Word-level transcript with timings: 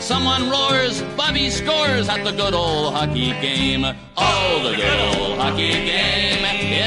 Someone 0.00 0.48
roars, 0.48 1.02
Bobby 1.16 1.50
scores 1.50 2.08
at 2.08 2.24
the 2.24 2.30
good 2.30 2.54
old 2.54 2.94
hockey 2.94 3.32
game. 3.42 3.84
Oh, 4.16 4.62
the 4.62 4.76
good 4.76 5.00
old 5.10 5.38
hockey 5.38 5.72
game 5.72 6.44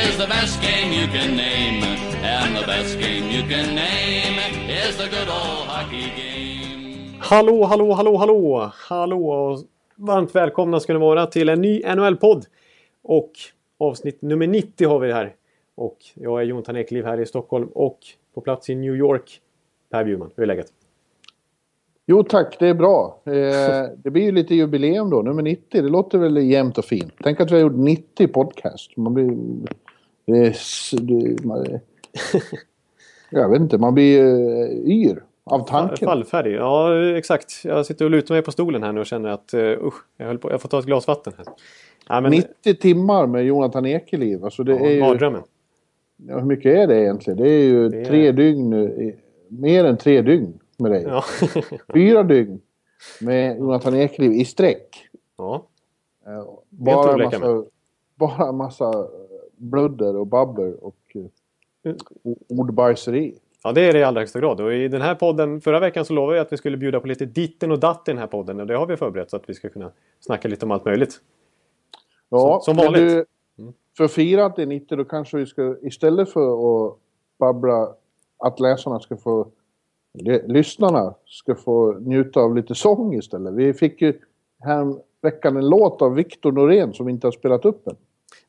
is 0.08 0.18
the 0.18 0.28
best 0.28 0.62
game 0.62 0.94
you 0.94 1.08
can 1.08 1.36
name. 1.36 1.84
And 2.24 2.56
the 2.56 2.66
best 2.66 2.98
game 3.00 3.30
you 3.30 3.44
can 3.44 3.76
name 3.76 4.40
is 4.70 4.98
the 4.98 5.10
good 5.10 5.28
old 5.28 5.68
hockey 5.68 6.10
game. 6.16 7.18
Hallå, 7.20 7.66
hallå, 7.66 7.94
hallå, 7.94 8.18
hallå! 8.18 8.72
Hallå 8.90 9.30
och 9.30 9.60
varmt 9.96 10.36
välkomna 10.36 10.80
ska 10.80 10.94
ni 10.94 11.00
vara 11.00 11.26
till 11.26 11.50
en 11.50 11.62
ny 11.62 11.82
NHL-podd. 11.86 12.46
Och 13.04 13.32
avsnitt 13.80 14.22
nummer 14.22 14.48
90 14.48 14.88
har 14.88 15.00
vi 15.00 15.08
det 15.08 15.14
här. 15.14 15.36
Och 15.76 15.98
jag 16.14 16.42
är 16.42 16.46
Jontan 16.46 16.78
Ekliv 16.78 17.06
här 17.06 17.22
i 17.22 17.26
Stockholm 17.26 17.68
och 17.74 18.00
på 18.34 18.42
plats 18.42 18.70
i 18.70 18.76
New 18.76 18.96
York. 18.96 19.42
Per 19.92 20.04
Bjurman, 20.04 20.32
hur 20.36 20.44
är 20.44 20.48
läget? 20.48 20.68
Jo 22.12 22.24
tack, 22.24 22.56
det 22.60 22.68
är 22.68 22.74
bra. 22.74 23.22
Eh, 23.26 23.90
det 24.04 24.10
blir 24.10 24.24
ju 24.24 24.32
lite 24.32 24.56
jubileum 24.56 25.10
då, 25.10 25.22
nummer 25.22 25.42
90. 25.42 25.82
Det 25.82 25.90
låter 25.90 26.18
väl 26.18 26.38
jämnt 26.38 26.78
och 26.78 26.86
fint. 26.86 27.14
Tänk 27.24 27.40
att 27.40 27.52
vi 27.52 27.56
har 27.56 27.62
gjort 27.62 27.76
90 27.76 28.28
podcast. 28.28 28.98
Man 28.98 29.14
blir... 29.14 29.38
Det, 30.26 31.46
man, 31.46 31.66
jag 33.30 33.50
vet 33.50 33.62
inte, 33.62 33.78
man 33.78 33.94
blir 33.94 34.24
uh, 34.24 34.90
yr 34.90 35.24
av 35.44 35.68
tanken. 35.68 36.06
Fallfärdig. 36.06 36.56
Ja, 36.56 37.06
exakt. 37.18 37.62
Jag 37.64 37.86
sitter 37.86 38.06
och 38.06 38.12
lutar 38.12 38.36
mig 38.36 38.42
på 38.42 38.52
stolen 38.52 38.84
här 38.84 38.92
nu 38.92 39.00
och 39.00 39.06
känner 39.06 39.30
att 39.30 39.54
uh, 39.54 39.88
usch, 39.88 40.04
jag, 40.18 40.42
på, 40.42 40.52
jag 40.52 40.62
får 40.62 40.70
ta 40.70 40.80
ett 40.80 40.86
glas 40.86 41.08
vatten 41.08 41.34
här. 41.38 41.46
Ja, 42.08 42.22
men, 42.22 42.32
90 42.32 42.74
timmar 42.74 43.28
med 43.28 43.46
Jonathan 43.46 43.86
Ekeliv. 43.86 44.46
Alltså 44.46 44.64
det 44.64 44.72
ja, 44.72 44.86
är 44.86 44.92
ju, 44.92 45.00
mardrömmen. 45.00 45.42
ja, 46.28 46.40
hur 46.40 46.46
mycket 46.46 46.78
är 46.78 46.88
det 46.88 47.02
egentligen? 47.02 47.38
Det 47.38 47.50
är 47.50 47.64
ju 47.64 47.90
Det 47.90 48.02
är- 48.02 48.06
tre 48.06 48.32
dygn 48.32 48.92
Mer 49.48 49.86
än 49.86 49.98
tre 49.98 50.22
dygn 50.22 50.60
med 50.82 50.92
dig. 50.92 51.04
Ja. 51.04 51.24
Fyra 51.94 52.24
dygn 52.24 52.62
med 53.22 53.58
Jonathan 53.58 53.96
Ekeliv 53.96 54.32
i 54.32 54.46
sträck. 54.46 55.08
ja. 55.38 55.68
Eh, 56.26 56.46
Bara 56.70 57.12
en 57.14 57.20
massa, 57.24 57.64
bara 58.16 58.52
massa 58.52 59.08
bludder 59.56 60.16
och 60.18 60.28
babber 60.28 60.84
och 60.84 60.98
eh, 61.84 61.94
o- 62.24 62.38
ordbajseri. 62.50 63.36
Ja, 63.64 63.72
det 63.72 63.82
är 63.82 63.94
det 63.94 64.00
i 64.00 64.04
allra 64.04 64.22
högsta 64.22 64.40
grad. 64.40 64.62
Och 64.62 64.74
i 64.74 64.88
den 64.88 65.02
här 65.02 65.16
podden, 65.16 65.62
förra 65.62 65.80
veckan 65.80 66.06
så 66.06 66.14
lovade 66.14 66.38
jag 66.38 66.46
att 66.46 66.54
vi 66.54 66.58
skulle 66.58 66.78
bjuda 66.78 67.00
på 67.00 67.08
lite 67.08 67.26
ditten 67.26 67.72
och 67.72 67.80
datt 67.80 68.08
i 68.08 68.12
den 68.12 68.18
här 68.18 68.28
podden. 68.28 68.60
Och 68.60 68.68
det 68.68 68.76
har 68.78 68.86
vi 68.86 68.98
förberett 68.98 69.30
så 69.30 69.36
att 69.36 69.50
vi 69.50 69.54
ska 69.54 69.70
kunna 69.70 69.92
snacka 70.20 70.48
lite 70.48 70.66
om 70.66 70.72
allt 70.72 70.86
möjligt. 70.86 71.22
Ja, 72.30 72.62
Som- 72.64 72.76
som 72.76 72.86
vanligt. 72.86 73.04
Du, 73.10 73.26
för 73.98 74.04
att 74.04 74.12
fira 74.12 74.46
att 74.46 74.56
det 74.56 74.62
är 74.62 74.66
90 74.66 74.96
då 74.98 75.06
kanske 75.06 75.38
vi 75.38 75.46
ska 75.46 75.76
istället 75.82 76.30
för 76.30 76.42
att 76.88 76.96
babbla 77.40 77.94
att 78.38 78.60
läsarna 78.60 79.00
ska 79.00 79.18
få 79.18 79.48
lyssnarna 80.48 81.16
ska 81.26 81.56
få 81.56 81.94
njuta 81.94 82.40
av 82.40 82.56
lite 82.56 82.76
sång 82.76 83.14
istället. 83.14 83.54
Vi 83.54 83.74
fick 83.74 84.02
ju 84.02 84.14
här 84.60 84.96
veckan 85.22 85.58
en 85.58 85.70
låt 85.70 86.02
av 86.02 86.16
Viktor 86.16 86.52
Norén 86.52 86.94
som 86.94 87.06
vi 87.06 87.12
inte 87.12 87.28
har 87.28 87.32
spelat 87.32 87.66
upp 87.66 87.88
än. 87.88 87.96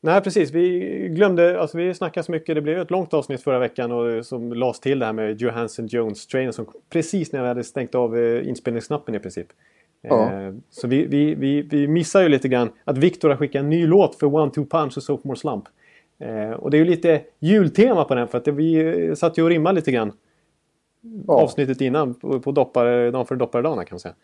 Nej, 0.01 0.21
precis. 0.21 0.51
Vi 0.51 0.79
glömde, 1.09 1.61
alltså 1.61 1.77
vi 1.77 1.93
snackade 1.93 2.23
så 2.23 2.31
mycket. 2.31 2.55
Det 2.55 2.61
blev 2.61 2.79
ett 2.79 2.91
långt 2.91 3.13
avsnitt 3.13 3.41
förra 3.41 3.59
veckan 3.59 3.91
och 3.91 4.25
som 4.25 4.53
lades 4.53 4.79
till 4.79 4.99
det 4.99 5.05
här 5.05 5.13
med 5.13 5.41
Johansson 5.41 5.87
Jones 5.87 6.27
trainen 6.27 6.53
som 6.53 6.65
precis 6.89 7.31
när 7.31 7.41
vi 7.41 7.47
hade 7.47 7.63
stängt 7.63 7.95
av 7.95 8.17
eh, 8.17 8.47
inspelningsknappen 8.47 9.15
i 9.15 9.19
princip. 9.19 9.47
Ja. 10.01 10.31
Eh, 10.33 10.53
Så 10.69 10.87
vi, 10.87 11.05
vi, 11.05 11.35
vi, 11.35 11.61
vi 11.61 11.87
missar 11.87 12.21
ju 12.21 12.29
lite 12.29 12.47
grann 12.47 12.69
att 12.83 12.97
Viktor 12.97 13.29
har 13.29 13.35
skickat 13.35 13.59
en 13.59 13.69
ny 13.69 13.87
låt 13.87 14.15
för 14.15 14.35
One 14.35 14.51
Two 14.51 14.65
Punch 14.65 14.97
och 14.97 15.03
Sophomore 15.03 15.37
Slump. 15.39 15.63
Eh, 16.19 16.51
Och 16.51 16.71
det 16.71 16.77
är 16.77 16.79
ju 16.79 16.85
lite 16.85 17.21
jultema 17.39 18.03
på 18.03 18.15
den 18.15 18.27
för 18.27 18.37
att 18.37 18.47
vi 18.47 18.75
eh, 19.07 19.13
satt 19.13 19.37
ju 19.37 19.43
och 19.43 19.49
rimmade 19.49 19.75
lite 19.75 19.91
grann 19.91 20.11
Ja. 21.27 21.33
avsnittet 21.33 21.81
innan 21.81 22.13
på, 22.13 22.39
på 22.39 22.51
doppare, 22.51 23.11
dagen 23.11 23.25
för 23.25 23.35
dopparedagarna 23.35 23.85
kan 23.85 23.95
man 23.95 23.99
säga. 23.99 24.15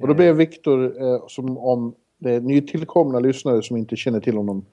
Och 0.00 0.08
då 0.08 0.14
blev 0.14 0.36
Viktor, 0.36 1.02
eh, 1.02 1.22
som 1.28 1.58
om 1.58 1.94
det 2.18 2.30
är 2.30 2.40
nytillkomna 2.40 3.20
lyssnare 3.20 3.62
som 3.62 3.76
inte 3.76 3.96
känner 3.96 4.20
till 4.20 4.36
honom, 4.36 4.64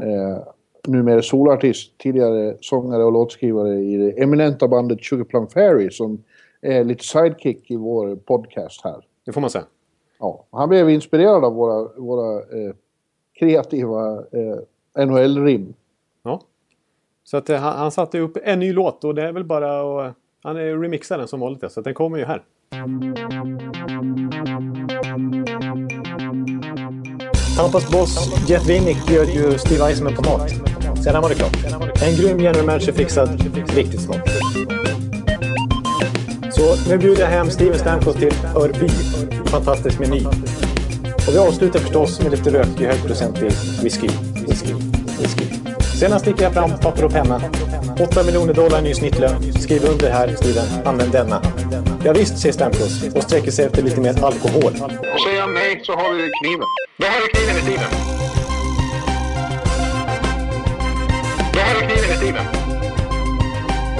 eh, 0.00 0.44
numera 0.86 1.22
solartist, 1.22 1.98
tidigare 1.98 2.56
sångare 2.60 3.04
och 3.04 3.12
låtskrivare 3.12 3.74
i 3.74 3.96
det 3.96 4.22
eminenta 4.22 4.68
bandet 4.68 5.04
Sugar 5.04 5.24
Plum 5.24 5.46
Fairy 5.46 5.90
som 5.90 6.24
är 6.60 6.84
lite 6.84 7.04
sidekick 7.04 7.70
i 7.70 7.76
vår 7.76 8.16
podcast 8.16 8.84
här. 8.84 9.04
Det 9.24 9.32
får 9.32 9.40
man 9.40 9.50
säga. 9.50 9.64
Ja, 10.18 10.44
han 10.50 10.68
blev 10.68 10.90
inspirerad 10.90 11.44
av 11.44 11.54
våra, 11.54 11.88
våra 11.96 12.36
eh, 12.38 12.74
kreativa 13.38 14.12
eh, 14.14 15.06
NHL-rim. 15.06 15.74
Ja. 16.22 16.40
Så 17.24 17.36
att, 17.36 17.50
eh, 17.50 17.58
han, 17.58 17.78
han 17.78 17.90
satte 17.90 18.18
upp 18.18 18.36
en 18.42 18.58
ny 18.58 18.72
låt 18.72 19.04
och 19.04 19.14
det 19.14 19.22
är 19.22 19.32
väl 19.32 19.44
bara 19.44 20.06
att... 20.08 20.14
Han 20.46 20.56
är 20.56 20.78
remixar 20.80 21.18
den 21.18 21.28
som 21.28 21.40
vanligt 21.40 21.72
så 21.72 21.80
den 21.80 21.94
kommer 21.94 22.18
ju 22.18 22.24
här. 22.24 22.42
Tampas 27.56 27.90
boss 27.90 28.48
Jeff 28.48 28.68
Winnick 28.68 29.06
bjöd 29.06 29.28
ju 29.28 29.58
Steve 29.58 29.84
Eisman 29.84 30.14
på 30.14 30.22
mat. 30.22 30.50
Sedan 31.04 31.22
var 31.22 31.28
det 31.28 31.34
klart. 31.34 31.56
En 32.02 32.16
grym 32.16 32.40
general 32.40 32.66
manager 32.66 32.92
fixad, 32.92 33.28
riktigt 33.74 34.00
smart. 34.00 34.28
Så 36.50 36.90
nu 36.90 36.98
bjuder 36.98 37.22
jag 37.22 37.28
hem 37.28 37.50
Steven 37.50 37.78
Stamkos 37.78 38.16
till 38.16 38.34
Örby. 38.56 38.88
Fantastisk 39.46 39.98
meny. 39.98 40.24
Och 41.26 41.34
vi 41.34 41.38
avslutar 41.38 41.78
förstås 41.78 42.22
med 42.22 42.30
lite 42.30 42.50
rökig 42.50 42.86
högprocentig 42.86 43.50
whisky. 43.82 44.08
Whisky. 44.48 44.74
Whisky. 45.20 45.65
Sedan 46.00 46.20
sticker 46.20 46.42
jag 46.42 46.54
fram 46.54 46.70
papper 46.78 47.04
och 47.04 47.12
penna. 47.12 47.40
8 48.00 48.22
miljoner 48.22 48.54
dollar 48.54 48.82
ny 48.82 48.94
snittlön. 48.94 49.52
Skriv 49.62 49.84
under 49.84 50.10
här, 50.10 50.34
Steven. 50.36 50.66
Använd 50.84 51.12
denna. 51.12 51.42
Ja, 52.04 52.12
visst, 52.12 52.38
säger 52.38 52.52
Stamkos 52.52 53.14
och 53.14 53.22
sträcker 53.22 53.50
sig 53.50 53.64
efter 53.64 53.82
lite 53.82 54.00
mer 54.00 54.24
alkohol. 54.24 54.72
Och 55.14 55.20
säger 55.20 55.40
han 55.40 55.54
nej 55.54 55.80
så 55.82 55.92
har 55.92 56.14
vi 56.14 56.30
kniven. 56.42 56.66
Då 56.98 57.06
har 57.06 57.20
du 57.20 57.28
kniven 57.28 57.56
i 57.56 57.60
Steven. 57.60 57.90
Då 61.52 61.60
har 61.60 61.74
du 61.74 61.86
kniven 61.86 62.10
i 62.10 62.16
Steven. 62.16 62.46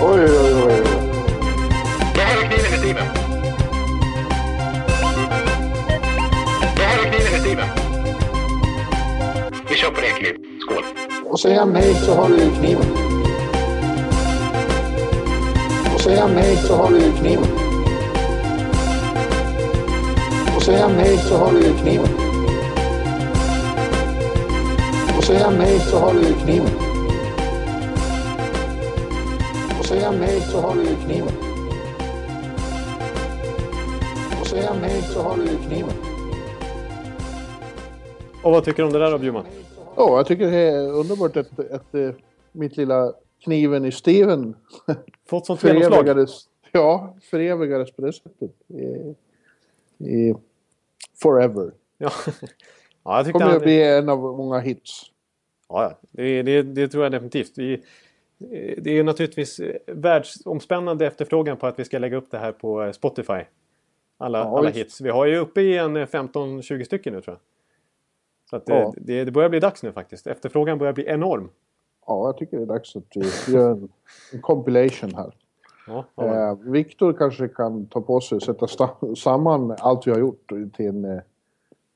Oj, 0.02 0.20
oj, 0.20 0.62
oj. 0.66 0.82
Då 2.14 2.20
har 2.20 2.42
du 2.42 2.48
kniven 2.48 2.74
i 2.74 2.78
Steven. 2.78 3.06
Då 6.76 6.82
har 6.82 7.04
du 7.04 7.10
kniven 7.10 7.34
i 7.34 7.40
Steven. 7.40 7.68
Vi 9.68 9.74
kör 9.74 9.90
på 9.90 10.00
det, 10.00 10.06
Ekliv. 10.06 10.34
Skål. 10.60 11.06
Och 11.31 11.41
säger 11.41 11.59
han 11.59 11.72
nej 11.72 11.94
så 11.94 12.14
har 12.14 12.28
vi 12.28 12.50
kniven. 12.59 12.87
Och 15.94 16.00
säger 16.00 16.20
han 16.20 16.34
nej 16.34 16.56
så 16.56 16.76
har 16.76 16.91
vi 16.91 17.12
kniven. 17.20 17.48
Och 20.56 20.62
säger 20.62 20.82
han 20.82 20.92
nej 20.97 21.19
så 21.19 21.37
har 21.37 21.53
vi 21.53 21.72
kniven. 21.82 22.09
Och 25.16 25.25
säger 25.25 25.44
han 25.44 25.59
nej 25.59 25.78
så 25.81 25.98
har 25.98 26.14
vi 26.14 26.34
kniven. 26.44 26.70
Och 29.78 29.84
säger 29.84 30.04
han 30.06 30.19
nej 30.20 30.41
så 30.41 30.60
har 30.60 30.75
vi 30.75 30.97
kniven. 31.06 31.34
Och 34.41 34.47
säger 34.47 34.69
han 34.69 34.78
nej 34.81 35.03
så 35.12 35.22
har 35.22 35.37
vi 35.37 35.66
kniven. 35.66 35.94
Och 38.43 38.53
vad 38.53 38.64
tycker 38.64 38.82
du 38.82 38.87
om 38.87 38.93
det 38.93 38.98
där 38.98 39.10
då, 39.10 39.19
Bjurman? 39.19 39.44
Ja, 39.96 40.16
jag 40.16 40.26
tycker 40.26 40.50
det 40.50 40.56
är 40.56 40.92
underbart 40.92 41.36
att, 41.36 41.70
att, 41.70 41.94
eh, 41.94 42.10
mitt 42.52 42.76
lilla 42.76 43.12
kniven 43.44 43.84
i 43.84 43.92
Steven 43.92 44.54
Fått 45.28 45.46
sånt 45.46 45.64
genomslag? 45.64 46.28
ja, 46.72 47.16
förevigades 47.31 47.93
på 47.93 48.02
det 48.02 48.12
sättet. 48.12 48.50
I, 48.69 49.14
i 50.04 50.34
forever. 51.22 51.72
Ja. 51.98 52.10
ja, 53.04 53.16
jag 53.16 53.25
tyckte 53.25 53.38
kommer 53.38 53.56
att 53.56 53.62
bli 53.62 53.82
en 53.82 54.08
av 54.08 54.19
många 54.19 54.58
hits. 54.58 55.02
Ja. 55.69 55.99
Det, 56.10 56.42
det, 56.42 56.62
det 56.62 56.88
tror 56.88 57.02
jag 57.02 57.12
definitivt. 57.12 57.58
Vi, 57.58 57.72
eh, 57.72 58.75
det 58.78 58.90
är 58.90 59.04
naturligtvis 59.04 59.60
eh, 59.60 59.76
världsomspännande 59.87 61.06
efterfrågan 61.06 61.56
på 61.56 61.66
att 61.66 61.78
vi 61.78 61.84
ska 61.84 61.99
lägga 61.99 62.16
upp 62.16 62.31
det 62.31 62.38
här 62.38 62.52
på 62.52 62.92
Spotify. 62.92 63.42
Alla, 64.19 64.38
Ja, 64.38 64.58
alla 64.58 64.70
hits. 64.70 65.00
Vi 65.00 65.10
har 65.10 65.26
ju 65.26 65.37
uppe 65.37 65.60
i 65.60 65.76
en 65.76 65.96
eh, 65.96 66.06
15-20 66.06 66.84
stycken 66.84 67.12
nu 67.14 67.20
tror 67.20 67.34
jag. 67.34 67.40
Så 68.50 68.58
det, 68.58 68.62
Ja. 68.66 68.93
det, 68.96 69.25
det 69.25 69.31
börjar 69.32 69.48
bli 69.48 69.60
dags 69.60 69.82
nu 69.82 69.93
faktiskt. 69.93 70.26
Efterfrågan 70.26 70.78
börjar 70.78 70.93
bli 70.93 71.06
enorm. 71.06 71.48
Ja, 72.06 72.26
jag 72.26 72.37
tycker 72.37 72.56
det 72.56 72.62
är 72.62 72.66
dags 72.66 72.96
att 72.96 73.04
vi 73.14 73.52
gör 73.52 73.70
en, 73.70 73.88
en 74.32 74.40
compilation 74.40 75.14
här. 75.14 75.34
Ja, 75.87 76.04
ja. 76.14 76.50
Eh, 76.50 76.58
Viktor 76.58 77.12
kanske 77.12 77.48
kan 77.48 77.87
ta 77.87 78.00
på 78.00 78.20
sig 78.20 78.37
och 78.37 78.43
sätta 78.43 78.66
samman 79.16 79.76
allt 79.81 80.06
vi 80.06 80.10
har 80.10 80.19
gjort 80.19 80.52
till 80.76 80.87
en... 80.87 81.04
Eh, 81.04 81.20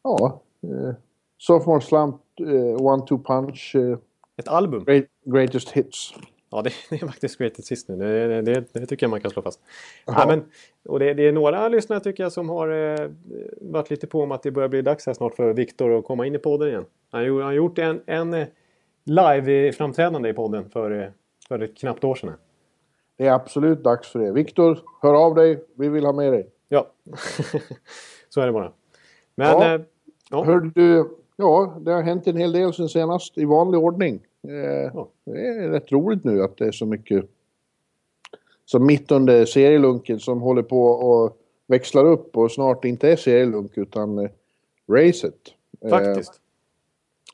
ja, 0.02 0.40
eh, 0.62 0.94
Sophomore 1.38 1.80
Slump, 1.80 2.16
eh, 2.40 2.86
One 2.86 3.06
Two 3.06 3.18
Punch, 3.18 3.72
eh, 3.76 3.98
Ett 4.36 4.48
album. 4.48 4.84
great, 4.84 5.04
Greatest 5.24 5.70
Hits. 5.70 6.14
Ja, 6.50 6.62
det, 6.62 6.70
det 6.90 7.02
är 7.02 7.06
faktiskt 7.06 7.38
great 7.38 7.58
assist 7.58 7.88
nu. 7.88 7.96
Det, 7.96 8.42
det, 8.42 8.64
det, 8.72 8.86
tycker 8.86 9.06
jag 9.06 9.10
man 9.10 9.20
kan 9.20 9.30
slå 9.30 9.42
fast. 9.42 9.60
Ja. 10.06 10.14
Ja, 10.16 10.26
men, 10.26 10.44
och 10.88 10.98
det, 10.98 11.14
det 11.14 11.28
är 11.28 11.32
några 11.32 11.68
lyssnare 11.68 12.00
tycker 12.00 12.22
jag 12.22 12.32
som 12.32 12.48
har 12.48 12.68
eh, 12.68 13.10
varit 13.60 13.90
lite 13.90 14.06
på 14.06 14.22
om 14.22 14.32
att 14.32 14.42
det 14.42 14.50
börjar 14.50 14.68
bli 14.68 14.82
dags 14.82 15.06
här 15.06 15.14
snart 15.14 15.34
för 15.34 15.52
Viktor 15.52 15.98
att 15.98 16.04
komma 16.04 16.26
in 16.26 16.34
i 16.34 16.38
podden 16.38 16.68
igen. 16.68 16.84
Han 17.10 17.40
har 17.40 17.52
gjort 17.52 17.78
en, 17.78 18.00
en 18.06 18.34
eh, 18.34 18.46
live-framträdande 19.04 20.28
i 20.28 20.32
podden 20.32 20.70
för, 20.70 21.02
eh, 21.02 21.08
för 21.48 21.58
ett 21.62 21.76
knappt 21.78 22.04
år 22.04 22.14
sedan. 22.14 22.32
Det 23.16 23.26
är 23.26 23.32
absolut 23.32 23.82
dags 23.84 24.08
för 24.08 24.18
det. 24.18 24.32
Viktor, 24.32 24.78
hör 25.02 25.14
av 25.14 25.34
dig. 25.34 25.64
Vi 25.74 25.88
vill 25.88 26.04
ha 26.04 26.12
med 26.12 26.32
dig. 26.32 26.50
Ja, 26.68 26.86
så 28.28 28.40
är 28.40 28.46
det 28.46 28.52
bara. 28.52 28.72
Men 29.34 29.46
Ja. 29.46 29.74
eh, 29.74 29.80
ja. 30.30 30.44
Hör 30.44 30.60
du, 30.60 31.10
ja, 31.36 31.78
det 31.80 31.90
har 31.92 32.02
hänt 32.02 32.26
en 32.26 32.36
hel 32.36 32.52
del 32.52 32.72
sen 32.72 32.88
senast 32.88 33.38
i 33.38 33.44
vanlig 33.44 33.80
ordning. 33.80 34.20
Eh, 34.48 34.90
Ja. 34.94 35.08
Det 35.24 35.46
är 35.46 35.68
rätt 35.68 35.92
roligt 35.92 36.24
nu 36.24 36.42
att 36.42 36.56
det 36.56 36.66
är 36.66 36.72
så 36.72 36.86
mycket 36.86 37.24
som 38.64 38.86
mitt 38.86 39.12
under 39.12 39.44
serielunken 39.44 40.20
som 40.20 40.40
håller 40.40 40.62
på 40.62 40.82
och 40.86 41.36
växlar 41.66 42.04
upp 42.04 42.36
och 42.36 42.52
snart 42.52 42.84
inte 42.84 43.12
är 43.12 43.16
serielunk 43.16 43.78
utan 43.78 44.18
eh, 44.18 44.30
racet. 44.88 45.34
Eh, 45.80 45.90
faktiskt. 45.90 46.40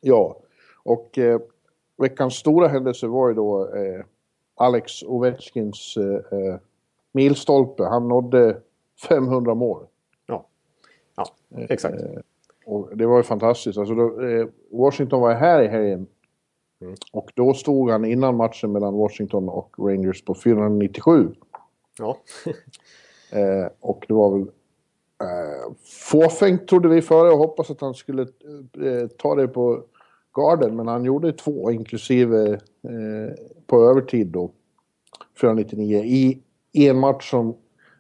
Ja, 0.01 0.37
och 0.83 1.19
eh, 1.19 1.41
veckans 1.97 2.35
stora 2.35 2.69
händelse 2.69 3.07
var 3.07 3.29
ju 3.29 3.35
då 3.35 3.71
Alex 4.55 5.03
Ovechkins 5.03 5.99
milstolpe. 7.13 7.85
Han 7.85 8.09
nådde 8.09 8.61
500 9.09 9.55
mål. 9.55 9.87
Ja. 10.27 10.47
ja, 11.17 11.27
exakt. 11.69 12.03
Och 12.67 12.97
det 12.97 13.07
var 13.07 13.17
ju 13.17 13.23
fantastiskt. 13.23 13.79
Alltså 13.79 13.95
då, 13.95 14.19
Washington 14.71 15.21
var 15.21 15.35
här 15.35 15.63
i 15.63 15.67
helgen. 15.67 16.07
Mm. 16.81 16.95
Och 17.13 17.31
då 17.35 17.55
stod 17.55 17.91
han 17.91 18.05
innan 18.05 18.37
matchen 18.37 18.73
mellan 18.73 18.95
Washington 18.95 19.49
och 19.49 19.75
Rangers 19.79 20.25
på 20.25 20.35
497. 20.35 21.35
Ja. 21.99 22.17
Eh, 23.33 23.69
och 23.81 24.05
det 24.09 24.15
var 24.15 24.31
väl 24.31 24.49
eh, 25.21 25.75
fåfängt 26.11 26.69
trodde 26.69 26.89
vi 26.89 27.03
före 27.03 27.31
och 27.31 27.39
hoppas 27.39 27.71
att 27.71 27.81
han 27.81 27.95
skulle 27.95 28.23
eh, 28.23 29.09
ta 29.19 29.35
det 29.35 29.49
på 29.49 29.83
garden. 30.37 30.77
Men 30.77 30.89
han 30.89 31.05
gjorde 31.05 31.33
två 31.33 31.71
inklusive 31.71 32.53
eh, 32.53 33.35
på 33.67 33.85
övertid 33.85 34.27
då. 34.27 34.51
499 35.41 36.03
i, 36.05 36.43
en 36.89 36.99
match 36.99 37.31
som 37.31 37.57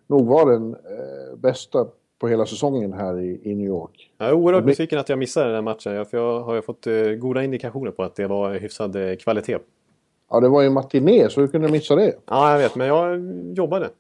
nog 0.07 0.27
var 0.27 0.53
den 0.53 0.75
eh, 0.75 1.37
bästa 1.37 1.87
på 2.19 2.29
hela 2.29 2.47
säsongen 2.47 2.93
här 2.93 3.21
i, 3.21 3.41
i 3.43 3.55
New 3.55 3.67
York. 3.67 4.11
Jag 4.19 4.29
är 4.29 4.33
oerhört 4.33 4.65
blir- 4.65 4.73
besviken 4.73 4.99
att 4.99 5.09
jag 5.09 5.19
missade 5.19 5.47
den 5.47 5.55
här 5.55 5.63
matchen. 5.63 6.07
För 6.07 6.19
jag 6.19 6.41
har 6.41 6.55
ju 6.55 6.63
fått 6.63 6.87
eh, 6.87 6.95
goda 7.11 7.45
indikationer 7.45 7.91
på 7.91 8.03
att 8.03 8.15
det 8.17 8.27
var 8.27 8.55
hyfsad 8.55 8.97
eh, 8.97 9.17
kvalitet. 9.17 9.59
Ja, 10.31 10.41
det 10.41 10.49
var 10.49 10.63
ju 10.63 10.71
matiné 10.71 11.29
så 11.29 11.41
hur 11.41 11.49
kunde 11.49 11.67
du 11.69 11.73
missa 11.73 11.95
det? 11.97 12.15
Ja, 12.27 12.53
jag 12.53 12.59
vet. 12.59 12.77
Men 12.77 12.87
jag 12.87 13.21
jobbade. 13.57 13.91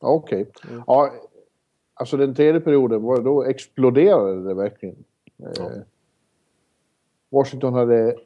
Ja, 0.00 0.08
Okej. 0.08 0.46
Ja, 0.86 1.10
alltså 1.94 2.16
den 2.16 2.34
tredje 2.34 2.60
perioden, 2.60 3.02
var, 3.02 3.20
då 3.20 3.44
exploderade 3.44 4.44
det 4.48 4.54
verkligen. 4.54 4.96
Ja. 5.36 5.48
Eh, 5.64 5.70
Washington 7.30 7.74
hade 7.74 8.16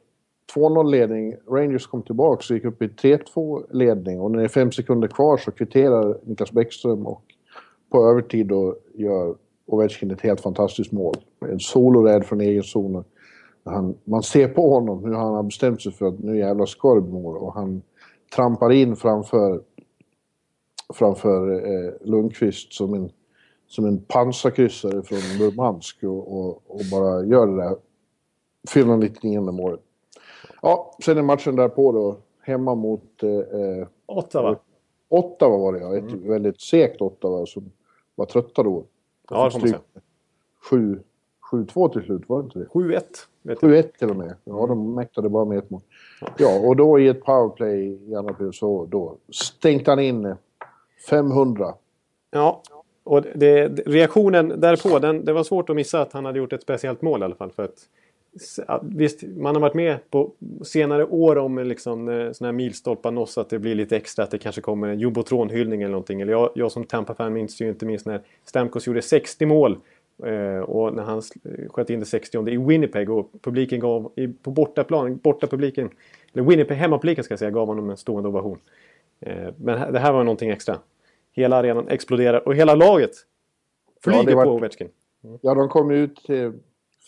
2-0 0.55 0.89
ledning, 0.91 1.35
Rangers 1.49 1.87
kom 1.87 2.01
tillbaka 2.03 2.43
och 2.49 2.55
gick 2.55 2.65
upp 2.65 2.81
i 2.81 2.87
3-2 2.87 3.65
ledning 3.71 4.21
och 4.21 4.31
när 4.31 4.39
det 4.39 4.45
är 4.45 4.49
fem 4.49 4.71
sekunder 4.71 5.07
kvar 5.07 5.37
så 5.37 5.51
kvitterar 5.51 6.17
Niklas 6.23 6.51
Bäckström 6.51 7.07
och 7.07 7.21
på 7.95 8.09
övertid 8.09 8.47
då 8.47 8.75
gör 8.93 9.35
Ovechkin 9.65 10.11
ett 10.11 10.21
helt 10.21 10.41
fantastiskt 10.41 10.91
mål. 10.91 11.15
En 11.39 11.59
soloräd 11.59 12.25
från 12.25 12.41
egen 12.41 12.63
zon. 12.63 13.03
Han, 13.63 13.95
man 14.03 14.23
ser 14.23 14.47
på 14.47 14.69
honom 14.69 15.03
hur 15.03 15.13
han 15.13 15.33
har 15.33 15.43
bestämt 15.43 15.81
sig 15.81 15.91
för 15.91 16.07
att 16.07 16.19
nu 16.19 16.37
jävlar 16.37 16.65
ska 16.65 16.95
det 16.95 17.01
bli 17.01 17.11
mål 17.11 17.37
och 17.37 17.53
han 17.53 17.81
trampar 18.35 18.71
in 18.71 18.95
framför 18.95 19.61
framför 20.93 21.51
eh, 21.53 21.93
Lundqvist 22.01 22.73
som 22.73 22.93
en, 22.93 23.09
som 23.67 23.85
en 23.85 23.97
pansarkryssare 23.97 25.01
från 25.01 25.19
Murmansk 25.39 26.03
och, 26.03 26.39
och, 26.39 26.49
och 26.67 26.81
bara 26.91 27.25
gör 27.25 27.47
det 27.47 27.55
där 27.55 27.75
499 28.73 29.41
målet. 29.41 29.79
Ja, 30.61 30.97
sen 31.05 31.17
är 31.17 31.21
matchen 31.21 31.55
därpå 31.55 31.91
då, 31.91 32.17
hemma 32.41 32.75
mot 32.75 33.23
eh, 33.23 33.29
eh, 33.29 33.87
Ottawa. 34.05 34.55
Ottawa 35.09 35.57
var 35.57 35.73
det 35.73 35.79
ja. 35.79 35.97
Ett 35.97 36.13
väldigt 36.13 36.61
segt 36.61 37.01
Ottawa 37.01 37.45
som 37.45 37.71
var 38.15 38.25
trötta 38.25 38.63
då. 38.63 38.83
Ja, 39.29 39.45
det 39.45 39.51
får 39.51 39.59
man 39.59 39.67
säga. 39.69 39.81
Sju- 40.69 40.99
7-2 41.51 41.93
till 41.93 42.03
slut, 42.03 42.21
var 42.27 42.41
det 42.41 42.45
inte 42.45 42.59
det? 42.59 42.65
7-1. 42.65 43.01
Vet 43.41 43.61
jag. 43.61 43.71
7-1 43.71 43.97
till 43.99 44.09
och 44.09 44.15
med. 44.15 44.35
Ja, 44.43 44.67
de 44.67 44.95
mäktade 44.95 45.29
bara 45.29 45.45
med 45.45 45.57
ett 45.57 45.69
mål. 45.69 45.81
Ja, 46.37 46.59
och 46.67 46.75
då 46.75 46.99
i 46.99 47.07
ett 47.07 47.23
powerplay 47.23 47.99
i 48.11 48.15
andra 48.15 48.51
så 48.51 48.85
då 48.85 49.17
stänkte 49.29 49.91
han 49.91 49.99
in 49.99 50.25
eh, 50.25 50.35
500. 51.09 51.73
Ja, 52.31 52.61
och 53.03 53.21
det, 53.35 53.67
reaktionen 53.67 54.59
därpå, 54.61 54.99
den, 54.99 55.25
det 55.25 55.33
var 55.33 55.43
svårt 55.43 55.69
att 55.69 55.75
missa 55.75 56.01
att 56.01 56.13
han 56.13 56.25
hade 56.25 56.39
gjort 56.39 56.53
ett 56.53 56.61
speciellt 56.61 57.01
mål 57.01 57.21
i 57.21 57.25
alla 57.25 57.35
fall. 57.35 57.51
För 57.51 57.63
att, 57.63 57.77
visst, 58.81 59.23
man 59.23 59.55
har 59.55 59.61
varit 59.61 59.73
med 59.73 60.09
på 60.09 60.31
senare 60.63 61.05
år 61.05 61.35
om 61.37 61.57
liksom, 61.59 62.09
eh, 62.09 62.31
såna 62.31 62.47
här 62.47 62.53
milstolpar 62.53 63.11
nås, 63.11 63.37
att 63.37 63.49
det 63.49 63.59
blir 63.59 63.75
lite 63.75 63.97
extra, 63.97 64.23
att 64.23 64.31
det 64.31 64.37
kanske 64.37 64.61
kommer 64.61 64.87
en 64.87 64.99
jumbotron-hyllning 64.99 65.81
eller 65.81 65.91
någonting. 65.91 66.21
Eller 66.21 66.31
jag, 66.31 66.49
jag 66.55 66.71
som 66.71 66.83
Tampa-fan 66.83 67.33
minns 67.33 67.61
ju 67.61 67.69
inte 67.69 67.85
minst 67.85 68.05
när 68.05 68.21
Stamkos 68.45 68.87
gjorde 68.87 69.01
60 69.01 69.45
mål. 69.45 69.77
Eh, 70.23 70.59
och 70.59 70.93
när 70.93 71.03
han 71.03 71.19
sl- 71.19 71.67
sköt 71.69 71.89
in 71.89 71.99
det 71.99 72.05
60 72.05 72.49
i 72.49 72.57
Winnipeg 72.57 73.09
och 73.09 73.31
publiken 73.41 73.79
gav, 73.79 74.11
på 74.41 74.51
bortaplan, 74.51 75.17
borta 75.17 75.47
publiken, 75.47 75.89
eller 76.33 76.43
Winnipeg, 76.43 76.77
hemmapubliken 76.77 77.23
ska 77.23 77.31
jag 77.31 77.39
säga, 77.39 77.51
gav 77.51 77.67
honom 77.67 77.89
en 77.89 77.97
stående 77.97 78.29
ovation. 78.29 78.59
Eh, 79.19 79.49
men 79.57 79.93
det 79.93 79.99
här 79.99 80.13
var 80.13 80.23
någonting 80.23 80.49
extra. 80.49 80.79
Hela 81.31 81.55
arenan 81.55 81.87
exploderar 81.87 82.47
och 82.47 82.55
hela 82.55 82.75
laget 82.75 83.11
flyger 84.03 84.23
det 84.23 84.35
var- 84.35 84.43
på 84.45 84.51
Ovechkin. 84.51 84.87
Ja, 85.41 85.53
de 85.53 85.69
kom 85.69 85.91
ut 85.91 86.29
eh, 86.29 86.51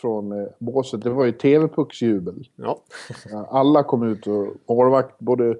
från 0.02 0.32
eh, 0.32 0.48
båset. 0.60 1.02
Det 1.02 1.10
var 1.10 1.26
ju 1.26 1.32
TV-pucksjubel. 1.32 2.48
Ja. 2.56 2.78
Ja, 3.32 3.48
Alla 3.52 3.84
kom 3.84 4.04
ut 4.04 4.28
och 4.28 4.48
målvakt, 4.70 5.20
både, 5.20 5.58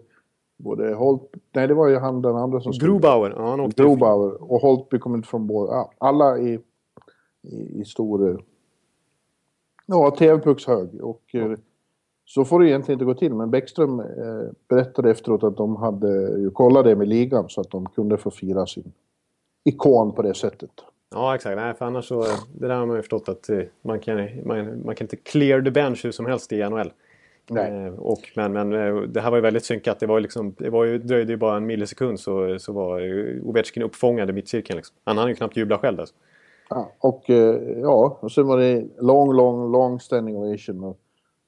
både 0.58 0.94
Holt... 0.94 1.22
Nej, 1.54 1.68
det 1.68 1.74
var 1.74 1.88
ju 1.88 1.96
han 1.98 2.22
den 2.22 2.36
andra 2.36 2.60
som 2.62 2.74
stod. 2.74 2.90
Grubauer, 2.90 3.34
ja, 3.38 3.50
han 3.50 3.60
åkte 3.60 3.84
Grobauer 3.84 4.52
och 4.52 4.62
Holtby 4.62 5.00
kom 5.00 5.20
ut 5.20 5.28
från. 5.28 5.48
Ja, 5.50 5.92
alla 5.98 6.38
i, 6.40 6.60
i, 7.42 7.82
i 7.82 7.86
stor... 7.86 8.30
eh, 8.30 8.38
Ja, 9.90 10.12
TV-puckshög. 10.20 11.02
Och 11.02 11.36
eh, 11.36 11.58
så 12.26 12.46
får 12.46 12.60
det 12.60 12.70
egentligen 12.70 12.96
inte 12.96 13.06
gå 13.06 13.14
till. 13.14 13.34
Men 13.34 13.52
Bäckström 13.52 14.00
eh, 14.00 14.06
berättade 14.70 15.12
efteråt 15.12 15.44
att 15.44 15.58
de 15.58 15.76
hade 15.76 16.40
ju 16.40 16.52
kollat 16.52 16.86
det 16.86 16.96
med 16.96 17.08
ligan 17.08 17.50
så 17.50 17.62
att 17.62 17.72
de 17.72 17.86
kunde 17.86 18.18
få 18.18 18.32
fira 18.32 18.66
sin 18.66 18.92
ikon 19.64 20.12
på 20.12 20.22
det 20.22 20.34
sättet. 20.34 20.72
Ja, 21.12 21.36
exakt. 21.36 21.56
Nej, 21.56 21.74
för 21.74 21.86
annars 21.86 22.06
så... 22.06 22.24
Det 22.60 22.68
där 22.68 22.76
har 22.76 22.86
man 22.86 22.96
ju 22.96 23.02
förstått 23.02 23.30
att 23.30 23.50
eh, 23.50 23.60
man 23.82 24.00
kan, 24.00 24.30
man, 24.46 24.86
man 24.86 24.96
kan 24.96 25.06
inte 25.06 25.16
clear 25.16 25.62
the 25.62 25.72
bench 25.72 26.06
hur 26.06 26.12
som 26.12 26.26
helst 26.26 26.52
i 26.52 26.70
NHL. 26.70 26.92
Nej. 27.50 27.86
Eh, 27.86 27.94
och, 27.94 28.32
men, 28.36 28.54
men 28.54 28.74
eh, 28.74 29.02
det 29.02 29.22
här 29.22 29.30
var 29.30 29.38
ju 29.38 29.42
väldigt 29.42 29.66
synkat. 29.66 30.00
Det, 30.00 30.06
var 30.06 30.20
liksom, 30.20 30.56
det 30.58 30.70
var 30.70 30.86
ju, 30.86 30.98
dröjde 30.98 31.32
ju 31.32 31.38
bara 31.38 31.58
en 31.58 31.66
millisekund 31.66 32.20
så, 32.20 32.60
så 32.60 32.74
var 32.74 33.02
Ovechkin 33.44 33.84
uppfångad 33.84 34.30
i 34.30 34.34
mittcirkeln. 34.34 34.78
Liksom. 34.78 34.96
Han 35.04 35.18
hann 35.18 35.30
ju 35.30 35.36
knappt 35.36 35.58
jubla 35.58 35.78
själv. 35.78 36.00
Alltså. 36.00 36.16
Ja, 36.70 36.92
och 37.00 37.24
ja, 37.82 38.18
och 38.22 38.32
sen 38.32 38.48
var 38.48 38.58
det 38.58 38.86
lång, 39.00 39.34
lång, 39.34 39.72
lång 39.72 40.00
standing 40.00 40.38
ovation. 40.38 40.84
Och 40.84 41.00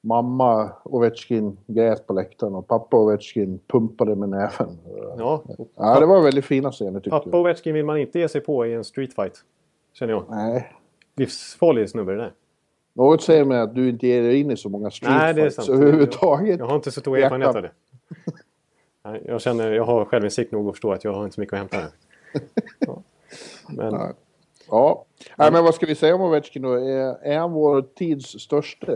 mamma 0.02 0.72
Ovechkin 0.84 1.58
grät 1.68 2.08
på 2.08 2.14
läktaren 2.14 2.56
och 2.56 2.68
pappa 2.68 2.98
Ovechkin 2.98 3.60
pumpade 3.68 4.16
med 4.16 4.30
näven. 4.30 4.78
Ja, 5.18 5.44
Ja, 5.76 6.00
det 6.00 6.06
var 6.06 6.22
väldigt 6.22 6.46
fina 6.46 6.72
scener 6.72 7.00
tyckte 7.00 7.10
pappa 7.10 7.30
jag. 7.30 7.40
Ovechkin 7.40 7.74
vill 7.74 7.86
man 7.86 7.98
inte 7.98 8.20
ge 8.20 8.30
sig 8.30 8.42
på 8.42 8.66
i 8.66 8.74
en 8.74 8.84
streetfight. 8.84 9.44
Känner 9.94 10.14
jag. 10.14 10.26
Nej. 10.30 10.74
Livsfarlig 11.16 11.90
snubbe 11.90 12.12
det 12.12 12.18
där. 12.18 12.34
Något 12.94 13.24
säger 13.24 13.46
mig 13.46 13.60
att 13.60 13.76
du 13.76 13.90
inte 13.90 14.08
ger 14.08 14.22
dig 14.22 14.40
in 14.40 14.52
i 14.52 14.58
så 14.58 14.70
många 14.70 14.92
streetfights 14.92 15.70
överhuvudtaget. 15.70 16.60
Jag 16.60 16.66
har 16.66 16.76
inte 16.76 16.92
så 16.92 17.02
stor 17.02 17.18
erfarenhet 17.18 17.56
av 17.56 17.62
det. 17.62 17.72
Nej, 19.04 19.24
jag 19.26 19.42
känner, 19.42 19.72
jag 19.72 19.84
har 19.84 20.06
självinsikt 20.06 20.52
nog 20.52 20.68
att 20.68 20.74
förstå 20.74 20.92
att 20.92 21.04
jag 21.04 21.14
har 21.14 21.24
inte 21.24 21.36
så 21.36 21.42
mycket 21.42 21.54
att 21.54 21.60
hämta 21.60 21.78
här. 21.78 21.90
Ja. 22.80 23.02
Men. 23.70 24.14
Ja. 24.70 25.06
Nej, 25.38 25.52
men 25.52 25.64
vad 25.64 25.76
ska 25.76 25.86
vi 25.86 25.96
säga 25.96 26.16
om 26.16 26.22
Ovechkin 26.22 26.62
då? 26.62 26.74
Är, 26.74 27.38
han 27.38 27.52
vår 27.52 27.82
tids 27.82 28.26
största? 28.40 28.94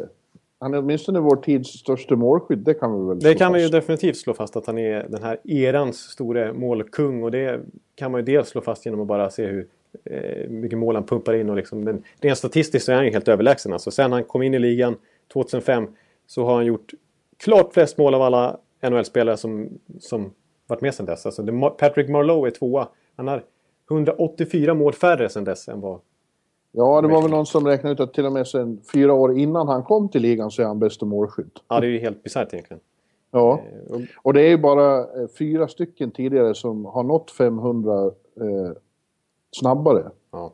Han 0.64 0.74
är 0.74 0.80
åtminstone 0.80 1.20
vår 1.20 1.36
tids 1.36 1.70
största 1.70 2.16
målskydd, 2.16 2.60
det 2.60 2.74
kan 2.74 3.00
vi 3.00 3.08
väl 3.08 3.20
det 3.20 3.36
kan 3.36 3.54
vi 3.54 3.60
ju 3.60 3.66
fast. 3.66 3.74
definitivt 3.74 4.18
slå 4.18 4.34
fast 4.34 4.56
att 4.56 4.66
han 4.66 4.78
är 4.78 5.08
den 5.10 5.24
här 5.24 5.38
erans 5.44 5.98
store 5.98 6.54
målkung. 6.54 7.24
Och 7.24 7.32
det 7.32 7.62
kan 7.96 8.12
man 8.12 8.22
ju 8.22 8.26
dels 8.26 8.50
slå 8.50 8.62
fast 8.62 8.86
genom 8.86 9.02
att 9.02 9.08
bara 9.08 9.30
se 9.30 9.46
hur 9.46 9.68
eh, 10.06 10.50
mycket 10.50 10.80
mål 10.80 10.96
han 10.96 11.06
pumpar 11.06 11.34
in. 11.34 11.50
Och 11.50 11.56
liksom, 11.56 11.84
men 11.84 12.04
rent 12.22 12.38
statistiskt 12.38 12.86
så 12.86 12.92
är 12.92 12.96
han 12.96 13.06
ju 13.06 13.12
helt 13.12 13.28
överlägsen. 13.28 13.74
Alltså, 13.74 13.92
sen 13.92 14.12
han 14.12 14.24
kom 14.24 14.42
in 14.42 14.54
i 14.54 14.60
ligan 14.60 14.96
2005 15.34 15.88
så 16.28 16.46
har 16.46 16.56
han 16.56 16.66
gjort 16.66 16.92
klart 17.44 17.74
flest 17.74 17.98
mål 17.98 18.14
av 18.14 18.22
alla 18.22 18.58
NHL-spelare 18.82 19.38
som, 19.38 19.70
som 20.00 20.34
varit 20.68 20.82
med 20.82 20.94
sedan 20.94 21.06
dess. 21.06 21.26
Alltså, 21.26 21.72
Patrick 21.78 22.10
Marlowe 22.10 22.50
är 22.50 22.52
tvåa. 22.52 22.88
Han 23.16 23.28
har 23.28 23.44
184 23.92 24.74
mål 24.74 24.94
färre 24.94 25.30
sedan 25.30 25.44
dess 25.44 25.68
än 25.68 25.82
vad 25.82 26.00
Ja, 26.76 27.02
det 27.02 27.08
var 27.08 27.22
väl 27.22 27.32
någon 27.32 27.46
som 27.46 27.68
räknade 27.68 27.94
ut 27.94 28.00
att 28.00 28.14
till 28.14 28.26
och 28.26 28.32
med 28.32 28.48
sen 28.48 28.82
fyra 28.94 29.14
år 29.14 29.38
innan 29.38 29.68
han 29.68 29.84
kom 29.84 30.10
till 30.10 30.22
ligan 30.22 30.52
så 30.52 30.62
är 30.62 30.66
han 30.66 30.80
bästa 30.80 31.06
målskytt. 31.06 31.60
Ja, 31.68 31.80
det 31.80 31.88
är 31.88 31.92
ju 31.92 32.00
helt 32.00 32.24
bisarrt 32.24 32.54
egentligen. 32.54 32.82
Ja, 33.32 33.60
Eh, 33.90 34.00
och- 34.22 34.34
det 34.34 34.42
är 34.42 34.50
ju 34.50 34.58
bara 34.58 35.00
eh, 35.00 35.28
fyra 35.38 35.68
stycken 35.68 36.12
tidigare 36.12 36.56
som 36.56 36.86
har 36.86 37.04
nått 37.04 37.32
500 37.32 38.04
eh, 38.06 38.12
snabbare. 39.52 40.12
Ja. 40.32 40.54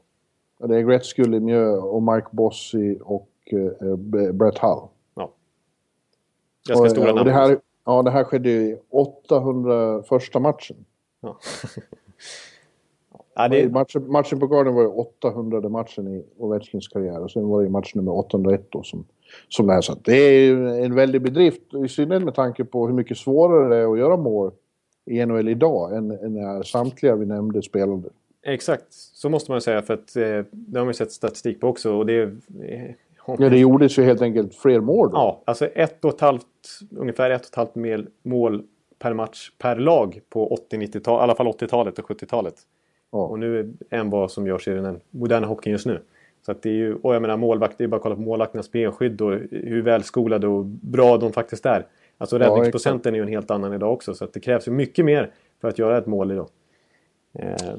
Det 0.59 0.75
är 0.77 0.81
Gretzky, 0.81 1.23
Lemieux 1.23 1.83
och 1.83 2.03
Mike 2.03 2.27
Bossy 2.31 2.97
och 3.01 3.29
eh, 3.51 3.95
Brett 4.33 4.57
Hull. 4.57 4.79
ja. 5.15 5.31
Ganska 6.67 6.83
och, 6.85 6.91
stora 6.91 7.09
och 7.09 7.15
namn. 7.15 7.27
det 7.27 7.33
här, 7.33 7.59
Ja, 7.85 8.01
det 8.03 8.11
här 8.11 8.23
skedde 8.23 8.49
i 8.49 8.77
800 8.89 10.03
första 10.03 10.39
matchen. 10.39 10.77
Ja. 11.21 11.37
ja, 13.35 13.47
det, 13.47 13.71
Matchen, 13.71 14.11
matchen 14.11 14.39
på 14.39 14.47
Garden 14.47 14.73
var 14.75 14.81
ju 14.81 14.87
800 14.87 15.69
matchen 15.69 16.07
i 16.07 16.25
Ovechkins 16.37 16.87
karriär 16.87 17.23
och 17.23 17.31
sen 17.31 17.47
var 17.47 17.59
det 17.59 17.65
ju 17.65 17.71
match 17.71 17.95
nummer 17.95 18.17
801 18.17 18.67
då 18.69 18.83
som, 18.83 19.05
som 19.49 19.67
det 19.67 19.73
här. 19.73 19.81
Så 19.81 19.95
det 20.03 20.13
är 20.13 20.41
ju 20.41 20.67
en 20.67 20.95
väldig 20.95 21.21
bedrift, 21.21 21.61
i 21.85 21.87
synnerhet 21.87 22.23
med 22.23 22.35
tanke 22.35 22.65
på 22.65 22.87
hur 22.87 22.93
mycket 22.93 23.17
svårare 23.17 23.69
det 23.69 23.75
är 23.75 23.93
att 23.93 23.99
göra 23.99 24.17
mål 24.17 24.51
i 25.05 25.25
NHL 25.25 25.49
idag 25.49 25.97
än, 25.97 26.11
än 26.11 26.33
när 26.33 26.63
samtliga 26.63 27.15
vi 27.15 27.25
nämnde 27.25 27.61
spelade. 27.61 28.09
Exakt, 28.45 28.85
så 28.89 29.29
måste 29.29 29.51
man 29.51 29.57
ju 29.57 29.61
säga 29.61 29.81
för 29.81 29.93
att 29.93 30.15
eh, 30.15 30.45
det 30.51 30.79
har 30.79 30.85
man 30.85 30.87
ju 30.87 30.93
sett 30.93 31.11
statistik 31.11 31.61
på 31.61 31.67
också. 31.67 31.93
Och 31.93 32.05
det, 32.05 32.21
eh, 32.21 32.91
Ja, 33.37 33.49
det 33.49 33.57
gjordes 33.57 33.99
ju 33.99 34.03
helt 34.03 34.21
enkelt 34.21 34.55
fler 34.55 34.79
mål 34.79 35.09
då. 35.11 35.17
Ja, 35.17 35.41
alltså 35.45 35.65
ett 35.65 36.05
och 36.05 36.13
ett 36.13 36.21
halvt, 36.21 36.45
ungefär 36.97 37.29
ett 37.29 37.41
och 37.41 37.47
ett 37.47 37.55
halvt 37.55 38.07
mål 38.23 38.63
per 38.99 39.13
match 39.13 39.51
per 39.57 39.75
lag 39.75 40.19
på 40.29 40.57
80-90-talet, 40.71 41.21
i 41.21 41.23
alla 41.23 41.35
fall 41.35 41.47
80-talet 41.47 41.99
och 41.99 42.09
70-talet. 42.09 42.55
Ja. 43.11 43.25
Och 43.25 43.39
nu 43.39 43.73
än 43.89 44.09
vad 44.09 44.31
som 44.31 44.47
görs 44.47 44.67
i 44.67 44.71
den 44.71 44.99
moderna 45.09 45.47
hockeyn 45.47 45.71
just 45.71 45.85
nu. 45.85 46.01
Så 46.45 46.51
att 46.51 46.61
det 46.61 46.69
är 46.69 46.73
ju, 46.73 46.95
och 46.95 47.15
jag 47.15 47.21
menar 47.21 47.37
målvakt, 47.37 47.77
det 47.77 47.83
är 47.83 47.87
bara 47.87 47.95
att 47.95 48.03
kolla 48.03 48.15
på 48.15 48.21
målvakternas 48.21 48.71
benskydd 48.71 49.21
och 49.21 49.31
hur 49.51 49.81
välskolade 49.81 50.47
och 50.47 50.65
bra 50.65 51.17
de 51.17 51.33
faktiskt 51.33 51.65
är. 51.65 51.85
Alltså 52.17 52.39
Ja, 52.39 52.45
räddningsprocenten 52.45 53.13
är 53.13 53.17
ju 53.17 53.23
en 53.23 53.29
helt 53.29 53.51
annan 53.51 53.73
idag 53.73 53.93
också. 53.93 54.13
Så 54.13 54.25
att 54.25 54.33
det 54.33 54.39
krävs 54.39 54.67
ju 54.67 54.71
mycket 54.71 55.05
mer 55.05 55.31
för 55.61 55.67
att 55.67 55.79
göra 55.79 55.97
ett 55.97 56.05
mål 56.05 56.31
idag. 56.31 56.49
Eh, 57.33 57.75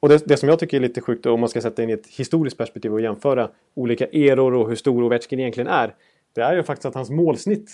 och 0.00 0.08
det, 0.08 0.26
det 0.26 0.36
som 0.36 0.48
jag 0.48 0.58
tycker 0.58 0.76
är 0.76 0.80
lite 0.80 1.00
sjukt 1.00 1.26
om 1.26 1.40
man 1.40 1.48
ska 1.48 1.60
sätta 1.60 1.82
in 1.82 1.90
i 1.90 1.92
ett 1.92 2.06
historiskt 2.06 2.58
perspektiv 2.58 2.92
och 2.92 3.00
jämföra 3.00 3.50
olika 3.74 4.06
eror 4.06 4.54
och 4.54 4.68
hur 4.68 4.76
stor 4.76 5.04
Ovechkin 5.04 5.40
egentligen 5.40 5.68
är. 5.68 5.94
Det 6.32 6.40
är 6.40 6.56
ju 6.56 6.62
faktiskt 6.62 6.86
att 6.86 6.94
hans 6.94 7.10
målsnitt, 7.10 7.70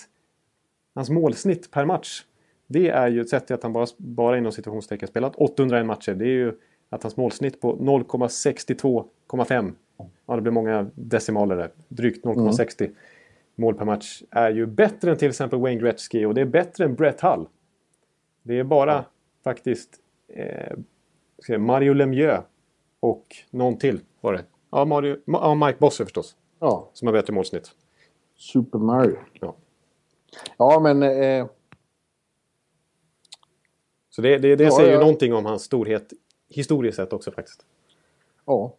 hans 0.95 1.09
målsnitt 1.09 1.71
per 1.71 1.85
match. 1.85 2.23
Det 2.67 2.89
är 2.89 3.07
ju 3.07 3.21
ett 3.21 3.29
sätt 3.29 3.47
till 3.47 3.53
att 3.53 3.63
han 3.63 3.73
bara, 3.73 3.87
bara 3.97 4.37
inom 4.37 4.51
situationstecken 4.51 5.07
spelat 5.07 5.35
801 5.35 5.85
matcher. 5.85 6.13
Det 6.13 6.25
är 6.25 6.29
ju 6.29 6.53
att 6.89 7.03
hans 7.03 7.17
målsnitt 7.17 7.61
på 7.61 7.77
0,62,5. 7.77 9.73
Ja, 10.25 10.35
det 10.35 10.41
blir 10.41 10.51
många 10.51 10.89
decimaler 10.95 11.55
där. 11.55 11.71
Drygt 11.87 12.25
0,60 12.25 12.91
mål 13.55 13.75
per 13.75 13.85
match. 13.85 14.23
Är 14.31 14.49
ju 14.49 14.65
bättre 14.65 15.11
än 15.11 15.17
till 15.17 15.29
exempel 15.29 15.59
Wayne 15.59 15.81
Gretzky 15.81 16.25
och 16.25 16.33
det 16.33 16.41
är 16.41 16.45
bättre 16.45 16.85
än 16.85 16.95
Brett 16.95 17.21
Hull. 17.21 17.47
Det 18.43 18.59
är 18.59 18.63
bara 18.63 19.05
faktiskt 19.43 19.89
eh, 20.27 20.77
Mario 21.57 21.93
Lemieux 21.93 22.43
och 22.99 23.25
någon 23.51 23.77
till 23.77 23.99
var 24.21 24.33
det. 24.33 24.43
Ja, 24.71 24.85
Mario, 24.85 25.15
Ma- 25.15 25.19
ja, 25.41 25.55
Mike 25.67 25.77
Bosse 25.79 26.03
förstås. 26.03 26.35
Ja, 26.59 26.89
Som 26.93 27.05
har 27.07 27.13
bättre 27.13 27.33
målsnitt. 27.33 27.71
Super 28.35 28.79
Mario. 28.79 29.15
Ja. 29.33 29.55
Ja, 30.57 30.79
men... 30.79 31.03
Eh, 31.03 31.47
Så 34.09 34.21
det, 34.21 34.37
det, 34.37 34.55
det 34.55 34.63
Ja, 34.63 34.71
säger 34.71 34.89
ju 34.89 34.93
ja. 34.95 34.99
någonting 34.99 35.33
om 35.33 35.45
hans 35.45 35.63
storhet 35.63 36.13
historiskt 36.49 36.95
sett 36.95 37.13
också 37.13 37.31
faktiskt. 37.31 37.65
ja. 38.45 38.73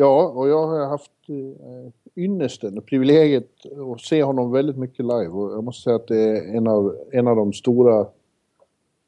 Ja, 0.00 0.28
och 0.28 0.48
jag 0.48 0.66
har 0.66 0.86
haft 0.86 1.10
eh, 1.28 1.92
ynnesten 2.16 2.78
och 2.78 2.86
privilegiet 2.86 3.50
att 3.94 4.00
se 4.00 4.22
honom 4.22 4.52
väldigt 4.52 4.76
mycket 4.76 5.04
live. 5.04 5.28
Och 5.28 5.52
jag 5.52 5.64
måste 5.64 5.82
säga 5.82 5.96
att 5.96 6.08
det 6.08 6.20
är 6.20 6.56
en 6.56 6.66
av, 6.66 6.96
en 7.12 7.28
av 7.28 7.36
de 7.36 7.52
stora... 7.52 8.00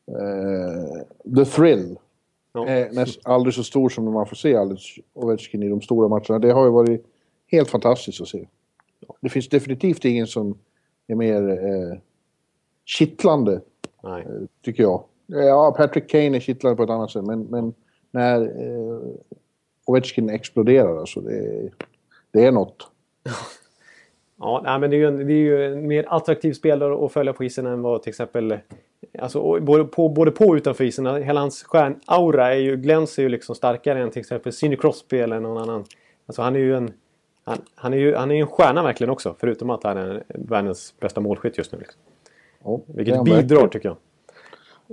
Eh, 0.07 1.37
the 1.37 1.45
thrill. 1.45 1.99
Ja. 2.53 2.67
är 2.67 2.93
näst, 2.93 3.21
aldrig 3.25 3.55
så 3.55 3.65
stor 3.65 3.89
som 3.89 4.13
man 4.13 4.27
får 4.27 4.37
se 4.37 4.57
Alex 4.57 4.83
Ovechkin 5.13 5.63
i 5.63 5.69
de 5.69 5.81
stora 5.81 6.09
matcherna. 6.09 6.39
Det 6.39 6.53
har 6.53 6.65
ju 6.65 6.71
varit 6.71 7.07
helt 7.47 7.71
fantastiskt 7.71 8.21
att 8.21 8.29
se. 8.29 8.47
Det 9.21 9.29
finns 9.29 9.49
definitivt 9.49 10.05
ingen 10.05 10.27
som 10.27 10.59
är 11.07 11.15
mer 11.15 11.51
eh, 11.51 11.99
kittlande, 12.85 13.61
Nej. 14.03 14.27
tycker 14.63 14.83
jag. 14.83 15.05
Ja, 15.27 15.75
Patrick 15.77 16.11
Kane 16.11 16.37
är 16.37 16.41
kittlande 16.41 16.77
på 16.77 16.83
ett 16.83 16.91
annat 16.91 17.11
sätt, 17.11 17.25
men, 17.25 17.43
men 17.43 17.75
när 18.11 18.41
eh, 18.43 19.01
Ovechkin 19.85 20.31
exploderar, 20.31 20.97
alltså 21.01 21.21
det, 21.21 21.37
är- 21.39 21.71
det 22.33 22.45
är 22.45 22.53
något. 22.53 22.87
Ja, 24.43 24.61
nej, 24.65 24.79
men 24.79 24.91
det 24.91 24.97
är, 24.97 24.99
ju 24.99 25.07
en, 25.07 25.17
det 25.27 25.33
är 25.33 25.37
ju 25.37 25.65
en 25.67 25.87
mer 25.89 26.05
attraktiv 26.09 26.53
spelare 26.53 27.05
att 27.05 27.13
följa 27.13 27.33
på 27.33 27.45
isen 27.45 27.67
än 27.67 27.83
vad 27.83 28.03
till 28.03 28.11
exempel... 28.11 28.59
Alltså, 29.19 29.61
både, 29.61 29.85
på, 29.85 30.09
både 30.09 30.31
på 30.31 30.45
och 30.45 30.55
utanför 30.55 30.85
isen. 30.85 31.07
Hela 31.07 31.41
hans 31.41 31.63
stjärnaura 31.63 32.55
är 32.55 32.59
ju, 32.59 32.77
glänser 32.77 33.23
ju 33.23 33.29
liksom 33.29 33.55
starkare 33.55 34.03
än 34.03 34.11
till 34.11 34.21
exempel 34.21 34.53
Sidney 34.53 34.79
Crosby 34.79 35.19
eller 35.19 35.41
någon 35.41 35.59
annan. 35.63 35.85
Alltså 36.27 36.43
han 36.43 36.57
är 36.57 36.61
ju 36.61 36.77
en... 36.77 36.93
Han, 37.45 37.59
han 37.75 37.93
är 37.95 37.99
ju 37.99 38.15
han 38.15 38.31
är 38.31 38.35
en 38.35 38.47
stjärna 38.47 38.83
verkligen 38.83 39.11
också. 39.11 39.35
Förutom 39.39 39.71
att 39.71 39.85
han 39.85 39.97
är 39.97 40.23
världens 40.29 40.95
bästa 41.01 41.21
målskytt 41.21 41.59
just 41.59 41.73
nu. 41.73 41.79
Liksom. 41.79 42.01
Ja, 42.65 42.81
Vilket 42.87 43.25
bidrar 43.25 43.39
verkligen. 43.41 43.71
tycker 43.71 43.89
jag. 43.89 43.97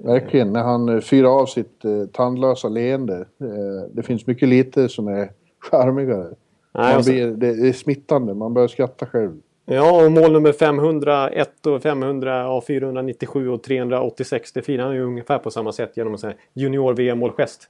Verkligen, 0.03 0.53
när 0.53 0.63
han 0.63 0.89
eh, 0.89 0.99
fyrar 0.99 1.41
av 1.41 1.45
sitt 1.45 1.85
eh, 1.85 2.05
tandlösa 2.11 2.69
leende. 2.69 3.15
Eh, 3.41 3.89
det 3.91 4.03
finns 4.03 4.27
mycket 4.27 4.49
lite 4.49 4.89
som 4.89 5.07
är 5.07 5.31
charmigare. 5.59 6.27
Nej, 6.73 6.87
Man 6.89 6.97
och 6.97 7.05
så- 7.05 7.11
blir, 7.11 7.27
det 7.27 7.47
är 7.47 7.73
smittande, 7.73 8.33
man 8.33 8.53
börjar 8.53 8.67
skratta 8.67 9.05
själv. 9.05 9.31
Ja, 9.65 10.05
och 10.05 10.11
mål 10.11 10.31
nummer 10.31 10.51
501 10.51 11.65
och 11.67 11.81
500 11.81 12.49
och 12.49 12.63
497 12.65 13.49
och 13.49 13.63
386. 13.63 14.51
Det 14.53 14.61
firar 14.61 14.83
han 14.85 14.95
ju 14.95 15.03
ungefär 15.03 15.37
på 15.39 15.51
samma 15.51 15.71
sätt 15.71 15.97
genom 15.97 16.13
en 16.23 16.33
junior-VM-målgest. 16.53 17.61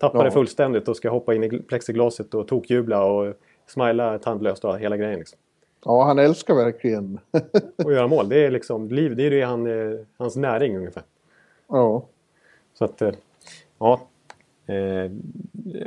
Tappar 0.00 0.18
Ja. 0.18 0.24
det 0.24 0.30
fullständigt 0.30 0.88
och 0.88 0.96
ska 0.96 1.10
hoppa 1.10 1.34
in 1.34 1.44
i 1.44 1.48
gl- 1.48 1.62
plexiglaset 1.68 2.34
och 2.34 2.48
tokjubla 2.48 3.04
och 3.04 3.34
smila 3.66 4.18
tandlöst 4.18 4.64
och 4.64 4.78
hela 4.78 4.96
grejen. 4.96 5.18
Liksom. 5.18 5.38
Ja, 5.84 6.02
han 6.04 6.18
älskar 6.18 6.54
verkligen. 6.54 7.18
Och 7.84 7.92
göra 7.92 8.06
mål. 8.08 8.28
Det 8.28 8.44
är 8.46 8.50
liksom 8.50 8.88
liv. 8.88 9.16
Det 9.16 9.26
är 9.26 9.30
det 9.30 9.42
han, 9.42 9.66
eh, 9.66 9.98
hans 10.18 10.36
näring 10.36 10.76
ungefär. 10.76 11.02
Ja. 11.68 12.04
Så 12.74 12.84
att, 12.84 13.02
eh, 13.02 13.12
ja. 13.78 14.00
Eh, 14.66 15.10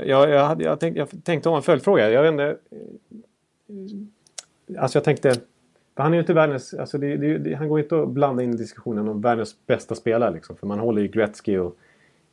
jag, 0.05 0.29
jag, 0.29 0.45
hade, 0.45 0.63
jag, 0.63 0.79
tänkte, 0.79 0.99
jag 0.99 1.09
tänkte 1.23 1.49
ha 1.49 1.55
en 1.57 1.63
följdfråga. 1.63 2.09
Jag 2.11 2.21
vet 2.23 2.31
inte. 2.31 2.57
eh, 2.69 2.77
Alltså 4.81 4.97
jag 4.97 5.03
tänkte. 5.03 5.33
Han 5.95 6.11
är 6.11 6.17
ju 6.17 6.19
inte 6.19 6.33
världens... 6.33 6.73
Alltså 6.73 6.97
det, 6.97 7.17
det, 7.37 7.53
han 7.53 7.69
går 7.69 7.79
inte 7.79 8.01
att 8.01 8.09
blanda 8.09 8.43
in 8.43 8.53
i 8.53 8.57
diskussionen 8.57 9.07
om 9.07 9.21
världens 9.21 9.55
bästa 9.67 9.95
spelare. 9.95 10.33
Liksom, 10.33 10.55
för 10.55 10.67
man 10.67 10.79
håller 10.79 11.01
ju 11.01 11.07
Gretzky 11.07 11.57
och 11.57 11.75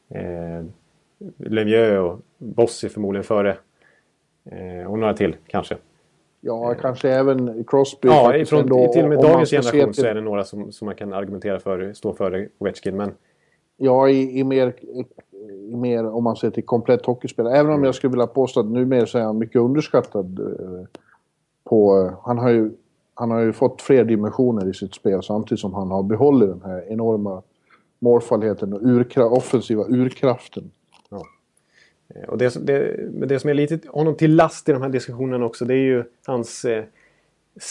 eh, 0.09 0.65
Lemieux 1.37 1.99
och 1.99 2.21
Bossy 2.39 2.89
förmodligen 2.89 3.25
före. 3.25 3.57
Eh, 4.45 4.91
och 4.93 4.99
några 4.99 5.15
till 5.15 5.37
kanske. 5.47 5.77
Ja, 6.41 6.75
kanske 6.75 7.11
även 7.11 7.65
Crosby. 7.65 8.09
Ja, 8.09 8.37
ifrån, 8.37 8.61
ändå, 8.61 8.93
till 8.93 9.03
och 9.03 9.09
med 9.09 9.19
dagens 9.19 9.51
generation 9.51 9.93
till- 9.93 10.03
så 10.03 10.07
är 10.07 10.15
det 10.15 10.21
några 10.21 10.45
som, 10.45 10.73
som 10.73 10.87
man 10.87 10.95
kan 10.95 11.13
argumentera 11.13 11.61
för 11.61 11.93
står 11.93 12.13
före 12.15 12.49
Ovechkin. 12.59 12.97
Men 12.97 13.13
Ja, 13.77 14.09
i, 14.09 14.39
i, 14.39 14.45
mer, 14.45 14.75
i 15.73 15.77
mer 15.77 16.07
om 16.07 16.25
man 16.25 16.37
ser 16.37 16.51
till 16.51 16.65
komplett 16.65 17.07
hockeyspelare. 17.07 17.57
Även 17.57 17.73
om 17.73 17.85
jag 17.85 17.95
skulle 17.95 18.11
vilja 18.11 18.27
påstå 18.27 18.61
att 18.61 18.67
numera 18.67 19.07
så 19.07 19.19
är 19.19 19.23
han 19.23 19.39
mycket 19.39 19.61
underskattad. 19.61 20.39
eh, 20.39 20.87
På, 21.65 22.11
han, 22.23 22.39
har 22.39 22.51
ju, 22.51 22.71
han 23.15 23.31
har 23.31 23.41
ju 23.41 23.53
fått 23.53 23.83
fler 23.83 24.05
dimensioner 24.05 24.69
i 24.69 24.75
sitt 24.75 24.95
spel 24.95 25.23
samtidigt 25.23 25.61
som 25.61 25.75
han 25.75 25.91
har 25.91 26.03
behållit 26.03 26.49
den 26.49 26.63
här 26.65 26.85
enorma 26.93 27.43
målfallheten 27.99 28.73
och 28.73 28.81
urkra, 28.83 29.27
offensiva 29.27 29.85
urkraften. 29.89 30.71
Ja. 31.09 31.23
Eh, 32.15 32.29
och 32.29 32.39
det, 32.39 32.51
som- 32.51 32.67
det, 32.67 32.97
det 33.27 33.39
som 33.39 33.51
är 33.51 33.55
lite 33.55 33.79
honom 33.89 34.15
till 34.15 34.35
last 34.37 34.69
i 34.69 34.73
de 34.73 34.83
här 34.83 34.89
diskussionerna 34.89 35.47
också 35.47 35.65
det 35.65 35.75
är 35.75 35.79
ju 35.85 36.05
hans 36.27 36.65
eh, 36.65 36.85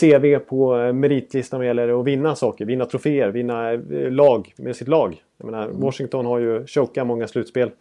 CV 0.01 0.39
på 0.39 0.77
eh, 0.77 0.93
meritlistan 0.93 1.59
vad 1.59 1.67
gäller 1.67 1.99
att 1.99 2.05
vinna 2.07 2.35
saker. 2.35 2.65
Vinna 2.65 2.85
troféer, 2.85 3.29
vinna 3.29 3.73
eh, 3.73 4.11
lag 4.11 4.53
med 4.57 4.75
sitt 4.75 4.87
lag. 4.87 5.21
Jag 5.37 5.45
menar, 5.51 5.67
Washington 5.69 6.25
har 6.25 6.39
ju 6.39 6.65
chokat 6.67 7.07
många 7.07 7.27
slutspel. 7.27 7.71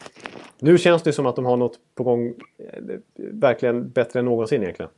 Nu 0.60 0.78
känns 0.78 1.02
det 1.02 1.12
som 1.12 1.26
att 1.26 1.36
de 1.36 1.44
har 1.44 1.56
något 1.56 1.78
på 1.94 2.02
gång 2.04 2.26
eh, 2.28 2.82
verkligen 3.16 3.90
bättre 3.90 4.18
än 4.18 4.24
någonsin 4.24 4.62
egentligen. 4.62 4.90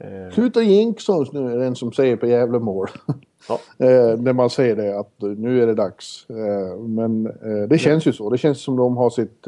Eh, 0.00 0.34
Sluta 0.34 0.62
jinxons 0.62 1.32
nu 1.32 1.52
är 1.52 1.56
den 1.56 1.76
som 1.76 1.92
säger 1.92 2.16
på 2.16 2.26
jävla 2.26 2.58
mål. 2.58 2.88
Ja. 3.48 3.54
eh, 3.86 4.18
när 4.20 4.32
man 4.32 4.50
säger 4.50 4.76
det 4.76 4.98
att 4.98 5.12
nu 5.20 5.62
är 5.62 5.66
det 5.66 5.74
dags. 5.74 6.26
Men 6.78 7.22
det 7.68 7.78
känns 7.78 8.06
ju 8.06 8.12
så. 8.12 8.30
Det 8.30 8.38
känns 8.38 8.62
som 8.62 8.76
de 8.76 8.96
har 8.96 9.10
sitt 9.10 9.46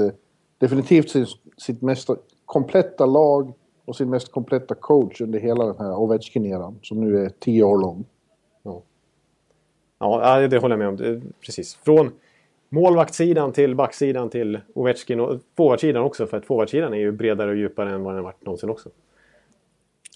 definitivt 0.58 1.10
sitt, 1.10 1.28
sitt 1.56 1.82
mest 1.82 2.08
kompletta 2.44 3.06
lag 3.06 3.52
och 3.84 3.96
sin 3.96 4.10
mest 4.10 4.32
kompletta 4.32 4.74
coach 4.74 5.20
under 5.20 5.38
hela 5.40 5.64
den 5.66 5.78
här 5.78 5.94
Ovechkin-eran 5.96 6.74
som 6.82 7.00
nu 7.00 7.24
är 7.24 7.28
tio 7.38 7.62
år 7.62 7.78
lång. 7.78 8.04
Ja, 8.62 10.40
ja, 10.40 10.48
det 10.48 10.58
håller 10.58 10.72
jag 10.76 10.78
med 10.78 10.88
om. 10.88 10.96
Det- 10.96 11.22
Precis. 11.46 11.74
Från 11.74 12.12
målvaktssidan 12.74 13.52
till 13.52 13.74
backsidan 13.74 14.30
till 14.30 14.60
Ovechkin 14.74 15.20
och 15.20 15.40
forwardsidan 15.56 16.02
också. 16.02 16.26
För 16.26 16.36
att 16.36 16.46
forwardsidan 16.46 16.94
är 16.94 16.98
ju 16.98 17.12
bredare 17.12 17.50
och 17.50 17.56
djupare 17.56 17.92
än 17.92 18.04
vad 18.04 18.12
den 18.14 18.16
har 18.16 18.24
varit 18.24 18.46
någonsin 18.46 18.70
också. 18.70 18.88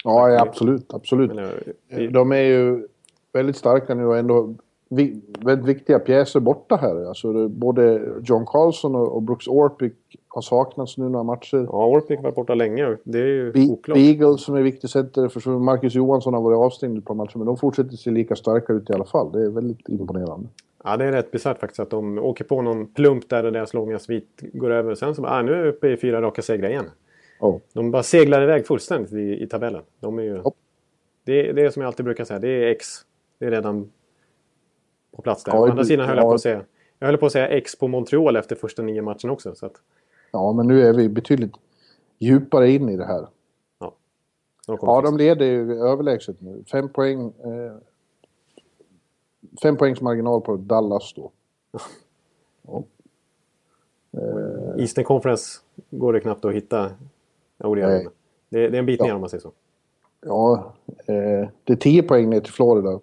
Ja, 0.05 0.31
ja 0.31 0.43
absolut. 0.43 0.95
absolut. 0.95 1.35
Men, 1.35 1.45
eh, 1.89 2.11
De 2.11 2.33
är 2.33 2.43
ju 2.43 2.89
väldigt 3.33 3.57
starka 3.57 3.95
nu 3.95 4.07
och 4.07 4.19
ändå 4.19 4.55
vi, 4.91 5.21
väldigt 5.41 5.67
viktiga 5.67 5.99
pjäser 5.99 6.41
borta 6.41 6.77
här. 6.77 7.09
Alltså, 7.09 7.49
både 7.49 8.13
John 8.25 8.47
Carlson 8.47 8.95
och, 8.95 9.17
och 9.17 9.23
Brooks 9.23 9.49
Orpik 9.49 9.95
har 10.29 10.43
saknats 10.43 10.99
nu 10.99 11.09
några 11.09 11.25
matcher. 11.25 11.67
Ja, 11.73 11.87
Orpik 11.87 12.17
har 12.17 12.23
varit 12.23 12.35
borta 12.35 12.55
länge. 12.55 12.97
Det 13.05 13.19
är 13.19 13.27
ju 13.27 13.53
Be- 13.53 13.73
oklart. 13.73 13.97
Beagle 13.99 14.39
som 14.39 14.55
är 14.55 14.63
viktig 14.63 14.91
center. 14.91 15.29
För 15.29 15.51
Marcus 15.51 15.95
Johansson 15.95 16.35
har 16.35 16.41
varit 16.41 16.57
avstängd 16.57 16.99
ett 16.99 17.05
par 17.05 17.15
matcher 17.15 17.39
men 17.39 17.47
de 17.47 17.57
fortsätter 17.57 17.97
se 17.97 18.11
lika 18.11 18.37
starka 18.37 18.73
ut 18.73 18.91
i 18.91 18.93
alla 18.93 19.05
fall. 19.05 19.33
Det 19.33 19.43
är 19.43 19.51
väldigt 19.51 19.89
imponerande. 19.89 20.49
Ja, 20.85 20.97
det 20.97 21.05
är 21.05 21.13
rätt 21.13 21.31
bisarrt 21.31 21.59
faktiskt 21.61 21.81
att 21.81 21.91
de 21.91 22.19
åker 22.19 22.45
på 22.45 22.63
någon 22.63 22.87
plump 22.87 23.29
där 23.29 23.45
och 23.45 23.53
deras 23.53 23.75
långa 23.75 23.99
svit 23.99 24.41
går 24.53 24.71
över. 24.71 24.95
Sen 24.95 25.15
så 25.15 25.23
bara, 25.23 25.33
ah, 25.33 25.43
nu 25.43 25.55
är 25.55 25.63
vi 25.63 25.69
uppe 25.69 25.89
i 25.89 25.97
fyra 25.97 26.23
raka 26.23 26.43
segrar 26.43 26.69
igen. 26.69 26.91
Ja. 27.41 27.61
De 27.73 27.91
bara 27.91 28.03
seglar 28.03 28.43
iväg 28.43 28.67
fullständigt 28.67 29.13
i, 29.13 29.43
i 29.43 29.47
tabellen. 29.47 29.83
De 30.01 30.19
är 30.19 30.23
ju, 30.23 30.41
Ja. 30.45 30.53
det, 31.25 31.53
det 31.53 31.63
är 31.63 31.71
som 31.71 31.83
jag 31.83 31.87
alltid 31.87 32.05
brukar 32.05 32.25
säga, 32.25 32.39
det 32.39 32.49
är 32.49 32.67
X. 32.71 32.89
Det 33.39 33.47
är 33.47 33.51
redan 33.51 33.93
på 35.17 35.23
plats 35.23 35.45
där. 35.45 35.53
Ja, 35.53 35.61
Å 35.61 35.71
andra 35.71 35.85
sidan 35.85 36.09
höll 36.09 36.17
jag 36.17 36.25
ja. 36.25 36.31
på 36.31 36.35
att 36.35 36.41
säga, 36.41 36.63
jag 36.99 37.07
höll 37.07 37.17
på 37.17 37.27
att 37.27 37.33
säga 37.33 37.49
X 37.49 37.79
på 37.79 37.89
Montreal 37.89 38.37
efter 38.37 38.57
första 38.57 38.83
nio 38.83 39.03
matcherna 39.03 39.33
också. 39.33 39.55
Så 39.55 39.67
att, 39.67 39.75
ja, 40.33 40.53
men 40.53 40.67
nu 40.67 40.83
är 40.83 40.93
vi 40.93 41.09
betydligt 41.09 41.53
djupare 42.19 42.71
in 42.71 42.89
i 42.89 42.97
det 42.97 43.05
här. 43.05 43.27
de 44.67 44.77
kommer 44.77 44.93
Ja, 44.93 45.01
de 45.03 45.17
leder 45.17 45.47
ju 45.47 45.83
överlägset 45.83 46.41
nu. 46.41 46.65
Fem 46.73 46.89
poäng. 46.89 47.21
Eh, 47.45 47.77
fem 49.63 49.77
poängs 49.77 50.01
marginal 50.01 50.41
på 50.41 50.57
Dallas 50.57 51.15
då. 51.17 51.31
Eastern 54.79 55.05
Conference 55.05 55.61
går 55.91 56.13
det 56.13 56.21
knappt 56.21 56.45
att 56.45 56.55
hitta. 56.55 56.91
Jo, 57.65 57.75
det, 57.75 57.87
Nej. 57.87 58.09
det. 58.49 58.65
är 58.65 58.75
en 58.75 58.87
bit 58.87 59.01
Ja. 59.01 59.07
ner 59.07 59.15
om 59.15 59.21
man 59.21 59.31
säger 59.31 59.43
så. 59.43 59.53
Ja, 60.21 60.75
eh, 61.07 61.49
det 61.65 61.73
är 61.73 61.77
10 61.77 62.03
poäng 62.03 62.31
ner 62.31 62.41
till 62.41 62.53
Florida. 62.53 63.01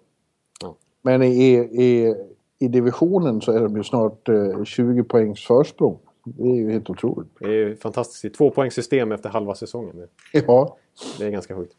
Ja. 0.60 0.74
Men 1.02 1.22
i, 1.22 1.52
i, 1.54 2.14
i 2.58 2.68
divisionen 2.68 3.40
så 3.40 3.52
är 3.52 3.60
de 3.60 3.76
ju 3.76 3.82
snart 3.84 4.28
eh, 4.28 4.64
20 4.64 5.02
poängs 5.04 5.46
försprång. 5.46 5.98
Det 6.24 6.48
är 6.48 6.54
ju 6.54 6.70
helt 6.72 6.90
otroligt. 6.90 7.28
Det 7.38 7.44
är 7.44 7.50
ju 7.50 7.76
fantastiskt. 7.76 8.24
Är 8.24 8.28
Två 8.28 8.50
poängs 8.50 8.74
system 8.74 9.12
efter 9.12 9.28
halva 9.28 9.54
säsongen. 9.54 10.08
Ja, 10.32 10.76
det 11.18 11.26
är 11.26 11.30
ganska 11.30 11.56
sjukt. 11.56 11.76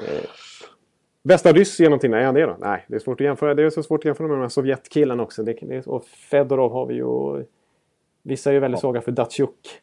Eh, 0.00 0.24
bästa 1.26 1.52
ryss 1.52 1.80
genom 1.80 1.98
tiderna, 1.98 2.20
är 2.20 2.24
han 2.24 2.34
det 2.34 2.46
då? 2.46 2.56
Nej, 2.60 2.84
det 2.88 2.94
är 2.94 2.98
svårt 2.98 3.20
att 3.20 3.24
jämföra. 3.24 3.54
Det 3.54 3.62
är 3.62 3.70
så 3.70 3.82
svårt 3.82 4.00
att 4.00 4.04
jämföra 4.04 4.28
med 4.28 4.36
de 4.36 4.40
här 4.40 4.48
Sovjetkillarna 4.48 5.22
också. 5.22 5.42
Det, 5.42 5.52
det, 5.62 5.86
och 5.86 6.04
Fedorov 6.04 6.72
har 6.72 6.86
vi 6.86 6.94
ju. 6.94 7.44
Vissa 8.22 8.50
är 8.50 8.54
ju 8.54 8.60
väldigt 8.60 8.80
svaga 8.80 9.00
för 9.00 9.12
Datsjuk. 9.12 9.82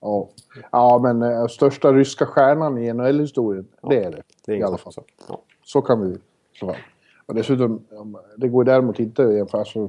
ja. 0.00 0.28
ja 0.72 0.98
men 1.02 1.22
eh, 1.22 1.46
största 1.46 1.92
ryska 1.92 2.26
stjärnan 2.26 2.78
i 2.78 2.92
NHL-historien, 2.92 3.66
det 3.82 4.04
är 4.04 4.10
det. 4.10 4.22
Det 4.46 4.52
är 4.52 4.56
I 4.56 4.62
alla 4.62 4.78
fall. 4.78 4.92
sak. 4.92 5.12
Ja. 5.28 5.40
Så 5.64 5.82
kan 5.82 6.00
vi 6.10 6.18
slå 6.58 6.68
fast. 6.68 6.80
Och 7.26 7.34
dessutom, 7.34 7.84
om- 7.90 8.18
det 8.36 8.48
går 8.48 8.64
däremot 8.64 9.00
inte 9.00 9.24
att 9.26 9.34
jämföra. 9.34 9.60
Alltså, 9.60 9.88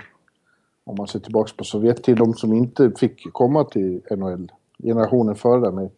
om 0.84 0.96
man 0.98 1.08
ser 1.08 1.20
tillbaka 1.20 1.52
på 1.58 1.64
Sovjet 1.64 2.04
till 2.04 2.16
de 2.16 2.34
som 2.34 2.54
inte 2.54 2.92
fick 3.00 3.34
komma 3.34 3.64
till 3.64 4.02
NHL. 4.12 4.52
Generationen 4.84 5.36
före 5.36 5.72
med 5.72 5.90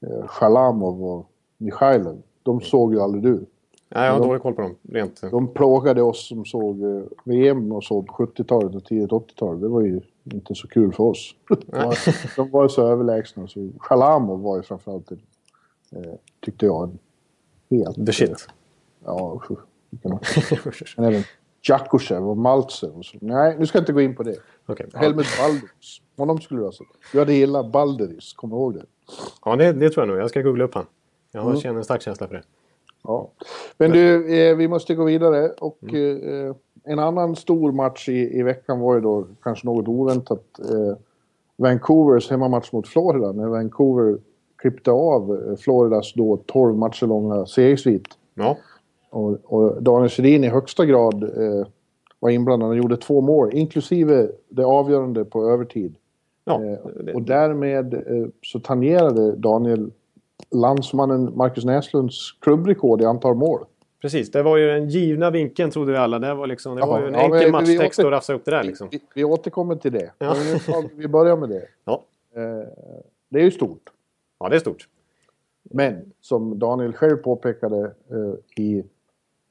eh, 0.00 0.26
Shalamov 0.26 1.04
och 1.04 1.26
Mikhailov. 1.56 2.22
De 2.42 2.60
såg 2.60 2.94
ju 2.94 3.00
aldrig 3.00 3.22
du. 3.22 3.46
Nej, 3.88 4.04
jag 4.06 4.12
har 4.12 4.20
De- 4.20 4.26
dålig 4.28 4.42
koll 4.42 4.54
på 4.54 4.62
dem. 4.62 4.76
Rent. 4.82 5.20
De 5.30 5.48
plågade 5.54 6.02
oss 6.02 6.28
som 6.28 6.44
såg 6.44 6.82
eh, 6.82 7.02
VM 7.24 7.72
och 7.72 7.84
så 7.84 8.02
på 8.02 8.12
70-talet 8.12 8.74
och 8.74 8.84
tidigt 8.84 9.10
80-tal. 9.10 9.60
Det 9.60 9.68
var 9.68 9.80
ju 9.80 10.00
inte 10.24 10.54
så 10.54 10.68
kul 10.68 10.92
för 10.92 11.04
oss. 11.04 11.34
Nej. 11.66 11.90
de 12.36 12.50
var 12.50 12.62
ju 12.62 12.68
så 12.68 12.86
överlägsna. 12.86 13.48
Så 13.48 13.68
Shalamov 13.78 14.40
var 14.42 14.56
ju 14.56 14.62
framförallt, 14.62 15.10
en, 15.10 15.20
eh, 15.90 16.12
tyckte 16.44 16.66
jag, 16.66 16.82
en 16.90 16.98
helt... 17.78 18.06
The 18.06 18.12
shit. 18.12 18.48
Ja. 19.04 19.42
Vilken 19.90 20.10
man- 20.10 20.20
Men 20.96 21.04
även 21.04 21.22
Jakushev 21.62 22.28
och 22.28 22.36
Maltsev 22.36 22.90
och 22.90 23.04
så. 23.04 23.16
Nej, 23.20 23.56
nu 23.58 23.66
ska 23.66 23.78
jag 23.78 23.82
inte 23.82 23.92
gå 23.92 24.00
in 24.00 24.16
på 24.16 24.22
det. 24.22 24.36
Okej. 24.66 24.86
Helmut 24.94 25.26
Balderis. 25.38 26.00
Honom 26.16 26.40
skulle 26.40 26.60
du 26.60 26.64
ha 26.64 26.72
sett. 26.72 26.86
Du 27.12 27.18
hade 27.18 27.34
gillat 27.34 27.72
Balderis, 27.72 28.32
kommer 28.32 28.56
du 28.56 28.60
ihåg 28.62 28.74
det? 28.74 28.84
Ja, 29.44 29.56
det, 29.56 29.72
det 29.72 29.90
tror 29.90 30.06
jag 30.06 30.12
nog. 30.14 30.22
Jag 30.22 30.30
ska 30.30 30.42
googla 30.42 30.64
upp 30.64 30.74
han. 30.74 30.86
Jag 31.32 31.40
Mm. 31.42 31.54
har 31.54 31.60
känner 31.60 31.78
en 31.78 31.84
stark 31.84 32.02
känsla 32.02 32.26
för 32.28 32.34
det. 32.34 32.42
Ja. 33.08 33.28
Men 33.78 33.90
du, 33.90 34.34
eh, 34.40 34.56
vi 34.56 34.68
måste 34.68 34.94
gå 34.94 35.04
vidare. 35.04 35.48
Och 35.48 35.94
eh, 35.94 36.54
en 36.84 36.98
annan 36.98 37.36
stor 37.36 37.72
match 37.72 38.08
i, 38.08 38.38
i 38.38 38.42
veckan 38.42 38.80
var 38.80 38.94
ju 38.94 39.00
då 39.00 39.24
kanske 39.42 39.66
något 39.66 39.88
oväntat. 39.88 40.44
Eh, 40.70 40.96
Vancouvers 41.56 42.30
hemmamatch 42.30 42.72
mot 42.72 42.88
Florida. 42.88 43.32
När 43.32 43.46
Vancouver 43.48 44.18
klippte 44.56 44.90
av 44.90 45.42
eh, 45.50 45.56
Floridas 45.56 46.12
då 46.14 46.36
12 46.46 46.76
matcher 46.76 47.06
långa 47.06 47.46
segersvit. 47.46 48.06
Ja, 48.34 48.56
Och, 49.10 49.36
och 49.44 49.82
Daniel 49.82 50.10
Sedin 50.10 50.44
i 50.44 50.48
högsta 50.48 50.86
grad 50.86 51.22
eh, 51.22 51.66
var 52.20 52.30
inblandad. 52.30 52.68
Han 52.68 52.76
gjorde 52.76 52.96
två 52.96 53.20
mål, 53.20 53.50
inklusive 53.54 54.28
det 54.48 54.64
avgörande 54.64 55.24
på 55.24 55.50
övertid. 55.50 55.94
ja. 56.44 56.64
Eh, 56.64 56.78
det- 57.04 57.14
och 57.14 57.22
därmed 57.22 57.94
eh, 57.94 58.28
så 58.42 58.60
tangerade 58.60 59.32
Daniel 59.36 59.90
landsmannen 60.50 61.36
Marcus 61.36 61.64
Näslunds 61.64 62.32
klubbrekord 62.40 63.00
i 63.00 63.04
antal 63.04 63.34
mål. 63.34 63.64
precis. 64.00 64.30
Det 64.30 64.42
var 64.42 64.56
ju 64.56 64.66
den 64.66 64.88
givna 64.88 65.30
vinkeln 65.30 65.70
trodde 65.70 65.92
vi 65.92 65.98
alla. 65.98 66.18
Det 66.18 66.34
var, 66.34 66.46
liksom, 66.46 66.74
det 66.74 66.80
Ja, 66.80 66.86
var 66.86 67.00
ju 67.00 67.06
en 67.06 67.14
ja, 67.14 67.20
enkel 67.20 67.44
vi- 67.44 67.50
matchtext 67.52 67.98
vi- 67.98 68.02
att 68.04 68.10
rafsa 68.12 68.32
upp 68.34 68.44
det 68.44 68.50
där. 68.50 68.62
Liksom. 68.64 68.88
Vi, 68.90 69.00
vi 69.14 69.24
återkommer 69.24 69.76
till 69.76 69.92
det. 69.92 70.10
Ja. 70.18 70.34
Vi- 70.96 71.08
börjar 71.08 71.36
med 71.36 71.48
det. 71.48 71.62
Ja. 71.84 72.02
Eh, 72.36 72.68
det 73.28 73.38
är 73.40 73.44
ju 73.44 73.50
stort. 73.50 73.90
ja, 74.40 74.48
det 74.48 74.56
är 74.56 74.60
stort. 74.60 74.88
Men 75.62 76.12
som 76.20 76.58
Daniel 76.58 76.92
själv 76.92 77.16
påpekade 77.16 77.80
eh, 78.10 78.62
i 78.64 78.84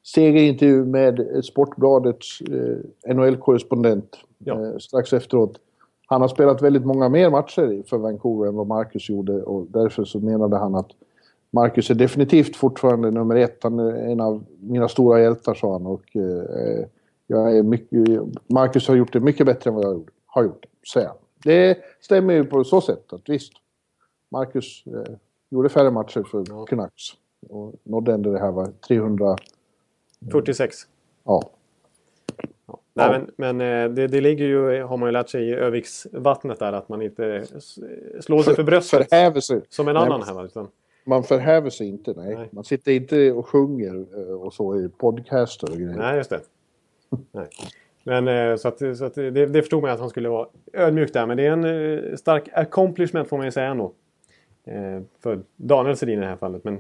segerintervju 0.04 0.86
med 0.86 1.46
Sportbladets 1.46 2.42
eh, 2.42 3.14
NHL-korrespondent 3.16 4.18
Ja. 4.38 4.80
strax 4.80 5.14
efteråt. 5.14 5.60
Han 6.10 6.22
har 6.22 6.28
spelat 6.28 6.62
väldigt 6.62 6.86
många 6.86 7.10
mer 7.10 7.30
matcher 7.30 7.84
för 7.90 7.98
Vancouver 7.98 8.48
än 8.48 8.56
vad 8.56 8.68
Marcus 8.68 9.10
gjorde 9.10 9.44
och 9.44 9.68
därför 9.70 10.04
så 10.04 10.20
menade 10.20 10.58
han 10.58 10.76
att 10.76 10.90
Marcus 11.52 11.90
är 11.90 11.96
definitivt 11.96 12.56
fortfarande 12.56 13.12
nummer 13.12 13.36
ett. 13.36 13.64
Han 13.64 13.80
är 13.80 13.94
en 13.94 14.22
av 14.22 14.46
mina 14.60 14.88
stora 14.88 15.22
hjältar, 15.22 15.54
sa 15.54 15.74
han. 15.74 15.86
Och, 15.86 16.16
eh, 16.16 16.86
jag 17.28 17.58
är 17.58 17.64
mycket, 17.64 18.08
Marcus 18.48 18.88
har 18.88 18.96
gjort 18.96 19.14
det 19.14 19.20
mycket 19.20 19.46
bättre 19.46 19.70
än 19.70 19.76
vad 19.76 19.86
jag 19.86 20.10
har 20.26 20.44
gjort, 20.44 20.66
säger 20.94 21.08
han. 21.08 21.18
Det 21.44 21.78
stämmer 22.02 22.34
ju 22.34 22.44
på 22.44 22.64
så 22.64 22.82
sätt 22.82 23.14
att 23.14 23.30
visst, 23.30 23.54
Marcus 24.32 24.84
eh, 24.86 25.14
gjorde 25.50 25.70
färre 25.70 25.92
matcher 25.92 26.24
för. 26.24 26.66
Canucks. 26.66 27.04
Och 27.50 27.74
nådde 27.84 28.14
ändå 28.14 28.32
det 28.32 28.40
här, 28.40 28.52
var 28.52 28.66
300... 28.88 29.36
46. 30.32 30.76
Ja. 31.24 31.50
Nej, 32.98 33.06
Ja. 33.12 33.20
men, 33.38 33.56
men 33.58 33.84
eh, 33.84 33.90
det, 33.96 34.08
det 34.08 34.22
ligger 34.22 34.46
ju, 34.46 34.82
har 34.84 34.98
man 34.98 35.08
ju 35.08 35.12
lärt 35.14 35.30
sig 35.30 35.50
i 35.50 35.54
Öviksvattnet 35.54 36.60
där, 36.60 36.74
att 36.74 36.90
man 36.90 37.02
inte 37.02 37.44
slår 38.20 38.44
sig 38.44 38.56
för 38.56 38.64
bröstet 38.64 39.10
Förhäver 39.10 39.40
sig. 39.40 39.62
som 39.70 39.88
en 39.88 39.94
Nej, 39.94 40.04
annan 40.04 40.36
va, 40.36 40.44
Utan, 40.46 40.68
Man 41.06 41.24
förhäver 41.24 41.70
sig 41.70 41.88
inte, 41.88 42.14
nej. 42.18 42.36
Nej. 42.36 42.50
Man 42.52 42.64
sitter 42.64 42.92
inte 42.92 43.32
och 43.32 43.48
sjunger 43.48 44.06
eh, 44.18 44.34
och 44.34 44.54
så 44.54 44.80
i 44.80 44.90
podcaster 44.90 45.72
och 45.72 45.78
grejer. 45.78 45.96
nej, 45.98 46.18
just 46.18 46.30
det. 46.30 46.40
Nej. 47.32 47.48
Men 48.04 48.28
eh, 48.28 48.56
så, 48.56 48.68
att, 48.68 48.98
så 48.98 49.06
att 49.06 49.16
det, 49.16 49.32
det 49.32 49.62
förstod 49.62 49.82
man 49.82 49.92
att 49.92 50.00
han 50.00 50.10
skulle 50.10 50.30
vara 50.30 50.48
ödmjuk 50.74 51.14
där. 51.14 51.26
Men 51.26 51.38
det 51.38 51.46
är 51.46 51.52
en 51.52 52.18
stark 52.18 52.50
accomplishment 52.54 53.30
får 53.30 53.38
man 53.38 53.46
ju 53.46 53.52
säga 53.52 53.68
ändå. 53.68 53.92
För 55.24 55.40
Daniel 55.56 55.98
Sedin 55.98 56.18
i 56.18 56.22
det 56.22 56.28
här 56.28 56.36
fallet. 56.36 56.64
Men 56.64 56.78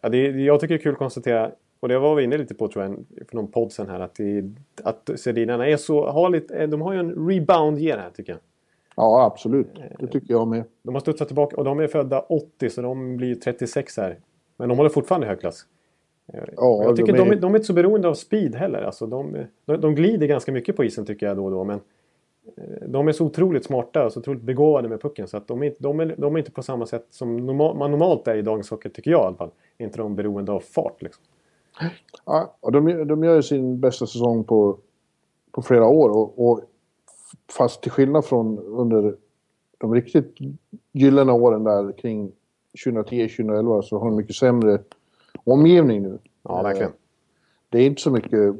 ja, 0.00 0.08
det, 0.08 0.18
jag 0.30 0.60
tycker 0.60 0.74
det 0.74 0.80
är 0.80 0.82
kul 0.82 0.92
att 0.92 0.98
konstatera, 0.98 1.50
och 1.86 1.90
det 1.90 1.98
var 1.98 2.14
vi 2.14 2.24
inne 2.24 2.38
lite 2.38 2.54
på 2.54 2.68
tror 2.68 2.84
jag 2.84 2.94
för 3.28 3.36
någon 3.36 3.50
podd 3.50 3.72
sen 3.72 3.88
här, 3.88 4.00
att, 4.00 4.14
det, 4.14 4.44
att 4.82 5.10
Sedinarna 5.16 5.68
är 5.68 5.76
så, 5.76 6.06
har 6.06 6.30
lite, 6.30 6.66
de 6.66 6.80
har 6.82 6.92
ju 6.92 6.98
en 6.98 7.28
rebound 7.28 7.78
year 7.78 7.98
här 7.98 8.10
tycker 8.10 8.32
jag. 8.32 8.40
Ja, 8.96 9.24
absolut. 9.24 9.68
Det 9.98 10.06
tycker 10.06 10.34
jag 10.34 10.48
med. 10.48 10.64
De 10.82 10.94
har 10.94 11.00
studsat 11.00 11.28
tillbaka 11.28 11.56
och 11.56 11.64
de 11.64 11.80
är 11.80 11.86
födda 11.86 12.20
80 12.20 12.70
så 12.70 12.82
de 12.82 13.16
blir 13.16 13.34
36 13.34 13.96
här. 13.96 14.18
Men 14.56 14.68
de 14.68 14.78
håller 14.78 14.90
fortfarande 14.90 15.26
hög 15.26 15.40
klass. 15.40 15.66
Ja, 16.32 16.82
jag 16.84 16.96
tycker 16.96 17.12
de 17.12 17.18
de 17.18 17.28
är- 17.28 17.32
är, 17.32 17.40
de 17.40 17.52
är 17.52 17.56
inte 17.56 17.66
så 17.66 17.72
beroende 17.72 18.08
av 18.08 18.14
speed 18.14 18.54
heller. 18.54 18.82
Alltså 18.82 19.06
de, 19.06 19.36
de, 19.64 19.80
de 19.80 19.94
glider 19.94 20.26
ganska 20.26 20.52
mycket 20.52 20.76
på 20.76 20.84
isen 20.84 21.06
tycker 21.06 21.26
jag 21.26 21.36
då 21.36 21.44
och 21.44 21.50
då. 21.50 21.64
Men 21.64 21.80
eh, 22.56 22.88
de 22.88 23.08
är 23.08 23.12
så 23.12 23.24
otroligt 23.24 23.64
smarta 23.64 24.06
och 24.06 24.12
så 24.12 24.20
otroligt 24.20 24.42
begåvade 24.42 24.88
med 24.88 25.00
pucken. 25.02 25.28
Så 25.28 25.36
att 25.36 25.48
de, 25.48 25.62
är, 25.62 25.74
de, 25.78 26.00
är, 26.00 26.14
de 26.18 26.34
är 26.34 26.38
inte 26.38 26.52
på 26.52 26.62
samma 26.62 26.86
sätt 26.86 27.06
som 27.10 27.36
normal, 27.36 27.76
man 27.76 27.90
normalt 27.90 28.28
är 28.28 28.34
i 28.36 28.42
dagens 28.42 28.70
hockey, 28.70 28.88
tycker 28.88 29.10
jag 29.10 29.22
i 29.22 29.26
alla 29.26 29.36
fall. 29.36 29.50
Är 29.78 29.84
inte 29.84 29.98
de 29.98 30.16
beroende 30.16 30.52
av 30.52 30.60
fart 30.60 31.02
liksom. 31.02 31.24
Ja, 32.24 32.56
och 32.60 32.72
de, 32.72 33.06
de 33.06 33.24
gör 33.24 33.36
ju 33.36 33.42
sin 33.42 33.80
bästa 33.80 34.06
säsong 34.06 34.44
på, 34.44 34.78
på 35.50 35.62
flera 35.62 35.86
år. 35.86 36.10
Och, 36.10 36.48
och 36.48 36.60
fast 37.52 37.82
till 37.82 37.90
skillnad 37.90 38.24
från 38.24 38.58
under 38.58 39.16
de 39.78 39.94
riktigt 39.94 40.34
gyllene 40.92 41.32
åren 41.32 41.64
där 41.64 41.92
kring 41.92 42.32
2010-2011 42.86 43.82
så 43.82 43.98
har 43.98 44.06
de 44.06 44.16
mycket 44.16 44.36
sämre 44.36 44.78
omgivning 45.44 46.02
nu. 46.02 46.18
Ja, 46.42 46.62
verkligen. 46.62 46.92
Det 47.68 47.78
är 47.78 47.86
inte 47.86 48.02
så 48.02 48.10
mycket 48.10 48.54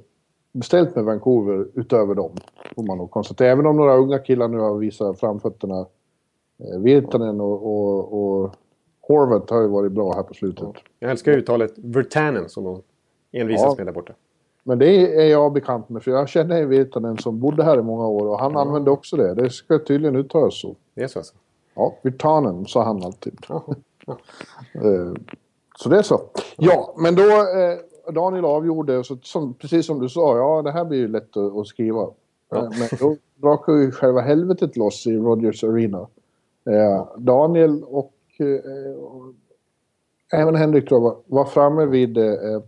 beställt 0.52 0.96
med 0.96 1.04
Vancouver 1.04 1.68
utöver 1.74 2.14
dem. 2.14 2.32
Får 2.74 2.82
man 2.82 2.98
nog 2.98 3.10
konstatera. 3.10 3.50
Även 3.50 3.66
om 3.66 3.76
några 3.76 3.96
unga 3.96 4.18
killar 4.18 4.48
nu 4.48 4.58
har 4.58 4.78
visat 4.78 5.20
framfötterna. 5.20 5.86
Eh, 6.58 6.80
Virtanen 6.80 7.40
och, 7.40 7.66
och, 7.66 8.42
och 8.42 8.54
Horvath 9.00 9.52
har 9.52 9.62
ju 9.62 9.68
varit 9.68 9.92
bra 9.92 10.14
här 10.14 10.22
på 10.22 10.34
slutet. 10.34 10.68
Jag 10.98 11.10
älskar 11.10 11.32
uttalet 11.32 11.72
Vertanen 11.76 12.48
som 12.48 12.64
de 12.64 12.82
envisas 13.40 13.64
Ja. 13.66 13.74
med 13.78 13.86
där 13.86 13.92
borta. 13.92 14.12
Men 14.64 14.78
det 14.78 15.16
är 15.22 15.26
jag 15.30 15.52
bekant 15.52 15.88
med 15.88 16.02
för 16.02 16.10
jag 16.10 16.28
känner 16.28 16.62
en 16.62 16.68
Virtanen 16.68 17.18
som 17.18 17.40
bodde 17.40 17.64
här 17.64 17.78
i 17.78 17.82
många 17.82 18.06
år 18.06 18.26
och 18.26 18.38
han 18.40 18.56
använde 18.56 18.90
också 18.90 19.16
det. 19.16 19.34
Det 19.34 19.50
ska 19.50 19.78
tydligen 19.78 20.16
uttalas 20.16 20.60
så. 20.60 20.76
Det 20.94 21.02
är 21.02 21.06
så 21.08 21.18
alltså? 21.18 21.34
Ja, 21.74 21.94
Virtanen 22.02 22.66
sa 22.66 22.82
han 22.84 23.04
alltid. 23.04 23.38
Ja. 23.48 23.64
Eh, 24.74 25.12
Så 25.78 25.88
det 25.88 25.98
är 25.98 26.02
så. 26.02 26.20
Ja, 26.56 26.94
men 26.98 27.14
då 27.14 27.22
eh, 27.22 28.12
Daniel 28.14 28.44
avgjorde, 28.44 29.04
så, 29.04 29.16
som, 29.22 29.54
precis 29.54 29.86
som 29.86 30.00
du 30.00 30.08
sa, 30.08 30.36
ja 30.36 30.62
det 30.62 30.70
här 30.70 30.84
blir 30.84 30.98
ju 30.98 31.08
lätt 31.08 31.36
att, 31.36 31.56
att 31.56 31.66
skriva. 31.66 32.06
Ja. 32.50 32.56
Eh, 32.56 32.62
Men 32.62 32.88
då 33.00 33.16
brakar 33.34 33.72
ju 33.72 33.90
själva 33.90 34.20
helvetet 34.20 34.76
loss 34.76 35.06
i 35.06 35.16
Rogers 35.16 35.64
Arena. 35.64 36.06
Eh, 36.70 37.06
Daniel 37.16 37.84
och, 37.84 38.12
eh, 38.38 38.94
och 39.00 39.22
även 40.32 40.54
Henrik 40.54 40.88
tror 40.88 41.00
jag 41.00 41.04
var, 41.10 41.16
var 41.26 41.44
framme 41.44 41.84
vid 41.86 42.18
eh, 42.18 42.60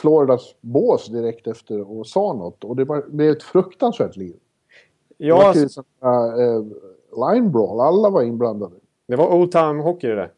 Floridas 0.00 0.54
bås 0.60 1.06
direkt 1.06 1.46
efter 1.46 1.98
och 1.98 2.06
sa 2.06 2.32
något. 2.32 2.64
Och 2.64 2.76
det 2.76 2.84
var, 2.84 3.04
blev 3.08 3.30
ett 3.30 3.42
fruktansvärt 3.42 4.16
liv. 4.16 4.36
Det 5.18 5.24
Ja, 5.26 5.36
var 5.36 5.44
alltså, 5.44 5.60
till 5.62 5.70
sådana, 6.00 6.42
eh, 6.44 6.62
line 7.32 7.52
brawl, 7.52 7.80
alla 7.80 8.10
var 8.10 8.22
inblandade. 8.22 8.74
det 9.08 9.16
var 9.16 9.34
old 9.34 9.52
time 9.52 9.82
hockey 9.82 10.06
det 10.08 10.14
där. 10.14 10.32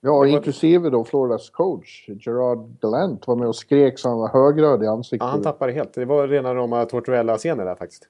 Ja, 0.00 0.10
Det 0.12 0.18
var- 0.18 0.26
inklusive 0.26 0.90
då 0.90 1.04
Floridas 1.04 1.50
coach, 1.50 2.08
Gerard 2.08 2.80
Gallant, 2.80 3.26
var 3.26 3.36
med 3.36 3.48
och 3.48 3.56
skrek 3.56 3.98
så 3.98 4.08
han 4.08 4.18
var 4.18 4.28
högröd 4.28 4.82
i 4.82 4.86
ansiktet. 4.86 5.26
Ja, 5.26 5.30
han 5.30 5.42
tappade 5.42 5.72
helt. 5.72 5.94
Det 5.94 6.04
var 6.04 6.28
rena 6.28 6.54
rama 6.54 6.84
Tortorella-scener 6.84 7.64
där 7.64 7.74
faktiskt. 7.74 8.08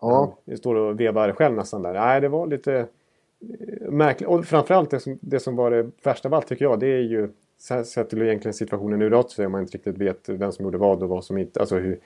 Ja, 0.00 0.34
Det 0.44 0.56
står 0.56 0.74
och 0.74 1.00
vevar 1.00 1.32
själv 1.32 1.56
nästan 1.56 1.82
där. 1.82 1.92
Nej, 1.92 2.20
det 2.20 2.28
var 2.28 2.46
lite 2.46 2.74
eh, 2.76 3.90
märkligt. 3.90 4.28
Och 4.28 4.44
framförallt 4.44 4.90
det 4.90 5.00
som, 5.00 5.18
det 5.20 5.40
som 5.40 5.56
var 5.56 5.70
det 5.70 5.90
värsta 6.04 6.28
av 6.28 6.34
allt 6.34 6.46
tycker 6.46 6.64
jag, 6.64 6.80
det 6.80 6.86
är 6.86 7.00
ju 7.02 7.30
så 7.58 7.74
här 7.74 7.82
sätter 7.82 8.16
du 8.16 8.26
egentligen 8.26 8.54
situationen 8.54 9.02
ur 9.02 9.14
åt 9.14 9.30
sig 9.30 9.46
om 9.46 9.52
man 9.52 9.60
inte 9.60 9.76
riktigt 9.78 9.98
vet 9.98 10.28
vem 10.28 10.52
som 10.52 10.64
gjorde 10.64 10.78
vad 10.78 11.02
och 11.02 11.08
vad 11.08 11.24
som 11.24 11.38
inte... 11.38 11.60
Alltså 11.60 11.76
hur... 11.78 12.00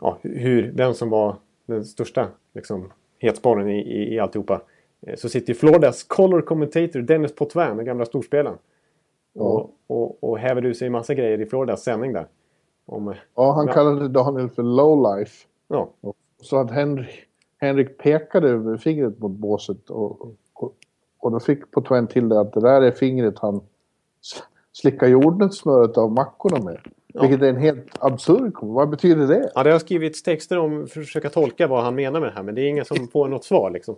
Ja, 0.00 0.18
hur 0.22 0.72
vem 0.72 0.94
som 0.94 1.10
var 1.10 1.36
den 1.66 1.84
största 1.84 2.28
liksom, 2.54 2.92
hetsporren 3.18 3.68
i, 3.68 3.78
i, 3.80 4.14
i 4.14 4.18
alltihopa. 4.18 4.62
Eh, 5.06 5.16
Så 5.16 5.28
sitter 5.28 5.48
ju 5.48 5.54
Floridas 5.54 6.02
color 6.02 6.40
commentator 6.40 7.00
Dennis 7.00 7.34
Potvin, 7.34 7.76
den 7.76 7.84
gamla 7.84 8.04
storspelaren. 8.04 8.58
Och, 9.34 9.70
och, 9.86 10.24
och 10.24 10.38
häver 10.38 10.64
ur 10.64 10.72
sig 10.74 10.90
massa 10.90 11.14
grejer 11.14 11.40
i 11.40 11.46
Floridas 11.46 11.82
sändning 11.82 12.12
där. 12.12 12.26
Om, 12.86 13.14
ja 13.34 13.52
han 13.52 13.66
Ja. 13.66 13.72
kallade 13.72 14.08
Daniel 14.08 14.48
för 14.48 14.62
lowlife. 14.62 15.46
ja, 15.68 15.90
så 16.42 16.56
att 16.56 16.70
Henrik, 16.70 17.24
Henrik 17.58 17.98
pekade 17.98 18.78
fingret 18.78 19.18
mot 19.18 19.32
båset 19.32 19.90
och, 19.90 20.22
och, 20.52 20.74
och 21.18 21.30
då 21.30 21.40
fick 21.40 21.70
Potvin 21.70 22.06
till 22.06 22.28
det 22.28 22.40
att 22.40 22.52
det 22.52 22.60
där 22.60 22.82
är 22.82 22.90
fingret 22.90 23.38
han 23.38 23.60
s- 24.72 24.78
slickar 24.80 25.06
jordnötssmöret 25.06 25.98
av 25.98 26.12
mackorna 26.12 26.64
med. 26.64 26.78
Vilket 27.20 27.42
är 27.42 27.46
en 27.46 27.56
helt 27.56 27.86
absurd 27.98 28.54
kom- 28.54 28.72
Vad 28.74 28.88
betyder 28.88 29.26
det? 29.26 29.50
Ja, 29.54 29.62
det 29.62 29.72
har 29.72 29.78
skrivits 29.78 30.22
texter 30.22 30.58
om 30.58 30.70
för 30.86 31.00
att 31.00 31.06
försöka 31.06 31.30
tolka 31.30 31.66
vad 31.66 31.82
han 31.84 31.94
menar 31.94 32.20
med 32.20 32.28
det 32.28 32.32
här, 32.36 32.42
men 32.42 32.54
det 32.54 32.60
är 32.62 32.68
ingen 32.68 32.84
som 32.84 33.08
får 33.08 33.28
något 33.28 33.44
svar 33.44 33.70
liksom. 33.70 33.96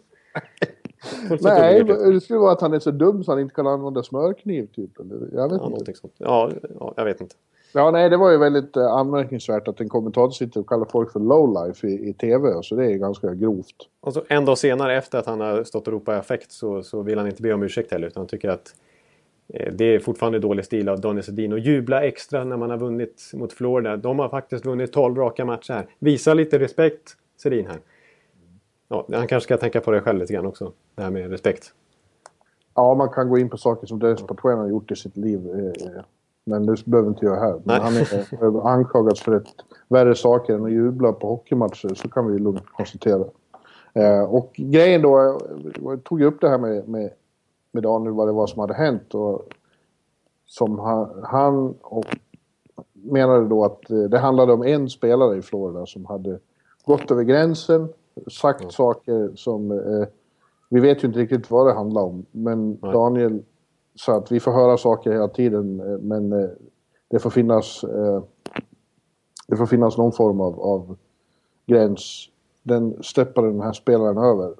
Nej, 1.41 1.85
det 1.85 2.21
skulle 2.21 2.39
vara 2.39 2.53
att 2.53 2.61
han 2.61 2.73
är 2.73 2.79
så 2.79 2.91
dum 2.91 3.25
så 3.25 3.33
han 3.33 3.41
inte 3.41 3.55
kan 3.55 3.67
använda 3.67 4.03
smörkniv 4.03 4.67
typ. 4.67 5.01
Eller, 5.01 5.17
jag 5.33 5.49
vet 5.49 5.61
Ja, 5.63 5.77
inte. 5.79 5.95
sånt. 5.95 6.13
Ja, 6.19 6.51
ja, 6.81 6.95
jag 6.97 7.05
vet 7.05 7.21
inte. 7.21 7.35
Ja, 7.73 7.91
nej, 7.91 8.11
det 8.11 8.17
var 8.17 8.31
ju 8.31 8.39
väldigt 8.39 8.77
eh, 8.77 8.87
anmärkningsvärt 8.87 9.69
att 9.69 9.81
en 9.81 9.89
kommentator 9.89 10.31
sitter 10.31 10.61
och 10.61 10.67
kallar 10.69 10.85
folk 10.85 11.13
för 11.13 11.21
lowlife 11.21 11.87
i, 11.87 12.09
i 12.09 12.13
tv. 12.15 12.63
Så 12.63 12.75
det 12.77 12.85
är 12.93 12.95
ganska 12.97 13.35
grovt. 13.35 13.75
Och 14.01 14.13
så 14.15 14.23
en 14.29 14.45
dag 14.45 14.59
senare 14.59 14.97
efter 14.97 15.19
att 15.19 15.27
han 15.27 15.41
har 15.41 15.65
stått 15.65 15.87
och 15.87 15.93
ropat 15.93 16.21
affekt 16.21 16.53
så, 16.53 16.83
så 16.83 17.03
vill 17.03 17.19
han 17.19 17.27
inte 17.27 17.43
be 17.43 17.53
om 17.55 17.63
ursäkt 17.63 17.93
heller 17.93 18.07
utan 18.07 18.21
han 18.21 18.29
tycker 18.29 18.49
att 18.49 18.75
det 19.72 19.85
är 19.85 19.98
fortfarande 19.98 20.38
dålig 20.38 20.64
stil 20.64 20.88
av 20.88 21.00
Daniel 21.00 21.24
Sedin 21.24 21.52
att 21.52 21.64
jubla 21.66 22.02
extra 22.02 22.44
när 22.44 22.57
man 22.57 22.70
har 22.70 22.76
vunnit 22.78 23.30
mot 23.35 23.52
Florida. 23.52 23.96
De 23.96 24.18
har 24.18 24.28
faktiskt 24.28 24.66
vunnit 24.66 24.92
12 24.92 25.16
raka 25.16 25.44
matcher 25.44 25.72
här. 25.72 25.87
Visa 25.98 26.35
lite 26.35 26.59
respekt 26.59 27.16
Sedin 27.42 27.66
här. 27.66 27.78
Ja, 28.88 29.07
han 29.12 29.26
kanske 29.26 29.44
ska 29.46 29.57
tänka 29.57 29.80
på 29.80 29.90
det 29.90 30.00
själv 30.00 30.18
lite 30.18 30.33
grann 30.33 30.46
också. 30.46 30.72
Det 30.94 31.02
här 31.02 31.11
med 31.11 31.30
respekt. 31.30 31.72
Ja, 32.74 32.94
man 32.94 33.09
kan 33.09 33.28
gå 33.28 33.38
in 33.38 33.48
på 33.48 33.57
saker 33.57 33.87
som 33.87 33.98
Dennis 33.98 34.22
Potvin 34.22 34.59
har 34.59 34.68
gjort 34.68 34.90
i 34.90 34.96
sitt 34.96 35.16
liv. 35.16 35.40
eh, 35.54 35.87
eh, 35.88 36.02
Men 36.46 36.66
det 36.66 36.85
behöver 36.87 37.09
inte 37.11 37.26
jag 37.26 37.37
här. 37.40 37.61
Men 37.64 37.80
han 37.80 37.92
är 37.96 38.14
eh, 38.44 38.66
anklagats 38.66 39.20
för 39.20 39.37
ett 39.37 39.46
värre 39.88 40.14
saker 40.14 40.54
än 40.54 40.64
att 40.64 40.72
jubla 40.72 41.12
på 41.12 41.26
hockeymatcher. 41.28 41.94
Så 41.94 42.09
kan 42.09 42.33
vi 42.33 42.38
lugnt 42.38 42.66
konstatera. 42.72 43.24
Eh, 43.92 44.22
Och 44.24 44.52
grejen 44.57 45.02
då, 45.02 45.40
jag 45.85 46.04
tog 46.04 46.22
upp 46.22 46.40
det 46.40 46.48
här 46.48 46.59
med, 46.59 46.88
med, 46.88 47.11
med 47.75 47.83
Daniel, 47.83 48.15
vad 48.15 48.29
det 48.29 48.33
var 48.33 48.47
som 48.47 48.61
hade 48.61 48.75
hänt. 48.75 49.15
Och 49.15 49.43
som 50.47 50.79
han, 50.79 51.25
han 51.25 51.75
och 51.83 52.17
menade 52.93 53.49
då 53.49 53.65
att 53.65 53.91
eh, 53.91 53.99
det 53.99 54.19
handlade 54.19 54.53
om 54.53 54.63
en 54.63 54.91
spelare 54.91 55.37
i 55.37 55.43
Florida 55.43 55.87
som 55.87 56.05
hade 56.05 56.39
gått 56.85 57.11
över 57.11 57.23
gränsen, 57.23 57.89
sagt 58.31 58.73
saker 58.73 59.33
som... 59.35 59.71
Eh, 59.71 60.09
vi 60.69 60.81
vet 60.81 61.05
ju 61.05 61.09
inte 61.09 61.19
riktigt 61.19 61.51
vad 61.51 61.67
det 61.67 61.73
handlar 61.73 62.03
om, 62.03 62.27
men 62.31 62.79
Nej. 62.83 62.93
Daniel 62.93 63.43
sa 63.95 64.17
att 64.17 64.33
vi 64.33 64.41
får 64.41 64.53
höra 64.53 64.77
saker 64.77 65.13
hela 65.13 65.29
tiden, 65.29 65.81
eh, 65.81 65.99
men 65.99 66.33
eh, 66.33 66.51
det 67.09 67.19
får 67.19 67.31
finnas... 67.31 67.85
Eh, 67.85 68.23
det 69.47 69.57
får 69.57 69.67
finnas 69.67 69.99
någon 69.99 70.13
form 70.13 70.41
av, 70.41 70.61
av 70.61 70.97
gräns. 71.67 72.29
Den 72.63 73.03
steppade 73.03 73.49
den 73.49 73.61
här 73.61 73.73
spelaren 73.73 74.19
över. 74.19 74.55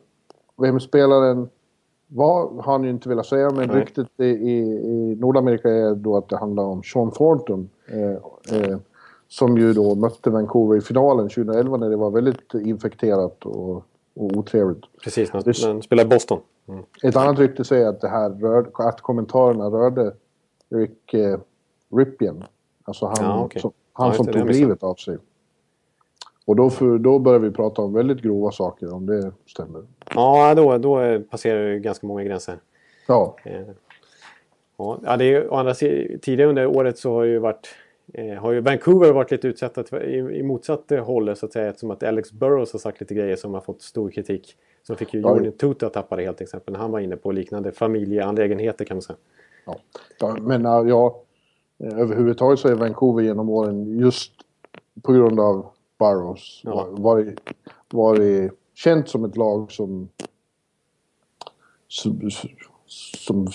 Vem 0.57 0.81
spelaren 0.81 1.49
var 2.07 2.63
har 2.63 2.85
ju 2.85 2.91
inte 2.91 3.09
velat 3.09 3.27
säga, 3.27 3.51
men 3.51 3.69
Nej. 3.69 3.77
ryktet 3.77 4.09
i, 4.17 4.25
i, 4.25 5.17
Nordamerika 5.21 5.69
är 5.69 5.95
då 5.95 6.17
att 6.17 6.29
det 6.29 6.37
handlar 6.37 6.63
om 6.63 6.83
Sean 6.83 7.11
Thornton. 7.11 7.69
Eh, 7.87 8.61
eh, 8.61 8.79
som 9.29 9.59
ju 9.59 9.73
då 9.73 9.95
mötte 9.95 10.31
Vancouver 10.31 10.77
i 10.77 10.81
finalen 10.81 11.29
2011 11.29 11.77
när 11.77 11.91
det 11.91 11.97
var 11.97 12.11
väldigt 12.11 12.55
infekterat 12.55 13.47
och, 13.47 13.77
och 14.15 14.37
otrevligt. 14.37 14.85
Precis, 15.05 15.33
när 15.33 15.69
han 15.69 15.83
spelar 15.83 16.05
i 16.05 16.07
Boston. 16.07 16.41
Mm. 16.69 16.85
Ett 17.03 17.17
annat 17.17 17.39
rykte 17.39 17.65
säger 17.65 17.89
att 17.89 18.01
det 18.01 18.09
här 18.09 18.31
rör, 18.31 18.71
att 18.75 19.01
kommentarerna 19.01 19.65
rörde 19.65 20.13
Rick 20.71 21.15
eh, 21.15 21.39
Ripien. 21.97 22.45
Alltså 22.85 23.07
han, 23.07 23.17
Ja, 23.21 23.45
okej. 23.45 23.63
som, 23.63 23.73
han 23.93 24.09
Ja, 24.09 24.15
som 24.15 24.27
tog 24.27 24.51
livet 24.51 24.83
av 24.83 24.95
sig. 24.95 25.19
Och 26.45 26.57
då, 26.57 26.71
för, 26.71 26.99
då 26.99 27.19
börjar 27.19 27.39
vi 27.41 27.51
prata 27.51 27.83
om 27.83 27.93
väldigt 27.93 28.23
grova 28.23 28.51
saker 28.51 28.95
om 28.95 29.07
det 29.07 29.33
stämmer. 29.47 29.83
Ja, 30.15 30.55
då, 30.55 30.79
då 30.79 31.21
passerar 31.31 31.71
det 31.71 31.79
ganska 31.79 32.07
många 32.07 32.25
gränser. 32.25 32.59
Ja, 33.09 33.37
Eh, 33.45 33.63
Ja, 34.77 35.17
det 35.19 35.25
är, 35.25 35.53
å 35.53 35.57
andra 35.57 35.75
sidan, 35.75 36.19
tidigare 36.19 36.49
under 36.49 36.67
året 36.67 36.99
så 36.99 37.13
har 37.13 37.25
ju 37.25 37.39
varit 37.39 37.69
eh, 38.15 38.35
har 38.35 38.53
ju 38.53 38.61
Vancouver 38.61 39.13
varit 39.13 39.31
lite 39.31 39.49
utsatta 39.49 40.05
i, 40.05 40.17
i 40.19 40.43
motsatt 40.43 40.93
håll 41.01 41.37
så 41.37 41.47
att 41.47 41.53
säga 41.53 41.69
eftersom 41.69 41.91
att 41.91 42.03
Alex 42.03 42.33
Burrows 42.33 42.73
har 42.73 42.79
sagt 42.79 43.01
lite 43.01 43.15
grejer 43.15 43.37
som 43.37 43.55
har 43.55 43.61
fått 43.61 43.83
stor 43.83 44.11
kritik. 44.11 44.57
Som 44.83 44.97
fick 44.97 45.15
ju 45.15 45.21
Ja, 45.21 45.37
Jordan 45.37 45.53
Tuta 45.53 45.89
tappa 45.89 46.17
det 46.17 46.23
helt 46.23 46.37
till 46.37 46.45
exempel 46.45 46.73
när 46.73 46.81
han 46.81 46.91
var 46.91 47.01
inne 47.01 47.17
på 47.17 47.33
liknande 47.33 47.73
familjeanlägenheter 47.73 48.85
kan 48.85 48.97
man 48.97 49.03
säga. 49.03 49.17
ja. 49.65 49.77
ja 50.21 50.37
men 50.41 50.67
äh, 50.67 50.89
ja, 50.89 51.23
eh, 51.79 51.99
överhuvudtaget 51.99 52.59
så 52.59 52.69
är 52.69 52.75
Vancouver 52.75 53.23
genom 53.23 53.51
åren 53.51 53.99
just 53.99 54.33
på 55.03 55.13
grund 55.13 55.41
av 55.41 55.67
Burrows 55.99 56.61
Ja. 56.65 56.89
var- 56.91 57.35
varit 57.91 58.53
känt 58.75 59.09
som 59.09 59.25
ett 59.25 59.37
lag 59.37 59.73
som 59.73 60.09
som, 61.89 62.31
som 63.19 63.47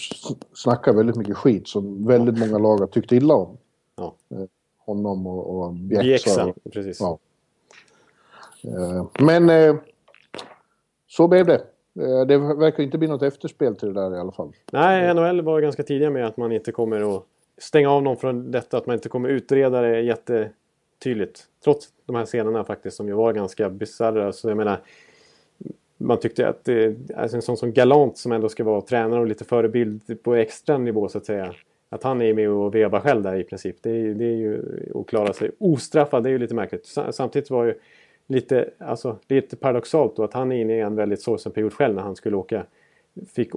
snackar 0.53 0.93
väldigt 0.93 1.15
mycket 1.15 1.37
skit 1.37 1.67
som 1.67 2.07
väldigt 2.07 2.39
många 2.39 2.57
lag 2.57 2.77
har 2.77 2.87
tyckt 2.87 3.11
illa 3.11 3.33
om. 3.35 3.57
Ja. 3.95 4.15
Eh, 4.29 4.43
Honom 4.77 5.27
och, 5.27 5.59
och 5.65 5.73
Bjäxa. 5.73 6.03
Bjäxa, 6.03 6.53
precis. 6.73 6.99
Ja. 6.99 7.19
Eh, 8.63 9.05
Men 9.19 9.49
eh, 9.49 9.75
så 11.07 11.27
blev 11.27 11.45
det. 11.45 11.61
Det 12.27 12.37
verkar 12.37 12.83
inte 12.83 12.97
bli 12.97 13.07
något 13.07 13.21
efterspel 13.21 13.75
till 13.75 13.93
det 13.93 14.01
där 14.01 14.15
i 14.15 14.19
alla 14.19 14.31
fall. 14.31 14.51
Nej, 14.71 15.13
NHL 15.13 15.41
var 15.41 15.61
ganska 15.61 15.83
tidiga 15.83 16.09
med 16.09 16.25
att 16.27 16.37
man 16.37 16.51
inte 16.51 16.71
kommer 16.71 17.15
att 17.17 17.23
stänga 17.57 17.89
av 17.91 18.03
någon 18.03 18.17
från 18.17 18.51
detta. 18.51 18.77
Att 18.77 18.85
man 18.85 18.93
inte 18.93 19.09
kommer 19.09 19.29
utreda 19.29 19.81
det 19.81 20.01
Tydligt. 21.03 21.43
Trots 21.63 21.87
de 22.05 22.15
här 22.15 22.25
scenerna 22.25 22.63
faktiskt 22.63 22.97
som 22.97 23.07
ju 23.07 23.13
var 23.13 23.33
ganska 23.33 23.69
bisarra. 23.69 24.31
Så 24.33 24.49
jag 24.49 24.57
menar, 24.57 24.77
man 25.97 26.19
tyckte 26.19 26.47
att 26.47 26.63
det, 26.65 26.95
alltså 27.15 27.35
en 27.37 27.41
sån 27.41 27.57
som 27.57 27.73
Galant 27.73 28.17
som 28.17 28.31
ändå 28.31 28.49
ska 28.49 28.63
vara 28.63 28.81
tränare 28.81 29.19
och 29.19 29.27
lite 29.27 29.45
förebild 29.45 30.23
på 30.23 30.35
extra 30.35 30.77
nivå 30.77 31.09
så 31.09 31.17
att 31.17 31.25
säga. 31.25 31.53
Att 31.91 32.03
han 32.03 32.21
är 32.21 32.33
med 32.33 32.49
och 32.49 32.75
vevar 32.75 32.99
själv 32.99 33.23
där 33.23 33.35
i 33.35 33.43
princip. 33.43 33.75
Det 33.81 33.89
är, 33.89 33.95
ju- 33.95 34.13
det 34.13 34.25
är 34.25 34.35
ju 34.35 34.61
att 34.95 35.07
klara 35.07 35.33
sig 35.33 35.51
ostraffad. 35.57 36.23
Det 36.23 36.29
är 36.29 36.31
ju 36.31 36.37
lite 36.37 36.55
märkligt. 36.55 36.85
Samtidigt 37.11 37.49
var 37.49 37.65
ju 37.65 37.73
lite, 38.27 38.69
alltså, 38.77 39.17
lite 39.27 39.55
paradoxalt 39.55 40.15
då 40.15 40.23
att 40.23 40.33
han 40.33 40.51
är 40.51 40.61
inne 40.61 40.77
i 40.77 40.79
en 40.79 40.95
väldigt 40.95 41.21
sorgsen 41.21 41.51
period 41.51 41.73
själv 41.73 41.95
när 41.95 42.01
han 42.01 42.15
skulle 42.15 42.35
åka. 42.37 42.65
Fick, 43.35 43.51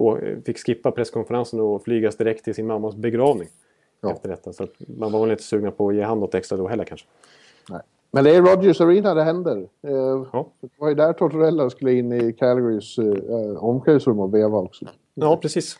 fick 0.45 0.57
skippa 0.65 0.91
presskonferensen 0.91 1.59
och 1.59 1.83
flygas 1.83 2.17
direkt 2.17 2.43
till 2.43 2.55
sin 2.55 2.67
mammas 2.67 2.95
begravning. 2.95 3.47
Ja. 4.03 4.11
Efter 4.11 4.29
detta. 4.29 4.53
Så 4.53 4.67
man 4.97 5.11
var 5.11 5.21
väl 5.21 5.31
inte 5.31 5.43
sugna 5.43 5.71
på 5.71 5.89
att 5.89 5.95
ge 5.95 6.01
han 6.01 6.19
något 6.19 6.35
extra 6.35 6.57
då 6.57 6.67
heller 6.67 6.83
kanske. 6.83 7.07
Nej. 7.69 7.81
Men 8.11 8.23
det 8.23 8.35
är 8.35 8.41
Rogers 8.41 8.81
Arena 8.81 9.13
det 9.13 9.23
händer. 9.23 9.57
Eh, 9.87 9.91
Ja. 10.33 10.47
Det 10.61 10.69
var 10.77 10.89
ju 10.89 10.95
där 10.95 11.13
Tortorella 11.13 11.69
skulle 11.69 11.93
in 11.93 12.11
i 12.13 12.33
Calgarys 12.33 12.97
eh, 12.97 13.63
omklädningsrum 13.63 14.19
och 14.19 14.33
veva 14.33 14.57
också. 14.57 14.85
Ja, 15.13 15.37
precis. 15.37 15.79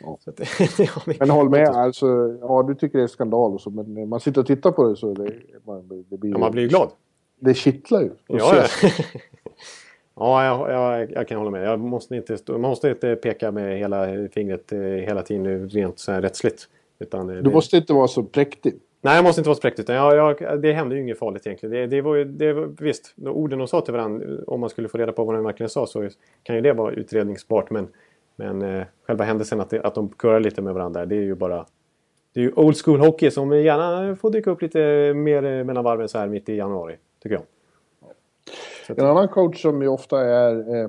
Ja. 0.00 0.18
Att, 0.26 0.40
ja, 0.78 0.86
men- 1.18 1.30
håll 1.30 1.50
med, 1.50 1.68
alltså, 1.68 2.36
ja 2.40 2.62
du 2.68 2.74
tycker 2.74 2.98
det 2.98 3.04
är 3.04 3.08
skandal 3.08 3.54
och 3.54 3.60
så, 3.60 3.70
men 3.70 3.94
när 3.94 4.06
man 4.06 4.20
sitter 4.20 4.40
och 4.40 4.46
tittar 4.46 4.72
på 4.72 4.88
det 4.88 4.96
så 4.96 5.12
det, 5.14 5.32
man, 5.66 6.04
det 6.10 6.16
blir 6.16 6.30
Ja, 6.30 6.38
man 6.38 6.52
blir 6.52 6.62
ju 6.62 6.68
glad. 6.68 6.88
Det 7.40 7.54
kittlar 7.54 8.00
ju. 8.00 8.10
Ja, 8.26 8.56
ja. 8.56 8.88
ja 10.16 10.44
jag, 10.44 10.70
jag, 11.00 11.12
jag 11.12 11.28
kan 11.28 11.38
hålla 11.38 11.50
med. 11.50 11.66
Jag 11.66 11.80
måste 11.80 12.16
inte, 12.16 12.36
man 12.48 12.60
måste 12.60 12.88
inte 12.88 13.16
peka 13.16 13.50
med 13.50 13.78
hela 13.78 14.28
fingret 14.28 14.72
eh, 14.72 14.78
hela 14.80 15.22
tiden 15.22 15.68
rent 15.68 15.98
så 15.98 16.12
här 16.12 16.22
rättsligt. 16.22 16.68
Utan, 16.98 17.30
eh, 17.30 17.36
Du 17.36 17.42
det- 17.42 17.50
måste 17.50 17.76
inte 17.76 17.92
vara 17.92 18.08
så 18.08 18.22
präktig. 18.22 18.74
Nej, 19.00 19.14
jag 19.16 19.24
måste 19.24 19.40
inte 19.40 19.48
vara 19.48 19.54
så 19.56 19.60
präktig. 19.60 19.82
utan 19.82 19.96
Jag, 19.96 20.36
jag, 20.40 20.62
det 20.62 20.72
hände 20.72 20.94
ju 20.94 21.00
inget 21.02 21.18
farligt 21.18 21.46
egentligen. 21.46 21.72
Det, 21.74 21.86
det 21.86 22.00
var 22.02 22.14
ju, 22.14 22.24
det 22.24 22.52
var, 22.52 22.70
visst, 22.80 23.12
de 23.16 23.28
orden 23.30 23.58
de 23.58 23.68
sa 23.68 23.80
till 23.80 23.92
varandra, 23.94 24.26
om 24.46 24.60
man 24.60 24.70
skulle 24.70 24.88
få 24.88 24.98
reda 24.98 25.12
på 25.12 25.24
vad 25.24 25.34
de 25.34 25.44
verkligen 25.44 25.70
sa 25.70 25.86
så 25.86 26.08
kan 26.42 26.56
ju 26.56 26.62
det 26.62 26.72
vara 26.72 26.92
utredningsbart. 26.92 27.70
Men, 27.70 27.88
men 28.36 28.62
eh, 28.62 28.84
själva 29.06 29.24
händelsen 29.24 29.60
att, 29.60 29.70
det, 29.70 29.80
att 29.82 29.94
de 29.94 30.10
körar 30.22 30.40
lite 30.40 30.62
med 30.62 30.74
varandra, 30.74 31.06
det 31.06 31.16
är 31.16 31.20
ju 31.20 31.34
bara... 31.34 31.66
Det 32.32 32.40
är 32.40 32.44
ju 32.44 32.52
old 32.56 32.76
school 32.76 33.00
hockey 33.00 33.30
som 33.30 33.52
gärna 33.62 34.16
får 34.16 34.30
dyka 34.30 34.50
upp 34.50 34.62
lite 34.62 35.12
mer 35.14 35.44
eh, 35.44 35.64
mellan 35.64 35.84
varven 35.84 36.08
så 36.08 36.18
här 36.18 36.26
mitt 36.28 36.48
i 36.48 36.54
januari, 36.56 36.96
tycker 37.22 37.34
jag. 37.36 37.42
Att, 38.88 38.98
En 38.98 39.06
annan 39.06 39.28
coach 39.28 39.62
som 39.62 39.82
ju 39.82 39.88
ofta 39.88 40.20
är 40.20 40.76
eh, 40.82 40.88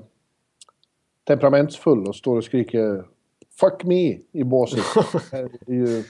temperamentsfull 1.27 2.07
och 2.07 2.15
står 2.15 2.37
och 2.37 2.43
skriker 2.43 3.03
“Fuck 3.59 3.83
me” 3.83 4.19
i 4.31 4.43
båset. 4.43 4.83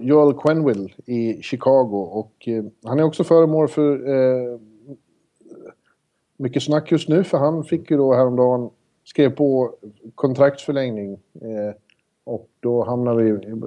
Joel 0.00 0.34
Quenville 0.34 0.88
i 1.06 1.42
Chicago. 1.42 1.96
Och 1.96 2.48
eh, 2.48 2.64
han 2.84 2.98
är 2.98 3.02
också 3.02 3.24
föremål 3.24 3.68
för 3.68 4.08
eh, 4.08 4.58
mycket 6.36 6.62
snack 6.62 6.92
just 6.92 7.08
nu 7.08 7.24
för 7.24 7.38
han 7.38 7.64
fick 7.64 7.90
ju 7.90 7.96
då 7.96 8.14
häromdagen 8.14 8.70
skrev 9.04 9.30
på 9.30 9.74
kontraktsförlängning. 10.14 11.12
Eh, 11.34 11.74
och 12.24 12.48
då 12.60 12.84
hamnar 12.84 13.14
vi 13.14 13.30
i 13.30 13.60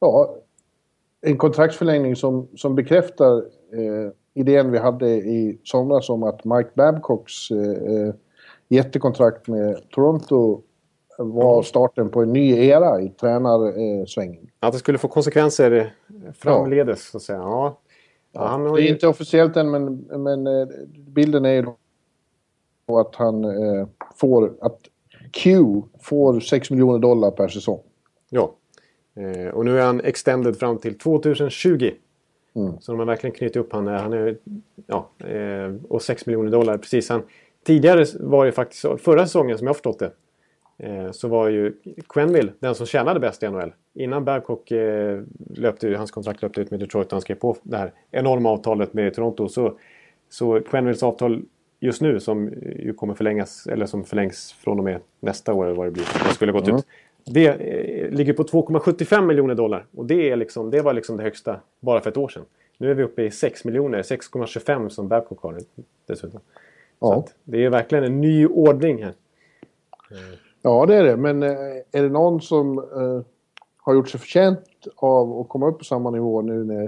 ja, 0.00 0.36
en 1.20 1.38
kontraktsförlängning 1.38 2.16
som, 2.16 2.48
som 2.56 2.74
bekräftar 2.74 3.36
eh, 3.72 4.10
idén 4.34 4.70
vi 4.70 4.78
hade 4.78 5.08
i 5.10 5.58
somras 5.64 6.08
om 6.08 6.22
att 6.22 6.44
Mike 6.44 6.70
Babcocks 6.74 7.50
eh, 7.50 7.92
eh, 7.94 8.14
jättekontrakt 8.68 9.48
med 9.48 9.90
Toronto 9.90 10.62
var 11.18 11.62
starten 11.62 12.08
på 12.10 12.22
en 12.22 12.32
ny 12.32 12.50
era 12.66 13.00
i 13.00 13.08
tränarsvängen. 13.08 14.46
att 14.60 14.72
det 14.72 14.78
skulle 14.78 14.98
få 14.98 15.08
konsekvenser 15.08 15.94
framledes, 16.38 17.10
så 17.10 17.16
att 17.16 17.22
säga. 17.22 17.38
Ja. 17.38 17.80
Ja, 18.32 18.46
han 18.46 18.66
har 18.66 18.76
Det 18.76 18.82
är 18.82 18.86
ju- 18.86 18.92
inte 18.92 19.08
officiellt 19.08 19.56
än, 19.56 19.70
men, 19.70 19.96
men 19.96 20.46
eh, 20.46 20.68
bilden 21.08 21.44
är 21.44 21.52
ju 21.52 21.62
då 22.88 22.98
att 22.98 23.14
han 23.14 23.44
eh, 23.44 23.86
får... 24.16 24.52
Att 24.60 24.78
Q 25.32 25.64
får 26.00 26.40
6 26.40 26.70
miljoner 26.70 26.98
dollar 26.98 27.30
per 27.30 27.48
säsong. 27.48 27.80
Ja. 28.30 28.54
Eh, 29.16 29.48
och 29.54 29.64
nu 29.64 29.78
är 29.80 29.86
han 29.86 30.00
extended 30.00 30.56
fram 30.58 30.78
till 30.78 30.98
2020. 30.98 31.90
Mm. 32.54 32.72
Så 32.80 32.92
de 32.92 32.98
har 32.98 33.06
verkligen 33.06 33.36
knutit 33.36 33.56
upp 33.56 33.72
han. 33.72 33.86
han 33.86 34.12
är, 34.12 34.36
ja, 34.86 35.10
eh, 35.18 35.74
och 35.88 36.02
6 36.02 36.26
miljoner 36.26 36.50
dollar. 36.50 36.78
Precis. 36.78 37.08
Han, 37.08 37.22
tidigare 37.66 38.04
var 38.20 38.46
det 38.46 38.52
faktiskt 38.52 38.84
förra 38.98 39.26
säsongen 39.26 39.58
som 39.58 39.66
jag 39.66 39.70
har 39.70 39.74
förstått 39.74 39.98
det. 39.98 40.12
Eh, 40.78 41.10
så 41.10 41.28
var 41.28 41.48
ju 41.48 41.72
Quenville 42.08 42.52
den 42.58 42.74
som 42.74 42.86
tjänade 42.86 43.20
bäst 43.20 43.42
i 43.42 43.48
NHL. 43.48 43.72
Innan 43.94 44.24
Babcock 44.24 44.70
eh, 44.70 45.22
löpte, 45.54 45.94
hans 45.96 46.10
kontrakt 46.10 46.42
löpte 46.42 46.60
ut 46.60 46.70
med 46.70 46.80
Detroit 46.80 47.06
och 47.06 47.12
han 47.12 47.20
skrev 47.20 47.34
på 47.36 47.56
det 47.62 47.76
här 47.76 47.92
enorma 48.10 48.50
avtalet 48.50 48.94
med 48.94 49.14
Toronto. 49.14 49.48
Så, 49.48 49.78
så 50.28 50.60
Quenvilles 50.60 51.02
avtal 51.02 51.42
just 51.80 52.00
nu 52.02 52.20
som 52.20 52.48
ju 52.78 52.92
kommer 52.96 53.14
förlängas, 53.14 53.66
eller 53.66 53.86
som 53.86 54.04
förlängs 54.04 54.52
från 54.52 54.78
och 54.78 54.84
med 54.84 55.00
nästa 55.20 55.52
år 55.54 55.64
eller 55.66 55.74
vad 55.74 55.86
det 55.86 55.90
blir. 55.90 56.04
Det 56.28 56.34
skulle 56.34 56.52
ha 56.52 56.58
gått 56.58 56.68
Mm. 56.68 56.78
ut. 56.78 56.86
Det 57.24 57.46
eh, 57.46 58.10
ligger 58.10 58.32
på 58.32 58.42
2,75 58.42 59.22
miljoner 59.26 59.54
dollar. 59.54 59.86
Och 59.96 60.06
det, 60.06 60.30
är 60.30 60.36
liksom, 60.36 60.70
det 60.70 60.80
var 60.82 60.92
liksom 60.92 61.16
det 61.16 61.22
högsta 61.22 61.60
bara 61.80 62.00
för 62.00 62.10
ett 62.10 62.16
år 62.16 62.28
sedan. 62.28 62.44
Nu 62.78 62.90
är 62.90 62.94
vi 62.94 63.02
uppe 63.02 63.22
i 63.22 63.30
6 63.30 63.64
miljoner, 63.64 64.02
6,25 64.02 64.88
som 64.88 65.08
Babcock 65.08 65.40
har 65.42 65.58
dessutom. 66.06 66.40
Så 66.40 66.40
Ja. 67.00 67.14
att 67.18 67.34
det 67.44 67.64
är 67.64 67.70
verkligen 67.70 68.04
en 68.04 68.20
ny 68.20 68.46
ordning 68.46 69.04
här. 69.04 69.12
Ja, 70.66 70.86
det 70.86 70.94
är 70.94 71.04
det. 71.04 71.16
Men 71.16 71.42
eh, 71.42 71.50
är 71.92 72.02
det 72.02 72.08
någon 72.08 72.40
som 72.40 72.78
eh, 72.78 73.26
har 73.76 73.94
gjort 73.94 74.08
sig 74.08 74.20
förtjänt 74.20 74.86
av 74.96 75.40
att 75.40 75.48
komma 75.48 75.68
upp 75.68 75.78
på 75.78 75.84
samma 75.84 76.10
nivå 76.10 76.42
nu 76.42 76.64
när 76.64 76.82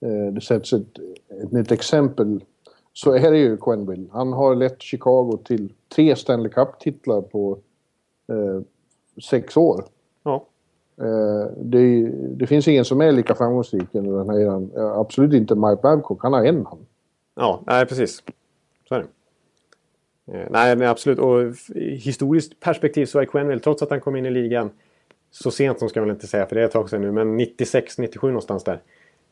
eh, 0.00 0.32
det 0.32 0.40
sätts 0.40 0.72
ett, 0.72 0.98
ett 1.42 1.52
nytt 1.52 1.72
exempel 1.72 2.44
så 2.92 3.12
är 3.12 3.30
det 3.30 3.38
ju 3.38 3.56
Quenville. 3.56 4.08
Han 4.12 4.32
har 4.32 4.54
lett 4.54 4.82
Chicago 4.82 5.38
till 5.44 5.72
tre 5.94 6.16
Stanley 6.16 6.52
Cup-titlar 6.52 7.20
på 7.20 7.58
eh, 8.28 8.60
sex 9.30 9.56
år. 9.56 9.84
Ja, 10.22 10.46
Eh, 11.00 11.52
det, 11.56 12.08
det 12.12 12.46
finns 12.46 12.68
ingen 12.68 12.84
som 12.84 13.00
är 13.00 13.12
lika 13.12 13.34
framgångsrik 13.34 13.94
under 13.94 14.18
den 14.18 14.30
här 14.30 14.40
eran. 14.40 14.70
Absolut 14.76 15.32
inte 15.32 15.54
Mike 15.54 15.80
Babcock. 15.82 16.22
Han 16.22 16.32
har 16.32 16.44
en 16.44 16.62
man. 16.62 16.78
ja 17.36 17.60
nej, 17.66 17.86
precis. 17.86 18.22
Så 18.88 18.94
är 18.94 18.98
det. 18.98 19.06
Eh, 20.32 20.46
Nej, 20.50 20.76
nej, 20.76 20.88
absolut. 20.88 21.18
Och 21.18 21.40
historiskt 21.74 22.60
perspektiv 22.60 23.06
så 23.06 23.20
är 23.20 23.24
Quenville, 23.24 23.60
trots 23.60 23.82
att 23.82 23.90
han 23.90 24.00
kom 24.00 24.16
in 24.16 24.26
i 24.26 24.30
ligan 24.30 24.70
så 25.30 25.50
sent 25.50 25.78
som 25.78 25.88
ska 25.88 26.00
man 26.00 26.08
väl 26.08 26.14
inte 26.16 26.26
säga, 26.26 26.46
för 26.46 26.54
det 26.56 26.62
är 26.62 26.64
ett 26.66 26.72
tag 26.72 26.90
sedan 26.90 27.00
nu, 27.00 27.12
men 27.12 27.40
96-97 27.40 28.26
någonstans 28.26 28.64
där. 28.64 28.82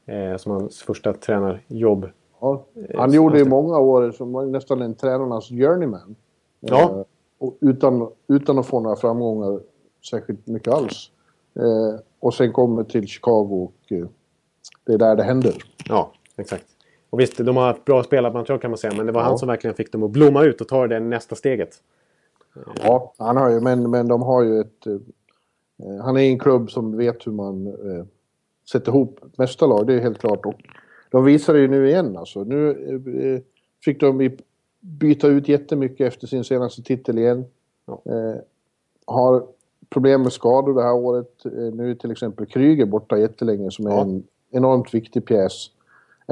Eh, 0.07 0.37
som 0.37 0.53
hans 0.53 0.83
första 0.83 1.13
tränarjobb. 1.13 2.11
Ja. 2.41 2.65
Eh, 2.89 2.99
Han 3.01 3.13
gjorde 3.13 3.33
konstigt. 3.33 3.49
många 3.51 3.79
år 3.79 4.11
som 4.11 4.33
var 4.33 4.47
nästan 4.47 4.83
en 4.83 4.95
tränarnas 4.95 5.49
journeyman. 5.49 6.17
Ja. 6.61 6.83
Eh, 6.83 7.03
och 7.39 7.57
utan, 7.61 8.09
utan 8.29 8.59
att 8.59 8.67
få 8.67 8.81
några 8.81 8.97
framgångar 8.97 9.61
särskilt 10.11 10.47
mycket 10.47 10.75
alls. 10.75 11.11
Och 12.21 12.35
sen 12.35 12.53
kommer 12.53 12.85
till 12.85 13.07
Chicago 13.07 13.65
och 13.65 13.93
det 14.85 14.93
är 14.93 14.99
där 14.99 15.17
det 15.17 15.23
händer. 15.23 15.55
Ja, 15.89 16.13
exakt. 16.37 16.65
Och 17.11 17.21
visst, 17.21 17.37
de 17.37 17.57
har 17.57 17.71
ett 17.71 17.85
bra 17.85 18.03
spelarmaterial 18.03 18.61
kan 18.61 18.71
man 18.71 18.79
säga, 18.79 18.93
men 18.97 19.07
det 19.07 19.13
var 19.13 19.21
Ja. 19.21 19.25
han 19.27 19.39
som 19.39 19.49
verkligen 19.49 19.77
fick 19.77 19.93
dem 19.93 20.03
att 20.03 20.11
blomma 20.11 20.45
ut 20.45 20.61
och 20.61 20.69
ta 20.69 20.87
det 20.87 21.01
nästa 21.01 21.35
steget. 21.35 21.83
Ja, 22.83 23.13
han 23.19 23.37
har 23.37 23.51
ju, 23.51 23.61
men, 23.61 23.91
men 23.91 24.09
de 24.09 24.23
har 24.23 24.43
ju 24.43 24.61
ett... 24.61 24.87
Eh, 24.87 26.05
han 26.05 26.17
är 26.17 26.21
i 26.21 26.29
en 26.29 26.39
klubb 26.39 26.71
som 26.71 26.97
vet 26.97 27.27
hur 27.27 27.33
man 27.33 27.67
eh, 27.67 28.05
sätter 28.73 28.93
ihop 28.93 29.21
mästarlag, 29.39 29.87
det 29.87 29.95
är 29.95 30.01
helt 30.01 30.19
klart. 30.19 30.47
Och 30.47 30.55
de 31.11 31.25
visar 31.25 31.55
det 31.55 31.61
ju 31.61 31.69
nu 31.69 31.89
igen 31.89 32.17
alltså. 32.17 32.45
Nu 32.45 32.71
eh, 33.35 33.41
fick 33.85 34.01
de 34.01 34.31
byta 34.81 35.27
ut 35.29 35.49
jättemycket 35.49 36.07
efter 36.07 36.27
sin 36.27 36.45
senaste 36.45 36.83
titel 36.83 37.19
igen. 37.19 37.45
Ja. 37.87 38.03
Eh, 38.07 38.41
har 39.07 39.47
problem 39.91 40.23
med 40.23 40.33
skador 40.33 40.75
det 40.75 40.83
här 40.83 40.95
året. 40.95 41.45
Eh, 41.45 41.51
nu 41.53 41.91
är 41.91 41.95
till 41.95 42.11
exempel 42.11 42.47
Kryger 42.47 42.87
borta 42.87 43.19
jättelänge 43.19 43.71
som 43.71 43.87
är 43.87 43.91
Ja. 43.91 44.01
en 44.03 44.23
enormt 44.51 44.95
viktig 44.95 45.25
pjäs. 45.27 45.71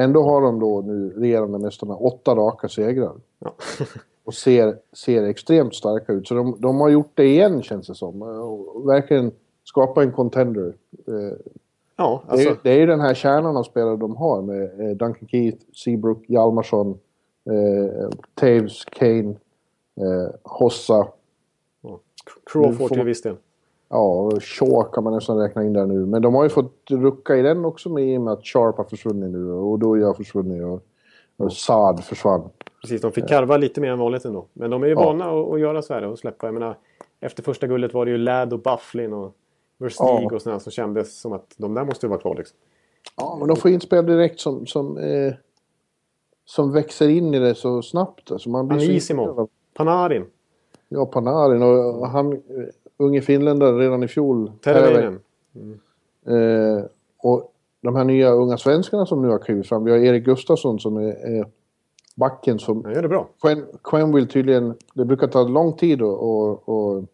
Ändå 0.00 0.22
har 0.22 0.40
de 0.42 0.60
då 0.60 0.80
nu 0.80 1.10
regerande 1.16 1.58
mästarna 1.58 1.96
åtta 1.96 2.34
raka 2.34 2.68
segrar 2.68 3.12
Ja. 3.38 3.54
och 4.24 4.34
ser, 4.34 4.78
ser 4.92 5.22
extremt 5.22 5.74
starka 5.74 6.12
ut. 6.12 6.28
Så 6.28 6.34
de, 6.34 6.56
de 6.58 6.80
har 6.80 6.88
gjort 6.88 7.10
det 7.14 7.24
igen 7.24 7.62
känns 7.62 7.86
det 7.86 7.94
som. 7.94 8.22
Och 8.22 8.88
verkligen 8.88 9.32
skapa 9.64 10.02
en 10.02 10.12
contender. 10.12 10.74
Eh, 11.08 11.14
ja, 11.96 12.22
Det, 12.26 12.32
alltså. 12.32 12.48
är, 12.50 12.56
det 12.62 12.70
är 12.70 12.78
ju 12.78 12.86
den 12.86 13.00
här 13.00 13.14
kärnan 13.14 13.56
av 13.56 13.62
spelare 13.62 13.96
de 13.96 14.16
har 14.16 14.42
med 14.42 14.62
eh, 14.80 14.96
Duncan 14.96 15.28
Keith, 15.28 15.64
Seabrook, 15.84 16.24
Hjalmarsson, 16.28 16.98
eh, 17.50 18.08
Taves, 18.34 18.84
Kane, 18.84 19.34
eh, 20.00 20.34
Hossa. 20.42 21.08
Crawford 22.52 22.70
nu 22.70 22.76
får- 22.76 22.88
till 22.88 23.04
viss 23.04 23.22
del. 23.22 23.36
Ja, 23.88 24.30
Shaw 24.40 24.82
kan 24.92 25.04
man 25.04 25.12
nästan 25.12 25.38
räkna 25.38 25.64
in 25.64 25.72
där 25.72 25.86
nu. 25.86 26.06
Men 26.06 26.22
de 26.22 26.34
har 26.34 26.42
ju 26.42 26.48
fått 26.48 26.74
rucka 26.90 27.36
i 27.36 27.42
den 27.42 27.64
också 27.64 27.88
med 27.88 28.04
i 28.04 28.16
och 28.18 28.20
med 28.22 28.32
att 28.32 28.46
Sharp 28.46 28.76
har 28.76 28.84
försvunnit 28.84 29.30
nu 29.30 29.52
och 29.52 29.64
Oduya 29.66 30.06
har 30.06 30.14
försvunnit 30.14 30.62
och, 30.64 30.82
och 31.36 31.52
Saad 31.52 32.04
försvann. 32.04 32.42
Precis, 32.80 33.00
de 33.02 33.12
fick 33.12 33.28
karva 33.28 33.56
lite 33.56 33.80
mer 33.80 33.90
än 33.90 33.98
vanligt 33.98 34.24
ändå. 34.24 34.46
Men 34.52 34.70
de 34.70 34.82
är 34.82 34.86
ju 34.86 34.92
Ja. 34.92 35.04
vana 35.04 35.24
att, 35.24 35.52
att 35.52 35.60
göra 35.60 35.82
så 35.82 35.94
här 35.94 36.04
och 36.06 36.18
släppa. 36.18 36.46
Jag 36.46 36.54
menar, 36.54 36.76
efter 37.20 37.42
första 37.42 37.66
guldet 37.66 37.94
var 37.94 38.04
det 38.04 38.10
ju 38.10 38.18
Ladd 38.18 38.52
och 38.52 38.60
Bufflin 38.60 39.12
och 39.12 39.34
Versteeg 39.78 40.28
Ja. 40.30 40.34
och 40.34 40.42
sådana 40.42 40.60
som 40.60 40.72
kändes 40.72 41.20
som 41.20 41.32
att 41.32 41.54
de 41.56 41.74
där 41.74 41.84
måste 41.84 42.06
ju 42.06 42.10
vara 42.10 42.20
kvar 42.20 42.34
liksom. 42.34 42.56
Ja, 43.16 43.36
men 43.38 43.48
de 43.48 43.56
får 43.56 43.70
in 43.70 43.80
spel 43.80 44.06
direkt 44.06 44.40
som, 44.40 44.66
som, 44.66 44.98
eh, 44.98 45.34
som 46.44 46.72
växer 46.72 47.08
in 47.08 47.34
i 47.34 47.38
det 47.38 47.54
så 47.54 47.82
snabbt. 47.82 48.32
Alltså 48.32 48.48
man 48.50 48.68
blir 48.68 48.78
så 48.78 48.84
Anissimo. 48.90 49.22
imponerad. 49.22 49.48
Panarin, 49.74 50.24
Ja, 50.88 51.06
Panarin 51.06 51.62
och 51.62 52.08
han, 52.08 52.42
unge 52.96 53.22
finländare 53.22 53.78
redan 53.78 54.02
i 54.02 54.08
fjol. 54.08 54.52
Terveinen. 54.64 55.20
Eh, 56.26 56.84
och 57.18 57.52
de 57.80 57.96
här 57.96 58.04
nya 58.04 58.30
unga 58.30 58.58
svenskarna 58.58 59.06
som 59.06 59.22
nu 59.22 59.28
har 59.28 59.38
klivit 59.38 59.66
fram. 59.66 59.84
Vi 59.84 59.90
har 59.90 59.98
Erik 59.98 60.24
Gustafsson 60.24 60.80
som 60.80 60.96
är, 60.96 61.38
är 61.38 61.46
backen 62.14 62.58
som 62.58 62.84
Han 62.84 62.94
gör 62.94 63.02
det 63.02 63.08
bra. 63.08 63.28
Quen, 63.42 63.64
Quen 63.84 64.14
vill 64.14 64.28
tydligen... 64.28 64.74
Det 64.94 65.04
brukar 65.04 65.26
ta 65.26 65.42
lång 65.42 65.72
tid 65.72 66.02
att, 66.02 66.68
att 66.68 67.04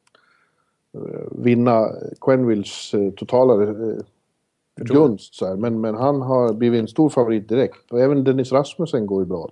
eh, 0.95 1.23
vinna 1.31 1.88
Quenvilles 2.21 2.95
eh, 2.95 3.11
totala 3.11 3.62
eh, 3.62 3.97
gunst. 4.77 5.35
Så 5.35 5.47
här. 5.47 5.57
Men, 5.57 5.81
men 5.81 5.95
han 5.95 6.23
har 6.23 6.53
blivit 6.53 6.81
en 6.81 6.88
stor 6.88 7.09
favorit 7.09 7.49
direkt. 7.49 7.92
Och 7.92 8.01
även 8.01 8.25
Dennis 8.25 8.53
Rasmussen 8.53 9.07
går 9.07 9.23
ju 9.23 9.27
bra. 9.27 9.51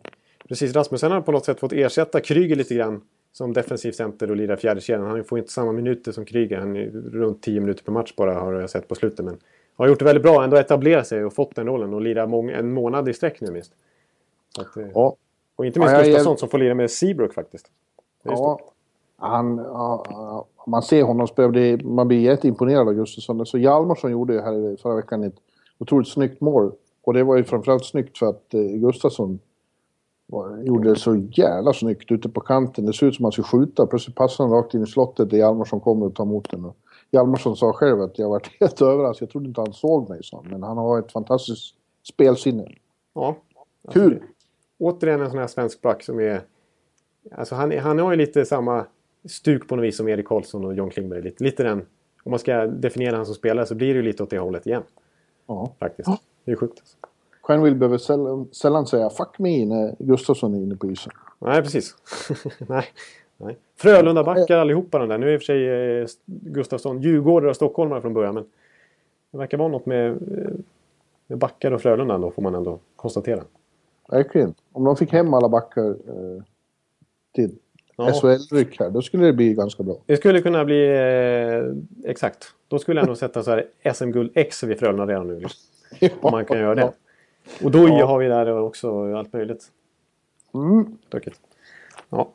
Precis, 0.49 0.75
Rasmussen 0.75 1.13
har 1.13 1.21
på 1.21 1.33
något 1.33 1.45
sätt 1.45 1.61
fått 1.61 1.73
ersätta 1.73 2.21
Kryger 2.21 2.57
lite 2.57 2.75
grann 2.75 3.01
som 3.33 3.53
defensiv 3.53 3.93
center 3.93 4.31
och 4.31 4.37
lirar 4.37 4.57
fjärde 4.57 4.81
kedjan. 4.81 5.07
Han 5.07 5.25
får 5.25 5.39
inte 5.39 5.53
samma 5.53 5.73
minuter 5.73 6.13
som 6.13 6.25
Kryger. 6.25 6.59
Han 6.59 6.77
är 6.77 6.87
runt 7.13 7.43
10 7.43 7.61
minuter 7.61 7.85
per 7.85 7.93
match 7.93 8.15
bara 8.17 8.35
har 8.35 8.53
jag 8.53 8.71
sett 8.71 8.89
på 8.89 8.95
slutet. 8.95 9.25
Men 9.25 9.39
har 9.77 9.89
gjort 9.89 9.99
det 9.99 10.05
väldigt 10.05 10.23
bra. 10.23 10.45
Ändå 10.45 10.57
etablerat 10.57 11.07
sig 11.07 11.25
och 11.25 11.33
fått 11.35 11.55
den 11.55 11.67
rollen 11.67 11.95
och 11.95 12.01
lirar 12.01 12.51
en 12.59 12.73
månad 12.73 13.09
i 13.09 13.13
sträck 13.15 13.41
nu 13.41 13.51
minst. 13.51 13.73
Att, 14.59 14.77
eh, 14.77 14.87
Ja, 14.95 15.17
Och 15.57 15.67
inte 15.67 15.79
minst 15.79 15.93
Ja, 15.93 15.99
jag 15.99 16.07
är- 16.07 16.11
Gustafsson 16.11 16.39
som 16.39 16.49
får 16.49 16.59
lira 16.59 16.75
med 16.75 16.91
Seabrook 16.91 17.35
faktiskt. 17.35 17.71
Det 18.23 18.29
är 18.29 18.33
ja, 18.33 18.61
han, 19.17 19.57
ja, 19.59 20.47
man 20.67 20.83
ser 20.83 21.03
honom 21.03 21.27
spela, 21.27 21.79
man 21.85 22.09
blir 22.09 22.21
jätteimponerad 22.21 22.89
av 22.89 22.95
Gustafsson. 22.95 23.47
Så 23.47 23.59
Hjalmarsson 23.59 24.13
gjorde 24.13 24.33
ju 24.33 24.41
här 24.41 24.77
förra 24.83 24.97
veckan 24.97 25.25
ett 25.25 25.35
otroligt 25.79 26.09
snyggt 26.09 26.41
mål. 26.41 26.73
Och 27.03 27.15
det 27.15 27.23
var 27.23 27.37
ju 27.37 27.45
framförallt 27.45 27.85
snyggt 27.85 28.19
för 28.19 28.27
att 28.27 28.55
eh, 28.55 28.61
Gustafsson 28.61 29.39
gjorde 30.65 30.91
det 30.91 30.97
så 30.97 31.17
jävla 31.17 31.73
snyggt 31.73 32.13
ute 32.13 32.29
på 32.29 32.41
kanten. 32.41 32.87
Det 32.87 32.93
ser 32.93 33.07
ut 33.07 33.15
som 33.15 33.25
att 33.25 33.27
han 33.27 33.45
skulle 33.45 33.65
skjuta. 33.65 33.87
Plötsligt 33.87 34.17
passar 34.17 34.45
han 34.45 34.53
rakt 34.53 34.75
in 34.75 34.83
i 34.83 34.87
slottet 34.87 35.31
där 35.31 35.39
Hjalmarsson 35.39 35.81
kommer 35.81 36.07
och 36.07 36.15
tar 36.15 36.25
emot 36.25 36.51
den. 36.51 36.73
Hjalmarsson 37.11 37.57
sa 37.57 37.73
själv 37.73 38.01
att 38.01 38.19
jag 38.19 38.29
var 38.29 38.43
helt 38.61 38.83
överraskad. 38.83 39.27
Jag 39.27 39.33
trodde 39.33 39.49
inte 39.49 39.61
han 39.61 39.73
såg 39.73 40.09
mig, 40.09 40.21
sa. 40.23 40.45
Men 40.51 40.63
han 40.63 40.77
har 40.77 40.99
ett 40.99 41.13
fantastiskt 41.13 41.75
spelsinne. 42.13 42.69
Ja. 43.15 43.37
Kul! 43.93 44.23
Återigen 44.79 45.21
en 45.21 45.31
sån 45.31 45.39
här 45.39 45.47
svensk 45.47 45.81
back 45.83 46.03
som 46.03 46.21
är... 46.21 46.43
Alltså 47.31 47.55
han, 47.55 47.79
han 47.79 47.99
har 47.99 48.11
ju 48.11 48.17
lite 48.17 48.45
samma 48.45 48.87
stuk 49.29 49.69
på 49.69 49.77
något 49.77 49.85
vis 49.85 49.97
som 49.97 50.09
Erik 50.09 50.27
Karlsson 50.27 50.65
och 50.65 50.75
John 50.75 50.91
Klingberg. 50.91 51.23
Lite, 51.23 51.45
lite 51.45 51.63
den... 51.63 51.87
Om 52.25 52.31
man 52.31 52.39
ska 52.39 52.67
definiera 52.67 53.17
han 53.17 53.27
som 53.27 53.35
spelare 53.35 53.67
så 53.67 53.75
blir 53.75 53.89
det 53.89 53.95
ju 53.95 54.03
lite 54.03 54.23
åt 54.23 54.31
det 54.31 54.39
hållet 54.39 54.67
igen. 54.67 54.83
Ja. 55.47 55.75
Faktiskt. 55.79 56.09
Det 56.45 56.53
är 56.53 56.57
sjukt. 56.57 56.79
Alltså. 56.81 56.97
Quenneville 57.51 57.77
behöver 57.77 57.99
sällan, 57.99 58.49
sällan 58.53 58.87
säga 58.87 59.11
“fuck 59.11 59.39
me” 59.39 59.67
när 59.67 59.97
Gustafsson 59.99 60.55
är 60.55 60.59
inne 60.59 60.77
på 60.77 60.91
isen. 60.91 61.13
Nej, 61.39 61.63
precis. 61.63 61.95
Nej. 62.59 62.85
Nej. 63.37 63.59
Frölunda-backar 63.77 64.57
allihopa 64.59 64.99
de 64.99 65.09
där. 65.09 65.19
Nu 65.19 65.29
är 65.29 65.35
i 65.35 65.37
och 65.37 65.41
för 65.41 65.45
sig 65.45 65.69
eh, 66.01 66.07
Gustafsson 66.27 67.03
djurgårdare 67.03 67.51
och 67.51 67.57
stockholmare 67.57 68.01
från 68.01 68.15
början. 68.15 68.35
Men 68.35 68.45
det 69.31 69.39
verkar 69.39 69.59
vara 69.59 69.69
något 69.69 69.87
med, 69.87 70.09
eh, 70.11 70.53
med 71.27 71.39
backar 71.39 71.73
och 71.73 71.83
Frölunda 71.83 72.19
då, 72.19 72.31
får 72.31 72.43
man 72.43 72.55
ändå 72.55 72.79
konstatera. 72.97 73.43
Verkligen. 74.09 74.55
Om 74.73 74.85
de 74.85 74.97
fick 74.97 75.13
hem 75.13 75.35
alla 75.35 75.49
backar 75.49 75.91
eh, 75.91 76.43
till 77.35 77.51
Ja. 77.97 78.13
SHL-ryck 78.13 78.81
här, 78.81 78.91
då 78.91 79.03
skulle 79.03 79.27
det 79.27 79.33
bli 79.33 79.55
ganska 79.55 79.83
bra. 79.83 79.97
Det 80.07 80.17
skulle 80.17 80.41
kunna 80.41 80.65
bli... 80.65 80.87
Eh, 80.87 82.11
exakt. 82.11 82.55
Då 82.69 82.79
skulle 82.79 83.01
jag 83.01 83.07
nog 83.07 83.17
sätta 83.17 83.43
så 83.43 83.51
här 83.51 83.67
SM-guld 83.95 84.31
X 84.35 84.63
vid 84.63 84.79
Frölunda 84.79 85.07
redan 85.07 85.27
nu. 85.27 85.43
Om 86.21 86.33
man 86.33 86.45
kan 86.45 86.59
göra 86.59 86.75
det. 86.75 86.93
Och 87.65 87.71
då 87.71 87.89
Ja. 87.89 88.07
har 88.07 88.19
vi 88.19 88.27
där 88.29 88.59
också 88.61 89.15
allt 89.15 89.33
möjligt. 89.33 89.65
Mm. 90.55 90.99
Stökigt. 91.07 91.41
Ja. 92.09 92.29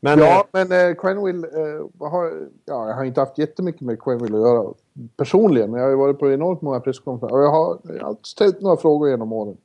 Men... 0.00 0.18
Ja, 0.18 0.40
eh, 0.40 0.44
men 0.52 0.72
eh, 0.90 0.94
Quenneville 0.94 1.48
eh, 1.48 2.08
har... 2.08 2.24
Ja, 2.64 2.88
jag 2.88 2.94
har 2.94 3.04
inte 3.04 3.20
haft 3.20 3.38
jättemycket 3.38 3.80
med 3.80 4.02
Quenneville 4.02 4.36
att 4.36 4.42
göra 4.42 4.72
personligen, 5.16 5.70
men 5.70 5.78
jag 5.80 5.86
har 5.86 5.90
ju 5.90 5.96
varit 5.96 6.18
på 6.18 6.30
enormt 6.32 6.62
många 6.62 6.80
presskonferenser 6.80 7.36
och 7.36 7.42
jag 7.44 7.50
har, 7.50 7.78
jag 7.98 8.04
har 8.04 8.16
ställt 8.22 8.60
några 8.60 8.76
frågor 8.76 9.08
genom 9.10 9.32
åren. 9.32 9.56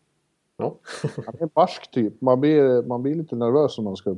ja. 0.57 0.75
Han 1.25 1.35
är 1.39 1.43
en 1.43 1.49
barsk 1.53 1.91
typ. 1.91 2.21
Man 2.21 2.39
blir, 2.41 2.83
man 2.87 3.01
blir 3.03 3.15
lite 3.15 3.35
nervös 3.35 3.77
om 3.77 3.83
man 3.83 3.95
ska 3.95 4.15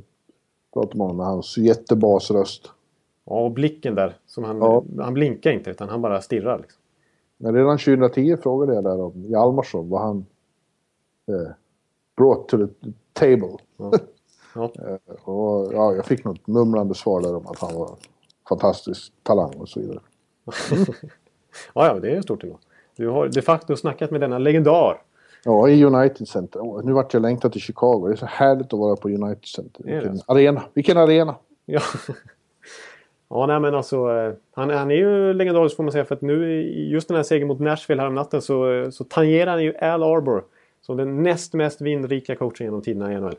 prata 0.74 0.98
med 0.98 1.02
honom 1.08 1.18
med 1.18 1.26
hans 1.26 1.58
jättebasröst. 1.58 2.72
ja, 3.26 3.40
och 3.46 3.52
blicken 3.52 3.96
där. 3.96 4.18
Som 4.26 4.44
han, 4.44 4.58
Ja. 4.58 4.84
han 5.00 5.14
blinkar 5.14 5.52
inte 5.52 5.70
utan 5.70 5.90
han 5.90 6.02
bara 6.02 6.22
stirrar. 6.22 6.58
Liksom. 6.58 6.82
Men 7.38 7.56
redan 7.56 7.78
2010 7.78 8.38
frågade 8.38 8.74
jag 8.76 8.84
där 8.84 9.02
om 9.02 9.26
Hjalmarsson, 9.26 9.90
vad 9.90 10.02
han 10.02 10.26
eh, 11.28 11.52
brought 12.18 12.48
to 12.50 12.58
the 12.58 12.74
table. 13.14 13.58
Ja. 13.78 13.92
Ja. 14.56 14.64
Eh, 14.64 15.30
och, 15.30 15.74
ja, 15.74 15.96
jag 15.96 16.06
fick 16.06 16.24
något 16.24 16.48
mumlande 16.48 16.96
svar 16.96 17.22
där 17.22 17.36
om 17.36 17.48
att 17.48 17.60
han 17.60 17.76
var 17.76 17.90
fantastisk 18.50 19.14
talang 19.24 19.54
och 19.54 19.70
så 19.70 19.80
vidare. 19.80 20.00
ja, 21.74 21.86
ja, 21.88 22.00
det 22.00 22.12
är 22.12 22.22
stort 22.22 22.44
ändå. 22.44 22.60
Du 22.96 23.08
har 23.10 23.28
de 23.28 23.42
facto 23.42 23.76
snackat 23.76 24.12
med 24.12 24.22
denna 24.22 24.38
legendar. 24.38 25.02
Ja, 25.44 25.70
i 25.70 25.84
United 25.86 26.28
Center. 26.28 26.60
Åh, 26.62 26.86
nu 26.86 26.92
vart 26.92 27.14
jag 27.14 27.22
längtat 27.22 27.52
till 27.52 27.62
Chicago. 27.62 28.08
Det 28.08 28.14
är 28.14 28.16
så 28.16 28.26
härligt 28.26 28.74
att 28.74 28.80
vara 28.80 28.96
på 28.96 29.10
United 29.10 29.46
Center. 29.46 29.84
Vilken 29.84 30.20
arena! 30.26 30.64
Vilken 30.74 30.98
arena! 30.98 31.36
Ja. 31.66 31.82
Ja, 33.30 33.46
nej 33.46 33.60
men 33.60 33.76
alltså. 33.76 33.96
eh, 33.96 34.34
Han, 34.52 34.70
han 34.70 34.92
är 34.92 34.96
ju 34.96 35.34
legendarisk 35.34 35.76
får 35.76 35.84
man 35.84 35.92
säga. 35.92 36.06
För 36.06 36.16
att 36.16 36.22
nu 36.22 36.62
just 36.72 37.08
den 37.08 37.16
här 37.16 37.24
segern 37.24 37.48
mot 37.48 37.60
Nashville 37.60 38.02
häromnatten 38.02 38.42
så, 38.42 38.72
eh, 38.72 38.90
så 38.90 39.04
tangerar 39.04 39.52
han 39.52 39.64
ju 39.64 39.78
Al 39.78 40.04
Arbor. 40.04 40.44
Som 40.88 40.98
den 40.98 41.24
näst 41.24 41.54
mest 41.54 41.82
vinnrika 41.82 42.36
coachen 42.36 42.66
genom 42.66 42.82
tiderna 42.82 43.14
i 43.14 43.20
NHL. 43.20 43.36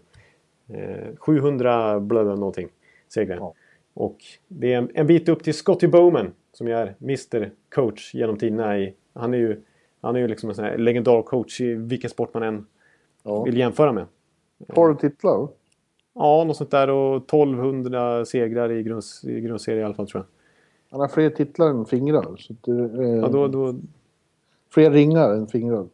Eh, 0.68 1.16
700 1.16 2.00
blö 2.00 2.24
någonting 2.24 2.68
segrar. 3.08 3.36
Ja. 3.36 3.54
Och 3.94 4.16
det 4.48 4.72
är 4.72 4.88
en, 4.94 5.06
bit 5.06 5.28
upp 5.28 5.42
till 5.42 5.54
Scotty 5.54 5.86
Bowman. 5.86 6.32
Som 6.52 6.68
är 6.68 6.94
Mr 7.02 7.50
Coach 7.74 8.14
genom 8.14 8.36
tiderna. 8.36 8.78
I, 8.78 8.94
han 9.12 9.34
är 9.34 9.38
ju, 9.38 9.60
han 10.00 10.16
är 10.16 10.20
ju 10.20 10.28
liksom 10.28 10.48
en 10.48 10.54
sån 10.54 10.64
här 10.64 10.78
legendarcoach 10.78 11.60
i 11.60 11.74
vilken 11.74 12.10
sport 12.10 12.34
man 12.34 12.42
än 12.42 12.66
Ja. 13.22 13.42
vill 13.42 13.56
jämföra 13.58 13.92
med. 13.92 14.06
12 14.74 14.96
titlar. 14.96 15.48
Ja, 16.14 16.44
något 16.44 16.56
sånt 16.56 16.70
där 16.70 16.90
och 16.90 17.16
1200 17.16 18.24
segrar 18.24 18.72
i, 18.72 18.82
grunds, 18.82 19.24
i 19.24 19.40
grundserie 19.40 19.80
i 19.80 19.84
alla 19.84 19.94
fall 19.94 20.08
tror 20.08 20.24
jag. 20.24 20.28
Han 20.90 21.00
har 21.00 21.08
fler 21.08 21.30
titlar 21.30 21.70
än 21.70 21.84
fingrar. 21.86 22.36
Så 22.36 22.54
det, 22.60 23.02
eh, 23.02 23.16
Ja, 23.16 23.28
då, 23.28 23.48
då, 23.48 23.74
Fler 24.70 24.90
ringar 24.90 25.30
än 25.30 25.46
fingrar. 25.46 25.86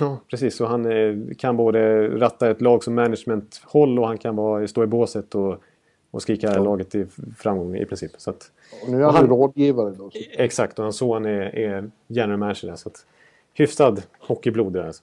Ja, 0.00 0.18
precis. 0.30 0.60
Och 0.60 0.68
han 0.68 0.86
eh, 0.92 1.16
kan 1.38 1.56
både 1.56 2.08
ratta 2.08 2.50
ett 2.50 2.60
lag 2.60 2.84
som 2.84 2.94
management-håll 2.94 3.98
och 3.98 4.06
han 4.06 4.18
kan 4.18 4.36
vara, 4.36 4.68
stå 4.68 4.82
i 4.82 4.86
båset 4.86 5.34
och, 5.34 5.56
och 6.10 6.22
skrika 6.22 6.58
laget 6.62 6.90
till 6.90 7.06
framgång 7.38 7.76
i 7.76 7.84
princip. 7.86 8.10
Så 8.16 8.30
att, 8.30 8.52
Och 8.82 8.90
nu 8.90 8.96
är 9.02 9.06
Och 9.06 9.12
han, 9.12 9.20
han- 9.28 9.28
rådgivare 9.38 9.90
då. 9.90 10.10
Så. 10.10 10.18
exakt, 10.32 10.78
och 10.78 10.82
hans 10.84 10.96
son 10.96 11.26
är, 11.26 11.54
är 11.58 11.90
general 12.06 12.38
manager 12.38 12.68
där. 12.68 12.76
Så 12.76 12.88
att, 12.88 13.06
hyfsad 13.54 14.02
hockeyblod 14.20 14.72
där 14.72 14.84
alltså. 14.84 15.02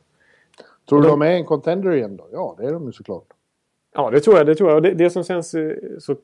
Tror 0.90 1.02
du 1.02 1.08
de 1.08 1.20
de- 1.20 1.28
är 1.28 1.32
en 1.32 1.46
contender 1.46 1.92
igen 1.96 2.18
då? 2.18 2.28
Ja, 2.32 2.56
det 2.60 2.66
är 2.68 2.72
de 2.72 2.86
ju 2.86 2.92
såklart. 2.92 3.26
Ja, 3.94 4.10
det 4.12 4.20
tror 4.20 4.38
jag. 4.38 4.46
Det, 4.46 4.56
tror 4.56 4.72
jag. 4.72 4.84
Det, 4.84 4.92
det 4.94 5.10
som 5.10 5.24
känns 5.24 5.54
eh, 5.54 5.76
så 6.00 6.16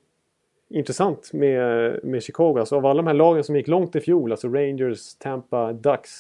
intressant 0.70 1.34
med, 1.34 2.00
med 2.04 2.24
Chicago, 2.24 2.58
alltså 2.60 2.76
av 2.76 2.86
alla 2.86 3.02
de 3.02 3.08
här 3.08 3.14
lagen 3.14 3.44
som 3.44 3.56
gick 3.56 3.68
långt 3.68 3.96
i 3.96 4.00
fjol, 4.00 4.32
alltså 4.32 4.48
Rangers, 4.48 5.16
Tampa, 5.16 5.74
Ducks, 5.74 6.12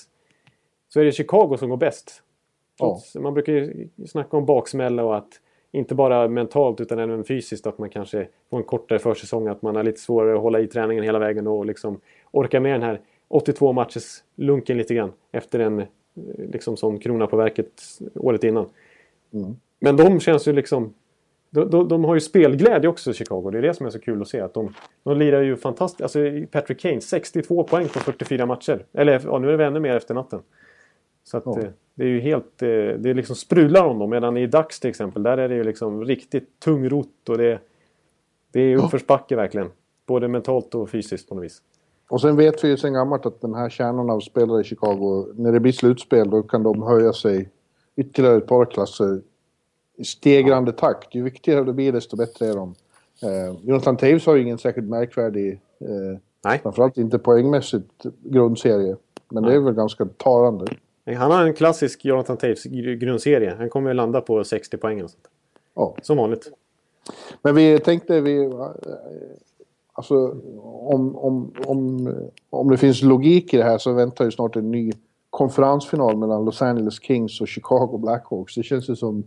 så 0.89 0.99
är 0.99 1.03
det 1.05 1.11
Chicago 1.11 1.57
som 1.59 1.69
går 1.69 1.77
bäst. 1.77 2.23
Trots, 2.79 3.15
Man 3.15 3.33
brukar 3.33 3.53
ju 3.53 3.87
snacka 4.07 4.37
om 4.37 4.45
baksmälla 4.45 5.03
och 5.03 5.17
att 5.17 5.39
inte 5.71 5.95
bara 5.95 6.27
mentalt 6.27 6.81
utan 6.81 6.99
även 6.99 7.23
fysiskt 7.23 7.67
att 7.67 7.77
man 7.77 7.89
kanske 7.89 8.27
får 8.49 8.57
en 8.57 8.63
kortare 8.63 8.99
försäsong, 8.99 9.47
att 9.47 9.61
man 9.61 9.75
har 9.75 9.83
lite 9.83 9.99
svårare 9.99 10.35
att 10.35 10.41
hålla 10.41 10.59
i 10.59 10.67
träningen 10.67 11.03
hela 11.03 11.19
vägen 11.19 11.47
och 11.47 11.65
liksom 11.65 11.99
orka 12.31 12.59
med 12.59 12.73
den 12.73 12.81
här 12.81 13.01
82 13.27 13.73
matchers 13.73 14.23
lunken 14.35 14.77
lite 14.77 14.95
grann 14.95 15.11
efter 15.31 15.59
en 15.59 15.79
eh, 15.79 15.85
liksom 16.37 16.77
som 16.77 16.99
krona 16.99 17.27
på 17.27 17.37
verket 17.37 17.81
året 18.15 18.43
innan. 18.43 18.69
Men 19.79 19.97
de 19.97 20.19
känns 20.19 20.47
ju 20.47 20.53
liksom 20.53 20.93
de, 21.49 21.69
de, 21.69 21.87
de 21.87 22.03
har 22.03 22.13
ju 22.13 22.21
spelglädje 22.21 22.89
också 22.89 23.13
Chicago. 23.13 23.49
Det 23.51 23.57
är 23.57 23.61
det 23.61 23.73
som 23.73 23.85
är 23.85 23.89
så 23.89 23.99
kul 23.99 24.21
att 24.21 24.27
se. 24.27 24.39
Att 24.39 24.53
de, 24.53 24.73
de 25.03 25.17
lirar 25.17 25.41
ju 25.41 25.55
fantastiskt. 25.55 26.01
Alltså 26.01 26.19
Patrick 26.51 26.79
Kane, 26.79 27.01
62 27.01 27.63
poäng 27.63 27.87
på 27.87 27.99
44 27.99 28.45
matcher. 28.45 28.85
Eller 28.93 29.21
ja, 29.25 29.39
nu 29.39 29.51
är 29.51 29.57
det 29.57 29.65
ännu 29.65 29.79
mer 29.79 29.95
efter 29.95 30.13
natten. 30.13 30.39
Så 31.23 31.37
att 31.37 31.43
Ja. 31.45 31.57
det 31.95 32.03
är 32.03 32.07
ju 32.07 32.19
helt... 32.19 32.61
eh, 32.61 32.67
Det 32.67 33.09
är 33.09 33.13
liksom 33.13 33.35
sprudlar 33.35 33.85
om 33.85 33.99
dem. 33.99 34.09
Medan 34.09 34.37
i 34.37 34.47
Dax 34.47 34.79
till 34.79 34.89
exempel, 34.89 35.23
där 35.23 35.37
är 35.37 35.49
det 35.49 35.55
ju 35.55 35.63
liksom 35.63 36.05
riktigt 36.05 36.59
tungrot 36.59 37.29
och 37.29 37.37
det, 37.37 37.59
det 38.51 38.59
är 38.61 38.77
uppförsbacke 38.77 39.35
verkligen. 39.35 39.69
Både 40.05 40.27
mentalt 40.27 40.75
och 40.75 40.89
fysiskt 40.89 41.29
på 41.29 41.35
något 41.35 41.43
vis. 41.43 41.61
Och 42.09 42.21
sen 42.21 42.35
vet 42.35 42.63
vi 42.63 42.67
ju 42.67 42.77
sen 42.77 42.93
gammalt 42.93 43.25
att 43.25 43.41
den 43.41 43.53
här 43.53 43.69
kärnan 43.69 44.09
av 44.09 44.19
spelare 44.19 44.61
i 44.61 44.63
Chicago, 44.63 45.25
när 45.35 45.51
det 45.51 45.59
blir 45.59 45.71
slutspel 45.71 46.29
då 46.29 46.43
kan 46.43 46.63
de 46.63 46.83
höja 46.83 47.13
sig 47.13 47.49
ytterligare 47.95 48.37
ett 48.37 48.47
par 48.47 48.65
klasser 48.65 49.21
i 49.97 50.03
stegrande 50.03 50.71
takt. 50.71 51.15
Ju 51.15 51.23
viktigare 51.23 51.63
det 51.63 51.73
blir 51.73 51.91
desto 51.91 52.15
bättre 52.15 52.45
är 52.47 52.55
de. 52.55 52.75
Eh, 53.23 53.55
Jonathan 53.63 53.97
Taves 53.97 54.25
har 54.25 54.35
ju 54.35 54.41
ingen 54.41 54.57
särskilt 54.57 54.89
märkvärdig, 54.89 55.51
eh, 55.79 56.19
Nej. 56.43 56.59
framförallt 56.63 56.97
inte 56.97 57.19
poängmässigt, 57.19 58.05
grundserie. 58.23 58.95
Men 59.29 59.43
det 59.43 59.53
är 59.55 59.59
väl 59.59 59.73
ganska 59.73 60.05
talande. 60.05 60.65
Han 61.05 61.31
har 61.31 61.43
en 61.43 61.53
klassisk 61.53 62.05
Jonathan 62.05 62.37
Taves 62.37 62.65
gr- 62.65 62.95
grundserie. 62.95 63.55
Han 63.57 63.69
kommer 63.69 63.89
att 63.89 63.95
landa 63.95 64.21
på 64.21 64.43
60 64.43 64.77
poäng 64.77 65.03
och 65.03 65.09
sånt. 65.09 65.27
Ja. 65.75 65.95
Som 66.01 66.17
vanligt. 66.17 66.51
Men 67.41 67.55
vi 67.55 67.79
tänkte 67.79 68.21
vi... 68.21 68.43
eh, 68.45 68.67
Alltså 69.95 70.15
om, 70.63 71.15
om, 71.15 71.51
om, 71.65 72.13
om 72.49 72.69
det 72.69 72.77
finns 72.77 73.01
logik 73.01 73.53
i 73.53 73.57
det 73.57 73.63
här 73.63 73.77
så 73.77 73.93
väntar 73.93 74.25
ju 74.25 74.31
snart 74.31 74.55
en 74.55 74.71
ny 74.71 74.91
konferensfinal 75.29 76.17
mellan 76.17 76.45
Los 76.45 76.61
Angeles 76.61 77.01
Kings 77.01 77.41
och 77.41 77.47
Chicago 77.47 77.97
Blackhawks. 77.97 78.55
Det 78.55 78.63
känns 78.63 78.89
ju 78.89 78.95
som... 78.95 79.23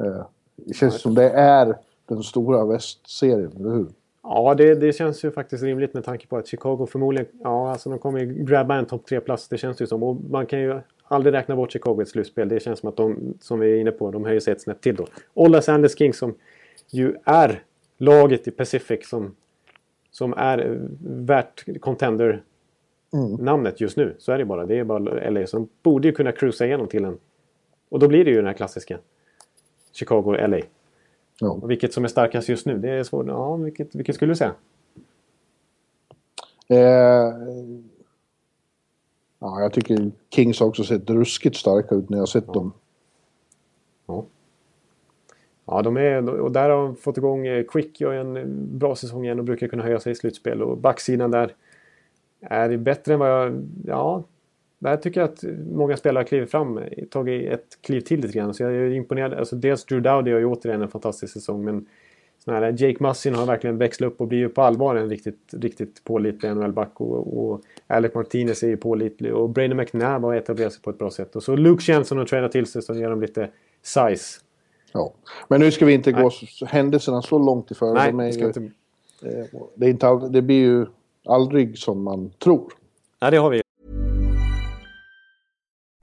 Eh, 0.00 0.26
det 0.56 0.74
känns 0.74 1.00
som 1.00 1.14
det 1.14 1.30
är 1.30 1.78
den 2.08 2.22
stora 2.22 2.64
västserien, 2.64 3.52
eller 3.56 3.70
hur? 3.70 3.86
Ja, 4.28 4.54
det, 4.54 4.74
det 4.74 4.92
känns 4.92 5.24
ju 5.24 5.30
faktiskt 5.30 5.62
rimligt 5.64 5.94
med 5.94 6.04
tanke 6.04 6.26
på 6.26 6.36
att 6.36 6.46
Chicago 6.46 6.86
förmodligen... 6.86 7.26
Ja, 7.42 7.70
alltså 7.70 7.90
de 7.90 7.98
kommer 7.98 8.20
ju 8.20 8.44
grabba 8.44 8.74
en 8.74 8.86
topp 8.86 9.08
3-plats. 9.10 9.48
Det 9.48 9.58
känns 9.58 9.80
ju 9.80 9.86
som. 9.86 10.02
Och 10.02 10.16
man 10.30 10.46
kan 10.46 10.60
ju 10.60 10.80
aldrig 11.04 11.34
räkna 11.34 11.56
bort 11.56 11.72
Chicago 11.72 12.00
i 12.00 12.02
ett 12.02 12.08
slutspel. 12.08 12.48
Det 12.48 12.60
känns 12.60 12.78
som 12.78 12.88
att 12.88 12.96
de, 12.96 13.34
som 13.40 13.60
vi 13.60 13.72
är 13.72 13.80
inne 13.80 13.90
på, 13.90 14.10
de 14.10 14.24
höjer 14.24 14.40
sig 14.40 14.52
ett 14.52 14.60
snäpp 14.60 14.80
till 14.80 14.96
då. 14.96 15.06
Och 15.34 15.50
Los 15.50 15.68
Angeles 15.68 15.98
Kings 15.98 16.18
som 16.18 16.34
ju 16.90 17.14
är 17.24 17.62
laget 17.98 18.48
i 18.48 18.50
Pacific 18.50 19.08
som, 19.08 19.34
som 20.10 20.34
är 20.36 20.78
värt 21.00 21.80
contender 21.80 22.42
namnet 23.38 23.80
just 23.80 23.96
nu. 23.96 24.14
Så 24.18 24.32
är 24.32 24.38
det 24.38 24.44
bara. 24.44 24.66
Det 24.66 24.78
är 24.78 24.84
bara 24.84 25.30
LA. 25.30 25.46
Så 25.46 25.56
de 25.56 25.68
borde 25.82 26.08
ju 26.08 26.14
kunna 26.14 26.32
cruisa 26.32 26.66
igenom 26.66 26.88
till 26.88 27.04
en... 27.04 27.18
Och 27.88 27.98
då 27.98 28.08
blir 28.08 28.24
det 28.24 28.30
ju 28.30 28.36
den 28.36 28.46
här 28.46 28.52
klassiska 28.52 28.98
Chicago-LA. 29.92 30.60
Ja. 31.40 31.50
Och 31.50 31.70
vilket 31.70 31.92
som 31.92 32.04
är 32.04 32.08
starkast 32.08 32.48
just 32.48 32.66
nu, 32.66 32.78
det 32.78 32.90
är 32.90 33.04
svårt. 33.04 33.26
Ja, 33.26 33.56
vilket, 33.56 33.94
vilket 33.94 34.14
skulle 34.14 34.32
du 34.32 34.36
säga? 34.36 34.54
Eh, 36.68 37.34
ja, 39.38 39.60
jag 39.60 39.72
tycker 39.72 40.10
Kings 40.30 40.60
har 40.60 40.66
också 40.66 40.84
sett 40.84 41.10
ruskigt 41.10 41.56
starka 41.56 41.94
ut 41.94 42.08
när 42.08 42.18
jag 42.18 42.28
sett 42.28 42.46
dem. 42.46 42.72
Ja. 44.06 44.24
Ja, 45.64 45.82
de 45.82 45.96
är, 45.96 46.28
och 46.28 46.52
där 46.52 46.70
har 46.70 46.76
de 46.76 46.96
fått 46.96 47.18
igång 47.18 47.46
eh, 47.46 47.64
Quick 47.64 48.00
gör 48.00 48.12
en 48.12 48.78
bra 48.78 48.96
säsong 48.96 49.24
igen 49.24 49.38
och 49.38 49.44
brukar 49.44 49.68
kunna 49.68 49.82
höja 49.82 50.00
sig 50.00 50.12
i 50.12 50.14
slutspel. 50.14 50.62
Och 50.62 50.78
backsidan 50.78 51.30
där 51.30 51.54
är 52.40 52.68
det 52.68 52.78
bättre 52.78 53.12
än 53.14 53.18
vad 53.18 53.30
jag... 53.30 53.68
Ja, 53.86 54.22
där 54.78 54.96
tycker 54.96 55.20
jag 55.20 55.30
att 55.30 55.44
många 55.72 55.96
spelare 55.96 56.22
har 56.22 56.26
klivit 56.26 56.50
fram, 56.50 56.80
tagit 57.10 57.52
ett 57.52 57.78
kliv 57.80 58.00
till 58.00 58.20
lite 58.20 58.38
grann. 58.38 58.54
Så 58.54 58.62
jag 58.62 58.72
är 58.74 58.90
imponerad. 58.90 59.34
Alltså 59.34 59.56
dels 59.56 59.84
Drew 59.84 60.02
Dowdy 60.02 60.32
har 60.32 60.38
ju 60.38 60.46
återigen 60.46 60.82
en 60.82 60.88
fantastisk 60.88 61.32
säsong, 61.32 61.64
men 61.64 61.86
här 62.46 62.74
Jake 62.82 63.02
Mussin 63.04 63.34
har 63.34 63.46
verkligen 63.46 63.78
växlat 63.78 64.12
upp 64.12 64.20
och 64.20 64.26
blir 64.28 64.38
ju 64.38 64.48
på 64.48 64.62
allvar 64.62 64.96
en 64.96 65.08
riktigt, 65.08 65.38
riktigt 65.52 66.04
pålitlig 66.04 66.56
NHL-back. 66.56 67.00
Och, 67.00 67.38
och 67.50 67.60
Alec 67.86 68.14
Martinez 68.14 68.62
är 68.62 68.68
ju 68.68 68.76
pålitlig 68.76 69.34
och 69.34 69.50
Brandon 69.50 69.76
McNabb 69.76 70.22
har 70.22 70.34
etablerat 70.34 70.72
sig 70.72 70.82
på 70.82 70.90
ett 70.90 70.98
bra 70.98 71.10
sätt. 71.10 71.36
Och 71.36 71.42
så 71.42 71.56
Luke 71.56 71.92
Jensen 71.92 72.18
har 72.18 72.24
tränat 72.24 72.52
till 72.52 72.66
sig 72.66 72.82
så 72.82 72.94
ger 72.94 73.10
dem 73.10 73.20
lite 73.20 73.50
size. 73.82 74.40
Ja. 74.92 75.12
Men 75.48 75.60
nu 75.60 75.70
ska 75.70 75.86
vi 75.86 75.92
inte 75.92 76.12
gå 76.12 76.28
s- 76.28 76.62
händelserna 76.66 77.22
så 77.22 77.38
långt 77.38 77.70
i 77.70 77.74
förväg. 77.74 78.14
Nej, 78.14 78.32
det 78.32 78.38
ju- 78.38 78.46
inte... 78.46 78.60
eh, 79.22 79.44
det, 79.74 79.86
är 79.86 79.90
inte 79.90 80.08
all, 80.08 80.32
det 80.32 80.42
blir 80.42 80.56
ju 80.60 80.86
aldrig 81.24 81.78
som 81.78 82.02
man 82.02 82.30
tror. 82.38 82.72
Nej, 83.22 83.30
det 83.30 83.36
har 83.36 83.50
vi. 83.50 83.62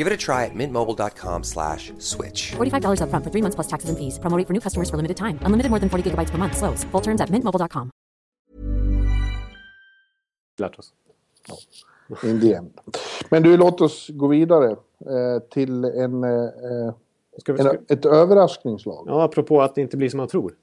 Give 0.00 0.06
it 0.06 0.14
a 0.14 0.26
try 0.32 0.46
at 0.46 0.54
mintmobile.com 0.54 1.44
slash 1.44 1.92
switch. 1.98 2.52
$45 2.56 3.02
upfront 3.04 3.22
for 3.24 3.30
three 3.30 3.42
months 3.42 3.54
plus 3.54 3.66
taxes 3.66 3.90
and 3.90 3.98
fees. 3.98 4.18
Promo 4.18 4.36
rate 4.38 4.46
for 4.46 4.54
new 4.54 4.60
customers 4.60 4.88
for 4.90 4.96
limited 4.96 5.16
time. 5.16 5.38
Unlimited 5.44 5.70
more 5.70 5.78
than 5.78 5.90
40 5.90 6.10
gigabytes 6.10 6.30
per 6.30 6.38
month. 6.38 6.56
Slows. 6.56 6.84
Full 6.92 7.02
terms 7.02 7.20
at 7.20 7.28
mintmobile.com. 7.28 7.90
Lärt 10.58 10.78
oss. 10.78 10.92
In 12.22 12.40
the 12.40 12.54
end. 12.54 12.70
Men 13.30 13.42
du, 13.42 13.56
låt 13.56 13.80
oss 13.80 14.08
gå 14.08 14.26
vidare 14.26 14.70
eh, 14.70 15.42
till 15.50 15.84
en, 15.84 16.24
eh, 16.24 16.30
eh, 16.30 16.94
Ska 17.38 17.52
vi, 17.52 17.58
ska, 17.58 17.70
en, 17.70 17.84
ett 17.88 18.06
överraskningslag. 18.06 19.04
ja, 19.08 19.22
apropå 19.22 19.62
att 19.62 19.74
det 19.74 19.80
inte 19.80 19.96
blir 19.96 20.08
som 20.08 20.18
man 20.18 20.28
tror. 20.28 20.54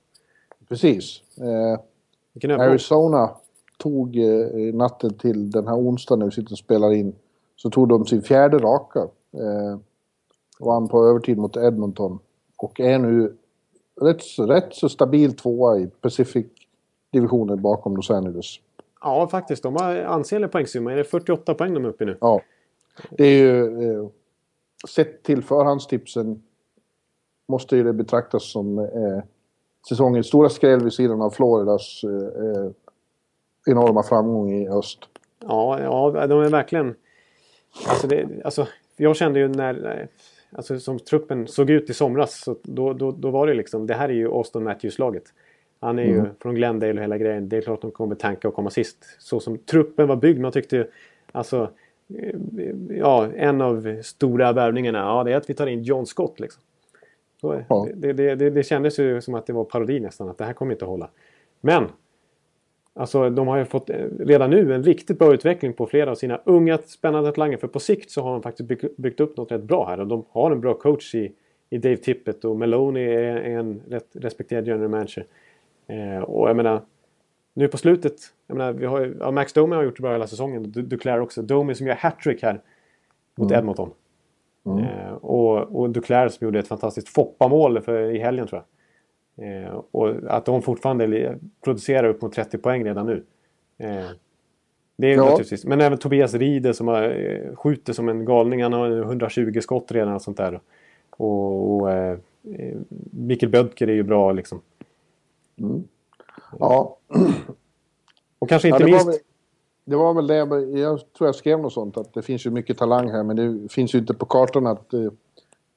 Precis. 0.70 1.22
Eh. 1.38 2.60
Arizona 2.60 3.30
tog 3.78 4.18
eh, 4.18 4.74
natten 4.74 5.14
till 5.14 5.52
den 5.52 5.68
här 5.68 5.76
onsdagen 5.76 6.20
när 6.20 6.26
vi 6.26 6.32
sitter 6.32 6.52
och 6.52 6.58
spelar 6.58 6.94
in. 6.94 7.16
Så 7.56 7.70
tog 7.70 7.90
de 7.90 8.06
sin 8.06 8.22
fjärde 8.22 8.58
raka. 8.58 9.08
Eh, 9.34 9.80
vann 10.60 10.88
på 10.88 11.06
övertid 11.06 11.38
mot 11.38 11.58
Edmonton. 11.58 12.20
Och 12.58 12.80
är 12.80 13.00
nu 13.00 13.36
rätt, 14.02 14.24
så- 14.24 14.46
rätt 14.46 14.76
så 14.76 14.90
stabil 14.90 15.36
tvåa 15.36 15.78
i 15.78 15.88
Pacific-divisionen 16.02 17.62
bakom 17.62 17.96
Los 17.96 18.12
Angeles. 18.12 18.46
Ja, 19.02 19.28
faktiskt. 19.28 19.64
De 19.64 19.76
har 19.76 19.96
ansenlig 19.96 20.52
poängsumma. 20.52 20.92
Är 20.92 20.96
det 20.96 21.04
48 21.04 21.54
poäng 21.54 21.74
de 21.74 21.86
är 21.86 21.90
uppe 21.90 22.04
i 22.04 22.08
nu? 22.08 22.18
Ja. 22.22 22.42
Det 23.10 23.24
är 23.24 23.38
ju... 23.38 23.84
Eh, 23.92 24.08
sett 24.90 25.24
till 25.24 25.44
förhandstipsen 25.44 26.44
måste 27.48 27.76
ju 27.78 27.84
det 27.84 27.94
betraktas 27.94 28.52
som 28.52 28.80
eh, 28.80 29.24
säsongens 29.90 30.28
stora 30.28 30.50
skräll 30.50 30.84
vid 30.84 30.94
sidan 30.94 31.22
av 31.22 31.30
Floridas 31.30 32.02
eh, 32.04 32.46
eh, 32.46 32.72
enorma 33.66 34.04
framgång 34.04 34.52
i 34.52 34.70
öst. 34.70 35.00
Ja, 35.40 35.80
ja 35.82 36.28
de 36.28 36.42
är 36.42 36.50
verkligen... 36.50 36.96
Alltså, 37.88 38.08
det, 38.08 38.28
alltså 38.46 38.68
jag 38.98 39.16
kände 39.16 39.40
ju 39.40 39.48
när... 39.48 40.08
Alltså 40.52 40.80
som 40.80 41.00
truppen 41.00 41.48
såg 41.48 41.70
ut 41.70 41.90
i 41.90 41.94
somras. 41.94 42.40
Så 42.44 42.56
då, 42.64 42.94
då, 42.94 43.12
då 43.12 43.30
var 43.30 43.48
det 43.48 43.54
liksom... 43.54 43.88
Det 43.88 43.94
här 43.94 44.10
är 44.10 44.14
ju 44.14 44.28
Austin 44.28 44.64
Matthews-laget. 44.64 45.24
Han 45.80 46.00
är 46.00 46.04
ju 46.04 46.26
från 46.40 46.56
Glendale 46.56 46.94
och 46.94 47.02
hela 47.04 47.18
grejen. 47.18 47.50
Det 47.50 47.58
är 47.58 47.62
klart 47.62 47.82
de 47.82 47.92
kommer 47.92 48.16
tanka 48.16 48.48
och 48.48 48.54
komma 48.54 48.70
sist. 48.70 48.98
Så 49.20 49.40
som 49.40 49.58
truppen 49.58 50.08
var 50.08 50.16
byggd. 50.16 50.40
Man 50.40 50.52
tyckte 50.52 50.76
ju... 50.76 50.86
Alltså... 51.32 51.70
eh, 52.18 52.36
Ja, 52.90 53.28
en 53.36 53.62
av 53.62 54.02
stora 54.04 54.54
värvningarna. 54.54 54.98
Ja, 55.00 55.24
det 55.24 55.34
är 55.34 55.38
att 55.38 55.50
vi 55.50 55.54
tar 55.54 55.68
in 55.68 55.84
John 55.84 56.06
Scott 56.06 56.40
liksom. 56.40 56.62
Så, 57.42 57.62
Ja. 57.70 57.88
det, 57.96 58.14
det, 58.14 58.36
det, 58.36 58.50
det 58.50 58.64
kändes 58.64 59.00
ju 59.00 59.22
som 59.22 59.34
att 59.36 59.46
det 59.48 59.54
var 59.54 59.64
parodi 59.64 60.00
nästan. 60.00 60.30
Att 60.30 60.38
det 60.38 60.46
här 60.46 60.54
kommer 60.54 60.72
inte 60.72 60.86
att 60.86 60.90
hålla. 60.90 61.10
Men 61.62 61.86
Alltså 62.98 63.30
de 63.30 63.48
har 63.48 63.58
ju 63.58 63.66
fått 63.66 63.90
eh, 63.90 63.96
redan 64.20 64.50
nu 64.50 64.74
en 64.74 64.84
riktigt 64.84 65.20
bra 65.20 65.34
utveckling 65.34 65.74
på 65.74 65.86
flera 65.86 66.12
av 66.12 66.16
sina 66.16 66.42
unga 66.46 66.78
spännande 66.78 67.32
talanger. 67.32 67.58
För 67.58 67.68
på 67.68 67.80
sikt 67.80 68.12
så 68.12 68.22
har 68.22 68.32
de 68.32 68.42
faktiskt 68.42 68.70
byggt, 68.70 68.98
byggt 68.98 69.20
upp 69.20 69.38
något 69.38 69.52
rätt 69.52 69.64
bra 69.64 69.88
här. 69.88 70.00
Och 70.00 70.08
de 70.08 70.26
har 70.30 70.52
en 70.52 70.62
bra 70.62 70.74
coach 70.74 71.16
i, 71.16 71.32
i 71.70 71.78
Dave 71.78 71.98
Tippett 71.98 72.46
och 72.46 72.56
Maloney 72.56 73.04
är, 73.04 73.36
en 73.36 73.82
rätt 73.90 74.08
respekterad 74.14 74.68
general 74.68 74.90
manager. 74.90 75.26
Eh, 75.88 76.24
och 76.24 76.50
jag 76.50 76.56
menar, 76.56 76.82
nu 77.54 77.68
på 77.68 77.78
slutet, 77.78 78.16
jag 78.48 78.58
menar, 78.58 78.74
vi 78.74 78.86
har 78.86 79.00
ju, 79.00 79.18
ja, 79.20 79.32
Max 79.32 79.54
Domi 79.54 79.76
har 79.76 79.84
gjort 79.84 79.96
det 79.96 80.02
bra 80.02 80.12
hela 80.12 80.28
säsongen. 80.28 80.72
Du, 80.72 80.82
Duclair 80.82 81.20
också. 81.20 81.42
Domi 81.42 81.76
som 81.76 81.88
gör 81.88 81.96
hattrick 81.96 82.44
här 82.44 82.62
mot 83.36 83.52
Edmonton. 83.52 83.90
Eh, 84.66 85.14
och, 85.14 85.82
och 85.82 85.90
Duclair 85.90 86.30
som 86.30 86.46
gjorde 86.46 86.60
ett 86.60 86.68
fantastiskt 86.68 87.10
Foppa-mål 87.10 87.82
för, 87.82 88.16
i 88.16 88.20
helgen 88.20 88.48
tror 88.48 88.58
jag. 88.60 88.77
Eh, 89.38 89.82
och 89.92 90.14
att 90.28 90.46
de 90.46 90.62
fortfarande 90.62 91.38
producerar 91.64 92.08
upp 92.08 92.22
mot 92.22 92.34
30 92.34 92.58
poäng 92.58 92.86
redan 92.86 93.06
nu. 93.06 93.24
Eh, 93.78 94.10
det 94.98 95.08
är 95.08 95.16
Ja. 95.16 95.26
naturligtvis. 95.26 95.66
Men 95.66 95.82
även 95.82 95.98
Tobias 95.98 96.34
Rieder 96.34 96.74
som 96.74 96.88
har, 96.88 97.04
eh, 97.04 97.56
skjuter 97.56 97.94
som 97.94 98.10
en 98.10 98.26
galning. 98.26 98.64
Han 98.64 98.74
har 98.74 98.90
120 98.90 99.60
skott 99.62 99.92
redan 99.92 100.14
och 100.14 100.22
sånt 100.22 100.38
där. 100.38 100.60
Och, 101.10 101.72
och 101.76 101.92
eh, 101.92 102.18
eh, 102.58 102.78
Mikkel 103.12 103.50
Bödker 103.50 103.88
är 103.88 103.94
ju 103.94 104.04
bra 104.04 104.32
liksom. 104.32 104.62
Ja, 106.60 106.98
Och 108.40 108.50
kanske 108.50 108.68
ja 108.68 108.76
inte 108.76 108.86
det, 108.86 108.92
var 108.92 108.98
minst... 109.06 109.08
väl, 109.08 109.26
det 109.86 109.96
var 109.96 110.14
väl 110.14 110.28
det 110.28 110.36
jag, 110.36 110.78
jag 110.78 111.14
tror 111.14 111.28
jag 111.28 111.36
skrev 111.36 111.60
något 111.60 111.74
sånt 111.74 111.98
att 111.98 112.14
det 112.14 112.22
finns 112.22 112.46
ju 112.46 112.50
mycket 112.50 112.78
talang 112.78 113.10
här 113.12 113.24
men 113.24 113.36
det 113.36 113.72
finns 113.72 113.96
ju 113.96 114.00
inte 114.00 114.14
på 114.14 114.26
kartan 114.26 114.68
att 114.68 114.94
eh, 114.94 115.12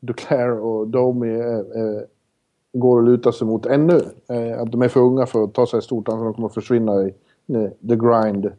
Duclair 0.01 0.51
och 0.51 0.89
Domi 0.89 1.35
eh, 1.35 1.59
eh, 1.59 2.03
går 2.73 2.99
att 2.99 3.05
luta 3.05 3.33
sig 3.33 3.47
mot 3.47 3.66
ännu. 3.66 4.01
Eh, 4.29 4.61
att 4.61 4.73
de 4.73 4.83
är 4.83 4.89
för 4.89 5.01
unga 5.01 5.27
för 5.27 5.45
att 5.45 5.55
ta 5.55 5.66
sig 5.66 5.83
stort 5.83 6.09
ansvar. 6.09 6.25
De 6.25 6.35
kommer 6.35 6.49
att 6.49 6.55
försvinna 6.55 7.03
i 7.03 7.14
eh, 7.55 7.71
the 7.89 7.97
grind. 7.97 8.53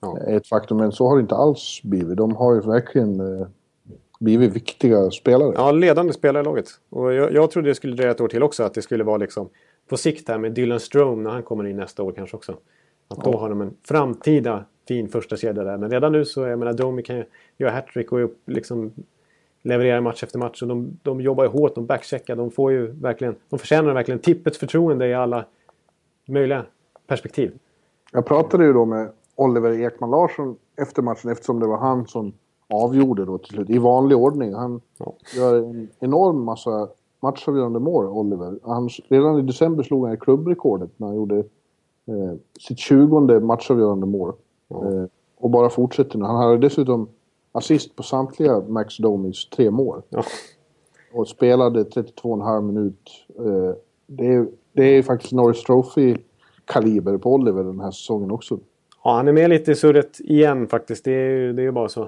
Ja. 0.00 0.18
är 0.18 0.36
ett 0.36 0.46
faktum. 0.46 0.76
Men 0.76 0.92
så 0.92 1.08
har 1.08 1.16
det 1.16 1.20
inte 1.20 1.34
alls 1.34 1.80
blivit. 1.84 2.16
De 2.16 2.36
har 2.36 2.54
ju 2.54 2.60
verkligen 2.60 3.20
eh, 3.20 3.46
blivit 4.20 4.56
viktiga 4.56 5.10
spelare. 5.10 5.52
Ja, 5.56 5.72
ledande 5.72 6.12
spelare 6.12 6.40
i 6.40 6.44
laget. 6.44 6.66
Och 6.90 7.12
jag, 7.12 7.32
jag 7.32 7.50
trodde 7.50 7.68
det 7.68 7.74
skulle 7.74 7.96
dröja 7.96 8.10
ett 8.10 8.20
år 8.20 8.28
till 8.28 8.42
också. 8.42 8.62
Att 8.62 8.74
det 8.74 8.82
skulle 8.82 9.04
vara 9.04 9.16
liksom 9.16 9.48
på 9.88 9.96
sikt 9.96 10.28
här 10.28 10.38
med 10.38 10.52
Dylan 10.52 10.80
Strome 10.80 11.22
när 11.22 11.30
han 11.30 11.42
kommer 11.42 11.66
in 11.66 11.76
nästa 11.76 12.02
år 12.02 12.12
kanske 12.12 12.36
också. 12.36 12.56
Att 13.08 13.24
då 13.24 13.36
har 13.36 13.48
de 13.48 13.60
en 13.60 13.74
framtida 13.84 14.64
fin 14.88 15.08
första 15.08 15.36
kedja 15.36 15.64
där. 15.64 15.76
Men 15.76 15.90
redan 15.90 16.12
nu 16.12 16.24
så, 16.24 16.46
jag 16.46 16.58
menar, 16.58 16.72
Domi 16.72 17.02
kan 17.02 17.16
ju 17.16 17.24
göra 17.58 17.70
hattrick 17.70 18.12
och 18.12 18.24
upp, 18.24 18.42
liksom 18.46 18.92
leverera 19.62 20.00
match 20.00 20.22
efter 20.22 20.38
match. 20.38 20.62
Och 20.62 20.68
de, 20.68 20.98
de 21.02 21.20
jobbar 21.20 21.44
ju 21.44 21.50
hårt, 21.50 21.74
de 21.74 21.86
backcheckar. 21.86 22.36
De 22.36 22.50
får 22.50 22.72
ju 22.72 22.86
verkligen, 22.86 23.34
de 23.48 23.58
förtjänar 23.58 23.94
verkligen 23.94 24.18
tippets 24.20 24.58
förtroende 24.58 25.08
i 25.08 25.14
alla 25.14 25.44
möjliga 26.28 26.64
perspektiv. 27.06 27.58
Jag 28.12 28.26
pratade 28.26 28.64
ju 28.64 28.72
då 28.72 28.84
med 28.84 29.10
Oliver 29.36 29.80
Ekman 29.80 30.10
Larsson 30.10 30.56
efter 30.76 31.02
matchen 31.02 31.30
eftersom 31.30 31.60
det 31.60 31.66
var 31.66 31.78
han 31.78 32.06
som 32.06 32.32
avgjorde 32.68 33.24
då 33.24 33.38
till 33.38 33.48
slut. 33.54 33.70
I 33.70 33.78
vanlig 33.78 34.18
ordning. 34.18 34.54
Han 34.54 34.80
Ja. 34.98 35.12
gör 35.36 35.58
en 35.58 35.88
enorm 36.00 36.44
massa 36.44 36.88
matchavgörande 37.20 37.78
mål, 37.78 38.06
Oliver. 38.06 38.58
Han, 38.62 38.88
redan 39.08 39.38
i 39.38 39.42
december 39.42 39.82
slog 39.82 40.06
han 40.06 40.16
klubbrekordet 40.16 40.90
när 40.96 41.06
han 41.06 41.16
gjorde 41.16 41.38
eh, 42.06 42.34
sitt 42.60 42.78
tjugonde 42.78 43.40
matchavgörande 43.40 44.06
mål. 44.06 44.32
Eh, 44.70 45.04
och 45.36 45.50
bara 45.50 45.70
fortsätter 45.70 46.18
nu. 46.18 46.24
Han 46.24 46.36
hade 46.36 46.58
dessutom 46.58 47.08
assist 47.58 47.96
på 47.96 48.02
samtliga 48.02 48.60
Max 48.60 48.96
Domis 48.96 49.48
tre 49.48 49.70
mål. 49.70 50.02
Ja. 50.08 50.22
Och 51.12 51.28
spelade 51.28 51.82
32,5 51.84 52.62
minut. 52.62 53.10
Eh, 53.38 53.74
det, 54.06 54.26
är, 54.26 54.46
det 54.72 54.84
är 54.84 55.02
faktiskt 55.02 55.32
Norris 55.32 55.64
Trophy-kaliber 55.64 57.18
på 57.18 57.34
Oliver 57.34 57.64
den 57.64 57.80
här 57.80 57.90
säsongen 57.90 58.30
också. 58.30 58.58
Ja, 59.04 59.14
han 59.16 59.28
är 59.28 59.32
med 59.32 59.50
lite 59.50 59.72
i 59.72 59.74
surret 59.74 60.20
igen 60.20 60.68
faktiskt. 60.68 61.04
Det 61.04 61.12
är 61.12 61.30
ju, 61.30 61.52
det 61.52 61.62
är 61.62 61.64
ju 61.64 61.72
bara 61.72 61.88
så. 61.88 62.02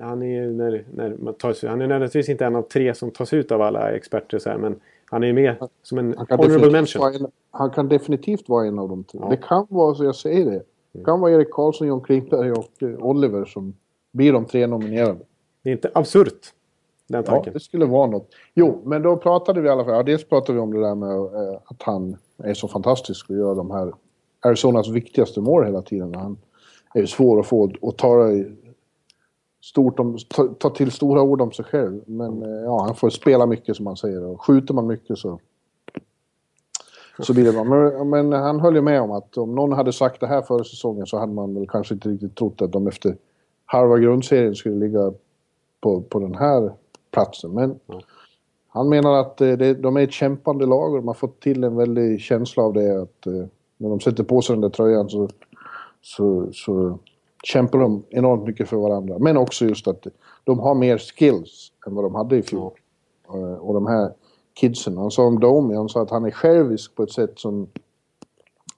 Han 0.00 0.22
är, 0.22 0.50
när, 0.50 0.84
när 0.94 1.16
man 1.18 1.34
tar, 1.34 1.52
sig- 1.52 1.68
han 1.68 1.80
är 1.80 1.86
nödvändigtvis 1.86 2.28
inte 2.28 2.46
en 2.46 2.56
av 2.56 2.62
tre 2.62 2.94
som 2.94 3.10
tas 3.10 3.32
ut 3.32 3.52
av 3.52 3.62
alla 3.62 3.90
experter. 3.90 4.38
Så 4.38 4.50
här, 4.50 4.58
men 4.58 4.80
han 5.10 5.22
är 5.22 5.26
ju 5.26 5.32
med 5.32 5.56
som 5.82 5.98
en 5.98 6.14
honorable 6.30 6.70
mention. 6.70 7.14
en, 7.14 7.26
han 7.50 7.70
kan 7.70 7.88
definitivt 7.88 8.48
vara 8.48 8.66
en 8.66 8.78
av 8.78 8.88
de 8.88 9.04
tre. 9.04 9.20
Ja. 9.22 9.28
Det 9.28 9.36
kan 9.36 9.66
vara, 9.70 9.94
så 9.94 10.04
jag 10.04 10.14
säger 10.16 10.44
det. 10.50 10.62
Det 10.92 11.04
kan 11.04 11.20
vara 11.20 11.32
Erik 11.32 11.50
Karlsson, 11.50 11.86
John 11.86 12.00
Klingberg 12.00 12.52
och 12.52 12.82
eh, 12.82 12.88
Oliver 12.98 13.44
som 13.44 13.74
blir 14.16 14.32
de 14.32 14.44
tre 14.44 14.66
nominerade. 14.66 15.18
Det 15.62 15.70
är 15.70 15.72
inte 15.72 15.90
absurt. 15.94 16.52
Den 17.06 17.22
Ja, 17.26 17.32
tanken. 17.32 17.52
det 17.52 17.60
skulle 17.60 17.84
vara 17.84 18.06
något. 18.06 18.28
Jo, 18.54 18.82
men 18.84 19.02
då 19.02 19.16
pratade 19.16 19.60
vi 19.60 19.68
i 19.68 19.70
alla 19.70 19.84
fall. 19.84 19.94
Ja, 19.94 20.02
dels 20.02 20.24
pratade 20.24 20.52
vi 20.52 20.60
om 20.60 20.72
det 20.74 20.80
där 20.80 20.94
med 20.94 21.16
eh, 21.16 21.58
att 21.64 21.82
han 21.82 22.16
är 22.38 22.54
så 22.54 22.68
fantastisk 22.68 23.30
och 23.30 23.36
gör 23.36 23.54
de 23.54 23.70
här 23.70 23.92
Arizonas 24.40 24.88
viktigaste 24.88 25.40
mål 25.40 25.64
hela 25.64 25.82
tiden. 25.82 26.14
Han 26.14 26.38
är 26.94 27.00
ju 27.00 27.06
svår 27.06 27.40
att 27.40 27.46
få 27.46 27.70
att 27.82 27.98
ta, 27.98 28.16
det 28.16 28.52
stort 29.62 29.98
om, 29.98 30.18
ta, 30.28 30.48
ta 30.58 30.70
till 30.70 30.90
stora 30.90 31.22
ord 31.22 31.40
om 31.40 31.52
sig 31.52 31.64
själv. 31.64 32.00
Men 32.06 32.42
eh, 32.42 32.64
ja, 32.64 32.82
han 32.84 32.94
får 32.94 33.10
spela 33.10 33.46
mycket 33.46 33.76
som 33.76 33.86
han 33.86 33.96
säger 33.96 34.24
och 34.24 34.44
skjuter 34.44 34.74
man 34.74 34.86
mycket 34.86 35.18
så 35.18 35.40
så 37.18 37.34
blir 37.34 37.44
det 37.44 37.52
bra. 37.52 37.64
Men, 37.64 38.08
men 38.08 38.32
han 38.32 38.60
höll 38.60 38.74
ju 38.74 38.80
med 38.82 39.00
om 39.00 39.10
att 39.10 39.36
om 39.36 39.54
någon 39.54 39.72
hade 39.72 39.92
sagt 39.92 40.20
det 40.20 40.26
här 40.26 40.42
före 40.42 40.64
säsongen 40.64 41.06
så 41.06 41.18
hade 41.18 41.32
man 41.32 41.54
väl 41.54 41.68
kanske 41.68 41.94
inte 41.94 42.08
riktigt 42.08 42.34
trott 42.36 42.62
att 42.62 42.72
de 42.72 42.86
efter 42.86 43.16
halva 43.66 43.98
grundserien 43.98 44.54
skulle 44.54 44.86
ligga 44.86 45.12
på, 45.80 46.00
på 46.00 46.18
den 46.18 46.34
här 46.34 46.72
platsen. 47.10 47.50
Men 47.50 47.78
han 48.68 48.88
menar 48.88 49.20
att 49.20 49.40
eh, 49.40 49.52
det, 49.52 49.74
de 49.74 49.96
är 49.96 50.00
ett 50.00 50.12
kämpande 50.12 50.66
lag 50.66 50.90
och 50.92 50.96
de 50.98 51.06
har 51.06 51.14
fått 51.14 51.40
till 51.40 51.64
en 51.64 51.76
väldig 51.76 52.20
känsla 52.20 52.62
av 52.62 52.72
det. 52.72 53.02
Att 53.02 53.26
eh, 53.26 53.46
när 53.76 53.88
de 53.88 54.00
sätter 54.00 54.24
på 54.24 54.42
sig 54.42 54.54
den 54.54 54.60
där 54.60 54.68
tröjan 54.68 55.08
så, 55.08 55.28
så, 56.02 56.48
så 56.52 56.98
kämpar 57.44 57.78
de 57.78 58.02
enormt 58.10 58.46
mycket 58.46 58.68
för 58.68 58.76
varandra. 58.76 59.18
Men 59.18 59.36
också 59.36 59.64
just 59.64 59.88
att 59.88 60.06
de 60.44 60.58
har 60.58 60.74
mer 60.74 60.98
skills 60.98 61.72
än 61.86 61.94
vad 61.94 62.04
de 62.04 62.14
hade 62.14 62.36
i 62.36 62.42
fjol. 62.42 62.72
Eh, 63.28 63.54
Och 63.54 63.74
de 63.74 63.86
här 63.86 64.12
kidsen, 64.54 64.96
han 64.96 65.10
sa 65.10 65.22
om 65.22 65.40
Domi, 65.40 65.74
han 65.74 65.88
sa 65.88 66.02
att 66.02 66.10
han 66.10 66.24
är 66.24 66.30
självisk 66.30 66.94
på 66.94 67.02
ett 67.02 67.12
sätt 67.12 67.38
som 67.38 67.68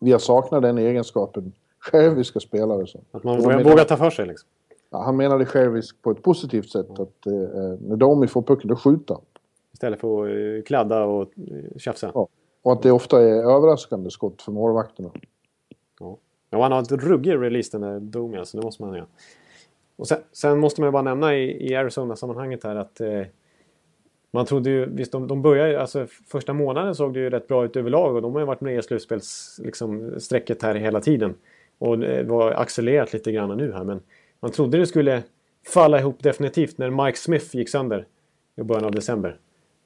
vi 0.01 0.12
har 0.12 0.18
saknat 0.18 0.62
den 0.62 0.78
egenskapen. 0.78 1.53
Själviska 1.78 2.41
spelare. 2.41 2.86
Så. 2.86 2.99
Att 3.12 3.24
man 3.24 3.43
vågar 3.64 3.84
ta 3.84 3.97
för 3.97 4.11
sig. 4.11 4.26
Liksom. 4.26 4.49
Ja, 4.91 5.03
han 5.03 5.16
menade 5.16 5.47
självisk 5.47 6.03
på 6.03 6.11
ett 6.11 6.22
positivt 6.22 6.70
sätt. 6.70 6.91
Att 6.91 7.26
eh, 7.26 7.32
när 7.80 7.97
Domi 7.97 8.26
får 8.26 8.43
pucken, 8.43 8.68
då 8.68 8.76
skjuter 8.76 9.14
han. 9.14 9.22
Istället 9.72 10.01
för 10.01 10.24
att 10.24 10.59
eh, 10.59 10.64
kladda 10.64 11.05
och 11.05 11.22
eh, 11.22 11.78
tjafsa. 11.78 12.11
Ja. 12.14 12.28
Och 12.62 12.72
att 12.72 12.82
det 12.82 12.93
ofta 12.93 13.22
är 13.22 13.57
överraskande 13.57 14.11
skott 14.11 14.43
för 14.43 14.53
målvakterna. 14.53 15.11
Ja, 16.51 16.62
han 16.62 16.72
har 16.72 16.82
ett 16.82 16.93
ruggig 16.93 17.32
release 17.32 17.78
den 17.78 17.80
där 17.80 18.01
Domi, 18.01 18.36
alltså. 18.36 18.57
Det 18.57 18.64
måste 18.64 18.82
man 18.82 18.95
göra. 18.95 19.07
Och 19.97 20.09
sen, 20.09 20.18
sen 20.32 20.59
måste 20.59 20.80
man 20.80 20.89
ju 20.89 20.93
bara 20.93 21.03
nämna 21.03 21.34
i, 21.34 21.70
i 21.70 21.74
Arizona-sammanhanget 21.74 22.64
här 22.64 22.76
att 22.76 23.01
eh, 23.01 23.22
man 24.30 24.47
trodde 24.47 24.70
ju, 24.70 24.86
visst 24.86 25.12
de, 25.12 25.26
de 25.26 25.43
började 25.43 25.80
alltså 25.80 26.07
första 26.26 26.53
månaden 26.53 26.95
såg 26.95 27.14
det 27.14 27.20
ju 27.20 27.30
rätt 27.30 27.49
bra 27.49 27.64
ut 27.64 27.76
överlag 27.76 28.14
och 28.16 28.22
de 28.22 28.32
har 28.32 28.41
ju 28.41 28.47
varit 28.47 28.61
med 28.61 28.78
i 28.78 28.82
slutspelsstrecket 28.82 30.49
liksom, 30.49 30.68
här 30.68 30.74
hela 30.74 31.01
tiden. 31.01 31.34
Och 31.78 31.99
det 31.99 32.22
var 32.22 32.53
accelererat 32.53 33.12
lite 33.12 33.32
grann 33.32 33.57
nu 33.57 33.72
här 33.72 33.84
men 33.84 34.01
man 34.41 34.51
trodde 34.51 34.78
det 34.78 34.86
skulle 34.86 35.22
falla 35.66 35.99
ihop 35.99 36.22
definitivt 36.22 36.78
när 36.78 36.91
Mike 37.05 37.18
Smith 37.18 37.57
gick 37.57 37.68
sönder 37.68 38.07
i 38.57 38.62
början 38.62 38.84
av 38.84 38.91
december. 38.91 39.36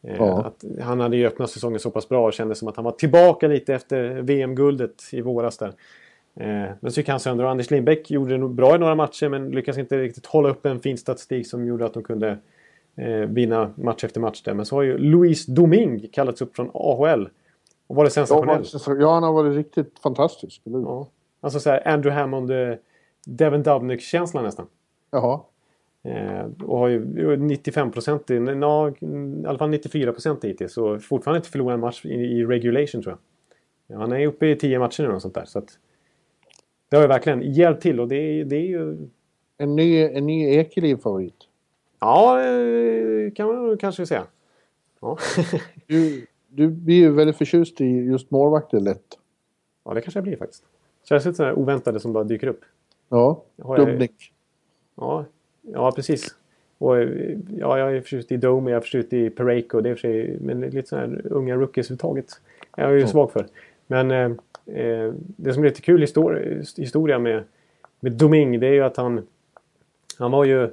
Eh, 0.02 0.16
Ja. 0.18 0.42
Att 0.44 0.64
han 0.82 1.00
hade 1.00 1.16
ju 1.16 1.26
öppnat 1.26 1.50
säsongen 1.50 1.80
så 1.80 1.90
pass 1.90 2.08
bra 2.08 2.26
och 2.26 2.32
kändes 2.32 2.58
som 2.58 2.68
att 2.68 2.76
han 2.76 2.84
var 2.84 2.92
tillbaka 2.92 3.48
lite 3.48 3.74
efter 3.74 4.08
VM-guldet 4.22 5.02
i 5.12 5.20
våras 5.20 5.58
där. 5.58 5.72
Eh, 6.36 6.70
men 6.80 6.92
så 6.92 7.00
gick 7.00 7.08
han 7.08 7.20
sönder 7.20 7.44
och 7.44 7.50
Anders 7.50 7.70
Lindbäck 7.70 8.10
gjorde 8.10 8.38
det 8.38 8.48
bra 8.48 8.74
i 8.74 8.78
några 8.78 8.94
matcher 8.94 9.28
men 9.28 9.50
lyckades 9.50 9.78
inte 9.78 9.98
riktigt 10.02 10.26
hålla 10.26 10.48
upp 10.48 10.66
en 10.66 10.80
fin 10.80 10.98
statistik 10.98 11.46
som 11.46 11.66
gjorde 11.66 11.84
att 11.86 11.94
de 11.94 12.02
kunde 12.02 12.38
eh, 12.96 13.06
vinna 13.08 13.72
match 13.76 14.04
efter 14.04 14.20
match 14.20 14.42
där. 14.42 14.54
Men 14.54 14.66
så 14.66 14.76
har 14.76 14.82
ju 14.82 14.98
Luis 14.98 15.46
Doming 15.46 16.08
kallats 16.12 16.42
upp 16.42 16.56
från 16.56 16.70
AHL 16.74 17.28
och 17.86 17.96
varit 17.96 18.16
Ja, 18.16 18.26
sensationell. 18.26 18.64
man- 18.88 19.00
ja, 19.00 19.14
han 19.14 19.22
har 19.22 19.32
varit 19.32 19.56
riktigt 19.56 19.98
fantastisk. 20.02 20.62
Eller? 20.66 20.78
Ja. 20.78 21.06
Alltså 21.40 21.60
så 21.60 21.70
här 21.70 21.88
Andrew 21.88 22.20
Hammond, 22.20 22.50
Devin 23.26 23.62
Dubnyk-känslan 23.62 24.44
nästan. 24.44 24.66
Jaha. 25.10 25.40
Eh, 26.04 26.46
och 26.64 26.78
har 26.78 26.88
ju 26.88 27.36
95 27.36 27.90
procent, 27.90 28.30
i 28.30 28.34
i 28.34 28.38
alla 29.46 29.58
fall 29.58 29.70
94 29.70 30.12
procent 30.12 30.44
hittills. 30.44 30.72
Så 30.72 30.98
fortfarande 30.98 31.36
inte 31.36 31.50
förlorat 31.50 31.74
en 31.74 31.80
match 31.80 32.04
i, 32.04 32.14
i 32.14 32.44
regulation 32.44 33.02
tror 33.02 33.12
jag. 33.12 33.18
Ja, 33.96 34.00
han 34.00 34.12
är 34.12 34.26
uppe 34.26 34.46
i 34.46 34.56
10 34.56 34.78
matcher 34.78 35.02
nu 35.02 35.08
och 35.08 35.22
sånt 35.22 35.34
där. 35.34 35.44
Så 35.44 35.58
att, 35.58 35.78
det 36.88 36.96
har 36.96 37.02
ju 37.02 37.08
verkligen 37.08 37.52
hjälpt 37.52 37.82
till 37.82 38.00
och 38.00 38.08
det, 38.08 38.44
det 38.44 38.56
är 38.56 38.66
ju... 38.66 39.08
En 39.58 39.76
ny, 39.76 40.02
en 40.02 40.26
ny 40.26 40.44
Ekeliv-favorit. 40.44 41.34
Ja, 42.00 42.40
eh, 42.40 43.32
kan 43.32 43.48
man 43.48 43.78
kanske 43.78 44.06
säga. 44.06 44.26
Ja. 45.00 45.18
Du, 45.86 46.26
du 46.48 46.68
blir 46.68 46.96
ju 46.96 47.12
väldigt 47.12 47.36
förtjust 47.36 47.80
i 47.80 47.84
just 47.84 48.30
målvakter 48.30 48.80
lätt. 48.80 49.18
ja, 49.84 49.94
det 49.94 50.00
kanske 50.00 50.18
jag 50.18 50.24
blir 50.24 50.36
faktiskt. 50.36 50.64
Särskilt 51.08 51.36
sådana 51.36 51.54
här 51.54 51.60
oväntade 51.60 52.00
som 52.00 52.12
bara 52.12 52.24
dyker 52.24 52.46
upp. 52.46 52.60
Ja, 53.12 53.42
Dubnik. 53.76 54.32
Ja, 54.96 55.24
ja 55.62 55.92
precis. 55.92 56.34
Och, 56.78 56.96
ja, 57.58 57.78
jag 57.78 57.96
är 57.96 58.00
förtjust 58.00 58.32
i 58.32 58.36
Dome, 58.36 58.70
jag 58.70 58.76
är 58.76 58.80
förtjust 58.80 59.12
i 59.12 59.30
Pareko. 59.30 59.80
Det 59.80 59.90
är 59.90 59.94
för 59.94 60.00
sig, 60.00 60.38
men 60.40 60.60
lite 60.60 60.88
sådana 60.88 61.06
här 61.06 61.22
unga 61.32 61.54
rookies 61.54 61.86
överhuvudtaget. 61.86 62.40
Jag 62.76 62.90
är 62.90 62.94
ju 62.94 63.06
svag 63.06 63.32
för. 63.32 63.46
Men 63.86 64.10
eh, 64.10 64.30
eh, 64.76 65.12
det 65.16 65.54
som 65.54 65.62
är 65.62 65.68
lite 65.68 65.80
kul 65.80 66.00
historia, 66.00 66.62
historia 66.76 67.18
med, 67.18 67.44
med 68.00 68.12
Doming, 68.12 68.60
det 68.60 68.66
är 68.66 68.72
ju 68.72 68.82
att 68.82 68.96
han... 68.96 69.26
Han 70.18 70.30
var 70.30 70.44
ju 70.44 70.70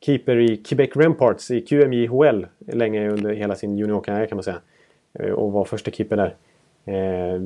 keeper 0.00 0.36
i 0.36 0.56
Quebec 0.56 0.90
Remparts 0.96 1.50
i 1.50 1.60
QMJHL 1.60 2.44
länge 2.58 3.10
under 3.10 3.34
hela 3.34 3.54
sin 3.54 3.78
juniorkarriär 3.78 4.26
kan 4.26 4.36
man 4.36 4.42
säga. 4.42 4.60
Eh, 5.12 5.30
Och 5.30 5.52
var 5.52 5.64
första 5.64 5.90
keeper 5.90 6.16
där. 6.16 6.34
Eh, 6.86 7.40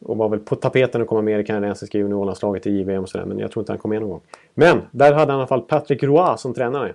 och 0.00 0.16
var 0.16 0.28
väl 0.28 0.40
på 0.40 0.56
tapeten 0.56 1.02
att 1.02 1.08
komma 1.08 1.22
med 1.22 1.40
i 1.40 1.44
kanadensiska 1.44 1.98
juniorlandslaget 1.98 2.66
i 2.66 2.70
JVM 2.70 3.02
och 3.02 3.08
sådär. 3.08 3.24
Men 3.24 3.38
jag 3.38 3.50
tror 3.50 3.62
inte 3.62 3.72
han 3.72 3.78
kom 3.78 3.88
med 3.88 4.00
någon 4.00 4.10
gång. 4.10 4.20
Men 4.54 4.80
där 4.90 5.12
hade 5.12 5.32
han 5.32 5.38
i 5.38 5.40
alla 5.40 5.46
fall 5.46 5.62
Patrick 5.62 6.02
Roy 6.02 6.36
som 6.38 6.54
tränare. 6.54 6.94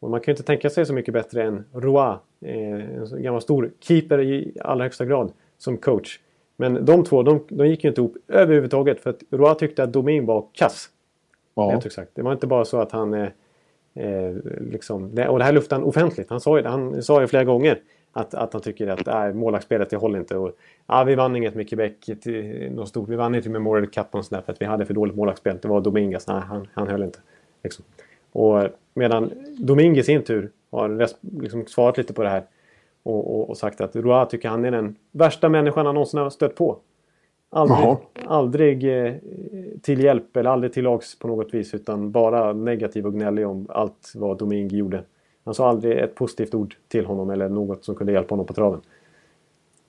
Och 0.00 0.10
man 0.10 0.20
kan 0.20 0.32
ju 0.32 0.34
inte 0.34 0.42
tänka 0.42 0.70
sig 0.70 0.86
så 0.86 0.92
mycket 0.92 1.14
bättre 1.14 1.42
än 1.42 1.64
Roy. 1.72 2.14
Eh, 2.40 3.12
en 3.12 3.22
gammal 3.22 3.42
stor 3.42 3.70
keeper 3.80 4.20
i 4.20 4.52
allra 4.60 4.84
högsta 4.84 5.04
grad 5.04 5.32
som 5.58 5.76
coach. 5.76 6.20
Men 6.56 6.84
de 6.84 7.04
två, 7.04 7.22
de, 7.22 7.44
de 7.48 7.68
gick 7.68 7.84
ju 7.84 7.88
inte 7.88 8.00
ihop 8.00 8.16
överhuvudtaget. 8.28 9.00
För 9.00 9.10
att 9.10 9.22
Roy 9.30 9.54
tyckte 9.54 9.82
att 9.82 9.92
Domin 9.92 10.26
var 10.26 10.44
kass. 10.52 10.88
Ja. 11.54 11.80
Sagt. 11.80 12.10
Det 12.14 12.22
var 12.22 12.32
inte 12.32 12.46
bara 12.46 12.64
så 12.64 12.80
att 12.80 12.92
han... 12.92 13.14
Eh, 13.14 13.28
eh, 13.94 14.34
liksom, 14.60 15.14
det, 15.14 15.28
och 15.28 15.38
det 15.38 15.44
här 15.44 15.52
luftade 15.52 15.80
han 15.80 15.88
offentligt. 15.88 16.30
Han 16.30 16.40
sa 16.40 16.58
ju, 16.58 16.64
han 16.64 17.02
sa 17.02 17.20
ju 17.20 17.26
flera 17.26 17.44
gånger 17.44 17.80
att, 18.18 18.34
att 18.34 18.52
han 18.52 18.62
tycker 18.62 18.88
att 18.88 19.08
äh, 19.08 19.34
målvaktsspelet 19.34 19.90
det 19.90 19.96
håller 19.96 20.18
inte. 20.18 20.36
Och, 20.36 20.52
ja, 20.86 21.04
vi 21.04 21.14
vann 21.14 21.36
inget 21.36 21.54
med 21.54 21.68
Quebec. 21.68 21.92
Till, 22.20 22.72
något 22.72 22.88
stort. 22.88 23.08
Vi 23.08 23.16
vann 23.16 23.34
inte 23.34 23.48
med 23.48 23.60
Memorial 23.60 23.86
Cup 23.86 24.06
för 24.10 24.42
att 24.46 24.62
vi 24.62 24.64
hade 24.64 24.86
för 24.86 24.94
dåligt 24.94 25.16
målvaktsspel. 25.16 25.58
Det 25.62 25.68
var 25.68 25.80
Dominguez. 25.80 26.26
Nej, 26.26 26.40
han, 26.40 26.68
han 26.72 26.88
höll 26.88 27.02
inte. 27.02 27.18
Liksom. 27.62 27.84
Och 28.32 28.68
medan 28.94 29.32
Dominguez 29.58 30.04
i 30.04 30.06
sin 30.06 30.22
tur 30.22 30.50
har 30.70 31.08
liksom 31.42 31.66
svarat 31.66 31.96
lite 31.96 32.12
på 32.12 32.22
det 32.22 32.28
här. 32.28 32.42
Och, 33.02 33.34
och, 33.34 33.50
och 33.50 33.56
sagt 33.56 33.80
att 33.80 33.96
Roa 33.96 34.26
tycker 34.26 34.48
han 34.48 34.64
är 34.64 34.70
den 34.70 34.96
värsta 35.12 35.48
människan 35.48 35.86
han 35.86 35.94
någonsin 35.94 36.20
har 36.20 36.30
stött 36.30 36.54
på. 36.54 36.78
Aldrig, 37.50 37.78
Jaha. 37.78 37.96
aldrig 38.26 39.06
eh, 39.06 39.14
till 39.82 40.04
hjälp 40.04 40.36
eller 40.36 40.50
aldrig 40.50 40.72
till 40.72 40.84
lags 40.84 41.18
på 41.18 41.28
något 41.28 41.54
vis 41.54 41.74
utan 41.74 42.10
bara 42.10 42.52
negativ 42.52 43.06
och 43.06 43.14
gnällig 43.14 43.46
om 43.46 43.66
allt 43.70 44.12
vad 44.14 44.38
Domingue 44.38 44.78
gjorde. 44.78 45.04
Han 45.48 45.54
sa 45.54 45.68
aldrig 45.68 45.98
ett 45.98 46.14
positivt 46.14 46.54
ord 46.54 46.76
till 46.88 47.06
honom 47.06 47.30
eller 47.30 47.48
något 47.48 47.84
som 47.84 47.94
kunde 47.94 48.12
hjälpa 48.12 48.32
honom 48.32 48.46
på 48.46 48.52
traven. 48.52 48.80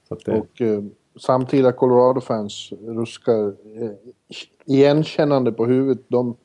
Att, 0.09 0.27
eh, 0.27 0.35
Och 0.35 0.61
eh, 0.61 0.83
samtida 1.19 1.71
Colorado-fans 1.71 2.73
ruskar 2.81 3.47
eh, 3.47 3.91
igenkännande 4.65 5.51
på 5.51 5.65
huvudet. 5.65 6.05
De 6.07 6.35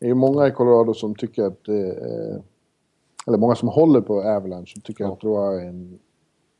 är 0.00 0.06
ju 0.06 0.14
många 0.14 0.46
i 0.46 0.50
Colorado 0.50 0.94
som 0.94 1.14
tycker 1.14 1.42
att... 1.42 1.68
Eh, 1.68 1.74
eller 3.26 3.38
många 3.38 3.54
som 3.54 3.68
håller 3.68 4.00
på 4.00 4.22
Avalanche 4.22 4.66
som 4.66 4.82
tycker 4.82 5.12
att 5.12 5.24
Roy 5.24 5.56
är 5.56 5.68
en 5.68 5.98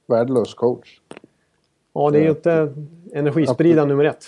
värdelös 0.07 0.55
coach. 0.55 1.01
ja, 1.93 2.11
det 2.11 2.19
är 2.19 2.23
ju 2.23 2.31
inte 2.31 2.75
energispridaren 3.13 3.89
nummer 3.89 4.05
ett. 4.05 4.25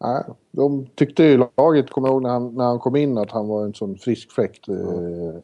Nej, 0.00 0.24
de 0.50 0.86
tyckte 0.86 1.22
ju 1.22 1.44
laget, 1.56 1.90
kommer 1.90 2.08
jag 2.08 2.14
ihåg 2.14 2.22
när 2.22 2.30
han, 2.30 2.54
när 2.54 2.64
han 2.64 2.78
kom 2.78 2.96
in, 2.96 3.18
att 3.18 3.30
han 3.30 3.48
var 3.48 3.64
en 3.64 3.74
sån 3.74 3.98
frisk 3.98 4.30
fläkt. 4.30 4.68
eh, 4.68 5.40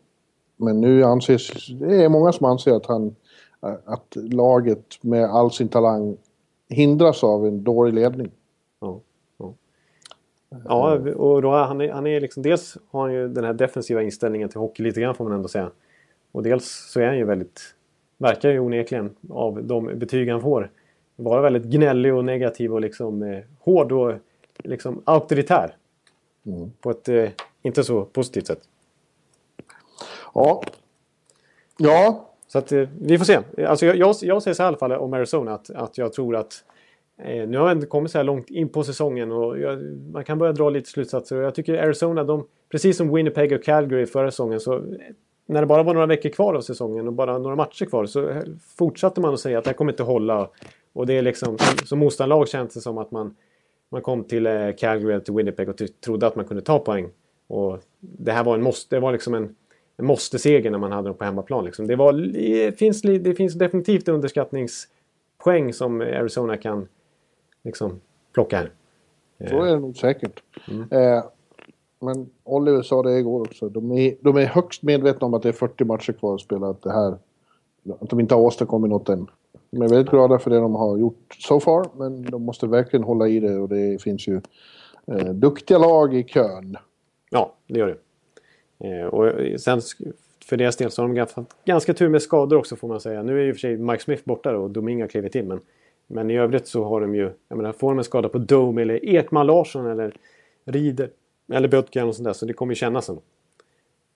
Men 0.56 0.80
nu 0.80 1.04
anses, 1.04 1.68
det 1.68 2.04
är 2.04 2.08
många 2.08 2.32
som 2.32 2.46
anser 2.46 2.72
att 2.72 2.86
han, 2.86 3.16
att 3.84 4.16
laget 4.16 4.98
med 5.00 5.24
all 5.24 5.50
sin 5.50 5.68
talang 5.68 6.16
hindras 6.68 7.24
av 7.24 7.46
en 7.46 7.64
dålig 7.64 7.94
ledning. 7.94 8.30
Ja, 8.80 9.00
ja. 9.38 9.54
ja 10.64 10.92
och 11.16 11.42
då 11.42 11.54
är 11.54 11.64
han, 11.64 11.80
är, 11.80 11.92
han 11.92 12.06
är 12.06 12.20
liksom, 12.20 12.42
dels 12.42 12.78
har 12.90 13.00
han 13.00 13.12
ju 13.12 13.28
den 13.28 13.44
här 13.44 13.52
defensiva 13.52 14.02
inställningen 14.02 14.48
till 14.48 14.60
hockey 14.60 14.82
lite 14.82 15.00
grann 15.00 15.14
får 15.14 15.24
man 15.24 15.32
ändå 15.32 15.48
säga. 15.48 15.70
Och 16.32 16.42
dels 16.42 16.90
så 16.92 17.00
är 17.00 17.06
han 17.06 17.18
ju 17.18 17.24
väldigt, 17.24 17.60
verkar 18.18 18.50
ju 18.50 18.58
onekligen 18.58 19.16
av 19.30 19.64
de 19.64 19.98
betyg 19.98 20.30
han 20.30 20.40
får, 20.40 20.70
vara 21.16 21.40
väldigt 21.40 21.64
gnällig 21.64 22.14
och 22.14 22.24
negativ 22.24 22.74
och 22.74 22.80
liksom 22.80 23.22
eh, 23.22 23.38
hård 23.60 23.92
och 23.92 24.12
liksom 24.58 25.02
auktoritär. 25.04 25.76
På 26.80 26.90
ett 26.90 27.08
eh, 27.08 27.28
inte 27.62 27.84
så 27.84 28.04
positivt 28.04 28.46
sätt. 28.46 28.60
Ja. 30.36 30.62
Ja. 31.78 32.30
Så 32.48 32.58
att, 32.58 32.72
eh, 32.72 32.88
vi 33.00 33.18
får 33.18 33.24
se. 33.24 33.38
Alltså, 33.66 33.86
jag, 33.86 33.96
jag, 33.96 34.14
jag 34.20 34.42
säger 34.42 34.54
så 34.54 34.62
här 34.62 34.66
i 34.66 34.68
alla 34.68 34.76
fall 34.76 34.92
om 34.92 35.12
Arizona 35.12 35.54
att, 35.54 35.70
att 35.70 35.98
jag 35.98 36.12
tror 36.12 36.36
att 36.36 36.64
eh, 37.22 37.48
nu 37.48 37.58
har 37.58 37.66
vi 37.66 37.72
inte 37.72 37.86
kommit 37.86 38.12
så 38.12 38.18
här 38.18 38.24
långt 38.24 38.50
in 38.50 38.68
på 38.68 38.84
säsongen 38.84 39.32
och 39.32 39.58
jag, 39.58 39.82
man 40.12 40.24
kan 40.24 40.38
börja 40.38 40.52
dra 40.52 40.70
lite 40.70 40.90
slutsatser. 40.90 41.36
Och 41.36 41.42
jag 41.42 41.54
tycker 41.54 41.82
Arizona, 41.82 42.24
de, 42.24 42.46
precis 42.70 42.96
som 42.96 43.14
Winnipeg 43.14 43.52
och 43.52 43.64
Calgary 43.64 44.06
förra 44.06 44.30
säsongen, 44.30 44.60
så 44.60 44.74
eh, 44.74 44.82
när 45.46 45.60
det 45.60 45.66
bara 45.66 45.82
var 45.82 45.94
några 45.94 46.06
veckor 46.06 46.28
kvar 46.30 46.54
av 46.54 46.60
säsongen 46.60 47.06
och 47.06 47.12
bara 47.12 47.38
några 47.38 47.56
matcher 47.56 47.84
kvar 47.84 48.06
så 48.06 48.28
eh, 48.28 48.42
fortsatte 48.78 49.20
man 49.20 49.34
att 49.34 49.40
säga 49.40 49.58
att 49.58 49.64
det 49.64 49.70
här 49.70 49.76
kommer 49.76 49.92
inte 49.92 50.02
hålla. 50.02 50.48
Och 50.92 51.06
det 51.06 51.14
är 51.14 51.22
liksom, 51.22 51.58
som, 51.58 51.86
som 51.86 51.98
motståndarlag 51.98 52.48
känns 52.48 52.74
det 52.74 52.80
som 52.80 52.98
att 52.98 53.10
man, 53.10 53.36
man 53.90 54.02
kom 54.02 54.24
till 54.24 54.46
eh, 54.46 54.72
Calgary 54.78 55.16
och 55.16 55.24
till 55.24 55.34
Winnipeg 55.34 55.68
och 55.68 55.76
trodde 56.04 56.26
att 56.26 56.36
man 56.36 56.44
kunde 56.44 56.62
ta 56.62 56.78
poäng. 56.78 57.08
Och 57.48 57.78
det 58.00 58.32
här 58.32 58.44
var 58.44 58.54
en 58.54 58.62
måste, 58.62 58.96
det 58.96 59.00
var 59.00 59.12
liksom 59.12 59.34
en 59.34 59.54
måste-seger 60.02 60.70
när 60.70 60.78
man 60.78 60.92
hade 60.92 61.08
dem 61.08 61.16
på 61.16 61.24
hemmaplan. 61.24 61.64
Liksom. 61.64 61.86
Det, 61.86 61.96
var, 61.96 62.12
det, 62.12 62.78
finns, 62.78 63.02
det 63.02 63.34
finns 63.34 63.54
definitivt 63.54 64.08
underskattningspoäng 64.08 65.72
som 65.72 66.00
Arizona 66.00 66.56
kan 66.56 66.88
liksom, 67.64 68.00
plocka 68.32 68.56
här. 68.56 68.70
Så 69.48 69.62
är 69.62 69.70
det 69.70 69.80
nog 69.80 69.96
säkert. 69.96 70.42
Eh, 70.90 71.24
men 72.00 72.30
Oliver 72.44 72.82
sa 72.82 73.02
det 73.02 73.18
igår 73.18 73.40
också. 73.40 73.68
De 73.68 73.92
är, 73.92 74.14
de 74.20 74.36
är 74.36 74.44
högst 74.44 74.82
medvetna 74.82 75.26
om 75.26 75.34
att 75.34 75.42
det 75.42 75.48
är 75.48 75.52
40 75.52 75.84
matcher 75.84 76.12
kvar 76.12 76.34
att 76.34 76.40
spela. 76.40 76.68
Att, 76.68 76.82
det 76.82 76.92
här, 76.92 77.18
att 78.00 78.10
de 78.10 78.20
inte 78.20 78.34
har 78.34 78.42
åstadkommit 78.42 78.90
något 78.90 79.08
än. 79.08 79.26
De 79.70 79.82
är 79.82 79.88
väldigt 79.88 80.10
glada 80.10 80.38
för 80.38 80.50
det 80.50 80.56
de 80.56 80.74
har 80.74 80.98
gjort 80.98 81.36
so 81.38 81.60
far. 81.60 81.86
Men 81.96 82.22
de 82.22 82.42
måste 82.42 82.66
verkligen 82.66 83.04
hålla 83.04 83.28
i 83.28 83.40
det 83.40 83.56
och 83.56 83.68
det 83.68 84.02
finns 84.02 84.28
ju 84.28 84.40
eh, 85.06 85.28
duktiga 85.28 85.78
lag 85.78 86.14
i 86.14 86.24
kön. 86.24 86.76
Ja, 87.30 87.52
det 87.66 87.78
gör 87.78 87.86
det. 87.86 87.98
Eh, 88.78 89.06
och 89.06 89.32
sen 89.60 89.78
sk- 89.78 90.12
för 90.44 90.56
deras 90.56 90.76
del 90.76 90.90
så 90.90 91.02
har 91.02 91.08
de 91.08 91.14
ganska, 91.14 91.44
ganska 91.64 91.94
tur 91.94 92.08
med 92.08 92.22
skador 92.22 92.56
också 92.58 92.76
får 92.76 92.88
man 92.88 93.00
säga. 93.00 93.22
Nu 93.22 93.38
är 93.38 93.42
ju 93.42 93.48
i 93.48 93.52
och 93.52 93.56
för 93.56 93.60
sig 93.60 93.76
Mike 93.76 94.02
Smith 94.02 94.22
borta 94.24 94.56
och 94.56 94.70
Dominga 94.70 95.04
har 95.04 95.08
klivit 95.08 95.34
in. 95.34 95.48
Men, 95.48 95.60
men 96.06 96.30
i 96.30 96.36
övrigt 96.38 96.66
så 96.68 96.84
har 96.84 97.00
de 97.00 97.14
ju, 97.14 97.30
jag 97.48 97.56
menar 97.56 97.72
får 97.72 97.88
de 97.90 97.98
en 97.98 98.04
skada 98.04 98.28
på 98.28 98.38
Dome 98.38 98.82
eller 98.82 99.04
Ekman 99.04 99.46
Larsson 99.46 99.86
eller 99.86 100.16
Rieder 100.64 101.10
eller 101.52 101.68
Böttgen 101.68 102.08
och 102.08 102.14
sånt 102.16 102.24
där 102.26 102.32
så 102.32 102.46
det 102.46 102.52
kommer 102.52 102.70
ju 102.72 102.76
kännas 102.76 103.08
ändå. 103.08 103.22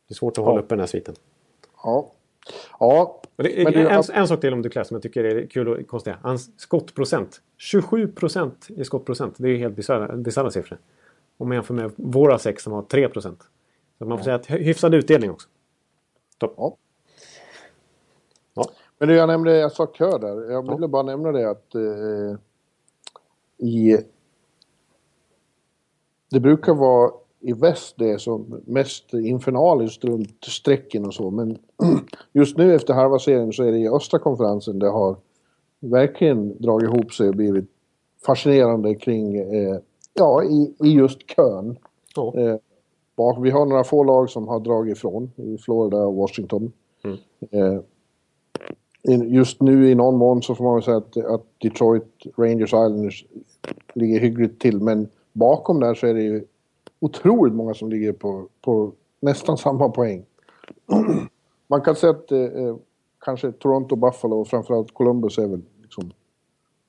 Det 0.08 0.12
är 0.12 0.14
svårt 0.16 0.38
att 0.38 0.44
hålla 0.44 0.56
Ja. 0.58 0.62
uppe 0.64 0.74
den 0.74 0.80
här 0.80 0.86
sviten. 0.86 1.14
Ja. 1.82 2.10
Ja. 2.80 3.22
Det, 3.36 3.64
Men 3.64 3.72
det- 3.72 3.88
en, 3.90 4.02
en 4.12 4.28
sak 4.28 4.40
till 4.40 4.52
om 4.52 4.62
Duclair 4.62 4.84
som 4.84 4.94
jag 4.94 5.02
tycker 5.02 5.24
är 5.24 5.46
kul 5.46 5.68
och 5.68 5.86
konstigt. 5.86 6.14
Hans 6.22 6.60
skottprocent. 6.60 7.40
27 7.58 8.08
procent 8.08 8.68
i 8.76 8.84
skottprocent. 8.84 9.34
Det 9.38 9.48
är 9.48 9.52
ju 9.52 9.56
helt 9.58 9.76
bisarra 10.16 10.50
siffror. 10.50 10.78
Om 11.38 11.48
man 11.48 11.54
jämför 11.54 11.74
med 11.74 11.90
våra 11.96 12.38
sex 12.38 12.62
som 12.62 12.72
har 12.72 12.82
3 12.82 13.08
procent. 13.08 13.40
Så 14.00 14.06
man 14.06 14.18
får 14.18 14.24
säga 14.24 14.36
att 14.36 14.46
hy- 14.50 14.62
hyfsad 14.62 14.94
utdelning 14.94 15.30
också. 15.30 15.48
Topp. 16.38 16.54
Ja. 16.56 16.76
Ja. 18.54 18.64
Men 18.98 19.08
jag 19.08 19.26
nämnde, 19.28 19.56
jag 19.56 19.72
sa 19.72 19.86
kö 19.86 20.18
där. 20.18 20.50
Jag 20.50 20.74
ville 20.74 20.88
bara 20.88 21.02
nämna 21.02 21.32
det 21.32 21.50
att 21.50 21.74
eh, 21.74 22.36
i... 23.68 23.98
Det 26.30 26.40
brukar 26.40 26.74
vara 26.74 27.10
i 27.40 27.52
väst 27.52 27.94
det 27.98 28.18
som 28.20 28.60
mest 28.66 29.14
infernaliskt 29.14 30.04
runt 30.04 30.44
strecken 30.44 31.06
och 31.06 31.14
så. 31.14 31.30
Men 31.30 31.58
just 32.32 32.56
nu 32.56 32.74
efter 32.74 32.94
halva 32.94 33.18
serien 33.18 33.52
så 33.52 33.62
är 33.62 33.72
det 33.72 33.78
i 33.78 33.88
östra 33.88 34.18
konferensen 34.18 34.78
det 34.78 34.88
har 34.88 35.16
verkligen 35.80 36.62
dragit 36.62 36.88
ihop 36.88 37.12
sig 37.12 37.28
och 37.28 37.34
blivit 37.34 37.70
fascinerande 38.26 38.94
kring, 38.94 39.36
eh, 39.36 39.76
ja, 40.14 40.44
i, 40.44 40.74
i 40.84 40.88
just 40.88 41.26
kön. 41.36 41.76
Ja. 42.16 42.34
Eh, 42.36 42.56
bak, 43.20 43.44
vi 43.44 43.50
har 43.50 43.66
några 43.66 43.84
få 43.84 44.04
lag 44.04 44.30
som 44.30 44.48
har 44.48 44.60
dragit 44.60 44.96
ifrån 44.96 45.30
i 45.36 45.58
Florida 45.58 45.96
och 45.96 46.14
Washington. 46.14 46.72
Eh, 47.50 47.80
in- 49.02 49.30
just 49.34 49.60
nu 49.60 49.90
i 49.90 49.94
någon 49.94 50.16
mån 50.16 50.42
så 50.42 50.54
får 50.54 50.64
man 50.64 50.74
väl 50.74 50.82
säga 50.82 50.96
att, 50.96 51.16
att 51.16 51.44
Detroit 51.58 52.26
Rangers 52.36 52.68
Islanders 52.68 53.24
ligger 53.94 54.20
hyggligt 54.20 54.60
till. 54.60 54.80
Men 54.80 55.08
bakom 55.32 55.80
där 55.80 55.94
så 55.94 56.06
är 56.06 56.14
det 56.14 56.22
ju 56.22 56.44
otroligt 57.00 57.54
många 57.54 57.74
som 57.74 57.90
ligger 57.90 58.12
på, 58.12 58.46
på 58.60 58.92
nästan 59.20 59.58
samma 59.58 59.88
poäng. 59.88 60.24
Man 61.66 61.80
kan 61.80 61.96
säga 61.96 62.10
att 62.10 62.32
eh, 62.32 62.40
eh, 62.40 62.76
kanske 63.18 63.52
Toronto, 63.52 63.96
Buffalo 63.96 64.40
och 64.40 64.48
framförallt 64.48 64.94
Columbus 64.94 65.38
är 65.38 65.46
väl 65.46 65.62
liksom 65.82 66.12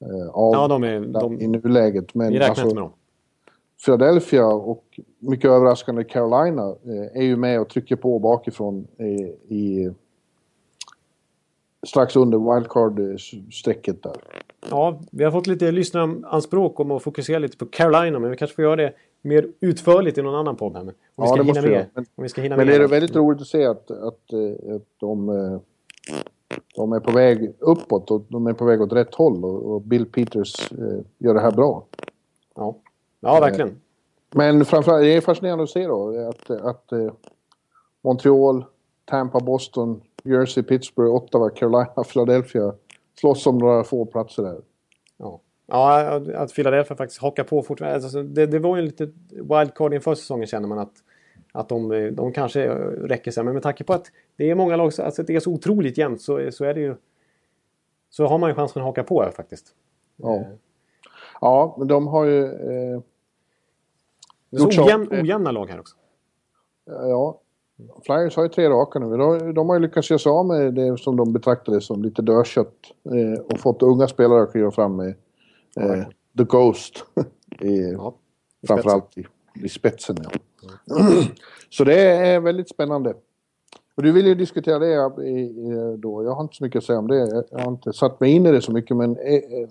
eh, 0.02 0.30
av 0.30 0.54
Ja, 0.54 0.68
de 0.68 0.84
är... 0.84 1.00
De, 1.00 1.40
i 1.42 1.48
nuläget. 1.48 2.16
Men 2.16 2.28
vi 2.28 2.40
räknar 2.40 2.50
alltså, 2.50 2.64
inte 2.64 2.76
med 2.76 2.84
dem. 2.84 2.92
Philadelphia 3.86 4.46
och 4.48 5.00
mycket 5.20 5.52
överraskande 5.52 6.04
Carolina 6.04 6.64
eh, 6.86 7.18
är 7.22 7.24
ju 7.24 7.36
med 7.36 7.62
och 7.62 7.70
trycker 7.70 7.96
på 7.96 8.20
bakifrån 8.20 8.88
eh, 8.98 9.08
i 9.58 9.92
strax 11.88 12.16
under 12.16 12.38
wildcard-strecket 12.38 14.04
där. 14.04 14.16
Ja, 14.70 15.02
vi 15.12 15.24
har 15.24 15.32
fått 15.32 15.48
lite 15.48 15.72
lyssnaranspråk 15.72 16.80
om 16.80 16.92
att 16.92 17.04
fokusera 17.04 17.40
lite 17.40 17.58
på 17.58 17.66
Carolina. 17.66 18.20
Men 18.20 18.32
vi 18.32 18.38
kanske 18.38 18.56
får 18.56 18.64
göra 18.64 18.76
det 18.76 18.94
mer 19.22 19.48
utförligt 19.60 20.18
i 20.18 20.22
någon 20.22 20.36
annan 20.36 20.56
podd. 20.56 20.74
Här. 20.76 20.84
Men 20.84 20.94
om 21.16 21.24
vi 21.24 21.24
Ja, 21.24 21.28
ska 21.28 21.36
det 21.44 21.44
hinna 21.44 21.62
vi 21.62 21.70
med. 21.70 21.86
Men- 21.94 22.06
Om 22.16 22.24
vi 22.24 22.30
ska 22.30 22.42
hinna 22.42 22.58
Men 22.58 22.68
det 22.68 22.72
med 22.74 22.80
är 22.80 22.84
allt. 22.84 22.94
väldigt 22.94 23.16
roligt 23.16 23.42
att 23.42 23.48
se 23.48 23.66
att, 23.66 23.92
att, 23.92 24.34
eh, 24.34 24.76
att 24.76 24.82
de, 24.98 25.60
de 26.76 26.94
är 26.94 27.00
på 27.00 27.12
väg 27.12 27.54
uppåt 27.60 28.12
och 28.12 28.22
de 28.30 28.48
är 28.48 28.54
på 28.54 28.66
väg 28.66 28.82
åt 28.82 28.94
rätt 28.94 29.16
håll 29.16 29.46
och, 29.46 29.82
Bill 29.82 30.06
Peters 30.06 30.72
gör 31.18 31.34
det 31.34 31.40
här 31.42 31.52
bra. 31.52 31.86
Ja, 32.56 32.76
ja 33.22 33.40
verkligen. 33.40 33.82
Men 34.36 34.66
framförallt, 34.66 35.04
det 35.04 35.14
är 35.16 35.22
fascinerande 35.22 35.64
att 35.64 35.70
se 35.70 35.88
då 35.88 36.30
att, 36.30 36.50
att 36.50 36.92
eh, 36.92 37.14
Montreal, 38.02 38.66
Tampa, 39.06 39.40
Boston, 39.40 40.02
Jersey, 40.24 40.64
Pittsburgh, 40.64 41.14
Ottawa, 41.16 41.50
Carolina, 41.50 41.86
Philadelphia 42.14 42.74
slåss 43.20 43.48
om 43.48 43.58
några 43.58 43.84
få 43.84 44.06
platser 44.06 44.44
där. 44.44 44.62
Ja. 45.18 45.40
ja, 45.68 46.22
att 46.36 46.54
Philadelphia 46.56 46.96
faktiskt 46.98 47.22
hakar 47.22 47.44
på 47.44 47.64
fortfarande. 47.64 47.96
Alltså, 48.04 48.24
det, 48.24 48.46
det 48.46 48.60
var 48.60 48.76
ju 48.76 48.82
lite 48.82 49.10
wildcard 49.30 49.94
inför 49.94 50.16
säsongen 50.16 50.48
känner 50.48 50.68
man 50.68 50.80
att, 50.80 50.94
att 51.52 51.70
de, 51.70 51.92
eh, 51.92 52.12
de 52.12 52.34
kanske 52.34 52.70
räcker 53.08 53.32
sig. 53.32 53.44
Men 53.44 53.54
med 53.54 53.64
tanke 53.64 53.84
på 53.84 53.94
att 53.94 54.06
det 54.36 54.50
är 54.50 54.56
många 54.56 54.76
lag, 54.76 54.94
så- 54.94 55.04
alltså, 55.04 55.24
det 55.24 55.36
är 55.36 55.40
så 55.40 55.52
otroligt 55.52 55.98
jämnt 55.98 56.22
så, 56.22 56.52
så 56.52 56.66
är 56.66 56.74
det 56.74 56.80
ju... 56.82 56.96
Så 58.10 58.26
har 58.26 58.38
man 58.38 58.50
ju 58.50 58.56
chansen 58.56 58.82
att 58.82 58.86
haka 58.86 59.04
på 59.04 59.22
här 59.22 59.32
faktiskt. 59.32 59.76
Ja. 60.16 60.44
Ja, 61.42 61.76
men 61.80 61.88
de 61.88 62.08
har 62.08 62.26
ju... 62.26 62.46
Eh, 62.46 63.02
Det 64.52 64.58
är 64.58 64.72
så 64.72 64.84
ojämn, 64.84 65.08
ojämna 65.12 65.52
lag 65.52 65.70
här 65.70 65.80
också. 65.80 65.96
ja, 66.86 67.40
Flyers 68.06 68.36
har 68.36 68.44
ju 68.44 68.50
tre 68.50 68.70
raka 68.70 69.00
nu. 69.00 69.18
De, 69.18 69.54
de 69.54 69.70
har 69.70 69.76
ju 69.76 69.82
lyckats 69.82 70.10
göra 70.10 70.20
sig 70.20 70.30
av 70.30 70.46
med 70.46 70.74
det 70.74 71.00
som 71.00 71.18
de 71.18 71.34
betraktade 71.34 71.82
som 71.82 72.04
lite 72.04 72.22
dödkött. 72.22 72.76
Eh, 73.06 73.42
och 73.42 73.60
fått 73.60 73.82
unga 73.82 74.08
spelare 74.08 74.44
att 74.44 74.52
kliva 74.52 74.72
fram 74.72 74.96
med 74.96 75.16
eh, 75.78 76.04
The 76.38 76.44
Ghost. 76.44 77.06
i, 77.60 77.92
Ja, 77.92 78.14
i 78.64 78.68
framförallt 78.68 79.18
i, 79.18 79.26
i 79.64 79.70
spetsen. 79.70 80.18
Ja. 80.24 80.30
så 81.70 81.84
det 81.84 82.02
är 82.02 82.40
väldigt 82.40 82.70
spännande. 82.70 83.14
Och 83.96 84.04
du 84.04 84.12
vill 84.12 84.26
ju 84.26 84.36
diskutera 84.36 84.80
det 84.80 85.24
i, 85.24 85.40
i, 85.40 85.98
då. 85.98 86.24
Jag 86.24 86.32
har 86.32 86.42
inte 86.42 86.56
så 86.56 86.64
mycket 86.64 86.78
att 86.78 86.84
säga 86.84 87.00
om 87.00 87.08
det. 87.08 87.46
Jag 87.52 87.60
har 87.60 87.72
inte 87.72 87.94
satt 87.94 88.20
mig 88.20 88.32
in 88.32 88.46
i 88.46 88.52
det 88.52 88.62
så 88.62 88.72
mycket. 88.72 88.98
Men 88.98 89.18
eh, 89.18 89.34
eh, 89.34 89.70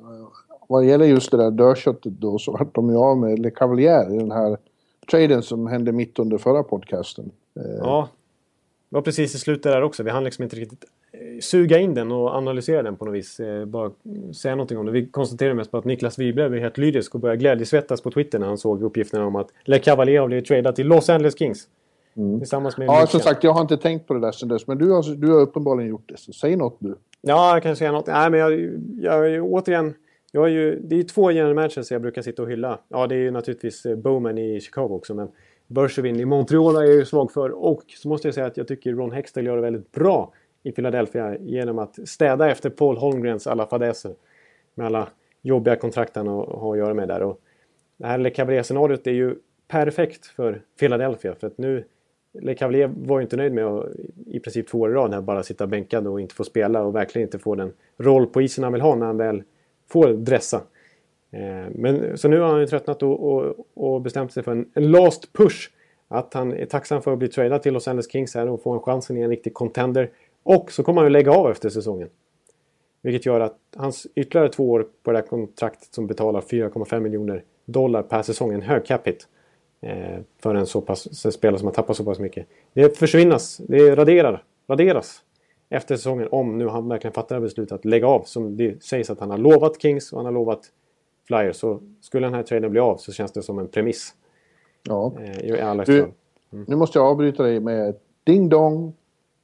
vad 0.69 0.85
gäller 0.85 1.07
just 1.07 1.31
det 1.31 1.37
där 1.37 1.51
dödköttet 1.51 2.13
då 2.13 2.39
så 2.39 2.53
vart 2.53 2.75
de 2.75 2.91
ju 2.91 2.97
av 2.97 3.19
med 3.19 3.39
Le 3.39 3.51
Cavalier 3.51 4.15
i 4.15 4.19
den 4.19 4.33
här 4.33 4.59
traden 5.11 5.43
som 5.43 5.67
hände 5.67 5.93
mitt 5.93 6.19
under 6.19 6.39
förra 6.39 6.63
podcasten. 6.63 7.31
Eh, 7.57 7.63
Ja, 7.81 8.09
det 8.89 8.95
var 8.97 9.03
precis 9.03 9.35
i 9.35 9.39
slutet 9.39 9.63
där 9.63 9.83
också. 9.83 10.03
Vi 10.03 10.11
hann 10.11 10.25
liksom 10.25 10.43
inte 10.43 10.57
riktigt 10.57 10.85
eh, 11.13 11.41
suga 11.41 11.79
in 11.79 11.95
den 11.95 12.13
och 12.13 12.29
analysera 12.35 12.83
den 12.83 12.97
på 12.97 13.05
något 13.05 13.15
vis. 13.15 13.41
Eh, 13.41 13.65
Bara 13.65 13.91
säga 14.35 14.55
någonting 14.55 14.79
om 14.79 14.87
det. 14.87 14.93
Vi 14.93 15.07
konstaterade 15.07 15.55
mest 15.55 15.71
på 15.71 15.79
att 15.79 15.85
Niklas 15.85 16.19
Wiberg 16.19 16.49
blev 16.49 16.63
helt 16.63 16.79
lyrisk 16.79 17.15
och 17.15 17.21
började 17.21 17.39
glädjesvettas 17.41 18.01
på 18.01 18.11
Twitter 18.11 18.39
när 18.39 18.47
han 18.47 18.59
såg 18.59 18.83
uppgifterna 18.83 19.27
om 19.27 19.37
att 19.37 19.49
Le 19.65 19.79
Cavalier 19.79 20.21
har 20.21 20.27
blivit 20.27 20.47
tradad 20.47 20.77
till 20.77 20.87
Los 20.87 21.11
Angeles 21.11 21.39
Kings. 21.39 21.69
Tillsammans 22.39 22.77
med 22.79 22.89
Mm. 22.89 23.01
Ja, 23.01 23.07
som 23.07 23.21
sagt, 23.21 23.45
jag 23.45 23.53
har 23.53 23.61
inte 23.61 23.77
tänkt 23.77 24.07
på 24.07 24.15
det 24.15 24.21
där 24.21 24.33
sen 24.33 24.49
dess. 24.49 24.67
Men 24.67 24.79
du 24.79 24.91
har, 24.91 25.15
du 25.17 25.33
har 25.33 25.41
uppenbarligen 25.41 25.91
gjort 25.91 26.03
det. 26.09 26.17
Så 26.17 26.33
säg 26.33 26.57
något 26.57 26.77
du. 26.79 26.95
Ja, 27.21 27.53
jag 27.55 27.63
kan 27.63 27.77
säga 27.77 27.93
något. 27.93 28.07
Nej, 28.07 28.31
men 28.31 28.41
jag, 28.41 28.53
jag, 29.01 29.31
jag 29.31 29.45
återigen... 29.45 29.95
Jag 30.33 30.45
är 30.45 30.49
ju, 30.49 30.81
det 30.81 30.95
är 30.95 30.97
ju 30.97 31.03
två 31.03 31.31
general 31.31 31.55
managers 31.55 31.91
jag 31.91 32.03
brukar 32.03 32.23
sitta 32.23 32.43
och 32.43 32.51
hylla. 32.51 32.79
Ja, 32.89 33.07
det 33.07 33.15
är 33.15 33.19
ju 33.19 33.31
naturligtvis 33.31 33.87
eh, 33.87 33.97
Bowman 33.97 34.39
i 34.39 34.61
Chicago 34.61 34.89
också, 34.91 35.15
men 35.15 35.29
Bergevin 35.67 36.21
i 36.21 36.25
Montreal 36.25 36.77
är 36.77 36.81
jag 36.81 36.95
ju 36.95 37.05
svag 37.05 37.33
för. 37.33 37.51
Och 37.51 37.83
så 37.89 38.09
måste 38.09 38.29
jag 38.29 38.35
säga 38.35 38.47
att 38.47 38.57
jag 38.57 38.69
tycker 38.69 38.93
Ron 38.93 39.13
Hextall 39.13 39.47
gör 39.47 39.57
det 39.57 39.63
väldigt 39.63 39.93
bra 39.93 40.33
i 40.63 40.73
Philadelphia 40.73 41.39
genom 41.39 41.79
att 41.79 42.09
städa 42.09 42.51
efter 42.51 42.71
Paul 42.71 42.97
Holmgrens 42.97 43.47
alla 43.47 43.67
fadäser. 43.67 44.15
Med 44.75 44.87
alla 44.87 45.09
jobbiga 45.43 45.77
kontrakt 45.77 46.17
han 46.17 46.27
har 46.27 46.47
har 46.47 46.73
att 46.73 46.79
göra 46.79 46.95
med 46.95 47.09
där. 47.09 47.23
Och 47.23 47.41
det 47.97 48.07
här 48.07 48.19
Le 48.19 48.31
Cavalier-scenariot 48.31 49.07
är 49.07 49.13
ju 49.13 49.35
perfekt 49.69 50.27
för 50.27 50.63
Philadelphia. 50.81 51.35
För 51.35 51.47
att 51.47 51.59
nu... 51.59 51.85
Le 52.33 52.55
Cavalier 52.55 52.91
var 52.97 53.19
ju 53.19 53.23
inte 53.23 53.37
nöjd 53.37 53.53
med 53.53 53.65
att 53.65 53.87
i 54.27 54.41
princip 54.41 54.69
två 54.69 54.81
år 54.81 54.91
i 54.91 54.95
rad 54.95 55.15
här 55.15 55.21
bara 55.21 55.43
sitta 55.43 55.67
bänkad 55.67 56.07
och 56.07 56.21
inte 56.21 56.35
få 56.35 56.45
spela 56.45 56.83
och 56.83 56.95
verkligen 56.95 57.29
inte 57.29 57.39
få 57.39 57.55
den 57.55 57.73
roll 57.99 58.27
på 58.27 58.43
isen 58.43 58.65
han 58.65 58.73
vill 58.73 58.83
ha 58.83 58.95
när 58.95 59.07
han 59.07 59.17
väl 59.17 59.43
får 59.91 60.09
dressa. 60.09 60.63
Eh, 61.31 61.71
men, 61.75 62.19
så 62.19 62.29
nu 62.29 62.41
har 62.41 62.49
han 62.49 62.61
ju 62.61 62.67
tröttnat 62.67 63.03
och, 63.03 63.33
och, 63.33 63.55
och 63.75 64.01
bestämt 64.01 64.33
sig 64.33 64.43
för 64.43 64.53
en, 64.53 64.71
en 64.75 64.91
last 64.91 65.33
push. 65.33 65.71
Att 66.09 66.35
han 66.35 66.53
är 66.53 66.67
tacksam 66.67 67.03
för 67.03 67.13
att 67.13 67.19
bli 67.19 67.29
tradad 67.29 67.63
till 67.63 67.73
Los 67.73 67.89
Angeles 67.89 68.13
Kings 68.13 68.35
här 68.35 68.49
och 68.49 68.63
få 68.63 68.73
en 68.73 68.81
chansen 68.81 69.17
i 69.17 69.21
en 69.21 69.31
riktig 69.31 69.55
contender. 69.55 70.11
Och 70.43 70.73
så 70.73 70.83
kommer 70.83 71.01
han 71.01 71.07
ju 71.07 71.13
lägga 71.13 71.33
av 71.33 71.51
efter 71.51 71.69
säsongen. 71.69 72.09
Vilket 73.03 73.27
gör 73.27 73.41
att 73.41 73.57
hans 73.77 74.07
ytterligare 74.15 74.49
två 74.49 74.71
år 74.71 74.87
på 75.03 75.13
det 75.13 75.19
här 75.19 75.27
kontraktet 75.27 75.95
som 75.95 76.07
betalar 76.07 76.41
4,5 76.41 77.01
miljoner 77.01 77.43
dollar 77.65 78.03
per 78.03 78.23
säsong, 78.23 78.53
en 78.53 78.63
hög 78.63 78.87
cap 78.87 79.07
hit. 79.07 79.29
Eh, 79.81 80.21
för 80.43 80.55
en 80.55 80.67
så 80.67 80.81
pass, 80.81 81.25
en 81.25 81.33
spelare 81.33 81.59
som 81.59 81.67
har 81.67 81.75
tappat 81.75 81.97
så 81.97 82.05
pass 82.05 82.19
mycket. 82.19 82.47
Det 82.73 82.99
försvinnas, 82.99 83.57
det 83.57 83.97
raderar, 83.97 84.45
raderas 84.69 85.23
efter 85.71 85.97
säsongen 85.97 86.29
om 86.31 86.59
nu 86.59 86.69
han 86.69 86.89
verkligen 86.89 87.15
fattar 87.15 87.41
beslutet 87.41 87.73
att 87.73 87.85
lägga 87.85 88.07
av. 88.07 88.23
Som 88.23 88.57
det 88.57 88.83
sägs 88.83 89.11
att 89.11 89.21
han 89.21 89.31
har 89.31 89.39
lovat 89.39 89.83
Kings 89.83 90.13
och 90.13 90.19
han 90.19 90.25
har 90.27 90.33
lovat 90.33 90.61
Flyers. 91.27 91.57
Så 91.57 91.81
skulle 92.01 92.27
den 92.27 92.35
här 92.35 92.43
traden 92.43 92.71
bli 92.71 92.81
av 92.81 92.97
så 92.97 93.13
känns 93.13 93.33
det 93.33 93.43
som 93.43 93.59
en 93.59 93.69
premiss. 93.69 94.15
Ja. 94.89 95.13
Eh, 95.21 95.49
i 95.51 95.61
alla 95.61 95.85
Du, 95.85 96.01
fall. 96.03 96.11
nu 96.67 96.77
måste 96.77 96.99
jag 96.99 97.07
avbryta 97.07 97.43
dig 97.43 97.61
med 97.61 97.95
ding 98.25 98.49
dong. 98.49 98.93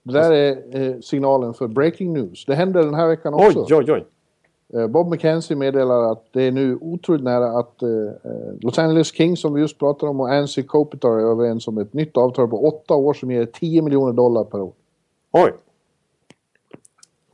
Det 0.03 0.13
där 0.13 0.33
är 0.33 0.81
eh, 0.81 1.01
signalen 1.01 1.55
för 1.55 1.67
breaking 1.69 2.13
news. 2.13 2.45
Det 2.47 2.55
händer 2.55 2.83
den 2.85 2.95
här 2.95 3.09
veckan 3.09 3.35
också. 3.35 3.67
Oj, 3.71 3.75
oj, 3.75 3.93
oj! 3.93 4.05
Eh, 4.81 4.87
Bob 4.87 5.09
McKenzie 5.11 5.57
meddelar 5.57 6.13
att 6.13 6.25
det 6.33 6.43
är 6.43 6.53
nu 6.53 6.79
otroligt 6.81 7.23
nära 7.25 7.59
att 7.59 7.83
eh, 7.83 7.89
eh, 7.89 8.55
Los 8.61 8.79
Angeles 8.79 9.15
Kings, 9.15 9.41
som 9.41 9.55
vi 9.55 9.61
just 9.61 9.79
pratade 9.79 10.11
om, 10.11 10.21
och 10.21 10.29
Ansi 10.33 10.63
Kopitar 10.63 11.09
är 11.11 11.31
överens 11.31 11.69
om 11.69 11.79
ett 11.79 11.93
nytt 11.93 12.17
avtal 12.17 12.49
på 12.49 12.67
åtta 12.69 12.95
år 12.95 13.15
som 13.15 13.31
ger 13.31 13.47
10 13.47 13.83
miljoner 13.83 14.13
dollar 14.13 14.45
per 14.45 14.61
år. 14.61 14.73
Oj! 15.33 15.53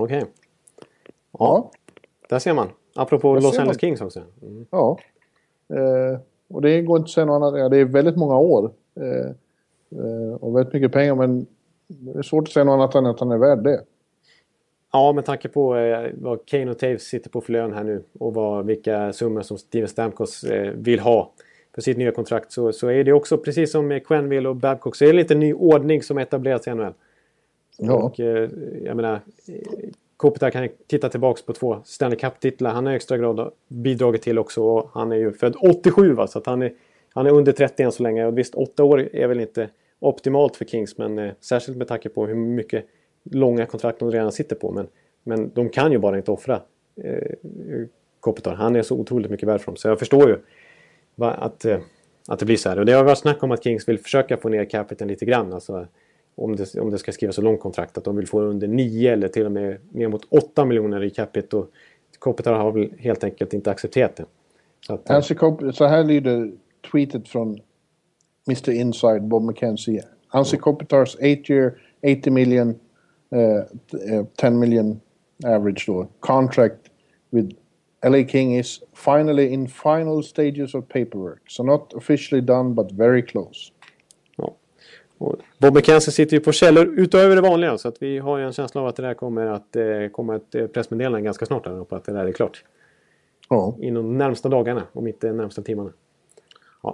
Okej. 0.03 0.25
Ja. 1.39 1.71
Där 2.29 2.39
ser 2.39 2.55
man. 2.55 2.69
Apropå 2.95 3.35
Där 3.35 3.41
Los 3.41 3.59
Angeles. 3.59 3.81
Kings 3.81 4.01
också. 4.01 4.23
Mm. 4.43 4.67
Ja. 4.71 4.99
Eh, 5.69 6.19
och 6.49 6.63
det 6.63 6.83
går 6.83 6.97
inte 6.97 7.07
att 7.07 7.11
säga 7.11 7.25
något 7.25 7.37
annat. 7.37 7.61
Ja, 7.61 7.69
det 7.69 7.77
är 7.77 7.85
väldigt 7.85 8.17
många 8.17 8.39
år. 8.39 8.71
Eh, 9.01 9.31
eh, 10.01 10.35
och 10.41 10.57
väldigt 10.57 10.75
mycket 10.75 10.93
pengar, 10.93 11.15
men 11.15 11.47
det 11.87 12.19
är 12.19 12.23
svårt 12.23 12.49
att 12.49 12.53
säga 12.53 12.65
något 12.65 12.75
annat 12.75 12.95
än 12.95 13.07
att 13.07 13.21
han 13.21 13.31
är 13.31 13.39
värd 13.39 13.65
det. 13.65 13.85
Ja, 14.93 15.13
med 15.13 15.25
tanke 15.25 15.49
på 15.49 15.77
eh, 15.77 16.11
vad 16.15 16.47
Kane 16.47 16.71
och 16.71 16.79
Taves 16.79 17.03
sitter 17.03 17.31
på 17.31 17.41
för 17.41 17.53
lön 17.53 17.73
här 17.73 17.85
nu 17.85 18.03
och 18.19 18.35
vad, 18.35 18.67
vilka 18.67 19.13
summor 19.13 19.43
som 19.43 19.59
Steven 19.59 19.89
Stamkos 19.89 20.45
eh, 20.45 20.73
vill 20.73 21.01
ha 21.01 21.33
för 21.75 21.83
sitt 21.83 21.97
nya 21.97 22.11
kontrakt 22.11 22.53
så, 22.53 22.73
så 22.73 22.89
är 22.89 23.05
det 23.05 23.13
också 23.13 23.39
precis 23.39 23.73
som 23.73 23.87
med 23.87 24.07
Quenville 24.07 24.49
och 24.49 24.57
Babcock 24.57 24.97
så 24.97 25.05
är 25.05 25.09
det 25.09 25.15
lite 25.15 25.35
ny 25.35 25.55
ordning 25.55 26.03
som 26.03 26.19
etablerats 26.19 26.67
i 26.67 26.75
NHL. 26.75 26.93
Ja. 27.79 27.95
Och 27.95 28.21
eh, 28.21 28.51
jag 28.85 28.97
menar, 28.97 29.15
eh, 29.15 29.91
Kopitar 30.17 30.51
kan 30.51 30.69
titta 30.87 31.09
tillbaks 31.09 31.43
på 31.43 31.53
två 31.53 31.81
Stanley 31.85 32.19
Cup-titlar. 32.19 32.71
Han 32.71 32.87
har 32.87 32.93
i 32.93 32.97
extra 32.97 33.19
grad 33.19 33.53
bidragit 33.69 34.23
till 34.23 34.39
också 34.39 34.63
och 34.63 34.91
han 34.93 35.13
är 35.13 35.17
ju 35.17 35.33
född 35.33 35.57
87 35.61 36.13
va, 36.13 36.27
så 36.27 36.39
att 36.39 36.47
han 36.47 36.63
är, 36.63 36.73
han 37.15 37.27
är 37.27 37.31
under 37.31 37.53
30 37.53 37.83
än 37.83 37.93
så 37.93 38.03
länge. 38.03 38.27
Och 38.27 38.39
visst, 38.39 38.55
åtta 38.55 38.85
år 38.85 39.09
är 39.13 39.27
väl 39.27 39.41
inte 39.41 39.69
optimalt 39.99 40.57
för 40.57 40.65
Kings 40.65 40.99
men 40.99 41.19
eh, 41.19 41.33
särskilt 41.41 41.79
med 41.79 41.89
tanke 41.89 42.09
på 42.09 42.27
hur 42.27 42.35
mycket 42.35 42.87
långa 43.23 43.67
kontrakt 43.67 43.99
de 43.99 44.11
redan 44.11 44.33
sitter 44.33 44.57
på. 44.57 44.71
Men, 44.71 44.87
men 45.23 45.51
de 45.55 45.69
kan 45.69 45.93
ju 45.93 45.99
bara 45.99 46.17
inte 46.17 46.31
offra 46.31 46.63
eh, 47.05 47.37
Kopitar. 48.21 48.55
Han 48.55 48.77
är 48.77 48.83
så 48.83 48.97
otroligt 48.97 49.31
mycket 49.31 49.49
värd 49.49 49.61
för 49.61 49.67
dem. 49.67 49.77
Så 49.77 49.89
jag 49.89 49.99
förstår 49.99 50.29
ju 50.29 50.39
va, 51.15 51.31
att, 51.31 51.65
eh, 51.65 51.79
att 52.29 52.39
det 52.39 52.45
blir 52.45 52.57
så 52.57 52.69
här. 52.69 52.79
Och 52.79 52.87
det 52.87 52.93
har 52.93 53.05
varit 53.05 53.19
snack 53.19 53.43
om 53.43 53.51
att 53.51 53.65
Kings 53.65 53.89
vill 53.89 53.99
försöka 53.99 54.37
få 54.37 54.49
ner 54.49 54.65
capiten 54.65 55.09
lite 55.09 55.25
grann. 55.25 55.53
Alltså, 55.53 55.87
om 56.35 56.57
det, 56.57 56.75
om 56.75 56.91
det 56.91 56.99
ska 56.99 57.13
skrivas 57.13 57.37
så 57.37 57.43
långt 57.43 57.61
kontrakt. 57.61 57.99
Att 57.99 58.05
de 58.05 58.17
vill 58.17 58.27
få 58.27 58.41
under 58.41 58.69
9 58.69 59.13
eller 59.13 59.29
till 59.29 59.47
och 59.47 59.53
med 59.53 59.79
ner 59.91 60.09
mot 60.09 60.27
8 60.29 60.65
miljoner 60.65 61.03
i 61.05 61.11
capita. 61.11 61.57
Och 61.57 61.71
Kopitar 62.19 62.53
har 62.53 62.73
väl 62.73 62.93
helt 62.99 63.25
enkelt 63.25 63.53
inte 63.53 63.71
accepterat 63.71 64.17
det. 64.17 64.25
Så 64.87 64.95
att, 64.95 65.11
eh, 65.11 65.17
alltså, 65.17 65.73
så 65.73 65.87
här 65.87 66.05
lyder 66.05 66.53
tweetet 66.93 67.29
från 67.29 67.61
Mr 68.47 68.71
Inside, 68.71 69.23
Bob 69.23 69.43
McKenzie. 69.43 70.03
Ansi 70.29 70.57
Kopitars 70.57 71.15
8 71.15 71.53
year, 71.53 71.79
80 72.03 72.31
million, 72.31 72.75
eh, 73.31 74.19
uh, 74.19 74.27
10 74.37 74.47
eh, 74.47 74.51
million 74.51 75.01
average 75.45 75.85
då, 75.87 76.09
contract 76.21 76.91
with 77.31 77.57
LA 78.05 78.25
King 78.25 78.59
is 78.59 78.81
finally 78.95 79.53
in 79.53 79.69
final 79.69 80.23
stages 80.23 80.75
of 80.75 80.89
paperwork. 80.89 81.41
So 81.49 81.63
not 81.63 81.93
officially 81.97 82.41
done 82.41 82.75
but 82.75 82.93
very 82.93 83.23
close. 83.23 83.73
Ja. 85.23 85.29
Och 85.29 85.37
Bob 85.59 85.75
McKenzie 85.75 86.13
sitter 86.13 86.37
ju 86.37 86.41
på 86.41 86.53
källor 86.53 86.95
utöver 86.97 87.37
det 87.37 87.43
vanliga 87.43 87.79
så 87.79 87.89
att 87.89 88.03
vi 88.03 88.19
har 88.19 88.39
ju 88.39 88.45
en 88.45 88.53
känsla 88.53 88.81
av 88.81 88.87
att 88.87 88.97
det 88.97 89.03
där 89.03 89.15
kommer 89.15 89.47
att 89.47 89.77
eh, 89.77 89.85
komma 90.13 90.37
ett 90.37 90.55
eh, 90.55 90.67
pressmeddelande 90.67 91.21
ganska 91.21 91.47
snart 91.47 91.67
här 91.67 91.85
på 91.85 91.97
att 91.97 92.05
det 92.05 92.13
där 92.13 92.27
är 92.27 92.33
klart. 92.33 92.65
Ja. 93.49 93.75
Inom 93.81 94.03
de 94.05 94.19
närmsta 94.19 94.49
dagarna, 94.49 94.83
om 94.93 95.07
inte 95.07 95.27
de 95.27 95.37
närmsta 95.37 95.63
timmarna. 95.63 95.91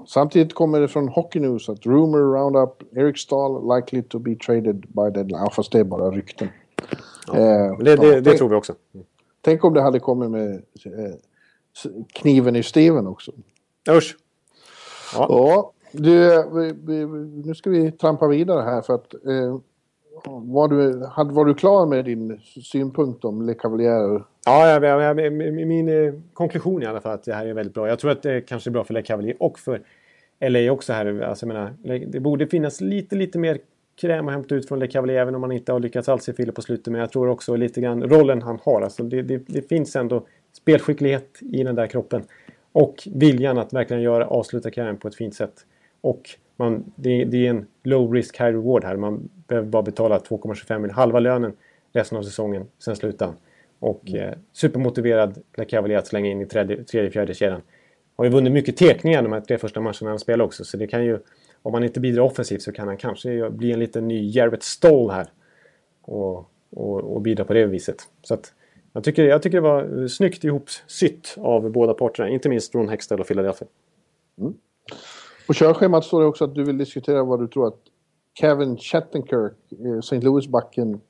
Samtidigt 0.07 0.55
kommer 0.55 0.81
det 0.81 0.89
från 0.89 1.09
Hockey 1.09 1.41
News 1.41 1.69
att 1.69 1.87
rumor 1.87 2.19
roundup 2.19 2.97
Eric 2.97 3.19
Stahl 3.19 3.77
likely 3.77 4.03
to 4.03 4.19
be 4.19 4.35
traded 4.35 4.77
by 4.81 5.11
deadline. 5.15 5.41
Ja, 5.45 5.51
fast 5.51 5.73
det 5.73 5.79
är 5.79 5.85
bara 5.85 6.11
rykten. 6.11 6.49
Eh, 7.35 7.39
Men 7.39 7.85
Det, 7.85 7.97
det, 7.97 8.07
ja, 8.07 8.15
det 8.15 8.23
tänk, 8.25 8.39
tror 8.39 8.49
vi 8.49 8.55
också. 8.55 8.75
tänk 9.41 9.65
om 9.65 9.75
det 9.75 9.83
hade 9.83 10.01
kommit 10.01 10.31
med 10.31 10.55
eh, 10.55 11.15
kniven 12.13 12.57
i 12.57 12.63
steven 12.63 13.07
också. 13.07 13.33
Usch! 13.91 14.17
Ja. 15.15 15.27
Ja, 15.29 15.73
du, 15.93 16.45
vi, 16.55 16.73
vi, 16.85 17.07
nu 17.45 17.55
ska 17.55 17.71
vi 17.71 17.93
trampa 17.93 18.29
vidare 18.29 18.63
här 18.63 18.83
för 18.83 18.95
att 18.95 19.15
eh, 19.15 19.59
var, 20.27 20.69
du, 20.69 21.07
hade, 21.07 21.33
var 21.33 21.45
du 21.45 21.55
klar 21.55 21.87
med 21.87 22.05
din 22.05 22.41
synpunkt 22.63 23.25
om 23.25 23.43
Le 23.43 23.55
Cavalier? 23.55 24.25
Ja, 24.47 24.85
ja 24.85 25.15
min 25.15 25.69
min, 25.69 25.89
eh, 25.89 26.15
konklusion 26.33 26.83
är 26.83 26.87
i 26.87 26.89
alla 26.89 27.01
fall 27.01 27.15
att 27.15 27.25
det 27.25 27.35
här 27.35 27.47
är 27.47 27.55
väldigt 27.55 27.75
bra. 27.75 27.89
Jag 27.89 27.99
tror 27.99 28.11
att 28.11 28.23
det 28.23 28.41
kanske 28.41 28.71
är 28.71 28.73
bra 28.73 28.85
för 28.85 28.95
Le 28.95 29.03
Cavalier 29.03 29.37
och 29.41 29.59
för 29.59 29.83
LA 30.41 30.73
också 30.73 30.93
här. 30.93 31.21
Alltså, 31.21 31.47
jag 31.47 31.55
menar, 31.55 32.07
det 32.07 32.21
borde 32.21 32.47
finnas 32.47 32.81
lite, 32.81 33.17
lite 33.17 33.39
mer 33.39 33.59
kräm 34.01 34.29
att 34.29 34.35
hämta 34.35 34.55
ut 34.55 34.69
från 34.69 34.79
Le 34.79 34.87
Cavalier 34.87 35.21
även 35.21 35.35
om 35.35 35.41
man 35.41 35.53
inte 35.53 35.73
har 35.73 35.81
lyckats 35.81 36.09
alls 36.09 36.29
i 36.29 36.33
Fille 36.33 36.53
på 36.53 36.63
slutet. 36.63 36.93
Men 36.93 37.01
jag 37.01 37.13
tror 37.13 37.29
också 37.29 37.57
lite 37.57 37.81
grann 37.81 38.03
rollen 38.03 38.43
han 38.43 38.59
har. 38.63 38.83
Alltså, 38.83 39.03
det, 39.03 39.23
det, 39.23 39.43
det 39.47 39.69
finns 39.69 39.97
ändå 39.97 40.27
spelskicklighet 40.53 41.39
i 41.41 41.63
den 41.63 41.75
där 41.75 41.87
kroppen. 41.87 42.23
Och 42.73 43.09
viljan 43.15 43.59
att 43.59 43.73
verkligen 43.73 44.03
göra 44.03 44.27
avsluta 44.27 44.71
karriären 44.71 44.97
på 44.97 45.09
ett 45.09 45.15
fint 45.15 45.35
sätt. 45.35 45.55
Och 46.01 46.31
man, 46.57 46.93
det, 46.97 47.25
det 47.25 47.47
är 47.47 47.51
en 47.51 47.67
low 47.83 48.13
risk 48.15 48.41
high 48.41 48.53
reward 48.53 48.85
här. 48.85 48.97
Man 48.97 49.29
behöver 49.47 49.69
bara 49.69 49.83
betala 49.83 50.19
2,25 50.19 50.79
miljoner, 50.79 50.95
halva 50.95 51.21
lönen 51.21 51.53
resten 51.93 52.19
av 52.19 52.23
säsongen. 52.23 52.67
Sen 52.79 52.97
slutar 52.97 53.27
han. 53.27 53.37
Och 53.79 54.15
eh, 54.15 54.35
supermotiverad 54.53 55.43
Le 55.57 55.65
Cavalier 55.65 55.99
att 55.99 56.07
slänga 56.07 56.31
in 56.31 56.41
i 56.41 56.47
tredje, 56.47 56.85
tredje 56.85 57.11
fjärde 57.11 57.35
kedjan. 57.35 57.63
Har 58.17 58.25
ju 58.25 58.31
vunnit 58.31 58.53
mycket 58.53 58.77
tekningar 58.77 59.23
de 59.23 59.33
här 59.33 59.41
tre 59.41 59.59
första 59.59 59.81
matcherna 59.81 60.09
han 60.09 60.19
spelar 60.19 60.45
också. 60.45 60.65
Så 60.65 60.77
det 60.77 60.87
kan 60.87 61.05
ju, 61.05 61.19
om 61.63 61.75
han 61.75 61.85
inte 61.85 62.01
bidrar 62.01 62.23
offensivt 62.23 62.63
så 62.63 62.73
kan 62.73 62.89
han 62.89 62.97
kanske 62.97 63.51
bli 63.51 63.73
en 63.73 63.79
liten 63.79 64.09
ny 64.09 64.31
Jarrett 64.31 64.63
Stoll 64.63 65.11
här. 65.11 65.27
Och, 66.03 66.51
och, 66.71 67.15
och 67.15 67.21
bidra 67.21 67.45
på 67.45 67.53
det 67.53 67.67
viset. 67.67 67.97
Så 68.23 68.35
att, 68.35 68.53
jag, 68.93 69.05
tycker, 69.05 69.25
jag 69.25 69.43
tycker 69.43 69.57
det 69.57 69.69
var 69.69 70.09
snyggt 70.09 70.45
ihopsytt 70.45 71.35
av 71.39 71.71
båda 71.71 71.95
parterna. 71.95 72.29
Inte 72.29 72.49
minst 72.49 72.75
Ron 72.75 72.89
Hextall 72.89 73.21
och 73.21 73.27
Philadelphia. 73.27 73.69
På 75.49 75.55
körschemat 75.55 76.05
står 76.05 76.21
det 76.21 76.27
också 76.27 76.45
att 76.45 76.55
du 76.55 76.65
vill 76.65 76.79
diskutera 76.79 77.25
vad 77.25 77.41
du 77.41 77.49
tror 77.49 77.67
att 77.67 77.79
Kevin 78.41 78.77
Chattenkirk, 78.77 79.53
eh, 79.85 79.99
St. 79.99 80.21
Louis-backen, 80.21 81.01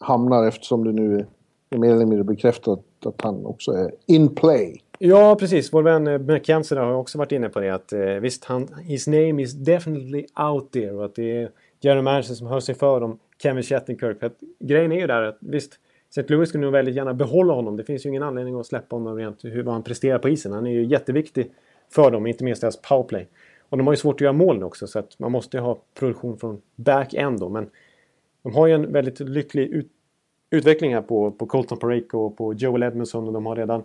hamnar 0.00 0.48
eftersom 0.48 0.84
det 0.84 0.92
nu 0.92 1.26
är 1.70 1.78
mer 1.78 1.90
eller 1.90 2.06
mindre 2.06 2.24
bekräftat 2.24 2.80
att 3.04 3.22
han 3.22 3.46
också 3.46 3.72
är 3.72 3.90
in 4.06 4.34
play. 4.34 4.82
Ja, 4.98 5.36
precis. 5.40 5.72
Vår 5.72 5.82
vän 5.82 6.06
eh, 6.06 6.18
McKenzie 6.18 6.78
har 6.78 6.94
också 6.94 7.18
varit 7.18 7.32
inne 7.32 7.48
på 7.48 7.60
det. 7.60 7.74
Att 7.74 7.92
eh, 7.92 8.00
visst, 8.00 8.44
han, 8.44 8.68
his 8.84 9.06
name 9.06 9.42
is 9.42 9.52
definitely 9.52 10.26
out 10.50 10.72
there. 10.72 10.90
Och 10.90 11.04
att 11.04 11.14
det 11.14 11.36
är 11.36 11.50
Jerry 11.80 12.02
Madison 12.02 12.36
som 12.36 12.46
hör 12.46 12.60
sig 12.60 12.74
för 12.74 13.02
om 13.02 13.18
Kevin 13.42 13.62
Shattenkirk. 13.62 14.18
För 14.18 14.26
att 14.26 14.36
grejen 14.58 14.92
är 14.92 15.00
ju 15.00 15.06
där 15.06 15.22
att 15.22 15.38
visst, 15.40 15.72
St. 16.10 16.24
Louis 16.28 16.48
skulle 16.48 16.64
nog 16.64 16.72
väldigt 16.72 16.94
gärna 16.94 17.14
behålla 17.14 17.54
honom. 17.54 17.76
Det 17.76 17.84
finns 17.84 18.06
ju 18.06 18.08
ingen 18.08 18.22
anledning 18.22 18.60
att 18.60 18.66
släppa 18.66 18.96
honom 18.96 19.16
rent 19.16 19.44
hur 19.44 19.64
han 19.64 19.82
presterar 19.82 20.18
på 20.18 20.28
isen. 20.28 20.52
Han 20.52 20.66
är 20.66 20.70
ju 20.70 20.84
jätteviktig 20.84 21.50
för 21.90 22.10
dem, 22.10 22.26
inte 22.26 22.44
minst 22.44 22.60
deras 22.60 22.82
powerplay. 22.82 23.28
Och 23.72 23.78
de 23.78 23.86
har 23.86 23.94
ju 23.94 23.96
svårt 23.96 24.14
att 24.14 24.20
göra 24.20 24.32
mål 24.32 24.58
nu 24.58 24.64
också 24.64 24.86
så 24.86 24.98
att 24.98 25.18
man 25.18 25.32
måste 25.32 25.56
ju 25.56 25.62
ha 25.62 25.78
produktion 25.94 26.38
från 26.38 26.60
back-end 26.76 27.40
då. 27.40 27.48
Men 27.48 27.70
de 28.42 28.54
har 28.54 28.66
ju 28.66 28.72
en 28.72 28.92
väldigt 28.92 29.20
lycklig 29.20 29.68
ut 29.68 29.92
utveckling 30.50 30.94
här 30.94 31.02
på, 31.02 31.30
på 31.30 31.46
Colton 31.46 31.78
Parayko 31.78 32.18
och 32.18 32.36
på 32.36 32.54
Joel 32.54 32.82
Edmondson 32.82 33.26
och 33.26 33.32
de 33.32 33.46
har 33.46 33.56
redan 33.56 33.82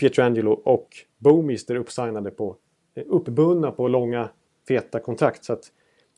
Pietrangelo 0.00 0.52
och 0.52 0.88
Bowmister 1.18 1.74
uppsignade 1.74 2.30
på, 2.30 2.56
eh, 2.94 3.04
uppbundna 3.06 3.70
på 3.70 3.88
långa 3.88 4.28
feta 4.68 5.00
kontrakt. 5.00 5.44
Så 5.44 5.52
att 5.52 5.58
ett, 5.58 5.72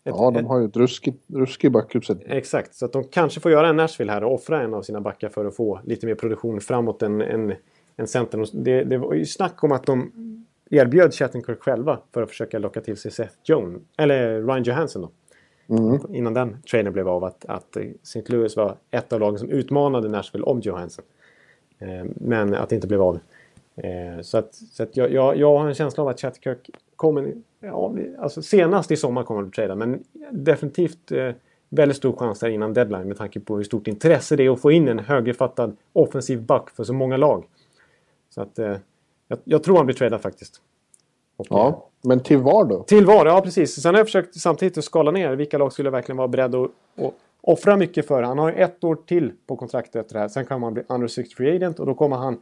Ja, 0.05 0.31
de 0.31 0.47
har 0.47 0.61
ju 0.61 0.67
ett 0.67 0.77
ruskigt, 0.77 1.25
ruskig 1.27 1.73
backuppsättning. 1.73 2.29
Exakt, 2.31 2.75
så 2.75 2.85
att 2.85 2.93
de 2.93 3.05
kanske 3.05 3.41
får 3.41 3.51
göra 3.53 3.69
en 3.69 3.77
Nashville 3.77 4.13
här 4.13 4.25
och 4.25 4.35
offra 4.35 4.63
en 4.63 4.75
av 4.75 4.83
sina 4.83 5.01
backar 5.01 5.29
för 5.29 5.45
att 5.45 5.57
få 5.57 5.81
lite 5.85 6.07
mer 6.07 6.15
produktion 6.15 6.61
framåt 6.61 7.03
än, 7.03 7.21
än, 7.21 7.55
än 7.97 8.07
center. 8.07 8.41
Och 8.41 8.49
Det, 8.53 8.85
det 8.85 8.99
var 8.99 9.15
ju 9.15 9.27
snack 9.27 9.65
om 9.65 9.73
att 9.73 9.87
de 9.87 10.13
erbjöd 10.77 11.15
Shattenkirk 11.15 11.63
själva 11.63 11.99
för 12.13 12.23
att 12.23 12.29
försöka 12.29 12.59
locka 12.59 12.81
till 12.81 12.97
sig 12.97 13.11
Seth 13.11 13.35
Jones, 13.45 13.83
eller 13.97 14.43
Ryan 14.43 14.63
Johansson 14.63 15.03
då. 15.03 15.11
Innan 16.13 16.35
den 16.35 16.57
traden 16.71 16.93
blev 16.93 17.09
av 17.09 17.25
att, 17.25 17.45
att 17.45 17.77
St. 18.03 18.23
Louis 18.27 18.57
var 18.57 18.77
ett 18.91 19.13
av 19.13 19.21
lagen 19.21 19.39
som 19.39 19.51
utmanade 19.51 20.09
Nashville 20.09 20.45
om 20.45 20.61
Johansson. 20.61 21.05
Eh, 21.79 22.05
Men 22.15 22.55
att 22.55 22.69
det 22.69 22.75
inte 22.75 22.87
blev 22.87 23.03
av. 23.03 23.19
Eh, 23.77 24.23
så 24.23 24.39
att, 24.39 24.55
så 24.55 24.83
att 24.83 24.97
jag, 24.97 25.13
jag, 25.13 25.37
jag 25.37 25.59
har 25.59 25.69
en 25.69 25.75
känsla 25.75 26.03
av 26.03 26.09
att 26.09 26.21
Chatterkirk 26.21 26.71
kommer... 26.97 27.33
Ja, 27.61 27.95
alltså 28.19 28.43
senast 28.43 28.91
i 28.91 28.97
sommar 28.97 29.23
kommer 29.23 29.43
att 29.43 29.53
trada 29.53 29.75
men 29.75 30.05
definitivt 30.31 31.13
eh, 31.13 31.33
väldigt 31.69 31.97
stor 31.97 32.17
chans 32.17 32.41
där 32.41 32.49
innan 32.49 32.75
deadline 32.75 33.09
med 33.09 33.17
tanke 33.17 33.41
på 33.41 33.57
hur 33.57 33.65
stort 33.65 33.87
intresse 33.87 34.37
det 34.37 34.47
är 34.47 34.51
att 34.51 34.61
få 34.61 34.73
in 34.73 34.89
en 34.89 34.99
högerfattad 34.99 35.77
offensiv 35.93 36.43
back 36.43 36.71
för 36.71 36.85
så 36.85 36.93
många 36.93 37.17
lag. 37.17 37.45
Så 38.31 38.43
att 38.43 38.59
jag, 39.33 39.39
jag 39.45 39.63
tror 39.63 39.77
han 39.77 39.87
blir 39.87 39.97
tradad 39.97 40.21
faktiskt. 40.21 40.61
Och, 41.37 41.47
Ja, 41.51 41.89
men 42.03 42.21
till 42.21 42.39
var 42.39 42.65
då? 42.65 42.83
till 42.83 43.07
var, 43.07 43.27
ja 43.27 43.41
precis. 43.41 43.83
Sen 43.83 43.95
har 43.95 44.01
jag 44.01 44.07
försökt 44.07 44.35
samtidigt 44.35 44.79
att 44.79 44.85
skala 44.85 45.11
ner 45.11 45.37
vilka 45.37 45.59
lag 45.59 45.73
skulle 45.73 45.91
verkligen 45.91 46.17
vara 46.17 46.29
beredda 46.29 46.59
att, 46.63 46.71
att 46.97 47.15
offra 47.41 47.77
mycket 47.77 48.07
för. 48.07 48.23
Han 48.23 48.39
har 48.39 48.49
ju 48.53 48.55
ett 48.59 48.85
år 48.85 48.99
till 49.07 49.33
på 49.47 49.57
kontraktet 49.57 49.97
efter 49.97 50.15
det 50.15 50.21
här. 50.21 50.29
Sen 50.29 50.47
kan 50.47 50.63
han 50.63 50.75
bli 50.75 51.09
60 51.09 51.35
free 51.37 51.57
agent 51.57 51.81
och 51.81 51.87
då 51.87 51.95
kommer 51.95 52.17
han 52.17 52.39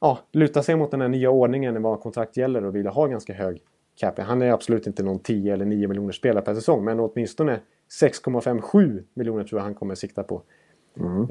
ja, 0.00 0.18
luta 0.32 0.62
sig 0.62 0.76
mot 0.76 0.90
den 0.90 1.00
här 1.00 1.08
nya 1.08 1.30
ordningen 1.30 1.82
vad 1.82 2.00
kontrakt 2.00 2.36
gäller 2.36 2.64
och 2.64 2.74
vilja 2.76 2.90
ha 2.90 3.06
ganska 3.06 3.32
hög 3.32 3.62
cap. 3.96 4.18
Han 4.18 4.42
är 4.42 4.52
absolut 4.52 4.86
inte 4.86 5.02
någon 5.02 5.18
10 5.18 5.54
eller 5.54 5.64
9 5.64 5.88
miljoner 5.88 6.12
spelare 6.12 6.44
per 6.44 6.54
säsong 6.54 6.84
men 6.84 7.00
åtminstone 7.00 7.60
6,57 8.02 9.02
miljoner 9.14 9.44
tror 9.44 9.58
jag 9.58 9.64
han 9.64 9.74
kommer 9.74 9.94
sikta 9.94 10.22
på. 10.22 10.42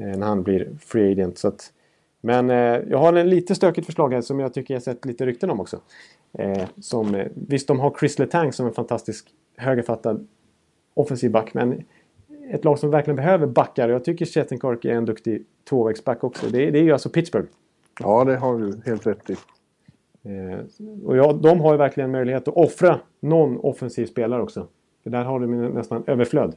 eh, 0.00 0.18
När 0.18 0.26
han 0.26 0.42
blir 0.42 0.70
free 0.80 1.12
agent. 1.12 1.38
Så 1.38 1.48
att, 1.48 1.72
men 2.20 2.50
eh, 2.50 2.56
jag 2.90 2.98
har 2.98 3.12
en 3.12 3.30
lite 3.30 3.54
stökigt 3.54 3.86
förslag 3.86 4.12
här 4.14 4.20
som 4.20 4.40
jag 4.40 4.54
tycker 4.54 4.74
jag 4.74 4.82
sett 4.82 5.04
lite 5.04 5.26
rykten 5.26 5.50
om 5.50 5.60
också. 5.60 5.80
Eh, 6.38 6.62
som, 6.80 7.14
eh, 7.14 7.26
visst, 7.34 7.68
de 7.68 7.80
har 7.80 7.94
Chris 8.00 8.18
Letang 8.18 8.52
som 8.52 8.66
en 8.66 8.72
fantastisk 8.72 9.28
högerfattad 9.56 10.26
offensiv 10.94 11.30
back. 11.30 11.54
Men 11.54 11.82
ett 12.50 12.64
lag 12.64 12.78
som 12.78 12.90
verkligen 12.90 13.16
behöver 13.16 13.46
backar. 13.46 13.88
Jag 13.88 14.04
tycker 14.04 14.26
Shattenkirk 14.26 14.84
är 14.84 14.90
en 14.94 15.04
duktig 15.04 15.44
tvåvägsback 15.68 16.24
också. 16.24 16.46
Det, 16.50 16.66
är- 16.68 16.72
det 16.72 16.78
är 16.78 16.82
ju 16.82 16.92
alltså 16.92 17.08
Pittsburgh. 17.08 17.48
Ja, 18.00 18.24
det 18.24 18.36
har 18.36 18.58
du 18.58 18.80
helt 18.86 19.06
rätt 19.06 19.30
i. 19.30 19.36
Eh, 20.22 20.58
och 21.04 21.16
ja, 21.16 21.32
de 21.32 21.60
har 21.60 21.72
ju 21.72 21.78
verkligen 21.78 22.10
möjlighet 22.10 22.48
att 22.48 22.54
offra 22.56 23.00
någon 23.20 23.58
offensiv 23.60 24.06
spelare 24.06 24.42
också. 24.42 24.66
För 25.02 25.10
där 25.10 25.24
har 25.24 25.40
de 25.40 25.54
ju 25.54 25.68
nästan 25.68 26.04
överflöd. 26.06 26.54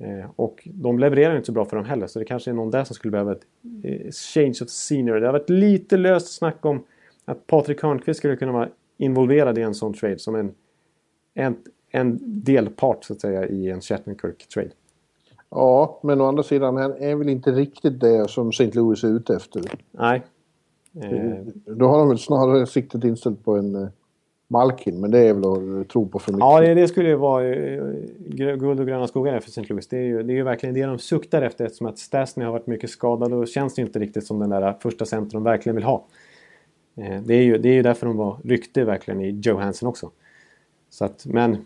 Eh, 0.00 0.30
och 0.36 0.68
de 0.72 0.98
levererar 0.98 1.36
inte 1.36 1.46
så 1.46 1.52
bra 1.52 1.64
för 1.64 1.76
dem 1.76 1.84
heller. 1.84 2.06
Så 2.06 2.18
det 2.18 2.24
kanske 2.24 2.50
är 2.50 2.54
någon 2.54 2.70
där 2.70 2.84
som 2.84 2.94
skulle 2.94 3.12
behöva 3.12 3.32
ett 3.32 3.46
eh, 3.82 4.10
change 4.10 4.58
of 4.62 4.68
scenery. 4.68 5.20
Det 5.20 5.26
har 5.26 5.32
varit 5.32 5.50
lite 5.50 5.96
löst 5.96 6.38
snack 6.38 6.64
om 6.64 6.82
att 7.24 7.46
Patrik 7.46 7.82
Hörnqvist 7.82 8.18
skulle 8.18 8.36
kunna 8.36 8.52
vara 8.52 8.68
involverad 8.96 9.58
i 9.58 9.62
en 9.62 9.74
sån 9.74 9.94
trade. 9.94 10.18
Som 10.18 10.34
en, 10.34 10.54
en, 11.34 11.56
en 11.90 12.18
delpart 12.22 13.04
så 13.04 13.12
att 13.12 13.20
säga 13.20 13.46
i 13.46 13.70
en 13.70 13.80
Shattenkirk-trade. 13.80 14.70
Ja, 15.50 16.00
men 16.02 16.20
å 16.20 16.24
andra 16.24 16.42
sidan 16.42 16.76
han 16.76 16.92
är 16.92 17.14
väl 17.14 17.28
inte 17.28 17.52
riktigt 17.52 18.00
det 18.00 18.30
som 18.30 18.48
St. 18.48 18.70
Louis 18.74 19.04
är 19.04 19.08
ute 19.08 19.36
efter. 19.36 19.62
Nej. 19.90 20.22
Eh, 21.02 21.38
Då 21.66 21.86
har 21.86 21.98
de 21.98 22.08
väl 22.08 22.18
snarare 22.18 22.66
siktet 22.66 23.04
inställt 23.04 23.44
på 23.44 23.56
en 23.56 23.88
Malkin, 24.50 25.00
men 25.00 25.10
det 25.10 25.18
är 25.18 25.34
väl 25.34 25.80
att 25.80 25.88
tro 25.88 26.08
på 26.08 26.18
för 26.18 26.32
mycket. 26.32 26.40
Ja, 26.40 26.60
det, 26.60 26.74
det 26.74 26.88
skulle 26.88 27.08
ju 27.08 27.14
vara 27.14 27.54
eh, 27.54 27.82
guld 28.28 28.80
och 28.80 28.86
gröna 28.86 29.06
skogar 29.06 29.40
för 29.40 29.48
St. 29.48 29.64
Louis. 29.68 29.88
Det 29.88 29.96
är, 29.96 30.02
ju, 30.02 30.22
det 30.22 30.32
är 30.32 30.34
ju 30.34 30.42
verkligen 30.42 30.74
det 30.74 30.86
de 30.86 30.98
suktar 30.98 31.42
efter 31.42 31.64
eftersom 31.64 31.86
att 31.86 31.98
Stasny 31.98 32.44
har 32.44 32.52
varit 32.52 32.66
mycket 32.66 32.90
skadad 32.90 33.32
och 33.32 33.48
känns 33.48 33.74
det 33.74 33.82
ju 33.82 33.86
inte 33.86 33.98
riktigt 33.98 34.26
som 34.26 34.38
den 34.38 34.50
där 34.50 34.76
första 34.80 35.04
centrum 35.04 35.44
de 35.44 35.50
verkligen 35.50 35.76
vill 35.76 35.84
ha. 35.84 36.06
Eh, 36.96 37.22
det 37.22 37.34
är 37.34 37.42
ju, 37.42 37.58
det 37.58 37.68
är 37.68 37.74
ju 37.74 37.82
därför 37.82 38.06
de 38.06 38.16
var 38.16 38.38
rykte 38.44 38.84
verkligen 38.84 39.20
i 39.20 39.40
Johansson 39.42 39.88
också. 39.88 40.10
Så 40.90 41.04
att, 41.04 41.26
men... 41.26 41.56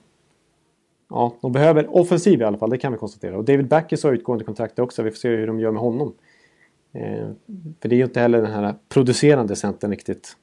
Ja, 1.11 1.35
de 1.41 1.53
behöver 1.53 1.97
offensiv 1.97 2.41
i 2.41 2.45
alla 2.45 2.59
fall, 2.59 2.71
det 2.71 2.79
kan 2.79 2.93
vi 2.93 2.99
konstatera. 2.99 3.37
Och 3.37 3.45
David 3.45 3.69
Backes 3.69 4.05
har 4.05 4.13
utgående 4.13 4.45
kontrakt 4.45 4.79
också, 4.79 5.03
vi 5.03 5.11
får 5.11 5.17
se 5.17 5.29
hur 5.29 5.47
de 5.47 5.61
gör 5.61 5.71
med 5.71 5.83
honom. 5.83 6.15
Eh, 6.93 7.29
för 7.81 7.89
det 7.89 7.95
är 7.95 7.97
ju 7.97 8.05
inte 8.05 8.21
heller 8.21 8.43
den 8.43 8.53
här 8.53 8.75
producerande 8.89 9.57
centern 9.57 9.91
riktigt. 9.91 10.37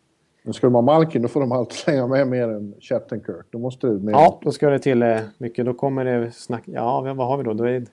Men 0.50 0.54
ska 0.54 0.68
de 0.68 0.76
ha 0.76 0.82
Malkin, 0.82 1.22
då 1.22 1.28
får 1.28 1.40
de 1.40 1.52
alltid 1.52 1.74
slänga 1.78 2.08
med 2.08 2.28
mer 2.28 2.48
än 2.50 2.74
Shattenkirk. 2.80 3.46
Då 3.50 3.60
måste 3.60 3.88
det 3.88 3.94
med. 3.94 4.14
Ja, 4.14 4.40
då 4.44 4.52
ska 4.52 4.70
det 4.70 4.80
till 4.80 5.02
eh, 5.04 5.20
mycket. 5.38 5.66
Då 5.66 5.74
kommer 5.74 6.06
det 6.06 6.32
snack... 6.32 6.64
Ja, 6.66 7.14
vad 7.14 7.28
har 7.28 7.38
vi 7.38 7.44
då? 7.44 7.54
då 7.54 7.64
är, 7.64 7.86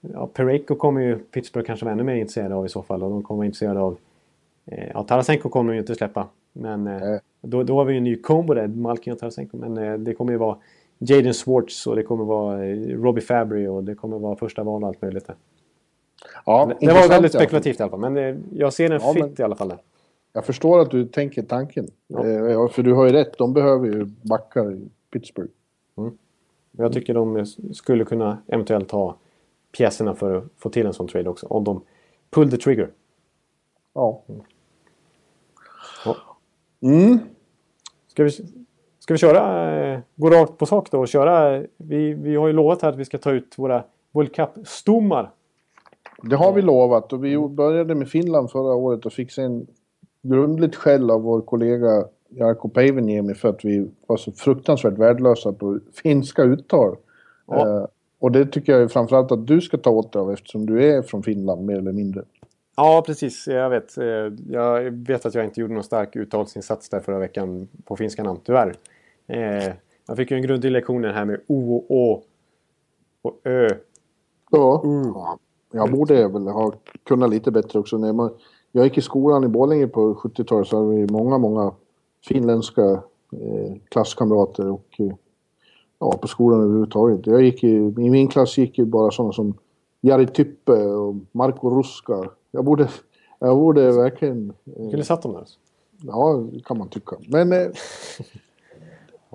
ja, 0.00 0.26
Pareko 0.26 0.74
kommer 0.74 1.00
ju 1.00 1.18
Pittsburgh 1.18 1.66
kanske 1.66 1.84
vara 1.84 1.92
ännu 1.92 2.02
mer 2.02 2.14
intresserade 2.14 2.54
av 2.54 2.66
i 2.66 2.68
så 2.68 2.82
fall. 2.82 3.02
Och 3.02 3.10
de 3.10 3.22
kommer 3.22 3.36
vara 3.36 3.46
intresserade 3.46 3.80
av... 3.80 3.96
Eh, 4.66 4.88
ja, 4.94 5.02
Tarasenko 5.04 5.48
kommer 5.48 5.72
de 5.72 5.74
ju 5.74 5.80
inte 5.80 5.94
släppa. 5.94 6.26
Men 6.52 6.86
eh, 6.86 7.18
då, 7.42 7.62
då 7.62 7.76
har 7.76 7.84
vi 7.84 7.92
ju 7.92 7.98
en 7.98 8.04
ny 8.04 8.16
combo 8.16 8.54
där, 8.54 8.66
Malkin 8.66 9.12
och 9.12 9.18
Tarasenko. 9.18 9.56
Men 9.56 9.78
eh, 9.78 9.98
det 9.98 10.14
kommer 10.14 10.32
ju 10.32 10.38
vara 10.38 10.56
Jaden 10.98 11.34
Swartz 11.34 11.86
och 11.86 11.96
det 11.96 12.02
kommer 12.02 12.24
vara 12.24 12.58
Robbie 12.74 13.20
Fabry 13.22 13.66
och 13.66 13.84
det 13.84 13.94
kommer 13.94 14.18
vara 14.18 14.36
första 14.36 14.62
val 14.64 14.82
och 14.82 14.88
allt 14.88 15.02
möjligt. 15.02 15.26
Där. 15.26 15.36
ja, 16.46 16.72
Det 16.80 16.92
var 16.92 17.08
väldigt 17.08 17.32
spekulativt 17.32 17.80
i 17.80 17.82
alla 17.82 17.90
fall. 17.90 18.10
Men 18.10 18.44
jag 18.54 18.72
ser 18.72 18.90
en 18.90 19.00
Ja, 19.02 19.12
fit 19.12 19.22
men- 19.24 19.34
i 19.38 19.42
alla 19.42 19.56
fall 19.56 19.68
där. 19.68 19.78
Jag 20.32 20.44
förstår 20.46 20.80
att 20.80 20.90
du 20.90 21.06
tänker 21.06 21.42
tanken. 21.42 21.88
Ja. 22.06 22.26
Eh, 22.26 22.32
Ja, 22.32 22.68
för 22.68 22.82
du 22.82 22.92
har 22.92 23.06
ju 23.06 23.12
rätt, 23.12 23.38
de 23.38 23.52
behöver 23.52 23.86
ju 23.86 24.04
backar 24.04 24.72
i 24.72 24.88
Pittsburgh. 25.10 25.50
Jag 26.72 26.92
tycker 26.92 27.14
de 27.14 27.46
skulle 27.74 28.04
kunna 28.04 28.38
eventuellt 28.46 28.90
ha 28.90 29.16
pjäserna 29.72 30.14
för 30.14 30.36
att 30.36 30.44
få 30.56 30.70
till 30.70 30.86
en 30.86 30.92
sån 30.92 31.08
trade 31.08 31.30
också. 31.30 31.46
Om 31.46 31.64
de 31.64 31.82
pull 32.30 32.50
the 32.50 32.56
trigger. 32.56 32.90
Ja. 33.94 34.22
Ja. 36.04 36.16
Mm. 36.80 37.18
Ska 38.08 38.24
vi, 38.24 38.30
ska 38.98 39.14
vi 39.14 39.18
köra, 39.18 39.74
eh, 39.92 40.00
gå 40.16 40.30
rakt 40.30 40.58
på 40.58 40.66
sak 40.66 40.90
då 40.90 40.98
och 41.00 41.08
köra? 41.08 41.64
Vi, 41.76 42.14
vi 42.14 42.36
har 42.36 42.46
ju 42.46 42.52
lovat 42.52 42.82
här 42.82 42.88
att 42.88 42.96
vi 42.96 43.04
ska 43.04 43.18
ta 43.18 43.30
ut 43.30 43.58
våra 43.58 43.84
World 44.12 44.32
Cup-stommar. 44.32 45.30
Det 46.22 46.36
har 46.36 46.52
vi 46.52 46.62
lovat 46.62 47.12
och 47.12 47.24
vi 47.24 47.38
började 47.38 47.94
med 47.94 48.08
Finland 48.08 48.50
förra 48.50 48.74
året 48.74 49.06
och 49.06 49.12
fick 49.12 49.32
sen 49.32 49.66
grundligt 50.30 50.76
skäll 50.76 51.10
av 51.10 51.22
vår 51.22 51.40
kollega 51.40 52.04
Jarkko 52.28 52.68
Päiväniemi 52.68 53.34
för 53.34 53.48
att 53.48 53.64
vi 53.64 53.90
var 54.06 54.16
så 54.16 54.32
fruktansvärt 54.32 54.98
värdelösa 54.98 55.52
på 55.52 55.78
finska 56.02 56.42
uttal. 56.42 56.96
Ja. 57.46 57.68
Eh, 57.68 57.86
och 58.18 58.32
det 58.32 58.46
tycker 58.46 58.72
jag 58.78 58.92
framförallt 58.92 59.32
att 59.32 59.46
du 59.46 59.60
ska 59.60 59.76
ta 59.76 59.90
åt 59.90 60.12
dig 60.12 60.20
av 60.20 60.32
eftersom 60.32 60.66
du 60.66 60.84
är 60.84 61.02
från 61.02 61.22
Finland 61.22 61.66
mer 61.66 61.76
eller 61.78 61.92
mindre. 61.92 62.22
Ja, 62.76 63.02
precis. 63.06 63.46
Jag 63.46 63.70
vet. 63.70 63.98
Eh, 63.98 64.04
Jag 64.48 64.90
vet 64.90 65.26
att 65.26 65.34
jag 65.34 65.44
inte 65.44 65.60
gjorde 65.60 65.74
någon 65.74 65.84
stark 65.84 66.16
uttalsinsats 66.16 66.88
där 66.88 67.00
förra 67.00 67.18
veckan 67.18 67.68
på 67.84 67.96
finska 67.96 68.22
namn, 68.22 68.40
tyvärr. 68.44 68.74
Eh, 69.26 69.72
Jag 70.08 70.16
fick 70.16 70.30
ju 70.30 70.36
en 70.36 70.42
grundlig 70.42 70.70
lektion 70.70 71.04
här 71.04 71.24
med 71.24 71.40
O 71.46 71.76
och 71.76 71.96
Å 71.96 72.22
och 73.22 73.40
Ö. 73.44 73.68
Ja. 74.50 74.82
ja. 74.84 75.38
Jag 75.72 75.90
borde 75.90 76.28
väl 76.28 76.46
ha 76.48 76.72
kunnat 77.04 77.30
lite 77.30 77.50
bättre 77.50 77.78
också. 77.78 77.98
När 77.98 78.12
man, 78.12 78.30
jag 78.72 78.84
gick 78.84 78.98
i 78.98 79.02
skolan 79.02 79.44
i 79.44 79.48
Borlänge 79.48 79.86
på 79.86 80.14
70-talet 80.14 80.68
så 80.68 80.76
hade 80.76 80.88
vi 80.88 81.06
många, 81.12 81.38
många 81.38 81.72
finländska 82.28 82.90
eh, 83.32 83.76
klasskamrater 83.88 84.70
och 84.70 84.86
eh, 84.98 85.12
ja, 85.98 86.18
på 86.22 86.28
skolan 86.28 86.60
överhuvudtaget. 86.60 87.26
Jag 87.26 87.42
gick 87.42 87.64
i, 87.64 87.76
I 87.76 88.10
min 88.10 88.28
klass 88.28 88.58
gick 88.58 88.78
ju 88.78 88.84
bara 88.84 89.10
sådana 89.10 89.32
som 89.32 89.54
Jari 90.00 90.26
Typpe 90.26 90.72
och 90.72 91.14
Marko 91.32 91.78
Ruska. 91.78 92.30
Jag 92.50 92.64
borde, 92.64 92.88
jag 93.38 93.56
borde 93.56 93.92
verkligen... 93.92 94.52
Du 94.64 94.90
kunde 94.90 95.04
satt 95.04 95.22
dem 95.22 95.32
där. 95.32 95.44
Ja, 96.02 96.44
det 96.52 96.64
kan 96.64 96.78
man 96.78 96.88
tycka. 96.88 97.16
Men 97.28 97.52
eh, 97.52 97.68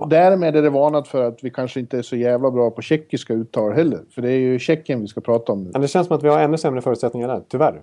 därmed 0.08 0.56
är 0.56 0.62
det 0.62 0.70
varnat 0.70 1.08
för 1.08 1.24
att 1.24 1.44
vi 1.44 1.50
kanske 1.50 1.80
inte 1.80 1.98
är 1.98 2.02
så 2.02 2.16
jävla 2.16 2.52
bra 2.52 2.72
på 2.72 2.82
tjeckiska 2.82 3.34
uttal 3.34 3.74
heller. 3.74 4.02
För 4.10 4.22
det 4.22 4.32
är 4.32 4.40
ju 4.40 4.60
Tjeckien 4.60 5.02
vi 5.02 5.08
ska 5.08 5.22
prata 5.22 5.52
om 5.52 5.64
nu. 5.64 5.70
Men 5.74 5.82
det 5.82 5.88
känns 5.88 6.08
som 6.08 6.16
att 6.16 6.24
vi 6.24 6.28
har 6.28 6.40
ännu 6.40 6.58
sämre 6.58 6.82
förutsättningar 6.82 7.28
där, 7.28 7.44
tyvärr. 7.48 7.82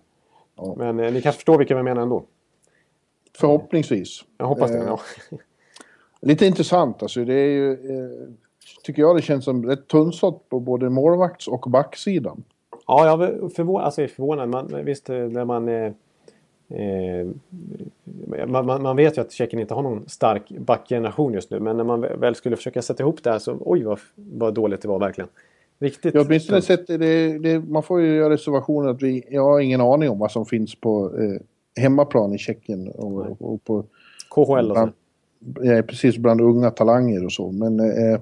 Ja. 0.62 0.74
Men 0.76 1.00
eh, 1.00 1.12
ni 1.12 1.22
kanske 1.22 1.38
förstår 1.38 1.58
vilka 1.58 1.76
vi 1.76 1.82
menar 1.82 2.02
ändå. 2.02 2.24
Förhoppningsvis. 3.38 4.24
Jag 4.38 4.46
hoppas 4.46 4.70
det. 4.70 4.78
Eh, 4.78 4.84
Ja. 4.84 5.00
Lite 6.22 6.46
intressant 6.46 7.02
alltså. 7.02 7.24
Det 7.24 7.34
är 7.34 7.48
ju, 7.48 7.72
eh, 7.72 8.28
tycker 8.82 9.02
jag 9.02 9.16
det 9.16 9.22
känns 9.22 9.44
som 9.44 9.66
rätt 9.66 9.88
tunnsått 9.88 10.48
på 10.48 10.60
både 10.60 10.90
målvakts 10.90 11.48
och 11.48 11.60
backsidan. 11.60 12.44
Ja, 12.86 13.06
jag 13.06 13.22
är 13.22 13.48
förvånad. 13.48 13.84
Alltså, 13.84 14.00
jag 14.00 14.10
förvånad. 14.10 14.48
Man, 14.48 14.84
visst, 14.84 15.10
eh, 15.10 15.16
när 15.16 15.44
man, 15.44 15.68
eh, 15.68 15.92
eh, 16.68 17.28
man, 18.46 18.66
man... 18.66 18.82
Man 18.82 18.96
vet 18.96 19.16
ju 19.16 19.20
att 19.20 19.32
Tjeckien 19.32 19.60
inte 19.60 19.74
har 19.74 19.82
någon 19.82 20.08
stark 20.08 20.50
backgeneration 20.50 21.32
just 21.32 21.50
nu. 21.50 21.60
Men 21.60 21.76
när 21.76 21.84
man 21.84 22.00
väl 22.00 22.34
skulle 22.34 22.56
försöka 22.56 22.82
sätta 22.82 23.02
ihop 23.02 23.22
det 23.22 23.30
här 23.30 23.38
så... 23.38 23.56
Oj, 23.60 23.82
vad, 23.82 23.98
vad 24.14 24.54
dåligt 24.54 24.82
det 24.82 24.88
var 24.88 24.98
verkligen. 24.98 25.30
Riktigt. 25.80 26.14
Jag 26.14 26.20
har 26.20 26.26
åtminstone 26.26 26.62
sett 26.62 26.86
det, 26.86 27.38
det, 27.38 27.58
man 27.58 27.82
får 27.82 28.00
ju 28.00 28.16
göra 28.16 28.34
reservationer 28.34 28.88
att 28.88 29.02
vi, 29.02 29.24
jag 29.30 29.42
har 29.42 29.60
ingen 29.60 29.80
aning 29.80 30.10
om 30.10 30.18
vad 30.18 30.32
som 30.32 30.46
finns 30.46 30.74
på 30.74 31.18
eh, 31.18 31.40
hemmaplan 31.82 32.34
i 32.34 32.38
Tjeckien 32.38 32.88
och, 32.88 33.42
och 33.42 33.64
på 33.64 33.84
KHL 34.30 34.50
och 34.50 34.64
bland, 34.64 34.92
ja, 35.60 35.82
precis 35.82 36.16
bland 36.16 36.40
unga 36.40 36.70
talanger 36.70 37.24
och 37.24 37.32
så. 37.32 37.52
Men 37.52 37.80
eh, 37.80 38.20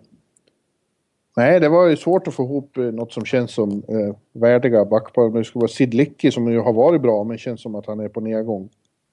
nej, 1.36 1.60
det 1.60 1.68
var 1.68 1.86
ju 1.86 1.96
svårt 1.96 2.28
att 2.28 2.34
få 2.34 2.42
ihop 2.42 2.76
eh, 2.76 2.84
något 2.84 3.12
som 3.12 3.24
känns 3.24 3.50
som 3.50 3.82
eh, 3.88 4.16
värdiga 4.32 4.84
backpar. 4.84 5.30
Det 5.30 5.44
skulle 5.44 5.60
vara 5.60 5.68
Sid 5.68 5.94
Licki 5.94 6.30
som 6.30 6.52
ju 6.52 6.58
har 6.58 6.72
varit 6.72 7.02
bra 7.02 7.24
men 7.24 7.38
känns 7.38 7.62
som 7.62 7.74
att 7.74 7.86
han 7.86 8.00
är 8.00 8.08
på 8.08 8.20
nedgång. 8.20 8.68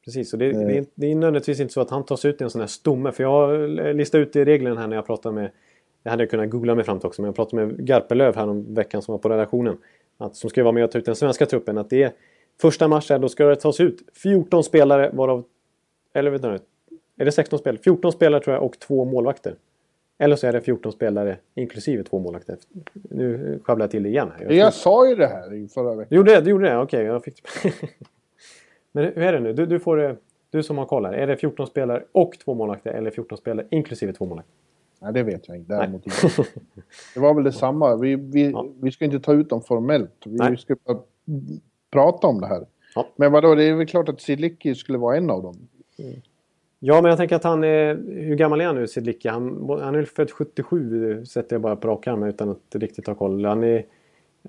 Precis, 0.05 0.33
och 0.33 0.39
det, 0.39 0.51
det, 0.51 0.77
är, 0.77 0.85
det 0.95 1.11
är 1.11 1.15
nödvändigtvis 1.15 1.59
inte 1.59 1.73
så 1.73 1.81
att 1.81 1.89
han 1.89 2.05
tas 2.05 2.25
ut 2.25 2.41
i 2.41 2.43
en 2.43 2.49
sån 2.49 2.61
här 2.61 2.67
stomme. 2.67 3.11
För 3.11 3.23
jag 3.23 3.69
listade 3.95 4.23
ut 4.23 4.35
i 4.35 4.45
reglerna 4.45 4.81
här 4.81 4.87
när 4.87 4.95
jag 4.95 5.05
pratade 5.05 5.35
med... 5.35 5.51
Det 6.05 6.09
hade 6.11 6.23
jag 6.23 6.29
kunnat 6.29 6.49
googla 6.49 6.75
mig 6.75 6.83
fram 6.85 6.99
till 6.99 7.07
också. 7.07 7.21
Men 7.21 7.27
jag 7.27 7.35
pratade 7.35 7.65
med 7.65 7.85
Garpenlöv 7.87 8.35
här 8.35 8.47
om 8.49 8.73
veckan 8.73 9.01
som 9.01 9.11
var 9.11 9.19
på 9.19 9.29
redaktionen. 9.29 9.77
Att, 10.17 10.35
som 10.35 10.49
ska 10.49 10.63
vara 10.63 10.71
med 10.71 10.83
och 10.83 10.91
ta 10.91 10.97
ut 10.97 11.05
den 11.05 11.15
svenska 11.15 11.45
truppen. 11.45 11.77
Att 11.77 11.89
det 11.89 12.03
är 12.03 12.11
första 12.61 12.87
mars 12.87 13.09
här, 13.09 13.19
då 13.19 13.29
ska 13.29 13.45
det 13.45 13.55
tas 13.55 13.79
ut 13.79 14.03
14 14.13 14.63
spelare 14.63 15.09
varav 15.13 15.43
Eller 16.13 16.31
vänta 16.31 16.49
nu. 16.49 16.59
Är 17.17 17.25
det 17.25 17.31
16 17.31 17.59
spelare? 17.59 17.81
14 17.83 18.11
spelare 18.11 18.43
tror 18.43 18.53
jag 18.55 18.63
och 18.63 18.79
två 18.79 19.05
målvakter. 19.05 19.55
Eller 20.17 20.35
så 20.35 20.47
är 20.47 20.53
det 20.53 20.61
14 20.61 20.91
spelare 20.91 21.37
inklusive 21.55 22.03
två 22.03 22.19
målvakter. 22.19 22.57
Nu 22.93 23.59
sjabblar 23.63 23.83
jag 23.83 23.91
till 23.91 24.03
det 24.03 24.09
igen. 24.09 24.31
Här. 24.39 24.51
Jag 24.51 24.73
sa 24.73 25.09
ju 25.09 25.15
det 25.15 25.27
här 25.27 25.53
i 25.53 25.67
förra 25.67 25.95
veckan. 25.95 26.07
Du 26.09 26.15
gjorde 26.15 26.35
det? 26.35 26.41
Du 26.41 26.49
gjorde 26.49 26.69
det? 26.69 26.77
Okej, 26.77 27.05
jag 27.05 27.23
fick... 27.23 27.41
Men 28.91 29.03
hur 29.03 29.17
är 29.17 29.33
det 29.33 29.39
nu? 29.39 29.53
Du, 29.53 29.65
du, 29.65 29.79
får, 29.79 29.97
det- 29.97 30.15
du 30.49 30.63
som 30.63 30.77
har 30.77 30.85
koll 30.85 31.05
här. 31.05 31.13
Är 31.13 31.27
det 31.27 31.37
14 31.37 31.67
spelare 31.67 32.03
och 32.11 32.39
två 32.45 32.53
målvakter 32.53 32.91
eller 32.91 33.11
14 33.11 33.37
spelare 33.37 33.67
inklusive 33.71 34.13
två 34.13 34.25
målvakter? 34.25 34.53
Nej, 35.05 35.13
det 35.13 35.23
vet 35.23 35.47
jag 35.47 35.57
inte. 35.57 35.73
Däremot 35.73 36.05
inte. 36.05 36.43
Det 37.13 37.19
var 37.19 37.33
väl 37.33 37.43
detsamma. 37.43 37.95
Vi, 37.95 38.15
vi, 38.15 38.51
Ja. 38.51 38.67
vi 38.81 38.91
ska 38.91 39.05
inte 39.05 39.19
ta 39.19 39.33
ut 39.33 39.49
dem 39.49 39.61
formellt. 39.61 40.23
Vi 40.25 40.37
Nej. 40.37 40.57
ska 40.57 40.75
bara 40.85 40.97
prata 41.91 42.27
om 42.27 42.41
det 42.41 42.47
här. 42.47 42.65
Ja. 42.95 43.07
Men 43.15 43.31
vadå, 43.31 43.55
det 43.55 43.63
är 43.63 43.73
väl 43.73 43.87
klart 43.87 44.09
att 44.09 44.21
Silicki 44.21 44.75
skulle 44.75 44.97
vara 44.97 45.17
en 45.17 45.29
av 45.29 45.43
dem. 45.43 45.55
Ja, 46.79 47.01
men 47.01 47.09
jag 47.09 47.17
tänker 47.17 47.35
att 47.35 47.43
han 47.43 47.63
är... 47.63 47.95
Hur 48.07 48.35
gammal 48.35 48.61
är 48.61 48.65
han 48.65 48.75
nu, 48.75 48.87
Sidlicki? 48.87 49.27
Han, 49.27 49.69
han 49.69 49.95
är 49.95 49.99
väl 49.99 50.05
född 50.05 50.31
77, 50.31 51.25
sätter 51.25 51.55
jag 51.55 51.61
bara 51.61 51.75
på 51.75 51.87
rak 51.87 52.07
arm 52.07 52.23
utan 52.23 52.49
att 52.49 52.75
riktigt 52.75 53.07
ha 53.07 53.15
koll. 53.15 53.45
Han 53.45 53.63
är, 53.63 53.85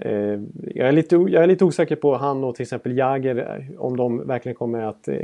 eh, 0.01 0.41
jag, 0.75 0.89
är 0.89 0.93
lite, 0.93 1.17
jag 1.17 1.43
är 1.43 1.47
lite 1.47 1.65
osäker 1.65 1.97
på 1.97 2.15
han 2.17 2.45
och 2.45 2.55
till 2.55 2.63
exempel 2.63 2.99
Jagger, 2.99 3.69
om 3.79 3.97
de 3.97 4.27
verkligen 4.27 4.57
kommer 4.57 4.83
att 4.83 5.09
eh, 5.09 5.19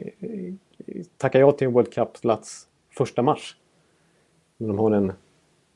tacka 1.17 1.39
ja 1.39 1.53
till 1.53 1.67
en 1.67 1.73
World 1.73 1.93
Cup-plats 1.93 2.67
första 2.97 3.23
mars. 3.23 3.57
Men 4.67 4.77
De 4.77 4.79
har 4.79 4.91
en, 4.91 5.13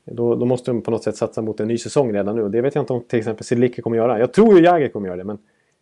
då, 0.05 0.35
då 0.35 0.45
måste 0.45 0.71
de 0.71 0.81
på 0.81 0.91
något 0.91 1.03
sätt 1.03 1.15
satsa 1.15 1.41
mot 1.41 1.59
en 1.59 1.67
ny 1.67 1.77
säsong 1.77 2.13
redan 2.13 2.35
nu. 2.35 2.43
Och 2.43 2.51
det 2.51 2.61
vet 2.61 2.75
jag 2.75 2.81
inte 2.81 2.93
om 2.93 3.01
till 3.01 3.19
exempel 3.19 3.45
Sidlicki 3.45 3.81
kommer 3.81 3.97
göra. 3.97 4.19
Jag 4.19 4.33
tror 4.33 4.57
ju 4.57 4.63
Jagger 4.65 4.89
kommer 4.89 5.07
göra 5.07 5.17
det, 5.17 5.23
men... 5.23 5.37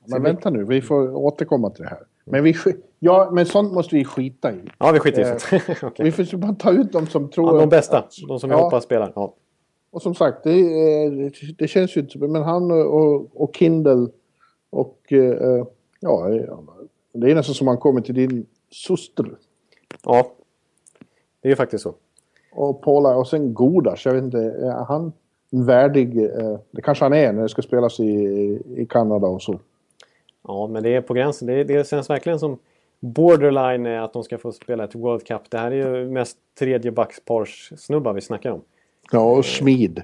Men 0.08 0.24
vänta 0.24 0.50
nu, 0.50 0.64
vi 0.64 0.82
får 0.82 1.16
återkomma 1.16 1.70
till 1.70 1.84
det 1.84 1.90
här. 1.90 2.00
Men, 2.26 2.44
vi, 2.44 2.56
ja, 3.00 3.30
men 3.34 3.46
sånt 3.46 3.74
måste 3.74 3.96
vi 3.96 4.06
skita 4.06 4.52
i. 4.52 4.56
Ja, 4.80 4.92
vi 4.92 5.00
skiter 5.00 5.22
i 5.22 5.24
Eh, 5.24 5.38
det. 5.52 5.84
Okej. 5.88 6.06
Vi 6.06 6.12
får 6.26 6.38
bara 6.38 6.54
ta 6.54 6.72
ut 6.72 6.92
dem 6.92 7.08
som 7.08 7.30
tror... 7.30 7.48
ja, 7.48 7.54
de 7.54 7.64
att- 7.64 7.70
bästa. 7.70 8.06
De 8.28 8.40
som 8.40 8.50
jag 8.52 8.60
Ja. 8.60 8.64
hoppas 8.64 8.84
spelar. 8.84 9.12
Ja. 9.16 9.34
Och 9.92 10.02
som 10.02 10.16
sagt, 10.16 10.44
det, 10.44 10.52
är- 10.52 11.56
det 11.58 11.68
känns 11.68 11.98
ju 11.98 12.02
inte... 12.02 12.18
Men 12.18 12.44
han 12.44 12.72
och, 12.72 13.42
och 13.44 13.56
Kindle 13.56 14.08
och... 14.70 15.14
eh, 15.14 15.66
Ja, 16.00 16.28
det 17.14 17.32
är 17.32 17.36
nästan 17.36 17.56
som 17.56 17.66
man 17.66 17.78
kommer 17.78 18.02
till 18.02 18.16
din 18.16 18.46
syster. 18.72 19.26
ja, 20.04 20.32
det 21.42 21.48
är 21.48 21.50
ju 21.50 21.56
faktiskt 21.56 21.84
så. 21.84 21.94
Och 22.56 22.82
Paula 22.82 23.16
och 23.16 23.28
sen 23.28 23.54
Godas, 23.54 24.06
jag 24.06 24.14
vet 24.14 24.24
inte, 24.24 24.38
är 24.40 24.86
han 24.86 25.14
värdig? 25.50 26.18
eh, 26.24 26.58
Det 26.72 26.82
kanske 26.82 27.06
han 27.06 27.14
är 27.14 27.34
när 27.34 27.42
det 27.42 27.50
ska 27.50 27.62
spelas 27.62 28.00
i, 28.00 28.04
i 28.76 28.86
Kanada 28.90 29.28
och 29.28 29.42
så. 29.42 29.60
Ja, 30.48 30.68
men 30.68 30.84
det 30.84 30.96
är 30.96 31.02
på 31.02 31.14
gränsen. 31.14 31.48
Det, 31.48 31.64
det 31.64 31.88
känns 31.88 32.10
verkligen 32.10 32.40
som 32.40 32.58
borderline 33.00 33.86
att 33.86 34.14
de 34.14 34.24
ska 34.24 34.38
få 34.38 34.52
spela 34.52 34.84
ett 34.84 34.96
World 34.96 35.24
Cup. 35.28 35.42
Det 35.50 35.58
här 35.58 35.72
är 35.72 36.00
ju 36.00 36.10
mest 36.10 36.38
tredjebackspars-snubbar 36.60 38.14
vi 38.14 38.22
snackar 38.22 38.52
om. 38.52 38.62
Ja, 39.12 39.38
och 39.38 39.46
Smid. 39.46 40.02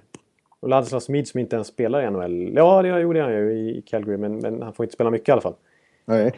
Och 0.60 0.70
Ladislas 0.70 1.04
Smid 1.04 1.28
som 1.28 1.40
inte 1.40 1.56
ens 1.56 1.68
spelar 1.68 2.02
i 2.08 2.10
NHL. 2.12 2.54
Ja, 2.56 2.82
det 2.82 3.02
gjorde 3.02 3.22
han 3.22 3.34
ju 3.34 3.52
i 3.52 3.84
Calgary, 3.86 4.18
men, 4.18 4.38
men 4.38 4.62
han 4.62 4.74
får 4.74 4.84
inte 4.86 4.94
spela 4.94 5.10
mycket 5.12 5.30
i 5.30 5.32
alla 5.32 5.42
fall. 5.42 5.56
Nej. 6.06 6.34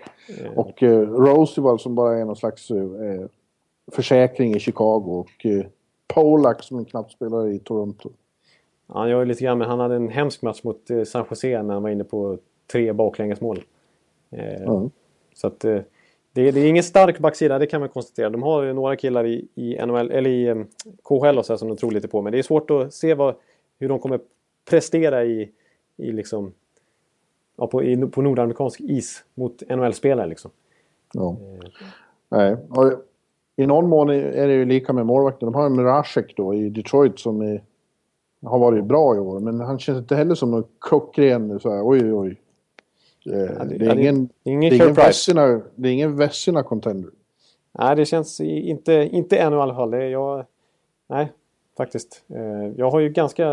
Och 0.55 0.83
eh, 0.83 0.99
Roosevelt 0.99 1.81
som 1.81 1.95
bara 1.95 2.17
är 2.17 2.25
någon 2.25 2.35
slags 2.35 2.71
eh, 2.71 3.25
försäkring 3.91 4.55
i 4.55 4.59
Chicago. 4.59 5.03
Och 5.19 5.45
eh, 5.45 5.65
Polak 6.13 6.63
som 6.63 6.85
knappt 6.85 7.11
spelar 7.11 7.47
i 7.47 7.59
Toronto. 7.59 8.09
Ja, 8.87 8.99
Han 8.99 9.09
gör 9.09 9.25
lite 9.25 9.43
grann, 9.43 9.57
men 9.57 9.69
han 9.69 9.79
hade 9.79 9.95
en 9.95 10.09
hemsk 10.09 10.41
match 10.41 10.63
mot 10.63 10.89
eh, 10.89 11.03
San 11.03 11.25
Jose 11.29 11.63
när 11.63 11.73
han 11.73 11.83
var 11.83 11.89
inne 11.89 12.03
på 12.03 12.37
tre 12.71 12.93
baklängesmål. 12.93 13.63
Ja. 14.65 14.89
Så 15.33 15.47
att 15.47 15.65
eh, 15.65 15.79
det, 16.33 16.51
det 16.51 16.59
är 16.59 16.69
ingen 16.69 16.83
stark 16.83 17.19
backsida, 17.19 17.59
det 17.59 17.67
kan 17.67 17.79
man 17.79 17.89
konstatera. 17.89 18.29
De 18.29 18.43
har 18.43 18.73
några 18.73 18.95
killar 18.95 19.25
i, 19.25 19.47
i, 19.55 19.85
NHL, 19.85 20.11
eller 20.11 20.29
i 20.29 20.65
KHL 21.03 21.37
och 21.37 21.45
så 21.45 21.57
som 21.57 21.67
de 21.67 21.77
tror 21.77 21.91
lite 21.91 22.07
på. 22.07 22.21
Men 22.21 22.31
det 22.31 22.39
är 22.39 22.43
svårt 22.43 22.71
att 22.71 22.93
se 22.93 23.13
vad, 23.13 23.35
hur 23.79 23.89
de 23.89 23.99
kommer 23.99 24.19
prestera 24.69 25.25
i, 25.25 25.51
i 25.97 26.11
liksom, 26.11 26.53
ja, 27.57 27.67
på, 27.67 27.83
i, 27.83 27.97
på 27.97 28.21
nordamerikansk 28.21 28.81
is 28.81 29.23
mot 29.33 29.63
NHL-spelare. 29.69 30.27
Liksom. 30.27 30.51
Ja. 31.13 31.37
Nej. 32.29 32.57
I 33.55 33.65
någon 33.67 33.89
mån 33.89 34.09
är 34.09 34.47
det 34.47 34.53
ju 34.53 34.65
lika 34.65 34.93
med 34.93 35.05
målvakten. 35.05 35.45
De 35.51 35.55
har 35.55 35.65
en 35.65 35.75
Mirasek 35.75 36.33
då 36.37 36.53
i 36.53 36.69
Detroit 36.69 37.19
som 37.19 37.41
är, 37.41 37.61
har 38.45 38.59
varit 38.59 38.85
bra 38.85 39.15
i 39.15 39.19
år. 39.19 39.39
Men 39.39 39.59
han 39.59 39.79
känns 39.79 39.97
inte 39.99 40.15
heller 40.15 40.35
som 40.35 40.51
någon 40.51 40.63
klockren 40.81 41.59
så 41.59 41.69
här, 41.71 41.87
oj 41.87 42.13
oj. 42.13 42.37
Eh, 43.25 43.65
det, 43.65 43.77
det- 43.77 43.85
är 43.85 43.99
ingen, 43.99 44.29
det 44.43 44.49
är 44.49 44.53
ingen 44.53 44.69
det 44.69 44.75
är 44.75 44.79
Carey 44.79 44.83
ingen 44.85 44.95
Price. 44.95 45.07
Vessina, 45.07 45.61
det 45.75 45.89
är 45.89 45.93
ingen 45.93 46.15
Vessina 46.17 46.63
contender. 46.63 47.11
Nej, 47.79 47.95
det 47.95 48.05
känns 48.05 48.41
inte, 48.41 48.93
inte 48.93 49.37
ännu 49.37 49.55
i 49.55 49.59
alla 49.59 49.75
fall. 49.75 49.93
Jag, 49.93 50.45
nej, 51.09 51.31
faktiskt. 51.77 52.23
Eh, 52.29 52.67
Jag 52.77 52.91
har 52.91 52.99
ju 52.99 53.09
ganska... 53.09 53.49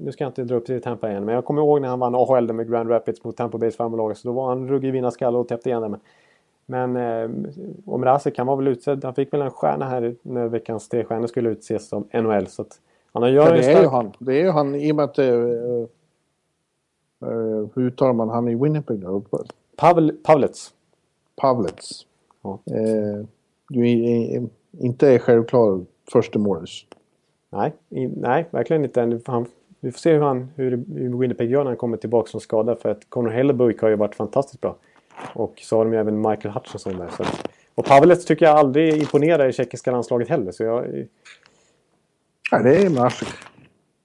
Nu 0.00 0.12
ska 0.12 0.24
jag 0.24 0.28
inte 0.30 0.44
dra 0.44 0.54
upp 0.54 0.66
till 0.66 0.82
Tampa 0.82 1.10
igen, 1.10 1.24
men 1.24 1.34
jag 1.34 1.44
kommer 1.44 1.62
ihåg 1.62 1.80
när 1.80 1.88
han 1.88 1.98
vann 1.98 2.14
AHL 2.14 2.52
med 2.52 2.70
Grand 2.70 2.90
Rapids 2.90 3.24
mot 3.24 3.36
Tampa 3.36 3.58
Bays 3.58 3.76
farmarlag. 3.76 4.16
Så 4.16 4.28
då 4.28 4.34
var 4.34 4.48
han 4.48 4.68
ruggig 4.68 4.92
vinnarskalle 4.92 5.38
och 5.38 5.48
täppte 5.48 5.68
igen 5.70 5.82
det. 5.82 5.98
Men, 6.72 6.96
eh, 6.96 7.30
om 7.86 8.04
Rasek, 8.04 8.38
han 8.38 8.46
var 8.46 8.56
väl 8.56 8.68
utsedd. 8.68 9.04
Han 9.04 9.14
fick 9.14 9.32
väl 9.32 9.42
en 9.42 9.50
stjärna 9.50 9.84
här 9.84 10.14
när 10.22 10.48
veckans 10.48 10.88
tre 10.88 11.04
stjärnor 11.04 11.26
skulle 11.26 11.50
utses 11.50 11.88
som 11.88 12.04
NHL. 12.12 12.46
Så 12.46 12.62
att 12.62 12.80
han 13.12 13.22
har 13.22 13.30
Ja, 13.30 13.50
det 13.50 13.72
är 13.72 13.82
ju 13.82 13.88
han. 13.88 14.12
Det 14.18 14.32
är 14.32 14.44
ju 14.44 14.50
han 14.50 14.74
i 14.74 14.92
och 14.92 14.96
med 14.96 15.04
att 15.04 15.14
det 15.14 15.24
är... 15.24 15.88
Uh, 17.24 17.66
hur 17.74 17.82
uttalar 17.82 18.12
man 18.12 18.28
han 18.28 18.48
i 18.48 18.54
Winnipeg 18.54 19.04
uppe? 19.04 19.36
Pavel, 19.76 20.12
Pavlets. 20.22 20.72
Pavlets. 21.36 22.06
Ja. 22.42 22.58
Eh, 22.66 23.26
du 23.68 23.90
är, 23.90 24.48
inte 24.78 25.08
är 25.08 25.18
självklar 25.18 25.80
första 26.12 26.38
målis. 26.38 26.84
Nej, 27.50 27.72
i, 27.88 28.06
nej, 28.06 28.46
verkligen 28.50 28.84
inte. 28.84 29.20
Han, 29.26 29.46
vi 29.80 29.92
får 29.92 29.98
se 29.98 30.12
hur, 30.12 30.20
han, 30.20 30.48
hur, 30.56 30.76
Winnipeg 31.18 31.50
gör 31.50 31.64
när 31.64 31.70
han 31.70 31.76
kommer 31.76 31.96
tillbaka 31.96 32.30
som 32.30 32.40
skadad. 32.40 32.78
För 32.78 32.88
att 32.88 33.10
Conor 33.10 33.30
Hellebuck 33.30 33.80
har 33.80 33.88
ju 33.88 33.96
varit 33.96 34.14
fantastiskt 34.14 34.60
bra. 34.60 34.76
Och 35.34 35.54
så 35.62 35.76
har 35.76 35.84
de 35.84 35.92
ju 35.92 35.98
även 35.98 36.20
Michael 36.20 36.54
Hutchinson 36.54 36.96
där. 36.98 37.08
Så 37.08 37.22
att, 37.22 37.48
och 37.74 37.84
Pavlets 37.84 38.24
tycker 38.24 38.46
jag 38.46 38.56
aldrig 38.58 38.96
imponerar 38.98 39.48
i 39.48 39.52
tjeckiska 39.52 39.90
landslaget 39.90 40.28
heller. 40.28 40.52
Så 40.52 40.62
jag, 40.62 40.84
Nej, 42.52 42.62
det 42.62 42.76
är 42.84 42.90
Mrazek. 42.90 43.28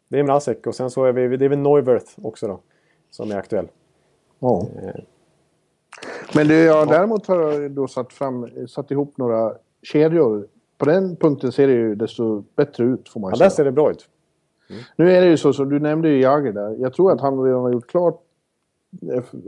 det 0.10 0.20
är 0.20 0.24
Mrazek 0.24 0.68
och 0.68 0.76
sen 0.76 0.90
så 0.90 1.06
är 1.06 1.12
vi, 1.12 1.38
det 1.38 1.46
är 1.46 1.50
väl 1.50 1.60
Neuwirth 1.60 2.12
också 2.22 2.48
då. 2.48 2.60
Som 3.12 3.32
är 3.32 3.36
aktuell. 3.36 3.68
Ja. 4.40 4.68
Eh, 4.84 5.02
Men 6.36 6.48
det 6.48 6.64
jag 6.64 6.88
däremot 6.88 7.28
har 7.28 7.70
då 7.70 7.88
satt, 7.88 8.14
fram, 8.14 8.50
satt 8.68 8.92
ihop 8.92 9.18
några 9.18 9.54
kedjor. 9.84 10.48
På 10.78 10.86
den 10.86 11.16
punkten 11.16 11.52
ser 11.52 11.68
det 11.68 11.74
ju 11.74 11.96
desto 11.96 12.44
bättre 12.56 12.84
ut 12.84 13.10
får 13.10 13.20
man 13.20 13.30
Ja, 13.30 13.36
ju 13.36 13.40
där 13.40 13.50
säga. 13.50 13.56
ser 13.56 13.64
det 13.66 13.72
bra 13.72 13.92
ut. 13.92 14.10
Nu 14.96 15.12
är 15.12 15.22
det 15.22 15.28
ju 15.28 15.38
så 15.38 15.54
som 15.54 15.70
du 15.70 15.80
nämnde 15.80 16.10
ju 16.10 16.22
Jagr 16.22 16.52
där. 16.52 16.76
Jag 16.80 16.94
tror 16.94 17.12
att 17.12 17.22
han 17.22 17.44
redan 17.44 17.62
har 17.62 17.72
gjort 17.72 17.88
klart 17.88 18.22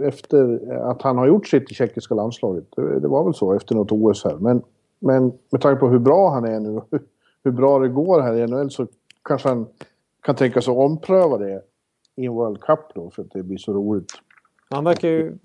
efter 0.04 0.72
att 0.92 1.02
han 1.02 1.18
har 1.18 1.28
gjort 1.28 1.48
sitt 1.48 1.72
i 1.72 1.74
tjeckiska 1.74 2.16
landslaget. 2.16 2.66
Det 2.76 3.00
det 3.00 3.08
var 3.08 3.24
väl 3.24 3.34
så 3.34 3.54
efter 3.54 3.76
något 3.76 3.92
OS 3.92 4.24
här. 4.24 4.36
Men, 4.36 4.62
men 5.00 5.32
med 5.52 5.62
tanke 5.62 5.80
på 5.80 5.88
hur 5.88 6.00
bra 6.00 6.30
han 6.30 6.46
är 6.46 6.60
nu 6.60 6.78
och 6.78 6.88
hur- 6.92 7.02
hur 7.44 7.52
bra 7.52 7.80
det 7.80 7.88
går 7.88 8.22
här 8.22 8.34
i 8.36 8.48
NHL 8.48 8.72
så 8.72 8.88
kanske 9.24 9.50
han 9.50 9.68
kan 10.22 10.36
tänka 10.36 10.62
sig 10.62 10.72
att 10.72 10.78
ompröva 10.78 11.38
det 11.38 11.62
i 12.16 12.26
en 12.26 12.34
World 12.34 12.62
Cup 12.62 12.80
då 12.96 13.10
för 13.10 13.22
att 13.22 13.32
det 13.32 13.44
blir 13.44 13.58
så 13.58 13.74
roligt. 13.74 14.12
Han 14.70 14.84
verkar 14.84 15.08
ju... 15.08 15.38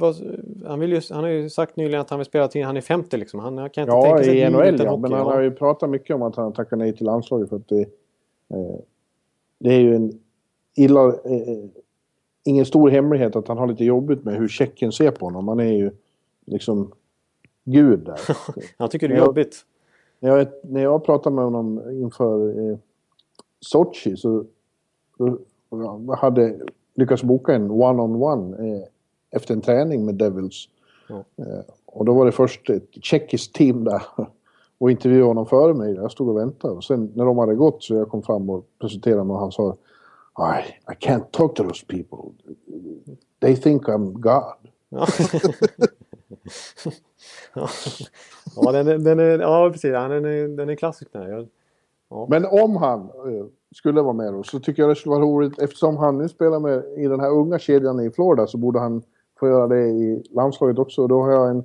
Han, 0.67 0.81
vill 0.81 0.93
ju, 0.93 1.01
han 1.11 1.25
har 1.25 1.31
ju 1.31 1.51
sagt 1.51 1.77
nyligen 1.77 2.01
att 2.01 2.11
han 2.11 2.19
vill 2.19 2.27
spela 2.27 2.49
till 2.49 2.65
han 2.65 2.77
är 2.77 2.81
50 2.81 3.17
liksom. 3.17 3.41
Han 3.41 3.57
kan 3.57 3.65
inte 3.65 3.81
Ja, 3.97 4.03
tänka 4.03 4.25
sig 4.25 4.37
i 4.37 4.43
ett 4.43 4.53
liv 4.53 4.59
NHL 4.59 4.85
ja. 4.85 4.91
hockey. 4.91 5.03
Men 5.03 5.13
han 5.13 5.21
ja. 5.21 5.33
har 5.35 5.41
ju 5.41 5.51
pratat 5.51 5.91
mycket 5.91 6.17
om 6.17 6.23
att 6.23 6.37
han 6.37 6.53
tackar 6.53 6.77
nej 6.77 6.97
till 6.97 7.07
landslaget 7.07 7.49
för 7.49 7.57
att 7.57 7.69
det, 7.69 7.81
eh, 7.81 8.79
det 9.59 9.75
är 9.75 9.81
ju 9.81 9.95
en 9.95 10.13
illa... 10.77 11.07
Eh, 11.09 11.65
ingen 12.45 12.67
stor 12.67 12.91
hemlighet 12.91 13.37
att 13.37 13.49
han 13.49 13.59
har 13.59 13.67
lite 13.67 13.85
jobbigt 13.85 14.25
med 14.25 14.37
hur 14.37 14.49
Tjeckien 14.49 14.93
ser 14.93 15.11
på 15.11 15.27
honom. 15.27 15.49
Han 15.49 15.61
är 15.61 15.73
ju 15.73 15.91
liksom 16.47 16.93
gud 17.65 18.01
där. 18.01 18.21
Han 18.79 18.89
tycker 18.89 19.09
det 19.09 19.15
är 19.15 19.25
jobbigt. 19.27 19.65
när, 20.21 20.37
jag, 20.37 20.49
när 20.63 20.83
jag 20.83 21.05
pratade 21.05 21.37
med 21.37 21.45
honom 21.45 21.91
inför 21.91 22.49
eh, 22.71 22.79
Sochi 23.61 24.17
så 24.17 24.45
jag 25.71 26.17
hade 26.17 26.59
lyckats 26.95 27.23
boka 27.23 27.55
en 27.55 27.71
one-on-one 27.71 28.57
eh, 28.57 28.83
efter 29.31 29.55
en 29.55 29.61
träning 29.61 30.05
med 30.05 30.15
Devils. 30.15 30.69
Ja. 31.09 31.25
Eh, 31.37 31.61
och 31.87 32.05
då 32.05 32.15
var 32.15 32.27
det 32.27 32.33
först 32.33 32.71
ett 32.71 32.89
tjeckiskt 33.05 33.55
team 33.55 33.85
där 33.85 34.03
och 34.79 34.91
intervjuade 34.91 35.27
honom 35.27 35.47
före 35.47 35.75
mig. 35.75 35.95
Jag 35.95 36.13
stod 36.13 36.29
och 36.29 36.37
väntade. 36.37 36.75
Och 36.75 36.85
sen 36.85 37.13
när 37.15 37.25
de 37.25 37.39
hade 37.39 37.55
gått 37.55 37.83
så 37.83 37.95
jag 37.95 38.09
kom 38.09 38.23
fram 38.23 38.51
och 38.51 38.65
presenterade 38.81 39.25
mig 39.25 39.35
och 39.35 39.41
han 39.41 39.53
sa 39.53 39.77
I, 40.39 40.75
I 40.89 40.95
can't 40.95 41.33
talk 41.33 41.55
to 41.55 41.63
those 41.63 41.85
people. 41.87 42.35
They 43.41 43.57
think 43.57 43.89
I'm 43.89 44.13
God. 44.13 44.55
Ja, 44.89 45.07
ja. 47.55 47.69
ja 48.57 48.73
den, 48.73 49.05
den 49.05 49.21
är, 49.21 49.39
ja 49.39 49.71
precis. 49.73 49.91
Ja, 49.91 50.09
den, 50.09 50.25
är, 50.25 50.49
den 50.49 50.69
är 50.69 50.75
klassisk 50.75 51.13
där. 51.13 51.29
Jag, 51.29 51.49
Men 52.29 52.47
om 52.47 52.77
han 52.77 53.01
eh, 53.01 53.47
skulle 53.75 54.03
vara 54.03 54.13
med 54.13 54.33
då 54.33 54.43
så 54.43 54.61
tycker 54.61 54.83
jag 54.83 54.91
det 54.91 54.95
skulle 54.95 55.15
vara 55.15 55.25
roligt 55.25 55.59
eftersom 55.59 55.97
han 55.97 56.19
nu 56.19 56.29
spelar 56.29 56.61
med 56.61 56.85
i 56.97 57.07
den 57.07 57.21
här 57.21 57.31
unga 57.31 57.59
kedjan 57.59 58.01
i 58.01 58.11
Florida 58.11 58.47
så 58.47 58.59
borde 58.59 58.79
han 58.79 59.03
få 59.41 59.49
göra 59.49 59.67
det 59.67 59.87
i 59.87 60.23
landslaget 60.31 60.79
också. 60.79 61.07
Då 61.07 61.23
har 61.23 61.33
jag 61.33 61.51
en 61.51 61.65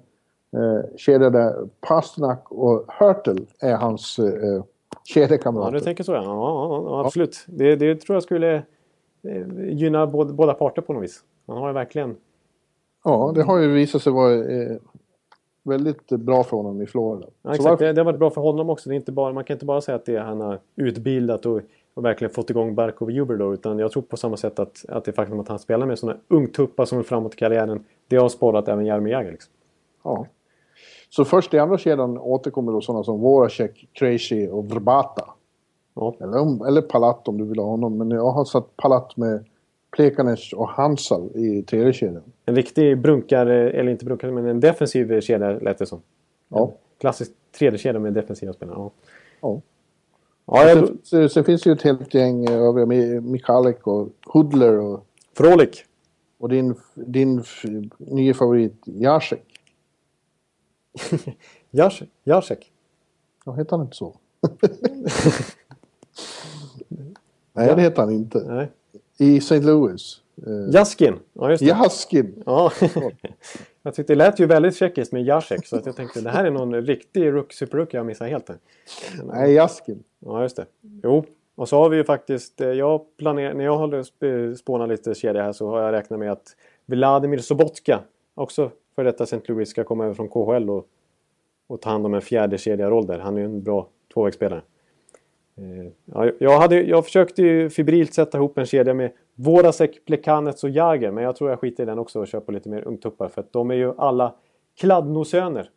eh, 0.53 0.97
kedja 0.97 1.29
där 1.29 1.69
Pasternak 1.81 2.51
och 2.51 2.85
Hurtle 2.99 3.45
är 3.59 3.75
hans 3.75 4.19
eh, 4.19 4.63
Ja, 4.95 4.99
kedjekamrater. 5.03 5.71
du 5.71 5.79
tänker 5.79 6.03
så 6.03 6.11
ja. 6.11 6.23
ja, 6.23 6.23
ja, 6.23 6.83
ja 6.85 7.05
absolut. 7.05 7.45
Det, 7.47 7.75
det 7.75 7.95
tror 7.95 8.15
jag 8.15 8.23
skulle 8.23 8.55
eh, 9.23 9.69
gynna 9.69 10.07
båda, 10.07 10.33
båda 10.33 10.53
parter 10.53 10.81
på 10.81 10.93
något 10.93 11.03
vis. 11.03 11.23
Han 11.47 11.57
har 11.57 11.67
ju 11.67 11.73
verkligen... 11.73 12.15
Ja, 13.03 13.31
det 13.35 13.43
har 13.43 13.59
ju 13.59 13.67
visat 13.67 14.01
sig 14.01 14.13
vara 14.13 14.33
eh, 14.33 14.77
väldigt 15.63 16.07
bra 16.09 16.43
för 16.43 16.57
honom 16.57 16.81
i 16.81 16.85
Florida. 16.85 17.27
Ja, 17.41 17.49
exakt. 17.49 17.69
varför- 17.69 17.85
Det, 17.85 17.93
det 17.93 18.01
har 18.01 18.05
varit 18.05 18.19
bra 18.19 18.29
för 18.29 18.41
honom 18.41 18.69
också. 18.69 18.89
Det 18.89 18.95
är 18.95 18.97
inte 18.97 19.11
bara, 19.11 19.33
man 19.33 19.43
kan 19.43 19.55
inte 19.55 19.65
bara 19.65 19.81
säga 19.81 19.95
att 19.95 20.05
det 20.05 20.15
är 20.15 20.19
han 20.21 20.41
har 20.41 20.59
utbildat 20.75 21.45
och, 21.45 21.61
och 21.93 22.05
verkligen 22.05 22.33
fått 22.33 22.49
igång 22.49 22.75
Barkov 22.75 23.11
Huber 23.11 23.35
då. 23.35 23.53
Utan 23.53 23.79
jag 23.79 23.91
tror 23.91 24.03
på 24.03 24.17
samma 24.17 24.37
sätt 24.37 24.59
att, 24.59 24.85
att 24.89 25.05
det 25.05 25.11
faktum 25.11 25.39
att 25.39 25.47
han 25.47 25.59
spelar 25.59 25.85
med 25.85 25.99
sådana 25.99 26.19
ungtuppar 26.27 26.85
som 26.85 26.99
är 26.99 27.03
framåt 27.03 27.33
i 27.33 27.37
karriären. 27.37 27.83
Det 28.07 28.15
har 28.17 28.29
sporrat 28.29 28.67
även 28.67 28.85
Jaromir 28.85 29.11
Jagr. 29.11 29.31
Liksom. 29.31 29.53
Ja. 30.03 30.25
Så 31.09 31.25
först 31.25 31.53
i 31.53 31.59
andra 31.59 31.77
kedjan 31.77 32.17
återkommer 32.17 32.71
då 32.71 32.81
sådana 32.81 33.03
som 33.03 33.19
Voracek, 33.19 33.87
Krejci 33.93 34.49
och 34.51 34.65
Vrbata. 34.65 35.25
Ja. 35.93 36.15
Eller, 36.19 36.67
eller 36.67 36.81
Palat 36.81 37.27
om 37.27 37.37
du 37.37 37.45
vill 37.45 37.59
ha 37.59 37.65
honom. 37.65 37.97
Men 37.97 38.11
jag 38.11 38.31
har 38.31 38.45
satt 38.45 38.77
Palat 38.77 39.17
med 39.17 39.45
Plekanec 39.95 40.53
och 40.53 40.69
Hansal 40.69 41.29
i 41.35 41.63
tredje 41.63 41.93
kedjan. 41.93 42.23
En 42.45 42.55
riktig 42.55 42.97
brunkare, 43.01 43.69
eller 43.71 43.91
inte 43.91 44.05
brunkare, 44.05 44.31
men 44.31 44.45
en 44.45 44.59
defensiv 44.59 45.21
kedja 45.21 45.49
lät 45.51 45.77
det 45.77 45.85
som. 45.85 46.01
Ja. 46.49 46.71
Klassisk 46.99 47.31
tredje 47.59 47.79
kedja 47.79 47.99
med 47.99 48.13
defensiva 48.13 48.53
spelare. 48.53 48.75
Ja. 48.77 48.91
ja. 49.41 49.61
Ja, 50.45 50.69
jag, 50.69 50.87
Sen, 50.87 50.97
sen, 51.03 51.29
sen 51.29 51.43
finns 51.43 51.61
det 51.61 51.69
ju 51.69 51.73
ett 51.73 51.81
helt 51.81 52.13
gäng 52.13 52.45
eh, 52.45 52.61
övriga. 52.61 52.85
Mi- 52.85 53.21
Michalik 53.21 53.87
och 53.87 54.07
Hudler 54.25 54.79
och, 54.79 55.05
Frolik. 55.37 55.83
och 56.39 56.49
din, 56.49 56.75
din 56.95 57.43
nya 57.97 58.33
favorit 58.33 58.83
Jacek. 58.85 59.48
Jacek. 61.71 62.09
Jacek. 62.23 62.71
Ja, 63.45 63.51
heter 63.53 63.77
han 63.77 63.85
inte 63.85 63.95
så? 63.97 64.15
Nej, 67.53 67.75
det 67.75 67.81
heter 67.81 68.01
han 68.01 68.11
inte. 68.11 68.39
Nej. 68.47 68.71
I 69.17 69.37
St. 69.37 69.59
Louis. 69.61 70.21
Eh, 70.47 70.73
Jaskin. 70.73 71.15
Ja, 71.33 71.49
just 71.51 71.63
det. 71.63 71.69
Jaskin. 71.69 72.43
Ja. 72.45 72.71
jag 73.83 73.93
tyckte 73.95 74.13
det 74.13 74.17
lät 74.17 74.39
ju 74.39 74.45
väldigt 74.45 74.75
tjeckiskt 74.75 75.13
med 75.13 75.23
Jacek. 75.23 75.67
Så 75.67 75.75
att 75.75 75.85
jag 75.85 75.95
tänkte 75.95 76.21
det 76.21 76.29
här 76.29 76.45
är 76.45 76.51
någon 76.51 76.81
riktig 76.85 77.31
rook, 77.31 77.53
superrookie 77.53 77.99
jag 77.99 78.05
missar 78.05 78.27
helt. 78.27 78.45
Där. 78.47 78.57
Nej, 79.23 79.53
Jaskin. 79.53 80.03
Ja, 80.19 80.41
just 80.41 80.55
det. 80.55 80.65
Jo. 81.03 81.25
Och 81.55 81.69
så 81.69 81.77
har 81.77 81.89
vi 81.89 81.97
ju 81.97 82.03
faktiskt, 82.03 82.61
eh, 82.61 82.67
jag 82.67 83.01
planerar, 83.17 83.53
när 83.53 83.63
jag 83.65 83.77
håller 83.77 84.03
sp- 84.03 84.55
spånar 84.55 84.87
lite 84.87 85.15
kedja 85.15 85.43
här 85.43 85.51
så 85.53 85.69
har 85.69 85.81
jag 85.81 85.91
räknat 85.91 86.19
med 86.19 86.31
att 86.31 86.55
Vladimir 86.85 87.37
Sobotka, 87.37 87.99
också 88.35 88.71
för 88.99 89.03
detta 89.03 89.23
St. 89.23 89.41
Louis, 89.45 89.69
ska 89.69 89.83
komma 89.83 90.05
över 90.05 90.13
från 90.13 90.29
KHL 90.29 90.69
och, 90.69 90.87
och 91.67 91.81
ta 91.81 91.89
hand 91.89 92.05
om 92.05 92.13
en 92.13 92.21
fjärde 92.21 92.57
kedja-roll 92.57 93.07
där. 93.07 93.19
Han 93.19 93.35
är 93.35 93.39
ju 93.39 93.45
en 93.45 93.63
bra 93.63 93.87
tvåvägsspelare. 94.13 94.61
Eh, 95.57 95.91
Ja, 96.05 96.31
jag, 96.39 96.59
hade, 96.59 96.81
jag 96.81 97.05
försökte 97.05 97.41
ju 97.41 97.69
febrilt 97.69 98.13
sätta 98.13 98.37
ihop 98.37 98.57
en 98.57 98.65
kedja 98.65 98.93
med 98.93 99.11
Vorasek, 99.35 100.05
Plekanec 100.05 100.63
och 100.63 100.69
Jager. 100.69 101.11
Men 101.11 101.23
jag 101.23 101.35
tror 101.35 101.49
jag 101.49 101.59
skiter 101.59 101.83
i 101.83 101.85
den 101.85 101.99
också 101.99 102.19
och 102.19 102.27
kör 102.27 102.39
på 102.39 102.51
lite 102.51 102.69
mer 102.69 102.87
ungtuppar. 102.87 103.27
För 103.27 103.41
att 103.41 103.53
de 103.53 103.71
är 103.71 103.75
ju 103.75 103.93
alla 103.97 104.35
kladdnosöner. 104.79 105.69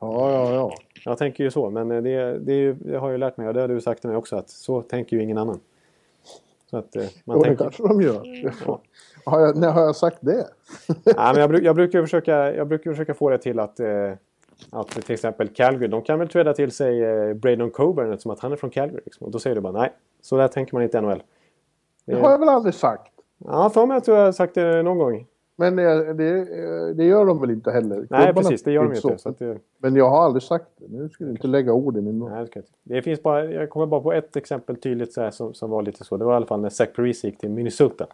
Ja, 0.00 0.32
ja, 0.32 0.54
ja. 0.54 0.74
Jag 1.04 1.18
tänker 1.18 1.44
ju 1.44 1.50
så, 1.50 1.70
men 1.70 1.88
det, 1.88 2.38
det, 2.38 2.54
ju, 2.54 2.74
det 2.74 2.98
har 2.98 3.08
jag 3.08 3.14
ju 3.14 3.18
lärt 3.18 3.36
mig 3.36 3.48
och 3.48 3.54
det 3.54 3.60
har 3.60 3.68
du 3.68 3.80
sagt 3.80 4.00
till 4.00 4.10
mig 4.10 4.16
också 4.16 4.36
att 4.36 4.50
så 4.50 4.82
tänker 4.82 5.16
ju 5.16 5.22
ingen 5.22 5.38
annan. 5.38 5.60
Så 6.70 6.76
att 6.76 6.96
eh, 6.96 7.02
man 7.24 7.36
Jo, 7.36 7.42
det 7.42 7.48
tänker... 7.48 7.64
kanske 7.64 7.82
de 7.82 8.02
gör. 8.02 8.54
Har 9.24 9.40
jag, 9.40 9.56
när 9.56 9.70
har 9.70 9.82
jag 9.82 9.96
sagt 9.96 10.18
det? 10.20 10.48
Nej, 10.86 11.14
men 11.16 11.36
jag, 11.36 11.50
bruk, 11.50 11.64
jag, 11.64 11.76
brukar 11.76 12.02
försöka, 12.02 12.54
jag 12.54 12.68
brukar 12.68 12.90
försöka 12.90 13.14
få 13.14 13.30
det 13.30 13.38
till 13.38 13.58
att, 13.58 13.80
eh, 13.80 14.12
att 14.70 14.88
till 14.88 15.14
exempel 15.14 15.48
Calgary, 15.48 15.88
de 15.88 16.02
kan 16.02 16.18
väl 16.18 16.28
träda 16.28 16.54
till 16.54 16.70
sig 16.70 17.04
eh, 17.04 17.34
Braden 17.34 17.70
Coburn 17.70 18.12
eftersom 18.12 18.32
att 18.32 18.40
han 18.40 18.52
är 18.52 18.56
från 18.56 18.70
Calgary. 18.70 19.00
Liksom. 19.04 19.26
Och 19.26 19.30
då 19.30 19.38
säger 19.38 19.56
du 19.56 19.60
bara 19.60 19.72
nej, 19.72 19.92
så 20.20 20.36
där 20.36 20.48
tänker 20.48 20.74
man 20.74 20.82
inte 20.82 20.98
i 20.98 21.00
NHL. 21.00 21.22
Det 22.04 22.14
har 22.14 22.30
jag 22.30 22.38
väl 22.38 22.48
aldrig 22.48 22.74
sagt. 22.74 23.12
Ja, 23.38 23.70
för 23.70 23.86
mig 23.86 23.96
att 23.96 24.08
jag 24.08 24.16
har 24.16 24.32
sagt 24.32 24.54
det 24.54 24.82
någon 24.82 24.98
gång. 24.98 25.26
Men 25.60 25.76
det, 25.76 26.94
det, 26.94 27.04
gör 27.04 27.26
de 27.26 27.40
väl 27.40 27.50
inte 27.50 27.70
heller. 27.70 27.96
Nej, 27.96 28.06
Klubbarna 28.06 28.32
precis, 28.32 28.62
det 28.62 28.72
gör 28.72 28.82
de 28.82 28.92
ju 28.92 28.96
inte. 28.96 29.18
Så 29.18 29.34
det, 29.38 29.58
Men 29.78 29.96
jag 29.96 30.10
har 30.10 30.24
aldrig 30.24 30.42
sagt 30.42 30.66
det. 30.76 30.84
Nu 30.88 31.08
ska 31.08 31.24
du 31.24 31.30
inte 31.30 31.46
lägga 31.46 31.72
ord 31.72 31.96
i 31.96 32.00
min 32.00 32.18
mun. 32.18 32.30
nej, 32.32 32.46
det, 32.54 32.62
det 32.82 33.02
finns 33.02 33.22
bara, 33.22 33.44
jag 33.44 33.70
kommer 33.70 33.86
bara 33.86 34.00
på 34.00 34.12
ett 34.12 34.36
exempel 34.36 34.76
tydligt 34.76 35.12
så 35.12 35.20
här, 35.20 35.30
som, 35.30 35.54
som 35.54 35.70
var 35.70 35.82
lite 35.82 36.04
så. 36.04 36.16
Det 36.16 36.24
var 36.24 36.32
i 36.32 36.36
alla 36.36 36.46
fall 36.46 36.60
när 36.60 36.68
Zach 36.68 36.88
Parise 36.96 37.26
gick 37.26 37.38
till 37.38 37.50
Minnesota. 37.50 38.06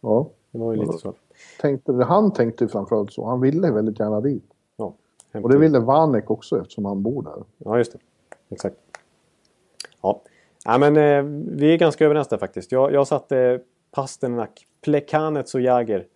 Ja. 0.00 0.28
Det 0.50 0.58
var 0.58 0.72
ju 0.72 0.80
lite 0.80 0.98
så. 0.98 1.14
Tänkte, 1.60 1.92
han 1.92 2.32
tänkte 2.32 2.68
framförallt 2.68 3.12
så. 3.12 3.26
Han 3.26 3.40
ville 3.40 3.70
väldigt 3.70 4.00
gärna 4.00 4.20
dit. 4.20 4.44
Ja, 4.76 4.94
Och 5.32 5.50
det 5.50 5.58
ville 5.58 5.78
Vanek 5.78 6.30
också 6.30 6.60
eftersom 6.60 6.84
han 6.84 7.02
bor 7.02 7.22
där. 7.22 7.44
Ja, 7.58 7.78
just 7.78 7.92
det. 7.92 7.98
Exakt. 8.48 8.76
Ja, 10.02 10.20
ja 10.64 10.78
men 10.78 10.96
eh, 10.96 11.22
vi 11.56 11.72
är 11.72 11.78
ganska 11.78 12.04
överens 12.04 12.28
där 12.28 12.38
faktiskt. 12.38 12.72
Jag, 12.72 12.92
jag 12.92 13.06
satte 13.06 13.60
Pasternak, 13.90 14.66
Plekanec 14.80 15.54
och 15.54 15.60
Jager 15.60 16.06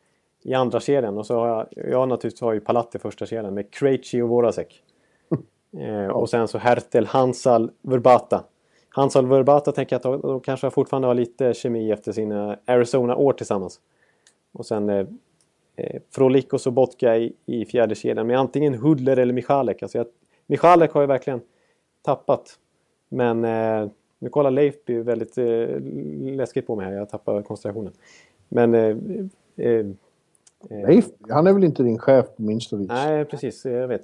i 0.43 0.55
andra 0.55 0.81
kedjan. 0.81 1.19
Och 1.19 1.27
så 1.27 1.39
har 1.39 1.49
jag, 1.49 1.67
jag 1.91 2.09
naturligtvis 2.09 2.41
har 2.41 2.53
ju 2.53 2.61
Palat 2.61 2.95
i 2.95 2.99
första 2.99 3.27
kedjan 3.27 3.55
med 3.55 3.71
Krejci 3.71 4.23
och 4.23 4.29
Voracek. 4.29 4.83
eh, 5.79 6.07
och 6.07 6.31
sen 6.31 6.49
så 6.49 6.59
Hertel, 6.59 7.07
Hansal, 7.07 7.71
Verbata. 7.83 8.45
Hansal 8.89 9.25
och 9.25 9.33
Verbata 9.33 9.73
tänker 9.73 10.01
jag 10.03 10.15
att 10.17 10.23
de, 10.23 10.41
kanske 10.41 10.71
fortfarande 10.71 11.09
har 11.09 11.15
lite 11.15 11.55
kemi 11.55 11.91
efter 11.91 12.13
sina 12.13 12.59
Arizona-år 12.65 13.33
tillsammans. 13.33 13.81
Och 14.53 14.67
sen 14.67 14.89
eh, 14.89 15.07
eh, 15.77 16.01
Frolik 16.11 16.53
och 16.53 16.61
Sobotka 16.61 17.17
i, 17.17 17.33
i 17.47 17.65
fjärde 17.65 17.95
kedjan 17.95 18.27
med 18.27 18.39
antingen 18.39 18.75
Hudler 18.75 19.17
eller 19.17 19.35
Michalek. 19.35 19.83
Alltså 19.83 19.99
jag, 19.99 20.07
Michalek 20.47 20.93
har 20.93 21.01
ju 21.01 21.07
verkligen 21.07 21.41
tappat. 22.03 22.59
Men 23.09 23.45
eh, 23.45 23.89
nu 24.19 24.29
kollar 24.29 24.51
Leifby 24.51 24.99
väldigt 24.99 25.39
eh, 25.39 25.81
läskigt 26.37 26.67
på 26.67 26.77
mig 26.77 26.87
här. 26.87 26.93
Jag 26.93 27.09
tappar 27.09 27.43
koncentrationen. 27.43 27.93
Men 28.49 28.75
eh, 28.75 28.97
eh, 29.67 29.87
Nej, 30.71 31.03
han 31.29 31.47
är 31.47 31.53
väl 31.53 31.65
inte 31.65 31.83
din 31.83 31.99
chef 31.99 32.27
på 32.37 32.43
minsta 32.43 32.77
vis? 32.77 32.89
Nej, 32.89 33.25
precis. 33.25 33.65
Jag 33.65 33.89
vet. 33.89 34.03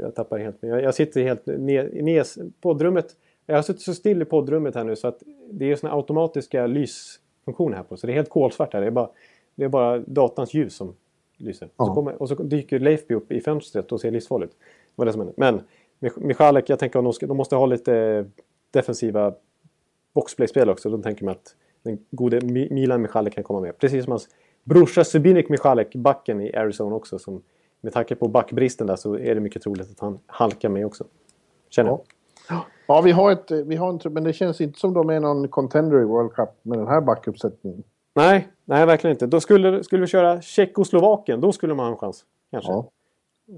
Jag 0.00 0.14
tappar 0.14 0.38
helt. 0.38 0.56
Jag, 0.60 0.82
jag 0.82 0.94
sitter 0.94 1.22
helt 1.22 1.46
ner, 1.46 2.02
ner 2.02 2.26
poddrummet. 2.60 3.16
Jag 3.46 3.54
har 3.56 3.62
suttit 3.62 3.82
så 3.82 3.94
still 3.94 4.22
i 4.22 4.24
poddrummet 4.24 4.74
här 4.74 4.84
nu 4.84 4.96
så 4.96 5.08
att 5.08 5.22
det 5.50 5.72
är 5.72 5.76
såna 5.76 5.92
automatiska 5.94 6.66
lysfunktioner 6.66 7.76
här 7.76 7.82
på. 7.84 7.96
Så 7.96 8.06
det 8.06 8.12
är 8.12 8.14
helt 8.14 8.28
kolsvart 8.30 8.72
här. 8.72 8.80
Det 8.80 8.86
är 8.86 8.90
bara, 8.90 9.08
det 9.54 9.64
är 9.64 9.68
bara 9.68 9.98
datans 9.98 10.54
ljus 10.54 10.74
som 10.76 10.94
lyser. 11.36 11.68
Och, 11.76 11.86
så 11.86 11.90
Ja. 11.90 11.94
kommer, 11.94 12.22
och 12.22 12.28
så 12.28 12.34
dyker 12.34 12.78
Leifby 12.78 13.14
upp 13.14 13.32
i 13.32 13.40
fönstret 13.40 13.92
och 13.92 14.00
ser 14.00 14.10
livsfarligt. 14.10 14.52
Det 14.52 14.92
var 14.94 15.06
det 15.06 15.12
som 15.12 15.20
hände. 15.20 15.34
Men 15.36 15.60
Mich- 16.00 16.20
Michalek, 16.26 16.68
jag 16.68 16.78
tänker 16.78 17.08
att 17.08 17.20
de, 17.20 17.36
måste 17.36 17.56
ha 17.56 17.66
lite 17.66 18.24
defensiva 18.70 19.34
boxplay-spel 20.14 20.70
också. 20.70 20.90
Då 20.90 20.98
tänker 20.98 21.24
man 21.24 21.32
att 21.32 21.54
den 21.82 21.98
gode 22.10 22.40
Mi- 22.40 22.72
Milan 22.72 23.02
Michalek 23.02 23.34
kan 23.34 23.44
komma 23.44 23.60
med. 23.60 23.78
Precis 23.78 24.04
som 24.04 24.10
hans 24.10 24.28
brorsa 24.74 25.04
Subinik 25.04 25.48
Michalek, 25.48 25.94
backen 25.94 26.40
i 26.40 26.56
Arizona 26.56 26.96
också. 26.96 27.18
Som, 27.18 27.42
med 27.80 27.92
tanke 27.92 28.14
på 28.14 28.28
backbristen 28.28 28.86
där 28.86 28.96
så 28.96 29.18
är 29.18 29.34
det 29.34 29.40
mycket 29.40 29.62
troligt 29.62 29.90
att 29.90 30.00
han 30.00 30.18
halkar 30.26 30.68
med 30.68 30.86
också. 30.86 31.04
Känner 31.70 31.90
jag. 31.90 32.00
Ja, 32.86 33.00
vi 33.00 33.10
har 33.10 33.32
ett... 33.32 33.50
Vi 33.50 33.76
har 33.76 33.88
en, 33.88 33.98
tr- 33.98 34.10
men 34.10 34.24
det 34.24 34.32
känns 34.32 34.60
inte 34.60 34.78
som 34.78 34.94
de 34.94 35.10
är 35.10 35.20
någon 35.20 35.48
contender 35.48 36.00
i 36.00 36.04
World 36.04 36.32
Cup 36.32 36.48
med 36.62 36.78
den 36.78 36.86
här 36.88 37.00
backuppsättningen. 37.00 37.82
Nej, 38.14 38.48
nej, 38.64 38.86
verkligen 38.86 39.14
inte. 39.14 39.26
Då 39.26 39.40
skulle, 39.40 39.84
skulle 39.84 40.00
vi 40.00 40.06
köra 40.06 40.40
Tjeckoslovakien, 40.40 41.40
då 41.40 41.52
skulle 41.52 41.74
man 41.74 41.86
ha 41.86 41.92
en 41.92 41.98
chans. 41.98 42.24
Kanske. 42.50 42.72
Ja. 42.72 42.90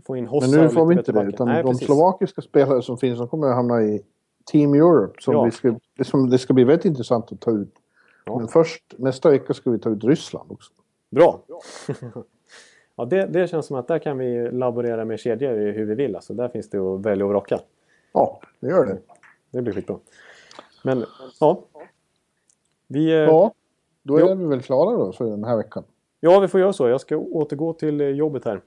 Få 0.07 0.17
in 0.17 0.27
Hossa 0.27 0.51
Men 0.51 0.61
nu 0.61 0.69
får 0.69 0.87
vi 0.87 0.95
inte 0.95 1.13
det. 1.13 1.23
Utan 1.23 1.49
Nej, 1.49 1.63
de 1.63 1.69
precis. 1.71 1.87
slovakiska 1.87 2.43
spelare 2.43 2.83
som 2.83 2.99
finns, 2.99 3.19
de 3.19 3.29
kommer 3.29 3.47
att 3.49 3.55
hamna 3.55 3.83
i 3.83 4.03
Team 4.53 4.75
Europe. 4.75 5.15
Som 5.23 5.35
Ja. 5.35 5.45
vi 5.45 5.51
ska, 5.51 5.75
det, 5.99 6.05
som, 6.05 6.31
det 6.31 6.39
ska 6.39 6.55
bli 6.55 6.65
väldigt 6.65 6.85
intressant 6.85 7.33
att 7.33 7.41
ta 7.41 7.51
ut. 7.51 7.75
Ja. 8.25 8.39
Men 8.39 8.49
först, 8.49 8.95
nästa 8.97 9.31
vecka 9.31 9.55
ska 9.55 9.71
vi 9.71 9.79
ta 9.79 9.91
ut 9.91 10.05
Ryssland 10.05 10.53
också. 10.53 10.73
Bra! 11.13 11.41
ja, 12.97 13.05
det, 13.05 13.27
det 13.27 13.49
känns 13.49 13.67
som 13.67 13.77
att 13.77 13.89
där 13.89 13.99
kan 13.99 14.19
vi 14.19 14.51
laborera 14.51 15.05
med 15.05 15.19
kedjor 15.21 15.73
hur 15.73 15.85
vi 15.85 15.95
vill. 15.95 16.17
Alltså, 16.17 16.35
där 16.35 16.49
finns 16.49 16.71
det 16.71 16.79
att 16.79 17.01
välja 17.01 17.25
och 17.25 17.31
vraka. 17.31 17.61
Ja, 18.13 18.41
det 18.61 18.69
gör 18.69 18.87
det. 18.87 18.99
Det 19.51 19.63
blir 19.63 19.73
skitbra. 19.75 19.99
Men, 20.85 21.05
ja. 21.41 21.63
Vi, 22.87 23.07
eh, 23.13 23.17
Ja, 23.19 23.53
då 24.03 24.21
Jo. 24.21 24.27
är 24.29 24.35
vi 24.35 24.45
väl 24.45 24.63
klara 24.63 24.97
då 24.97 25.13
för 25.13 25.25
den 25.25 25.45
här 25.45 25.57
veckan. 25.57 25.85
ja, 26.21 26.41
vi 26.41 26.49
får 26.49 26.61
göra 26.61 26.73
så. 26.73 26.89
Jag 26.89 27.01
ska 27.01 27.17
återgå 27.17 27.73
till 27.73 28.01
eh, 28.01 28.07
jobbet 28.09 28.45
här. 28.45 28.61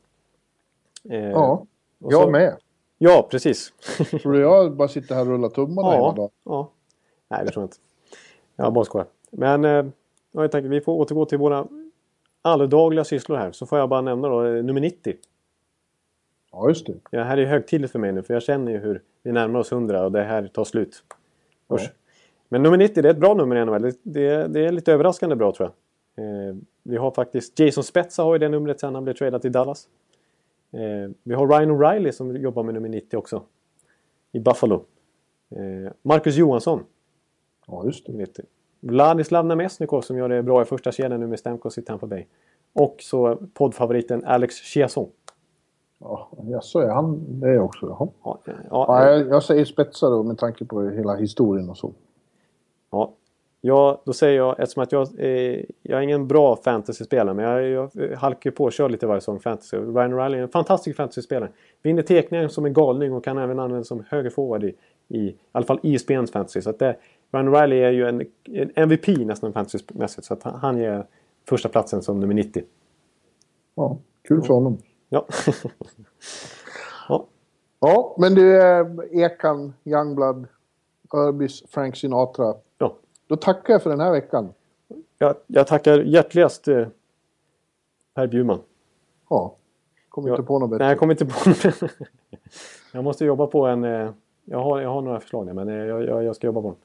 Eh, 1.09 1.19
Ja, 1.29 1.65
jag 1.99 2.23
så- 2.23 2.29
med. 2.29 2.57
Ja, 2.97 3.27
precis. 3.31 3.73
Tror 4.21 4.33
du 4.33 4.39
jag 4.39 4.75
bara 4.75 4.87
sitter 4.87 5.15
här 5.15 5.21
och 5.21 5.27
rullar 5.27 5.49
tummarna 5.49 5.91
hela 5.91 5.97
ja, 6.05 6.13
dagen? 6.17 6.29
ja. 6.43 6.71
Nej, 7.27 7.45
det 7.45 7.51
tror 7.51 7.61
jag 7.63 7.65
inte. 7.67 7.77
Jag 8.55 8.73
bara 8.73 8.85
skojar. 8.85 9.07
Men 9.31 9.65
eh, 9.65 9.71
ja, 10.31 10.41
jag 10.41 10.51
tänker, 10.51 10.69
vi 10.69 10.81
får 10.81 10.93
återgå 10.93 11.25
till 11.25 11.37
våra 11.37 11.67
alldagliga 12.45 13.03
sysslor 13.03 13.37
här. 13.37 13.51
Så 13.51 13.65
får 13.65 13.79
jag 13.79 13.89
bara 13.89 14.01
nämna 14.01 14.29
då 14.29 14.45
eh, 14.45 14.63
nummer 14.63 14.81
90. 14.81 15.15
Ja, 16.51 16.69
just 16.69 16.85
det. 16.85 16.93
Ja, 17.11 17.19
det 17.19 17.25
här 17.25 17.37
är 17.37 17.45
högtidligt 17.45 17.91
för 17.91 17.99
mig 17.99 18.11
nu 18.11 18.23
för 18.23 18.33
jag 18.33 18.43
känner 18.43 18.71
ju 18.71 18.77
hur 18.77 19.01
vi 19.23 19.31
närmar 19.31 19.59
oss 19.59 19.71
100 19.71 20.05
och 20.05 20.11
det 20.11 20.23
här 20.23 20.47
tar 20.47 20.63
slut. 20.63 21.03
Usch. 21.73 21.91
Men 22.49 22.63
nummer 22.63 22.77
90 22.77 23.03
det 23.03 23.09
är 23.09 23.13
ett 23.13 23.19
bra 23.19 23.33
nummer 23.33 23.55
i 23.55 23.65
NHL. 23.65 23.81
Det, 23.81 23.97
det, 24.03 24.47
det 24.47 24.65
är 24.65 24.71
lite 24.71 24.93
överraskande 24.93 25.35
bra 25.35 25.51
tror 25.51 25.71
jag. 26.15 26.25
Eh, 26.25 26.55
vi 26.83 26.97
har 26.97 27.11
faktiskt 27.11 27.59
Jason 27.59 27.83
Spezza 27.83 28.23
har 28.23 28.35
ju 28.35 28.39
det 28.39 28.49
numret 28.49 28.79
sen 28.79 28.95
han 28.95 29.03
blev 29.03 29.13
tradad 29.13 29.41
till 29.41 29.51
Dallas. 29.51 29.87
Eh, 30.71 31.11
vi 31.23 31.33
har 31.33 31.47
Ryan 31.47 31.71
O'Reilly 31.71 32.11
som 32.11 32.35
jobbar 32.35 32.63
med 32.63 32.73
nummer 32.73 32.89
90 32.89 33.17
också. 33.17 33.43
I 34.31 34.39
Buffalo. 34.39 34.85
Eh, 35.49 35.91
Marcus 36.01 36.35
Johansson. 36.35 36.83
Ja, 37.67 37.85
just 37.85 38.05
det. 38.05 38.13
90. 38.13 38.45
Vladislav 38.87 39.45
Namestnikov 39.45 40.01
som 40.01 40.17
gör 40.17 40.29
det 40.29 40.43
bra 40.43 40.61
i 40.61 40.65
första 40.65 40.91
kedjan 40.91 41.19
nu 41.19 41.27
med 41.27 41.39
Stamkos 41.39 41.77
i 41.77 41.81
Tampa 41.81 42.07
Bay. 42.07 42.25
Och 42.73 42.95
så 42.99 43.37
poddfavoriten 43.53 44.25
Alex 44.25 44.55
Chiasson. 44.55 45.09
Ja, 45.99 46.29
jaså, 46.49 46.79
är 46.79 46.89
han 46.89 47.39
det 47.39 47.59
också? 47.59 47.85
Jaha. 47.85 48.07
Ja, 48.23 48.39
ja, 48.45 48.55
Ja, 48.69 49.09
jag, 49.09 49.27
jag 49.27 49.43
säger 49.43 49.65
spetsar 49.65 50.09
då 50.09 50.23
med 50.23 50.37
tanke 50.37 50.65
på 50.65 50.81
hela 50.81 51.15
historien 51.15 51.69
och 51.69 51.77
så. 51.77 51.91
Ja, 52.91 53.13
ja 53.61 54.01
då 54.05 54.13
säger 54.13 54.37
jag, 54.37 54.59
eftersom 54.59 54.83
att 54.83 54.91
jag, 54.91 55.07
eh, 55.19 55.63
jag 55.81 55.99
är 55.99 56.01
ingen 56.01 56.27
bra 56.27 56.55
fantasyspelare, 56.55 57.33
men 57.33 57.45
jag, 57.45 57.89
jag 57.93 58.17
halkar 58.17 58.51
på 58.51 58.63
och 58.63 58.73
kör 58.73 58.89
lite 58.89 59.07
varje 59.07 59.21
säsong 59.21 59.39
fantasy. 59.39 59.77
Ryan 59.77 60.13
O'Reilly 60.13 60.37
är 60.37 60.41
en 60.41 60.49
fantastisk 60.49 60.97
fantasyspelare. 60.97 61.49
Vinner 61.81 62.03
teckningar 62.03 62.47
som 62.47 62.65
en 62.65 62.73
galning 62.73 63.13
och 63.13 63.23
kan 63.23 63.37
även 63.37 63.59
användas 63.59 63.87
som 63.87 64.03
högerforward 64.09 64.63
i, 64.63 64.75
i, 65.07 65.17
i 65.17 65.35
alla 65.51 65.65
fall 65.65 65.79
ISBNs 65.83 66.31
fantasy. 66.31 66.61
Så 66.61 66.69
att 66.69 66.79
det, 66.79 66.97
Ryan 67.31 67.49
O'Reilly 67.49 67.83
är 67.83 67.91
ju 67.91 68.07
en, 68.07 68.25
en 68.43 68.71
MVP 68.75 69.07
nästan 69.07 69.53
fantasymässigt, 69.53 70.27
så 70.27 70.33
att 70.33 70.43
han, 70.43 70.55
han 70.55 70.77
ger 70.77 71.05
första 71.49 71.69
platsen 71.69 72.01
som 72.01 72.19
nummer 72.19 72.33
90. 72.33 72.63
Ja, 73.75 73.97
kul 74.27 74.41
för 74.41 74.53
honom. 74.53 74.77
Ja. 75.09 75.27
ja. 77.09 77.25
Ja, 77.79 78.15
men 78.19 78.35
du, 78.35 78.61
eh, 78.61 78.85
Ekan, 79.11 79.73
Youngblood, 79.83 80.47
Örbys, 81.13 81.63
Frank 81.69 81.95
Sinatra. 81.95 82.55
ja. 82.77 82.95
Då 83.27 83.35
tackar 83.35 83.73
jag 83.73 83.83
för 83.83 83.89
den 83.89 83.99
här 83.99 84.11
veckan. 84.11 84.53
Jag, 85.17 85.35
jag 85.47 85.67
tackar 85.67 85.99
hjärtligast 85.99 86.67
eh, 86.67 86.87
Per 88.13 88.27
Bjurman. 88.27 88.59
Ja, 89.29 89.55
kommer 90.09 90.29
inte 90.29 90.43
på 90.43 90.59
något 90.59 90.69
bättre. 90.69 90.83
Nej, 90.83 90.91
jag 90.91 90.99
kommer 90.99 91.13
inte 91.13 91.25
på 91.25 91.49
något. 91.49 91.91
jag 92.93 93.03
måste 93.03 93.25
jobba 93.25 93.47
på 93.47 93.65
en... 93.65 93.83
Eh, 93.83 94.11
jag, 94.45 94.59
har, 94.63 94.81
jag 94.81 94.89
har 94.89 95.01
några 95.01 95.19
förslag 95.19 95.45
där, 95.45 95.53
men 95.53 95.69
eh, 95.69 95.75
jag, 95.75 96.03
jag, 96.03 96.23
jag 96.23 96.35
ska 96.35 96.47
jobba 96.47 96.61
på 96.61 96.67
dem. 96.67 96.77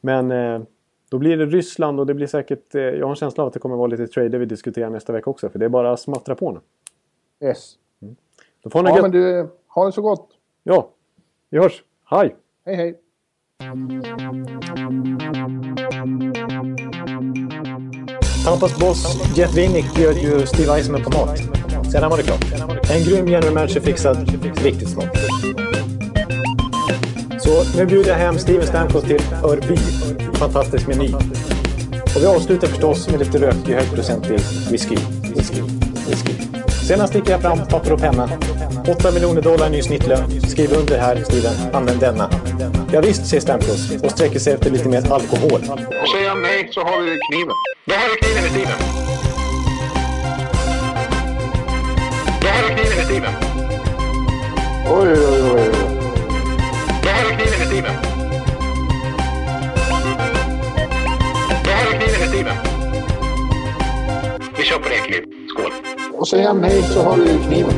Men 0.00 0.30
eh, 0.30 0.62
då 1.10 1.18
blir 1.18 1.36
det 1.36 1.46
Ryssland 1.46 2.00
och 2.00 2.06
det 2.06 2.14
blir 2.14 2.26
säkert... 2.26 2.74
Eh, 2.74 2.82
jag 2.82 3.06
har 3.06 3.10
en 3.10 3.16
känsla 3.16 3.42
av 3.42 3.46
att 3.46 3.52
det 3.54 3.60
kommer 3.60 3.76
vara 3.76 3.86
lite 3.86 4.06
trader 4.06 4.38
vi 4.38 4.44
diskuterar 4.46 4.90
nästa 4.90 5.12
vecka 5.12 5.30
också. 5.30 5.48
För 5.48 5.58
det 5.58 5.64
är 5.64 5.68
bara 5.68 5.92
att 5.92 6.00
smattra 6.00 6.34
på 6.34 6.52
nu. 6.52 6.60
Yes. 7.48 7.74
Då 8.62 8.70
får 8.70 8.82
ni 8.82 8.88
Ja, 8.88 8.94
gött. 8.96 9.02
men 9.02 9.10
du, 9.10 9.48
ha 9.68 9.86
det 9.86 9.92
så 9.92 10.02
gott. 10.02 10.28
Ja, 10.62 10.88
vi 11.50 11.58
hörs. 11.58 11.82
Hej! 12.04 12.36
Hej, 12.66 12.76
hej. 12.76 13.00
Tampas 18.44 18.78
boss 18.78 19.36
Jeff 19.36 19.56
Winnick 19.56 19.94
bjöd 19.94 20.16
ju 20.16 20.46
Steve 20.46 20.72
Eisman 20.72 21.02
på 21.02 21.10
mat. 21.10 21.38
Sedan 21.92 22.10
var 22.10 22.16
det 22.16 22.22
klart. 22.22 22.44
En 22.90 23.04
grym 23.04 23.28
general 23.28 23.54
manager 23.54 23.80
fixad, 23.80 24.16
riktigt 24.64 24.88
smart. 24.88 25.23
Så 27.44 27.64
nu 27.76 27.86
bjuder 27.86 28.10
jag 28.10 28.16
hem 28.16 28.38
Steven 28.38 28.66
Stamkos 28.66 29.04
till 29.04 29.22
Örby. 29.44 29.76
Fantastisk 30.34 30.86
meny. 30.86 31.14
Och 32.14 32.22
vi 32.22 32.26
avslutar 32.26 32.68
förstås 32.68 33.08
med 33.08 33.18
lite 33.18 33.38
rökig 33.38 33.74
högprocentig 33.74 34.38
whisky. 34.70 34.96
Whisky. 35.36 35.62
Whisky. 36.08 36.32
Sedan 36.88 37.08
sticker 37.08 37.30
jag 37.30 37.42
fram 37.42 37.58
papper 37.58 37.92
och 37.92 38.00
penna. 38.00 38.30
8 38.88 39.10
miljoner 39.10 39.42
dollar 39.42 39.70
ny 39.70 39.82
snittlön. 39.82 40.40
Skriv 40.48 40.72
under 40.72 40.98
här, 40.98 41.22
Steven. 41.24 41.54
Använd 41.72 42.00
denna. 42.00 42.30
Ja, 42.92 43.00
visst, 43.00 43.26
säger 43.26 43.40
Stamkos 43.40 43.90
och 44.02 44.10
sträcker 44.10 44.38
sig 44.38 44.52
efter 44.52 44.70
lite 44.70 44.88
mer 44.88 45.12
alkohol. 45.12 45.60
Och 46.02 46.08
säger 46.08 46.28
han 46.28 46.42
nej 46.42 46.68
så 46.70 46.80
har 46.80 47.02
vi 47.02 47.18
kniven. 47.30 47.54
Då 47.84 47.94
har 47.94 48.08
vi 48.10 48.16
kniven 48.16 48.44
i 48.44 48.48
Steven. 48.48 48.78
Då 52.40 52.48
har 52.48 52.68
vi 52.68 52.74
kniven 52.74 52.98
i 53.00 53.04
Steven. 53.04 53.34
Oj, 54.86 55.18
oj, 55.32 55.52
oj. 55.54 55.83
Steven. 57.74 57.94
Jag 61.64 61.76
har 61.76 61.92
kniven 61.98 62.22
i 62.22 62.28
Steven. 62.28 62.56
Vi 64.56 64.64
kör 64.64 64.78
på 64.78 64.88
det 64.88 64.96
Kniv. 64.96 65.24
Skål. 65.48 65.72
Och 66.18 66.28
säger 66.28 66.46
han 66.46 66.60
nej 66.60 66.82
så 66.82 67.02
har 67.02 67.16
du 67.16 67.22
ju 67.22 67.38
kniven. 67.38 67.74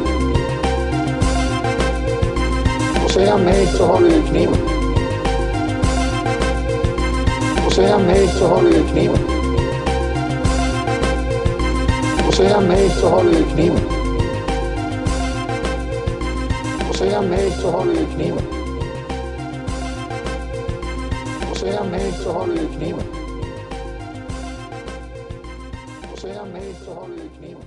Och 3.04 3.10
säger 3.10 3.30
han 3.30 3.44
nej 3.44 3.66
så 3.66 3.86
har 3.86 4.00
du 4.00 4.06
ju 4.06 4.22
kniven. 4.22 4.58
Och 7.66 7.72
säger 7.72 7.92
han 7.92 8.02
nej 8.06 8.28
så 8.28 8.48
har 8.48 8.62
du 8.62 8.68
ju 8.68 8.82
kniven. 8.82 9.20
Och 12.26 12.34
säger 12.34 12.54
han 12.54 12.68
nej 12.68 12.90
så 12.90 13.08
har 13.08 13.24
du 13.24 13.30
ju 13.30 13.44
kniven. 13.44 13.80
Och 16.88 16.96
säger 16.96 17.16
han 17.16 17.30
nej 17.30 17.50
så 17.50 17.70
har 17.70 17.84
du 17.84 17.90
ju 17.90 18.06
kniven 18.16 18.65
säger 21.66 21.78
han 21.78 21.90
nej 21.90 22.12
så 22.12 22.32
har 22.32 22.46
du 22.46 22.52
ju 22.52 22.66
kniven. 22.68 23.04
Och 26.12 26.18
säger 26.18 26.38
han 26.38 26.48
nej 26.52 26.74
så 26.84 26.94
har 26.94 27.08
du 27.08 27.14
ju 27.14 27.28
kniven. 27.38 27.62